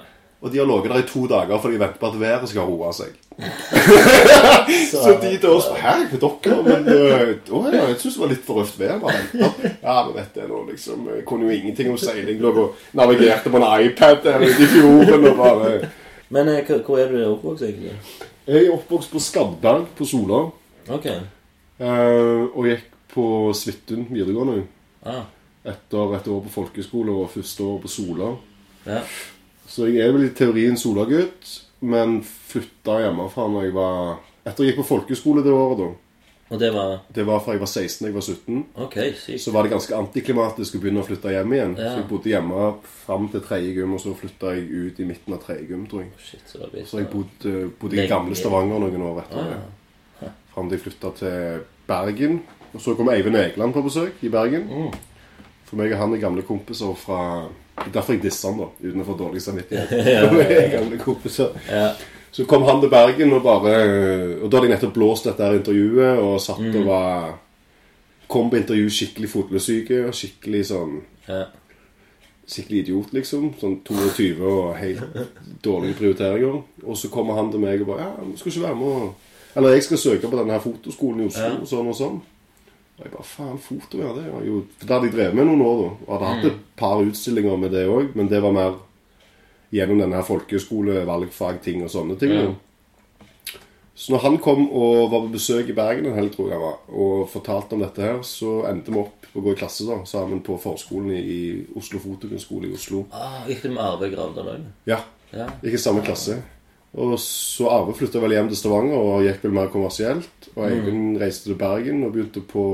Og 0.41 0.53
de 0.53 0.59
har 0.59 0.67
ligget 0.67 0.93
der 0.93 1.03
i 1.03 1.07
to 1.09 1.27
dager 1.27 1.59
fordi 1.59 1.75
de 1.75 1.81
venter 1.81 1.99
på 1.99 2.07
at 2.07 2.21
været 2.21 2.49
skal 2.49 2.61
roe 2.61 2.93
seg. 2.95 3.17
så 4.91 5.17
de 5.23 5.39
til 5.39 5.49
oss 5.51 5.67
Hæ, 5.79 5.95
for 6.11 6.23
dere? 6.23 6.63
Men 6.63 6.89
øh, 6.89 7.33
å, 7.51 7.63
ja, 7.71 7.85
jeg 7.91 7.99
syns 7.99 8.15
det 8.15 8.23
var 8.23 8.31
litt 8.33 8.45
for 8.47 8.61
røft 8.61 8.79
vær. 8.79 9.01
Bare. 9.03 9.25
Ja, 9.83 9.97
men 10.07 10.15
vet 10.15 10.39
jeg 10.39 10.51
nå, 10.51 10.63
liksom. 10.71 11.09
Jeg 11.17 11.25
kunne 11.27 11.49
jo 11.49 11.57
ingenting 11.59 11.91
om 11.91 11.99
seiling. 11.99 12.39
Lå 12.43 12.53
og 12.55 12.93
navigerte 12.99 13.51
på 13.51 13.59
en 13.59 13.67
iPad 13.89 14.31
i 14.47 14.71
fjorden 14.75 15.27
og 15.33 15.43
bare 15.43 15.73
Men 16.29 16.53
eh, 16.53 16.71
hvor 16.87 17.01
er 17.03 17.11
du 17.11 17.19
oppvokst, 17.25 17.65
egentlig? 17.67 17.97
Jeg 18.47 18.67
er 18.67 18.73
oppvokst 18.75 19.11
på 19.11 19.23
Skadda, 19.23 19.75
på 19.99 20.07
Sola. 20.07 20.45
Okay. 20.89 21.19
Uh, 21.79 22.47
og 22.55 22.67
gikk 22.67 22.87
på 23.19 23.27
Svithun 23.59 24.07
videregående. 24.13 24.63
Ah. 25.07 25.27
etter 25.69 26.15
et 26.17 26.29
år 26.31 26.43
på 26.47 26.53
folkeskole 26.55 27.13
og 27.13 27.31
første 27.35 27.65
år 27.67 27.79
på 27.83 27.91
Sola. 27.91 28.33
Ja. 28.87 29.03
Så 29.69 29.87
jeg 29.91 30.01
er 30.07 30.15
vel 30.15 30.29
i 30.29 30.35
teorien 30.35 30.79
Sola-gutt, 30.81 31.51
men 31.81 32.21
flytta 32.25 33.03
hjemmefra 33.05 33.49
når 33.53 33.69
jeg 33.69 33.77
var 33.77 34.17
Etter 34.49 34.65
jeg 34.65 34.73
gikk 34.73 34.79
på 34.81 34.95
folkeskole 34.95 35.43
det 35.45 35.53
året, 35.53 35.83
da. 35.83 35.89
Og 36.49 36.61
det 36.63 36.71
var 36.73 37.01
Det 37.15 37.27
var 37.29 37.43
fra 37.45 37.53
jeg 37.53 37.61
var 37.61 37.69
16 37.69 37.99
til 37.99 38.07
jeg 38.07 38.15
var 38.15 38.25
17. 38.25 38.67
Okay. 38.87 39.39
Så 39.39 39.53
var 39.53 39.67
det 39.67 39.73
ganske 39.75 39.97
antiklimatisk 39.97 40.79
å 40.79 40.81
begynne 40.81 41.03
å 41.03 41.07
flytte 41.07 41.35
hjem 41.35 41.53
igjen. 41.53 41.75
Ja. 41.77 41.91
Så 41.91 42.01
jeg 42.01 42.09
bodde 42.09 42.33
hjemme 42.33 42.69
fram 43.05 43.29
til 43.29 43.43
tredje 43.45 43.75
gym, 43.77 43.93
og 43.99 44.01
så 44.01 44.15
flytta 44.17 44.55
jeg 44.57 44.71
ut 44.73 45.03
i 45.03 45.09
midten 45.11 45.37
av 45.37 45.43
tredje 45.45 45.69
gym, 45.69 45.85
tror 45.91 46.07
jeg. 46.07 46.15
Shit, 46.25 46.47
så 46.49 46.71
Så 46.87 47.03
jeg 47.03 47.11
bodde, 47.13 47.53
bodde 47.81 48.01
i 48.01 48.09
gamle 48.09 48.39
Stavanger 48.39 48.81
noen 48.81 49.05
år 49.11 49.21
etter 49.27 49.43
Ah, 49.43 49.51
det. 50.23 50.31
Fram 50.55 50.71
til 50.71 50.79
jeg 50.79 50.87
flytta 50.87 51.13
til 51.21 51.61
Bergen. 51.89 52.41
Og 52.75 52.81
så 52.85 52.95
kom 52.99 53.09
Eivind 53.13 53.37
Egeland 53.41 53.73
på 53.75 53.83
besøk 53.87 54.21
i 54.23 54.29
Bergen. 54.33 54.67
Mm. 54.69 54.91
For 55.69 55.77
meg 55.81 55.93
og 55.93 56.01
han 56.03 56.15
er 56.17 56.21
gamle 56.23 56.45
kompiser 56.49 56.95
fra 56.97 57.23
er 57.79 57.91
Derfor 57.95 58.17
jeg 58.17 58.23
disser 58.25 58.51
han, 58.51 58.59
da. 58.59 58.67
Uten 58.83 59.03
å 59.05 59.07
få 59.07 59.15
dårlig 59.19 59.41
samvittighet. 59.45 59.93
ja, 60.17 60.23
gamle 60.73 60.99
kompiser. 60.99 61.53
Ja. 61.71 61.93
Så 62.35 62.45
kom 62.49 62.65
han 62.69 62.81
til 62.83 62.91
Bergen 62.93 63.33
og 63.33 63.45
bare 63.47 63.75
Og 64.43 64.51
da 64.51 64.59
hadde 64.59 64.67
jeg 64.69 64.75
nettopp 64.75 64.97
blåst 64.99 65.29
dette 65.29 65.47
her 65.47 65.57
intervjuet 65.61 66.19
og 66.21 66.41
satt 66.45 66.61
Mm. 66.61 66.75
og 66.83 66.89
var 66.91 67.37
Kom 68.29 68.51
på 68.53 68.59
intervju 68.61 68.91
skikkelig 68.93 69.31
fotlesyke 69.33 70.03
og 70.09 70.13
skikkelig 70.17 70.67
sånn 70.73 70.99
Ja. 71.29 71.47
Skikkelig 72.49 72.83
idiot, 72.83 73.11
liksom. 73.13 73.51
Sånn 73.61 73.79
22 73.85 74.41
og 74.45 74.77
helt 74.81 75.17
dårlige 75.67 75.97
prioriteringer. 76.01 76.63
Og 76.85 76.97
så 76.97 77.09
kommer 77.13 77.37
han 77.37 77.51
til 77.53 77.61
meg 77.61 77.81
og 77.85 77.91
bare 77.95 78.07
Ja, 78.07 78.13
du 78.25 78.37
skal 78.41 78.53
ikke 78.53 78.67
være 78.67 78.79
med 78.83 78.87
og 78.89 79.28
Eller 79.59 79.75
jeg 79.75 79.83
skal 79.89 79.99
søke 79.99 80.31
på 80.31 80.39
denne 80.39 80.55
her 80.55 80.63
fotoskolen 80.63 81.25
i 81.25 81.27
Oslo, 81.29 81.43
Ja. 81.49 81.57
og 81.59 81.67
sånn 81.67 81.89
og 81.91 81.97
sånn. 81.99 82.21
Og 82.99 83.05
jeg 83.05 83.13
bare 83.13 83.25
Faen, 83.27 83.59
foto, 83.63 83.99
ja. 84.03 84.13
Det 84.15 84.25
var 84.33 84.43
jo 84.47 84.63
For 84.79 84.87
det 84.87 84.95
hadde 84.97 85.09
jeg 85.11 85.15
drevet 85.17 85.35
med 85.35 85.47
noen 85.47 85.63
år, 85.63 85.83
da. 85.83 85.91
Og 86.07 86.13
hadde 86.19 86.31
hatt 86.35 86.45
et 86.53 86.61
par 86.77 87.03
utstillinger 87.03 87.59
med 87.59 87.71
det 87.75 87.85
òg, 87.89 88.15
men 88.17 88.29
det 88.31 88.41
var 88.43 88.53
mer 88.53 88.75
gjennom 89.73 89.99
denne 90.01 90.17
her 90.17 90.25
folkehøyskole, 90.27 91.05
valgfag-ting 91.07 91.83
og 91.85 91.91
sånne 91.93 92.17
ting. 92.19 92.33
Ja. 92.33 92.55
Så 93.99 94.13
når 94.15 94.23
han 94.23 94.37
kom 94.39 94.69
og 94.71 95.11
var 95.11 95.21
på 95.25 95.33
besøk 95.33 95.69
i 95.71 95.75
Bergen 95.75 96.07
en 96.07 96.15
helg, 96.15 96.31
tror 96.37 96.51
jeg 96.53 96.61
var, 96.63 96.77
og 96.95 97.29
fortalte 97.33 97.75
om 97.75 97.81
dette 97.83 97.99
her, 98.05 98.21
så 98.23 98.61
endte 98.71 98.93
vi 98.95 99.01
opp 99.03 99.27
å 99.35 99.43
gå 99.43 99.53
i 99.53 99.59
klasse 99.59 99.87
da, 99.89 99.97
sammen 100.07 100.39
på 100.47 100.55
forskolen 100.63 101.11
i, 101.19 101.67
Oslo 101.77 101.99
Fotokunstskole 101.99 102.71
i 102.71 102.75
Oslo. 102.79 103.05
Ah, 103.13 103.43
gikk 103.49 103.63
du 103.67 103.69
med 103.75 103.83
Arve 103.83 104.11
Gravdal 104.15 104.53
òg? 104.55 104.69
Ja, 104.87 105.01
Ja. 105.35 105.49
ikke 105.63 105.75
i 105.75 105.83
samme 105.83 106.01
klasse. 106.07 106.39
Og 106.97 107.19
så 107.21 107.69
Arve 107.69 107.93
flytta 107.97 108.21
vel 108.23 108.33
hjem 108.33 108.49
til 108.49 108.59
Stavanger 108.59 108.97
og 108.97 109.27
gikk 109.27 109.43
vel 109.45 109.57
mer 109.59 109.69
kommersielt. 109.73 110.49
Og 110.55 110.65
Eivind 110.71 111.19
reiste 111.21 111.51
til 111.51 111.59
Bergen 111.61 112.03
og 112.07 112.15
begynte 112.15 112.43
på 112.49 112.65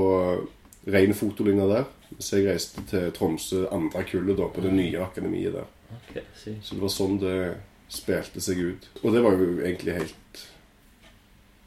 ren 0.95 1.15
fotolinje 1.17 1.67
der. 1.69 1.87
Så 2.19 2.39
jeg 2.39 2.53
reiste 2.53 2.83
til 2.89 3.09
Tromsø 3.15 3.65
andre 3.75 4.05
kullet 4.07 4.37
da, 4.39 4.47
på 4.47 4.63
det 4.63 4.73
nye 4.73 5.01
akademiet 5.03 5.57
der. 5.57 5.67
Ok, 5.97 6.19
sykt. 6.39 6.61
Så 6.63 6.77
det 6.77 6.85
var 6.85 6.93
sånn 6.93 7.17
det 7.21 7.37
spilte 7.91 8.41
seg 8.41 8.61
ut. 8.61 8.87
Og 9.03 9.11
det 9.13 9.23
var 9.25 9.35
jo 9.37 9.59
egentlig 9.59 9.99
helt 9.99 10.43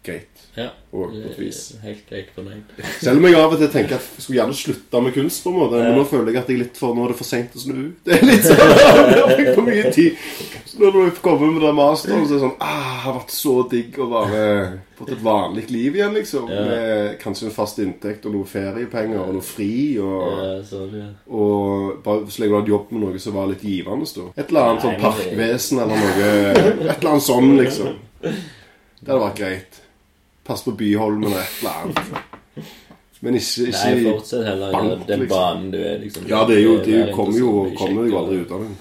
greit. 0.09 0.44
Ja. 0.59 0.70
Og 0.90 1.12
på 1.12 1.28
et 1.28 1.38
vis. 1.38 1.59
Helt 1.84 2.09
greit 2.09 2.30
fornøyd. 2.34 2.70
Selv 3.04 3.20
om 3.20 3.26
jeg 3.28 3.36
av 3.38 3.52
og 3.54 3.61
til 3.61 3.68
tenker 3.70 3.98
at 3.98 4.06
jeg 4.16 4.24
skulle 4.24 4.38
gjerne 4.40 4.56
slutta 4.59 5.02
med 5.04 5.14
kunst, 5.14 5.44
på 5.44 5.52
en 5.52 5.59
måte 5.61 5.82
men 5.84 5.94
nå 6.00 6.04
føler 6.09 6.32
jeg 6.32 6.40
at 6.42 6.48
jeg 6.50 6.59
er 6.59 6.62
litt 6.64 6.80
for, 6.80 6.96
nå 6.96 7.04
er 7.04 7.12
det 7.12 7.18
for 7.20 7.28
seint 7.28 7.54
å 7.54 7.62
snu. 7.62 7.78
Det 8.09 8.16
er 8.16 8.26
litt 8.26 8.48
sånn, 8.48 8.74
for 9.56 9.64
mye 9.68 9.92
tid. 9.94 10.18
Så 10.68 10.80
når 10.82 10.96
du 10.96 11.20
kommer 11.24 11.52
med 11.52 11.62
den 11.64 11.76
masteren, 11.78 12.26
så 12.26 12.34
er 12.34 12.38
det 12.38 12.44
sånn 12.46 12.59
ah, 12.64 12.84
Det 12.98 13.04
har 13.04 13.14
vært 13.20 13.32
så 13.32 13.54
digg 13.70 13.98
å 14.02 14.09
bare 14.11 14.40
fått 14.98 15.12
et 15.14 15.22
vanlig 15.22 15.68
liv 15.70 15.96
igjen, 16.00 16.16
liksom. 16.18 16.48
Ja. 16.50 16.64
Med 16.66 17.14
kanskje 17.22 17.46
en 17.48 17.54
fast 17.54 17.78
inntekt 17.82 18.26
og 18.26 18.34
noen 18.34 18.48
feriepenger 18.50 19.20
og 19.22 19.36
noe 19.38 19.46
fri. 19.46 19.70
Og, 20.02 20.24
Ja, 20.42 20.48
sånn, 20.66 20.96
ja. 20.98 21.09
og 21.30 22.00
bare 22.04 22.26
så 22.26 22.42
lenge 22.42 22.56
du 22.56 22.59
hadde 22.59 22.74
jobb 22.74 22.92
med 22.96 23.04
noe 23.06 23.22
som 23.22 23.36
var 23.38 23.48
litt 23.52 23.62
givende. 23.64 24.09
Da. 24.16 24.26
Et 24.34 24.48
eller 24.50 24.72
annet 24.72 24.82
Nei, 24.82 24.86
sånn 24.88 25.02
parkvesen 25.04 25.82
eller 25.84 26.02
noe. 26.02 26.32
Et 26.59 26.96
eller 26.96 27.12
annet 27.12 27.28
sånn, 27.28 27.52
liksom. 27.61 27.94
Det 28.18 29.06
hadde 29.12 29.22
vært 29.22 29.38
greit. 29.38 29.80
Pass 30.49 30.62
på 30.64 30.72
Byholmen 30.80 31.28
og 31.28 31.38
et 31.38 31.59
eller 31.61 31.72
annet. 31.82 31.99
Men 33.20 33.34
ikke, 33.36 33.66
ikke 33.68 33.88
Nei, 33.90 34.05
fortsett 34.07 34.44
heller 34.46 34.72
bank, 34.72 35.07
den 35.09 35.24
liksom. 35.24 35.32
banen 35.36 35.70
du 35.74 35.78
er, 35.82 35.96
liksom. 36.01 36.28
Ja, 36.30 36.44
det 36.49 36.57
er 36.57 36.62
jo, 36.64 36.76
Det 36.78 36.86
det 36.86 37.01
er 37.09 37.12
kommer 37.16 37.38
jo, 37.38 37.51
kommer 37.76 38.07
jo 38.09 38.18
aldri 38.22 38.36
ut 38.44 38.53
av 38.57 38.62
den. 38.64 38.76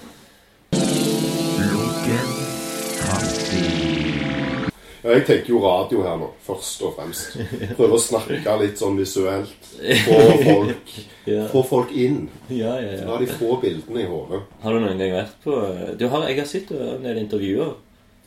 Ja, 4.98 5.12
jeg 5.14 5.24
tenker 5.28 5.52
jo 5.54 5.60
radio 5.62 6.00
her 6.02 6.16
nå, 6.20 6.28
først 6.44 6.80
og 6.84 6.96
fremst. 6.96 7.36
Prøve 7.78 7.96
å 7.96 8.00
snakke 8.02 8.54
litt 8.60 8.80
sånn 8.80 8.96
visuelt. 8.98 9.68
Få 10.06 10.18
folk, 10.42 10.94
Ja. 11.28 11.44
få 11.52 11.60
folk 11.68 11.90
inn. 11.92 12.22
Ja, 12.48 12.72
ja, 12.80 12.94
ja. 12.98 13.04
La 13.10 13.18
de 13.20 13.26
få 13.28 13.58
bildene 13.62 14.00
i 14.02 14.08
hodet. 14.08 14.40
Har 14.62 14.72
du 14.74 14.80
noen 14.80 14.96
gang 15.00 15.12
vært 15.12 15.34
på 15.44 15.52
du 16.00 16.06
har, 16.08 16.24
Jeg 16.30 16.38
har 16.40 16.48
sett 16.48 16.70
en 16.72 17.04
del 17.04 17.20
intervjuer. 17.20 17.74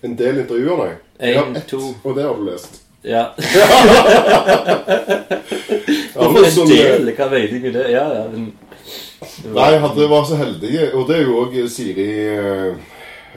En 0.05 0.15
del 0.19 0.43
intervjuer, 0.43 0.77
nei. 0.83 0.93
En, 1.19 1.27
Jeg 1.31 1.37
har 1.39 1.51
ett, 1.57 1.73
og 2.05 2.15
det 2.17 2.23
har 2.27 2.37
du 2.39 2.45
lest. 2.47 2.81
Ja. 3.03 3.31
Hvorfor 6.13 6.43
en 6.45 6.51
sånn, 6.53 6.69
del, 6.69 7.13
hva 7.17 7.27
vet 7.31 7.55
jeg 7.55 7.73
det? 7.73 7.87
Ja, 7.93 8.05
ja. 8.13 8.25
Men, 8.31 8.51
Nei, 9.53 9.71
hadde, 9.81 10.09
vært 10.09 10.29
så 10.29 10.37
heldig, 10.39 10.73
og 10.97 11.07
det 11.09 11.15
er 11.19 11.25
jo 11.25 11.39
òg 11.43 11.55
Siri 11.69 12.05
eh, 12.33 12.71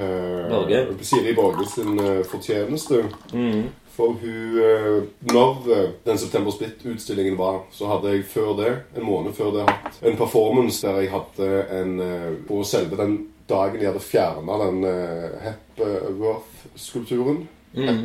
eh, 0.01 0.45
Borge. 0.51 0.85
Siri 1.05 1.35
Borge 1.37 1.67
sin 1.71 1.99
eh, 2.01 2.23
fortjeneste. 2.29 3.03
mm, 3.33 3.65
For 3.95 4.17
hun 4.21 4.59
eh, 4.65 5.03
Når 5.33 5.69
eh, 5.77 5.91
den 6.09 6.19
September 6.21 6.55
Splitt-utstillingen 6.55 7.37
var, 7.39 7.62
så 7.73 7.89
hadde 7.93 8.15
jeg 8.15 8.25
før 8.33 8.57
det, 8.61 8.73
en 8.97 9.07
måned 9.07 9.37
før 9.37 9.53
det, 9.59 9.69
hatt 9.69 10.01
en 10.05 10.19
performance 10.21 10.85
der 10.85 11.05
jeg 11.05 11.12
hadde 11.12 11.51
en 11.79 12.01
eh, 12.05 12.33
På 12.49 12.65
selve 12.69 13.01
den 13.01 13.19
dagen 13.49 13.81
de 13.81 13.87
hadde 13.91 14.01
fjerna 14.01 14.55
den 14.62 14.85
uh, 14.89 15.33
Hepworth-skulpturen. 15.45 17.43
Mm. 17.77 18.05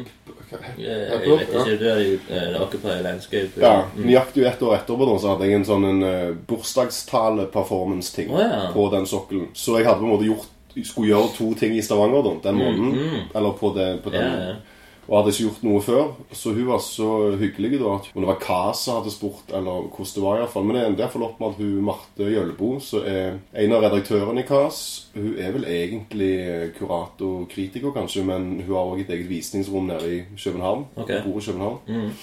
Jeg, 0.80 1.20
vet 1.22 1.41
ikke, 1.45 1.76
du 1.78 1.84
er 1.86 1.99
jo 2.01 2.13
eh, 2.34 2.55
Occupy 2.57 2.95
Landscape. 3.05 3.61
Ja, 3.61 3.84
Nøyaktig 3.95 4.47
ett 4.49 4.63
år 4.65 4.80
etterpå 4.80 5.05
da, 5.05 5.17
så 5.22 5.34
hadde 5.34 5.45
jeg 5.45 5.59
en 5.59 5.67
sånn 5.67 5.86
en 5.86 6.01
uh, 6.01 6.32
bursdagstale-performance-ting 6.49 8.32
oh, 8.34 8.41
ja. 8.41 8.63
på 8.74 8.88
den 8.95 9.05
sokkelen. 9.09 9.51
Så 9.53 9.78
jeg 9.78 9.86
hadde 9.86 10.01
på 10.01 10.09
en 10.09 10.15
måte 10.15 10.30
gjort 10.30 10.55
skulle 10.86 11.09
gjøre 11.11 11.32
to 11.36 11.51
ting 11.59 11.74
i 11.78 11.84
Stavanger 11.86 12.26
da, 12.26 12.34
den 12.47 12.59
måneden. 12.59 13.24
Eller 13.36 13.55
på, 13.57 13.72
det, 13.78 13.88
på 14.03 14.13
den. 14.13 14.26
Mm, 14.26 14.34
Ja, 14.34 14.49
ja. 14.49 14.57
Og 15.10 15.16
hadde 15.18 15.34
ikke 15.34 15.45
gjort 15.47 15.64
noe 15.66 15.82
før. 15.82 16.10
Så 16.38 16.53
hun 16.53 16.68
var 16.70 16.82
så 16.86 17.10
hyggelig 17.39 17.80
da. 17.82 17.95
at 17.97 18.10
Om 18.14 18.22
det 18.22 18.30
var 18.30 18.74
som 18.78 18.99
hadde 18.99 19.14
spurt, 19.14 19.49
eller 19.49 19.88
hvordan 19.89 20.16
det 20.16 20.24
var 20.24 20.36
i 20.36 20.43
hvert 20.43 20.53
fall. 20.53 20.68
Men 20.68 20.78
det 20.78 20.84
endte 20.86 21.03
iallfall 21.03 21.26
opp 21.26 21.39
med 21.41 21.49
at 21.49 21.62
hun 21.64 21.86
Marte 21.89 22.30
Gjølbo, 22.30 22.72
som 22.84 23.07
er 23.10 23.39
en 23.64 23.74
av 23.74 23.86
redaktørene 23.88 24.43
i 24.43 24.47
KAS 24.47 24.82
Hun 25.16 25.34
er 25.41 25.55
vel 25.55 25.66
egentlig 25.66 26.34
kurator-kritiker, 26.78 27.93
kanskje, 27.95 28.26
men 28.28 28.51
hun 28.62 28.76
har 28.76 28.93
òg 28.93 29.01
et 29.03 29.16
eget 29.16 29.30
visningsrom 29.32 29.89
nede 29.89 30.12
i 30.14 30.20
København. 30.38 30.86
Okay. 30.95 31.24
Hun 31.24 31.32
bor 31.32 31.41
i 31.41 31.45
København. 31.49 32.14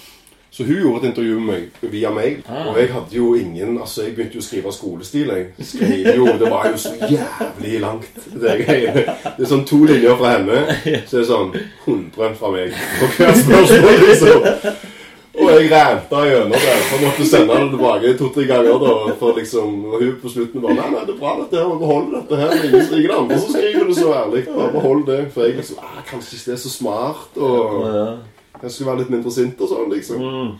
Så 0.51 0.63
hun 0.63 0.79
gjorde 0.79 1.03
et 1.03 1.09
intervju 1.09 1.39
med 1.39 1.47
meg 1.81 1.91
via 1.91 2.09
mail. 2.11 2.37
Ah. 2.49 2.69
Og 2.71 2.79
jeg 2.79 2.89
hadde 2.93 3.15
jo 3.15 3.33
ingen 3.35 3.77
Altså, 3.77 4.03
jeg 4.03 4.15
begynte 4.15 4.39
jo 4.39 4.41
å 4.41 4.47
skrive 4.47 4.73
skolestil. 4.73 5.31
Jeg 5.35 5.67
skrev 5.67 6.15
jo 6.15 6.25
Det 6.39 6.51
var 6.51 6.69
jo 6.71 6.77
så 6.81 6.93
jævlig 7.03 7.79
langt, 7.83 8.19
det 8.33 8.57
greiene. 8.65 9.03
Det 9.37 9.45
er 9.45 9.51
sånn 9.51 9.65
to 9.67 9.83
linjer 9.85 10.17
fra 10.17 10.37
henne, 10.37 10.61
så 11.07 11.19
er 11.19 11.25
det 11.25 11.27
sånn 11.29 11.51
100 11.85 12.37
fra 12.39 12.53
meg 12.55 12.77
på 12.99 13.09
hvert 13.17 13.41
spørsmål, 13.43 14.05
liksom. 14.07 14.47
Og 15.37 15.51
jeg 15.53 15.67
ranta 15.69 16.21
gjennom 16.25 16.53
det. 16.55 16.61
Jeg 16.65 17.01
måtte 17.03 17.25
sende 17.29 17.57
det 17.61 17.67
tilbake 17.73 18.13
to-tre 18.17 18.45
ganger. 18.49 18.79
da 18.81 18.93
For 19.19 19.37
liksom 19.37 19.75
Og 19.85 19.99
hun 20.01 20.15
på 20.21 20.31
slutten 20.33 20.63
bare 20.63 20.77
Nei, 20.79 20.87
nei, 20.95 21.03
det 21.05 21.13
er 21.13 21.19
bra, 21.19 21.35
dette 21.43 21.59
her. 21.61 21.75
Behold 21.83 22.07
dette 22.15 22.39
her. 22.41 22.55
Ingen 22.55 22.79
er 22.79 22.87
ingen 22.87 22.97
ingen 22.97 23.13
andre 23.17 23.37
som 23.43 23.53
skriver 23.53 23.85
det 23.91 23.97
så 23.99 24.15
ærlig. 24.17 24.41
Bare 24.55 24.71
behold 24.73 25.05
det. 25.11 25.19
For 25.35 25.45
jeg 25.45 25.59
liksom 25.59 25.83
ah, 25.83 26.01
Kanskje 26.09 26.39
ikke 26.39 26.49
det 26.49 26.55
er 26.57 26.63
så 26.63 26.73
smart. 26.73 27.37
Og 27.37 27.77
Jeg 28.61 28.71
skulle 28.71 28.91
være 28.91 28.99
litt 29.05 29.09
mindre 29.13 29.31
sint 29.31 29.61
og 29.61 29.69
sånn, 29.69 29.89
liksom. 29.93 30.21
Mm. 30.21 30.57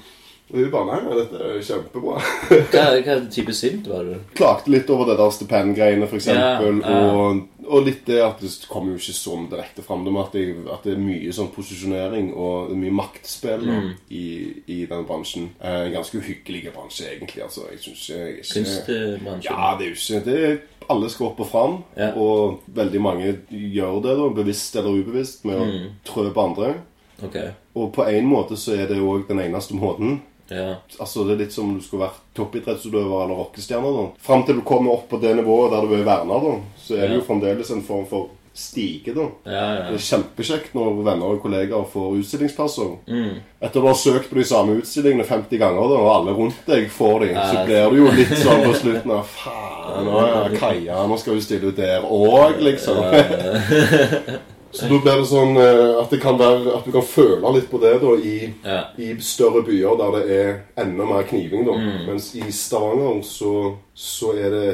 Og 0.48 0.56
hun 0.62 0.70
bare 0.72 0.86
Nei, 0.88 0.98
nei, 1.04 1.16
dette 1.20 1.40
er 1.44 1.58
kjempebra. 1.68 2.22
Hva, 2.72 2.84
hva 3.04 3.16
type 3.36 3.52
sint 3.54 3.88
var 3.92 4.06
du? 4.08 4.14
Klagde 4.38 4.72
litt 4.72 4.88
over 4.94 5.10
det 5.10 5.18
der 5.20 5.34
stipendgreiene, 5.36 6.08
eksempel. 6.08 6.78
Ja, 6.86 6.94
ja. 6.94 7.10
Og, 7.12 7.42
og 7.68 7.84
litt 7.84 8.06
det 8.08 8.22
at 8.24 8.40
det 8.40 8.54
kommer 8.72 8.94
jo 8.96 9.02
ikke 9.02 9.16
sånn 9.18 9.50
direkte 9.52 9.84
fram. 9.84 10.06
Det 10.08 10.14
med 10.16 10.24
at, 10.24 10.38
jeg, 10.40 10.56
at 10.72 10.88
det 10.88 10.94
er 10.96 11.04
mye 11.04 11.34
sånn 11.36 11.50
posisjonering 11.52 12.30
og 12.40 12.72
mye 12.80 12.96
maktspill 12.96 13.68
Mm. 13.68 13.90
i, 14.08 14.24
i 14.72 14.80
den 14.88 15.04
bransjen. 15.10 15.50
Eh, 15.60 15.82
En 15.90 15.98
ganske 15.98 16.16
uhyggelig 16.24 16.72
bransje, 16.78 17.10
egentlig. 17.18 17.44
Altså, 17.44 17.68
jeg 17.74 17.84
synes 17.84 18.08
ikke, 18.08 18.32
ikke 18.40 18.54
Kunstbransjen? 18.54 19.52
Ja, 19.52 19.76
det 19.76 19.84
er 19.84 19.92
jo 19.92 20.00
ikke 20.00 20.26
det. 20.32 20.40
er- 20.54 20.60
Alle 20.90 21.10
skal 21.12 21.26
opp 21.28 21.40
og 21.44 21.48
fram, 21.52 21.74
Ja. 22.00 22.14
og 22.16 22.62
veldig 22.72 23.02
mange 23.04 23.34
gjør 23.52 24.00
det, 24.06 24.14
da, 24.16 24.30
bevisst 24.44 24.76
eller 24.80 24.96
ubevisst, 25.04 25.44
med 25.44 25.60
å 25.60 25.66
Mm. 25.68 25.90
trø 26.08 26.30
på 26.32 26.46
andre. 26.54 26.76
Ok. 27.24 27.38
Og 27.76 27.94
på 27.96 28.06
en 28.10 28.26
måte 28.30 28.58
så 28.60 28.76
er 28.78 28.88
det 28.90 29.00
òg 29.02 29.28
den 29.28 29.40
eneste 29.40 29.74
måten. 29.78 30.20
Ja. 30.50 30.78
Altså 31.00 31.26
Det 31.28 31.34
er 31.36 31.42
litt 31.44 31.54
som 31.54 31.70
om 31.70 31.76
du 31.76 31.84
skulle 31.84 32.06
vært 32.06 32.22
toppidrettsutøver 32.38 33.24
eller 33.26 33.36
rockestjerne. 33.36 33.90
da 33.98 34.08
Fram 34.24 34.46
til 34.48 34.56
du 34.56 34.62
kommer 34.62 34.94
opp 34.94 35.10
på 35.10 35.20
det 35.22 35.36
nivået 35.36 35.72
der 35.74 35.82
du 35.88 35.94
er 35.98 36.06
verna, 36.08 36.40
da 36.40 36.54
så 36.80 36.96
er 36.96 37.08
det 37.10 37.18
jo 37.20 37.26
fremdeles 37.28 37.72
en 37.72 37.84
form 37.84 38.06
for 38.08 38.30
stige. 38.58 39.14
da. 39.14 39.26
Ja, 39.46 39.90
Det 39.92 40.00
er 40.00 40.06
kjempekjekt 40.08 40.74
når 40.74 41.04
venner 41.06 41.26
og 41.36 41.42
kollegaer 41.44 41.84
får 41.92 42.16
utstillingsplasser. 42.22 42.96
Mm. 43.08 43.36
Etter 43.62 43.84
å 43.84 43.88
ha 43.92 43.94
søkt 43.94 44.30
på 44.32 44.40
de 44.40 44.46
samme 44.50 44.80
utstillingene 44.80 45.28
50 45.28 45.60
ganger, 45.62 45.84
da, 45.92 46.00
og 46.00 46.10
alle 46.16 46.34
rundt 46.34 46.64
deg 46.66 46.88
får 46.90 47.20
de, 47.26 47.30
så 47.36 47.66
blir 47.68 47.90
du 47.92 48.00
jo 48.02 48.12
litt 48.18 48.34
sånn 48.42 48.64
på 48.66 48.74
slutten 48.80 49.12
av 49.14 49.28
Faen, 49.36 50.06
nå 50.08 50.24
er 50.26 50.58
Kaja, 50.58 51.04
nå 51.06 51.18
skal 51.22 51.38
hun 51.38 51.42
stille 51.46 51.70
ut 51.70 51.78
der 51.78 52.02
òg, 52.08 52.58
liksom. 52.66 52.98
Så 54.72 54.88
da 54.90 54.98
blir 55.00 55.18
det 55.22 55.28
sånn 55.30 55.58
eh, 55.58 56.02
at 56.02 56.10
det 56.12 56.20
kan 56.22 56.38
være 56.40 56.74
At 56.76 56.86
du 56.86 56.92
kan 56.92 57.06
føle 57.08 57.52
litt 57.56 57.70
på 57.72 57.80
det 57.82 57.94
da 58.02 58.14
i, 58.20 58.54
Ja. 58.66 58.80
i 58.98 59.14
større 59.24 59.64
byer 59.64 59.96
der 59.98 60.12
det 60.18 60.38
er 60.38 60.84
enda 60.84 61.06
mer 61.06 61.24
kniving, 61.24 61.66
da. 61.66 61.74
Mm. 61.78 62.06
Mens 62.10 62.36
i 62.36 62.52
Stavanger 62.52 63.22
så, 63.24 63.54
så 63.98 64.28
er 64.38 64.52
det 64.54 64.66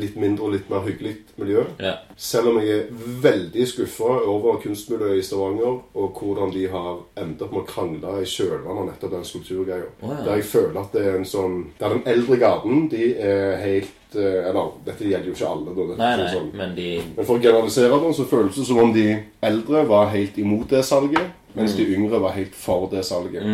litt 0.00 0.14
mindre 0.16 0.46
og 0.46 0.52
litt 0.54 0.68
mer 0.72 0.80
hyggelig 0.86 1.10
miljø. 1.36 1.64
ja. 1.82 1.90
Selv 2.16 2.48
om 2.54 2.58
jeg 2.62 2.70
er 2.78 2.86
veldig 3.24 3.66
skuffa 3.68 4.08
over 4.32 4.56
kunstmiljøet 4.62 5.18
i 5.20 5.24
Stavanger, 5.26 5.82
og 5.94 6.16
hvordan 6.20 6.52
de 6.54 6.62
har 6.72 7.02
endt 7.20 7.42
opp 7.44 7.52
med 7.52 7.62
å 7.62 7.66
krangle 7.68 8.14
i 8.22 8.28
kjølvannet 8.32 8.80
av 8.80 8.88
nettopp 8.88 9.12
den 9.12 9.26
skulpturgreia. 9.28 9.90
Ja. 10.02 10.16
Der 10.24 10.40
jeg 10.40 10.48
føler 10.48 10.80
at 10.80 10.96
det 10.96 11.04
er 11.04 11.18
en 11.20 11.28
sånn 11.28 11.58
Der 11.78 11.92
den 11.92 12.02
eldre 12.14 12.38
garden, 12.40 12.88
de 12.88 13.10
er 13.20 13.56
helt 13.60 14.16
eh, 14.16 14.48
Eller, 14.48 14.70
dette 14.86 15.04
gjelder 15.04 15.28
jo 15.28 15.36
ikke 15.36 15.50
alle, 15.52 15.74
da. 15.76 15.86
Dette 15.90 16.00
Nei, 16.00 16.12
nei, 16.22 16.28
sånn. 16.32 16.50
men 16.56 16.74
de 16.78 16.88
Men 17.16 17.24
for 17.28 17.36
å 17.36 17.42
generalisere 17.44 18.00
det, 18.06 18.14
så 18.16 18.24
føles 18.30 18.56
det 18.56 18.66
som 18.70 18.78
om 18.86 18.92
de 18.96 19.06
eldre 19.52 19.84
var 19.92 20.08
helt 20.16 20.38
imot 20.40 20.68
det 20.72 20.84
salget, 20.88 21.28
mens 21.56 21.76
Mm. 21.76 21.78
de 21.84 21.94
yngre 21.98 22.20
var 22.24 22.32
helt 22.32 22.54
for 22.54 22.88
det 22.88 23.04
salget. 23.04 23.44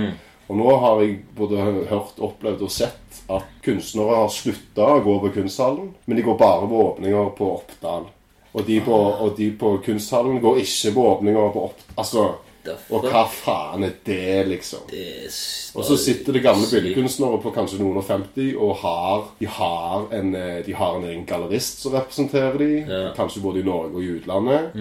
Og 0.49 0.57
nå 0.59 0.79
har 0.79 1.01
jeg 1.03 1.25
både 1.37 1.57
hørt, 1.91 2.19
opplevd 2.21 2.63
og 2.63 2.71
sett 2.71 3.12
at 3.31 3.45
kunstnere 3.65 4.17
har 4.23 4.29
slutta 4.33 4.87
å 4.97 5.03
gå 5.05 5.19
på 5.27 5.33
kunsthallen, 5.41 5.93
men 6.07 6.17
de 6.17 6.23
går 6.27 6.39
bare 6.39 6.67
på 6.69 6.81
åpninger 6.89 7.31
på 7.39 7.51
Oppdal. 7.59 8.09
Og 8.53 8.67
de 8.67 8.81
på, 8.85 8.93
og 8.95 9.37
de 9.39 9.51
på 9.57 9.79
kunsthallen 9.85 10.41
går 10.43 10.59
ikke 10.61 10.93
på 10.95 11.05
åpninger 11.17 11.53
på 11.55 11.63
Oppdal. 11.69 11.95
Altså, 11.97 12.25
og 12.95 13.03
hva 13.11 13.25
faen 13.27 13.83
er 13.83 13.95
det, 14.07 14.45
liksom? 14.47 14.85
Og 15.75 15.83
så 15.89 15.97
sitter 15.99 16.37
det 16.37 16.45
gamle 16.45 16.69
billedkunstnere 16.71 17.41
på 17.43 17.51
kanskje 17.57 17.81
noen 17.81 17.97
og 17.99 18.05
50 18.07 18.53
og 18.55 18.77
har, 18.85 19.25
de, 19.41 19.49
har 19.51 20.05
en, 20.15 20.35
eh, 20.39 20.61
de 20.67 20.77
har 20.79 20.95
en 21.01 21.09
egen 21.09 21.25
gallerist 21.27 21.83
som 21.83 21.97
representerer 21.97 22.59
de, 22.59 22.71
Ja. 22.87 23.01
Mm. 23.09 23.17
kanskje 23.17 23.43
både 23.43 23.61
i 23.61 23.67
Norge 23.67 23.97
og 23.97 24.03
i 24.05 24.13
utlandet. 24.19 24.77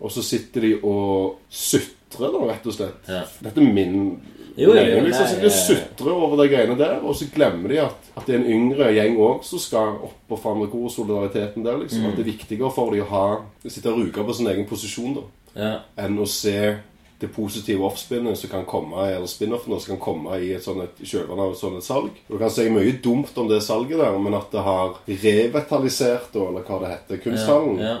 Og 0.00 0.12
så 0.14 0.22
sitter 0.22 0.60
de 0.60 0.72
og 0.84 1.40
sutrer, 1.50 2.30
da, 2.30 2.44
rett 2.52 2.66
og 2.70 2.76
slett. 2.76 3.02
Ja. 3.08 3.24
Dette 3.42 3.60
er 3.60 3.72
min 3.80 4.20
Jo, 4.56 4.70
jo, 4.70 4.82
jo. 4.86 5.00
Liksom, 5.04 5.26
så 5.26 5.34
de 5.40 5.48
og 5.48 5.50
ja, 5.50 5.50
ja. 5.50 5.64
sutrer 5.66 6.12
over 6.14 6.36
de 6.42 6.48
greiene 6.52 6.76
der, 6.78 6.96
og 7.02 7.16
så 7.18 7.26
glemmer 7.34 7.68
de 7.72 7.80
at, 7.82 8.10
at 8.16 8.26
det 8.26 8.34
er 8.36 8.38
en 8.44 8.50
yngre 8.54 8.92
gjeng 8.94 9.16
òg 9.18 9.42
som 9.44 9.58
skal 9.58 9.96
opp 10.06 10.30
og 10.36 10.38
fram 10.42 10.60
med 10.62 10.70
hvor 10.70 10.88
solidariteten 10.94 11.64
der. 11.66 11.78
liksom. 11.82 12.04
Mm. 12.04 12.10
At 12.12 12.16
det 12.18 12.22
er 12.26 12.32
viktigere 12.32 12.70
for 12.74 12.94
dem 12.94 13.02
å 13.02 13.10
ha, 13.10 13.24
sitte 13.66 13.90
og 13.90 13.98
ruge 14.04 14.24
på 14.28 14.36
sin 14.38 14.50
egen 14.52 14.66
posisjon 14.70 15.14
da 15.20 15.24
Ja. 15.54 15.72
enn 15.96 16.18
å 16.18 16.26
se 16.26 16.76
det 17.20 17.28
positive 17.32 17.84
oppspinnet 17.86 18.36
som 18.36 18.50
kan 18.50 18.64
komme 18.66 19.04
eller 19.06 19.26
spin-offene 19.30 19.78
som 19.80 19.94
kan 19.94 20.00
komme 20.02 20.38
i 20.42 20.52
et 20.52 20.64
sånt 20.64 20.82
et 20.82 21.14
av 21.30 21.52
et 21.52 21.58
sånt 21.58 21.78
et 21.78 21.86
salg. 21.86 22.10
Du 22.28 22.36
kan 22.38 22.50
si 22.50 22.68
mye 22.70 22.96
dumt 23.02 23.30
om 23.38 23.48
det 23.48 23.62
salget 23.62 23.98
der, 23.98 24.18
men 24.18 24.34
at 24.34 24.50
det 24.52 24.60
har 24.66 24.96
revitalisert, 25.06 26.34
eller 26.34 26.66
hva 26.66 26.80
det 26.82 26.90
heter, 26.94 27.22
kunsthallen, 27.24 27.78
Ja. 27.80 27.96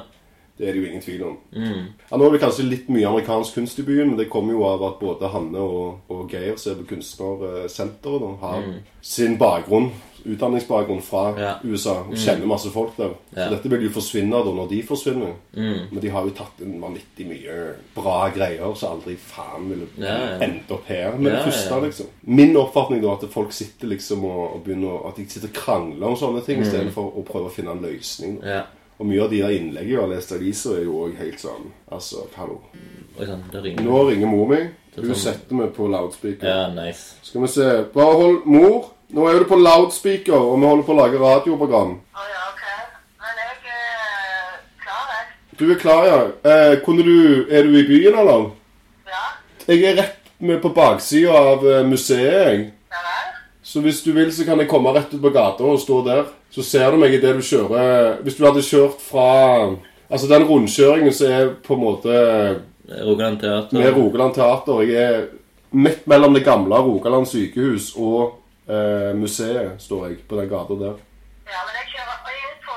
Det 0.58 0.68
er 0.68 0.72
det 0.76 0.82
jo 0.82 0.86
ingen 0.86 1.02
tvil 1.02 1.22
om. 1.26 1.36
Mm. 1.50 1.86
Ja, 2.10 2.16
nå 2.16 2.26
er 2.28 2.32
det 2.36 2.40
kanskje 2.44 2.68
litt 2.68 2.88
mye 2.94 3.08
amerikansk 3.10 3.56
kunst 3.58 3.78
i 3.82 3.86
byen, 3.88 4.12
men 4.12 4.18
det 4.20 4.28
kommer 4.30 4.54
jo 4.54 4.62
av 4.68 4.84
at 4.86 5.00
både 5.00 5.28
Hanne 5.32 5.58
og, 5.58 5.96
og 6.14 6.28
Geir, 6.30 6.54
som 6.56 6.72
er 6.76 6.82
på 6.84 6.92
Kunstnersenteret, 6.94 8.20
da, 8.22 8.28
har 8.46 8.68
sin 9.02 9.34
bakgrunn, 9.40 9.90
utdanningsbakgrunn 10.24 11.02
fra 11.04 11.24
Ja. 11.36 11.50
USA, 11.64 11.96
og 12.08 12.14
kjenner 12.16 12.46
masse 12.48 12.70
folk 12.72 12.94
der. 12.96 13.10
Ja. 13.36 13.48
Så 13.48 13.56
dette 13.56 13.68
vil 13.68 13.82
jo 13.88 13.90
forsvinne 13.92 14.30
da 14.46 14.52
når 14.56 14.68
de 14.70 14.78
forsvinner. 14.86 15.34
Men 15.56 15.98
de 16.00 16.08
har 16.14 16.24
jo 16.24 16.30
tatt 16.38 16.62
en 16.64 16.78
vanvittig 16.80 17.26
mye 17.28 17.56
bra 17.96 18.30
greier 18.32 18.74
som 18.78 18.94
aldri 18.94 19.16
faen 19.20 19.66
ville 19.68 19.90
Ja, 20.00 20.38
endt 20.40 20.70
opp 20.72 20.86
her 20.88 21.18
med 21.18 21.32
det 21.34 21.42
første, 21.44 21.80
liksom. 21.84 22.06
Min 22.22 22.56
oppfatning 22.56 23.02
da 23.02 23.12
at 23.18 23.26
folk 23.34 23.52
sitter 23.52 23.90
liksom 23.90 24.24
og, 24.24 24.54
og 24.54 24.64
begynner 24.64 25.08
At 25.10 25.16
de 25.18 25.26
sitter 25.28 25.50
og 25.50 25.54
krangler 25.54 26.06
om 26.08 26.16
sånne 26.16 26.40
ting 26.46 26.62
istedenfor 26.62 27.10
å 27.18 27.26
prøve 27.26 27.50
å 27.50 27.54
finne 27.58 27.74
en 27.74 27.82
løsning. 27.84 28.38
ja. 28.44 28.62
Og 29.00 29.06
mye 29.06 29.22
av 29.24 29.30
de 29.30 29.40
der 29.42 29.50
innleggene 29.56 29.90
jeg 29.96 30.00
har 30.00 30.08
lest 30.12 30.30
i 30.32 30.36
aviser, 30.38 30.76
er 30.78 30.84
jo 30.86 31.00
òg 31.06 31.16
helt 31.18 31.40
sånn 31.42 31.70
Altså, 31.92 32.26
hallo. 32.36 32.60
Ringer. 33.18 33.82
Nå 33.82 34.02
ringer 34.10 34.26
mor 34.30 34.46
mi. 34.50 34.60
Hun 34.96 35.04
sånn- 35.10 35.16
setter 35.18 35.54
meg 35.58 35.72
på 35.74 35.88
loudspeaker. 35.90 36.46
Ja, 36.46 36.68
nice. 36.70 37.14
Skal 37.22 37.40
vi 37.42 37.48
se. 37.48 37.84
Bare 37.94 38.14
hold 38.14 38.46
Mor, 38.46 38.90
nå 39.10 39.26
er 39.28 39.38
du 39.40 39.44
på 39.50 39.58
loudspeaker, 39.58 40.34
og 40.34 40.58
vi 40.60 40.66
holder 40.66 40.84
på 40.86 40.94
å 40.94 40.98
lage 41.00 41.18
radioprogram. 41.18 41.96
Å 42.14 42.26
ja, 42.30 42.42
OK. 42.50 42.62
Men 43.18 43.40
jeg 43.42 43.56
er 43.74 44.60
klar, 44.84 45.06
jeg. 45.14 45.26
Du 45.58 45.70
er 45.70 45.80
klar, 45.82 46.06
ja. 46.06 46.20
Eh, 46.50 46.76
kunne 46.84 47.02
du 47.02 47.46
Er 47.50 47.62
du 47.62 47.74
i 47.78 47.86
byen, 47.86 48.14
eller? 48.18 48.50
Ja. 49.06 49.24
Jeg 49.66 49.82
er 49.84 49.96
rett 50.02 50.16
med 50.40 50.62
på 50.62 50.72
baksida 50.74 51.30
av 51.34 51.66
eh, 51.66 51.82
museet, 51.82 52.46
jeg. 52.46 52.72
Ja 52.90 53.02
vel? 53.02 53.34
Så 53.62 53.80
hvis 53.82 54.02
du 54.04 54.12
vil, 54.12 54.30
så 54.32 54.44
kan 54.44 54.58
jeg 54.58 54.68
komme 54.68 54.92
rett 54.94 55.12
ut 55.14 55.20
på 55.22 55.32
gata 55.32 55.64
og 55.64 55.80
stå 55.80 56.04
der. 56.06 56.24
Så 56.54 56.62
ser 56.62 56.90
du 56.94 57.00
meg 57.02 57.14
idet 57.16 57.34
du 57.34 57.42
kjører 57.42 58.20
Hvis 58.22 58.36
du 58.38 58.44
hadde 58.46 58.62
kjørt 58.62 59.00
fra 59.02 59.28
Altså 60.10 60.28
den 60.30 60.44
rundkjøringen 60.46 61.12
som 61.16 61.32
er 61.32 61.48
på 61.64 61.74
en 61.74 61.80
måte 61.82 62.14
Rogaland 62.84 63.40
Teater. 63.40 63.72
med 63.78 63.94
Rogaland 63.96 64.34
Teater. 64.36 64.82
Jeg 64.84 65.02
er 65.02 65.22
midt 65.72 66.04
mellom 66.06 66.34
det 66.36 66.44
gamle 66.44 66.76
Rogaland 66.84 67.26
sykehus 67.26 67.94
og 67.96 68.36
eh, 68.68 69.14
museet, 69.16 69.80
står 69.80 70.04
jeg 70.10 70.18
på 70.28 70.36
den 70.38 70.50
gata 70.52 70.76
der. 70.82 71.00
Ja, 71.48 71.64
men 71.64 71.80
jeg 71.80 71.88
kjører 71.94 72.36
inn 72.36 72.60
på, 72.68 72.76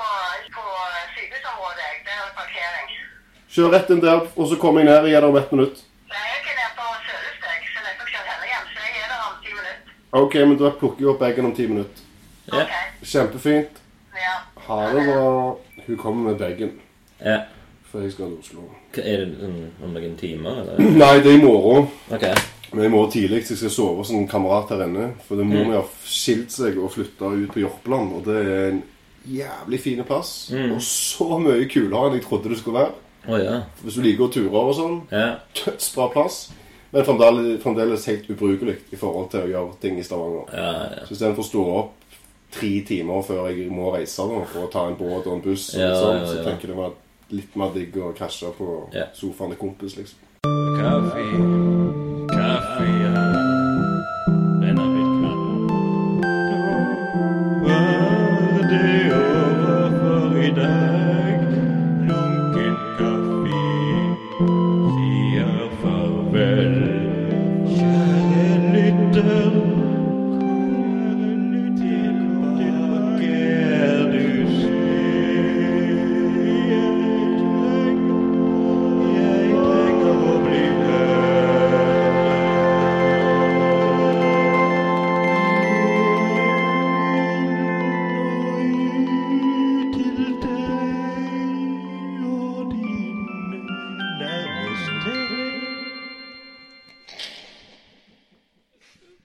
på 0.55 0.63
sykehusområdet. 1.17 1.83
jeg. 1.83 1.99
Det 2.07 2.15
er 2.15 2.31
parkering. 2.39 2.95
Kjør 3.57 3.75
rett 3.75 3.93
inn 3.93 4.01
der, 4.07 4.23
og 4.39 4.47
så 4.49 4.55
kommer 4.63 4.81
jeg 4.81 4.89
ned 4.93 5.11
igjen 5.11 5.27
om 5.29 5.37
ett 5.43 5.51
minutt. 5.57 5.83
Nei, 6.15 6.25
jeg 6.31 6.41
er 6.47 6.57
nede 6.63 6.73
på 6.79 6.89
Sølesteg, 7.03 7.69
så 7.75 7.85
jeg 7.85 7.95
skal 7.99 8.11
kjøre 8.15 8.27
heller 8.31 8.49
hjem. 8.55 8.65
Så 8.73 8.87
jeg 8.87 9.03
er 9.03 9.07
der 9.13 9.21
om 9.27 9.37
ti 9.43 9.49
minutter. 9.59 9.95
Ok, 10.23 10.39
men 10.47 10.57
da 10.63 10.73
plukker 10.79 11.03
jeg 11.05 11.13
opp 11.13 11.21
bagen 11.27 11.51
om 11.51 11.55
ti 11.59 11.67
minutter. 11.75 12.06
Ja. 12.51 12.63
OK. 12.63 13.07
Kjempefint. 13.07 13.81
Ja. 14.13 14.35
Ha 14.67 14.81
det 14.93 15.05
bra. 15.05 15.57
Hun 15.85 15.97
kommer 15.97 16.31
med 16.31 16.39
bagen, 16.39 16.71
ja. 17.19 17.39
for 17.87 18.03
jeg 18.03 18.11
skal 18.11 18.33
til 18.33 18.39
Oslo. 18.39 18.67
Hva 18.95 19.03
Er 19.03 19.23
det 19.23 19.39
sånn 19.39 19.57
om 19.83 19.95
noen 19.95 20.15
timer, 20.19 20.61
eller? 20.63 20.81
Nei, 21.01 21.13
det 21.23 21.31
er 21.31 21.39
i 21.39 21.43
morgen. 21.43 21.87
OK. 22.11 22.27
Men 22.73 22.83
i 22.83 22.91
morgen 22.91 23.13
tidlig 23.13 23.45
så 23.47 23.53
jeg 23.53 23.61
skal 23.61 23.73
sove 23.77 24.01
hos 24.01 24.11
en 24.11 24.27
kamerat 24.27 24.73
her 24.75 24.83
inne. 24.87 25.09
For 25.27 25.39
det 25.39 25.47
må 25.47 25.61
mm. 25.61 25.71
vi 25.71 25.77
ha 25.77 25.83
skilt 26.03 26.51
seg 26.51 26.79
og 26.81 26.91
flytta 26.95 27.31
ut 27.31 27.53
på 27.53 27.63
Jørpeland. 27.63 28.15
Og 28.17 28.27
det 28.27 28.37
er 28.43 28.63
en 28.73 28.81
jævlig 29.27 29.79
fin 29.83 30.03
plass. 30.07 30.33
Og 30.51 30.81
så 30.83 31.39
mye 31.43 31.67
kulere 31.71 32.09
enn 32.09 32.17
jeg 32.19 32.25
trodde 32.27 32.51
det 32.51 32.59
skulle 32.59 32.81
være. 32.81 32.95
Oh, 33.27 33.39
ja. 33.39 33.61
Hvis 33.83 33.99
du 33.99 34.03
liker 34.03 34.27
å 34.27 34.31
ture 34.31 34.63
og 34.63 34.75
sånn. 34.75 34.99
Ja. 35.11 35.29
Dødsbra 35.61 36.09
plass. 36.15 36.41
Men 36.91 37.03
fremdeles, 37.07 37.61
fremdeles 37.63 38.05
helt 38.07 38.27
ubrukelig 38.31 38.77
i 38.95 38.99
forhold 38.99 39.31
til 39.31 39.43
å 39.43 39.51
gjøre 39.51 39.79
ting 39.81 39.97
i 39.99 40.05
Stavanger. 40.07 40.51
Ja, 40.55 40.67
ja. 40.97 41.07
Så 41.07 41.15
istedenfor 41.15 41.43
å 41.43 41.49
stå 41.49 41.63
opp 41.77 41.96
tre 42.59 42.71
timer 42.87 43.21
før 43.23 43.47
jeg 43.49 43.71
må 43.71 43.91
reise 43.95 44.25
nå 44.27 44.43
for 44.51 44.67
å 44.67 44.71
ta 44.71 44.87
en 44.89 44.95
båt 44.99 45.25
og 45.27 45.33
en 45.37 45.41
buss, 45.45 45.69
og 45.75 45.81
Ja, 45.81 45.93
sånn, 45.95 46.21
ja, 46.21 46.25
så 46.31 46.43
tenker 46.43 46.67
jeg 46.67 46.75
det 46.75 46.79
var 46.83 46.91
litt 47.29 47.55
mer 47.59 47.73
digg 47.75 47.95
å 48.01 48.13
krasje 48.17 48.53
på 48.57 48.93
Ja. 48.93 49.05
sofaen 49.13 49.51
til 49.55 49.61
kompis, 49.67 49.97
liksom. 49.97 50.19
Kaffe. 50.77 51.27
Kaffe. 52.31 53.46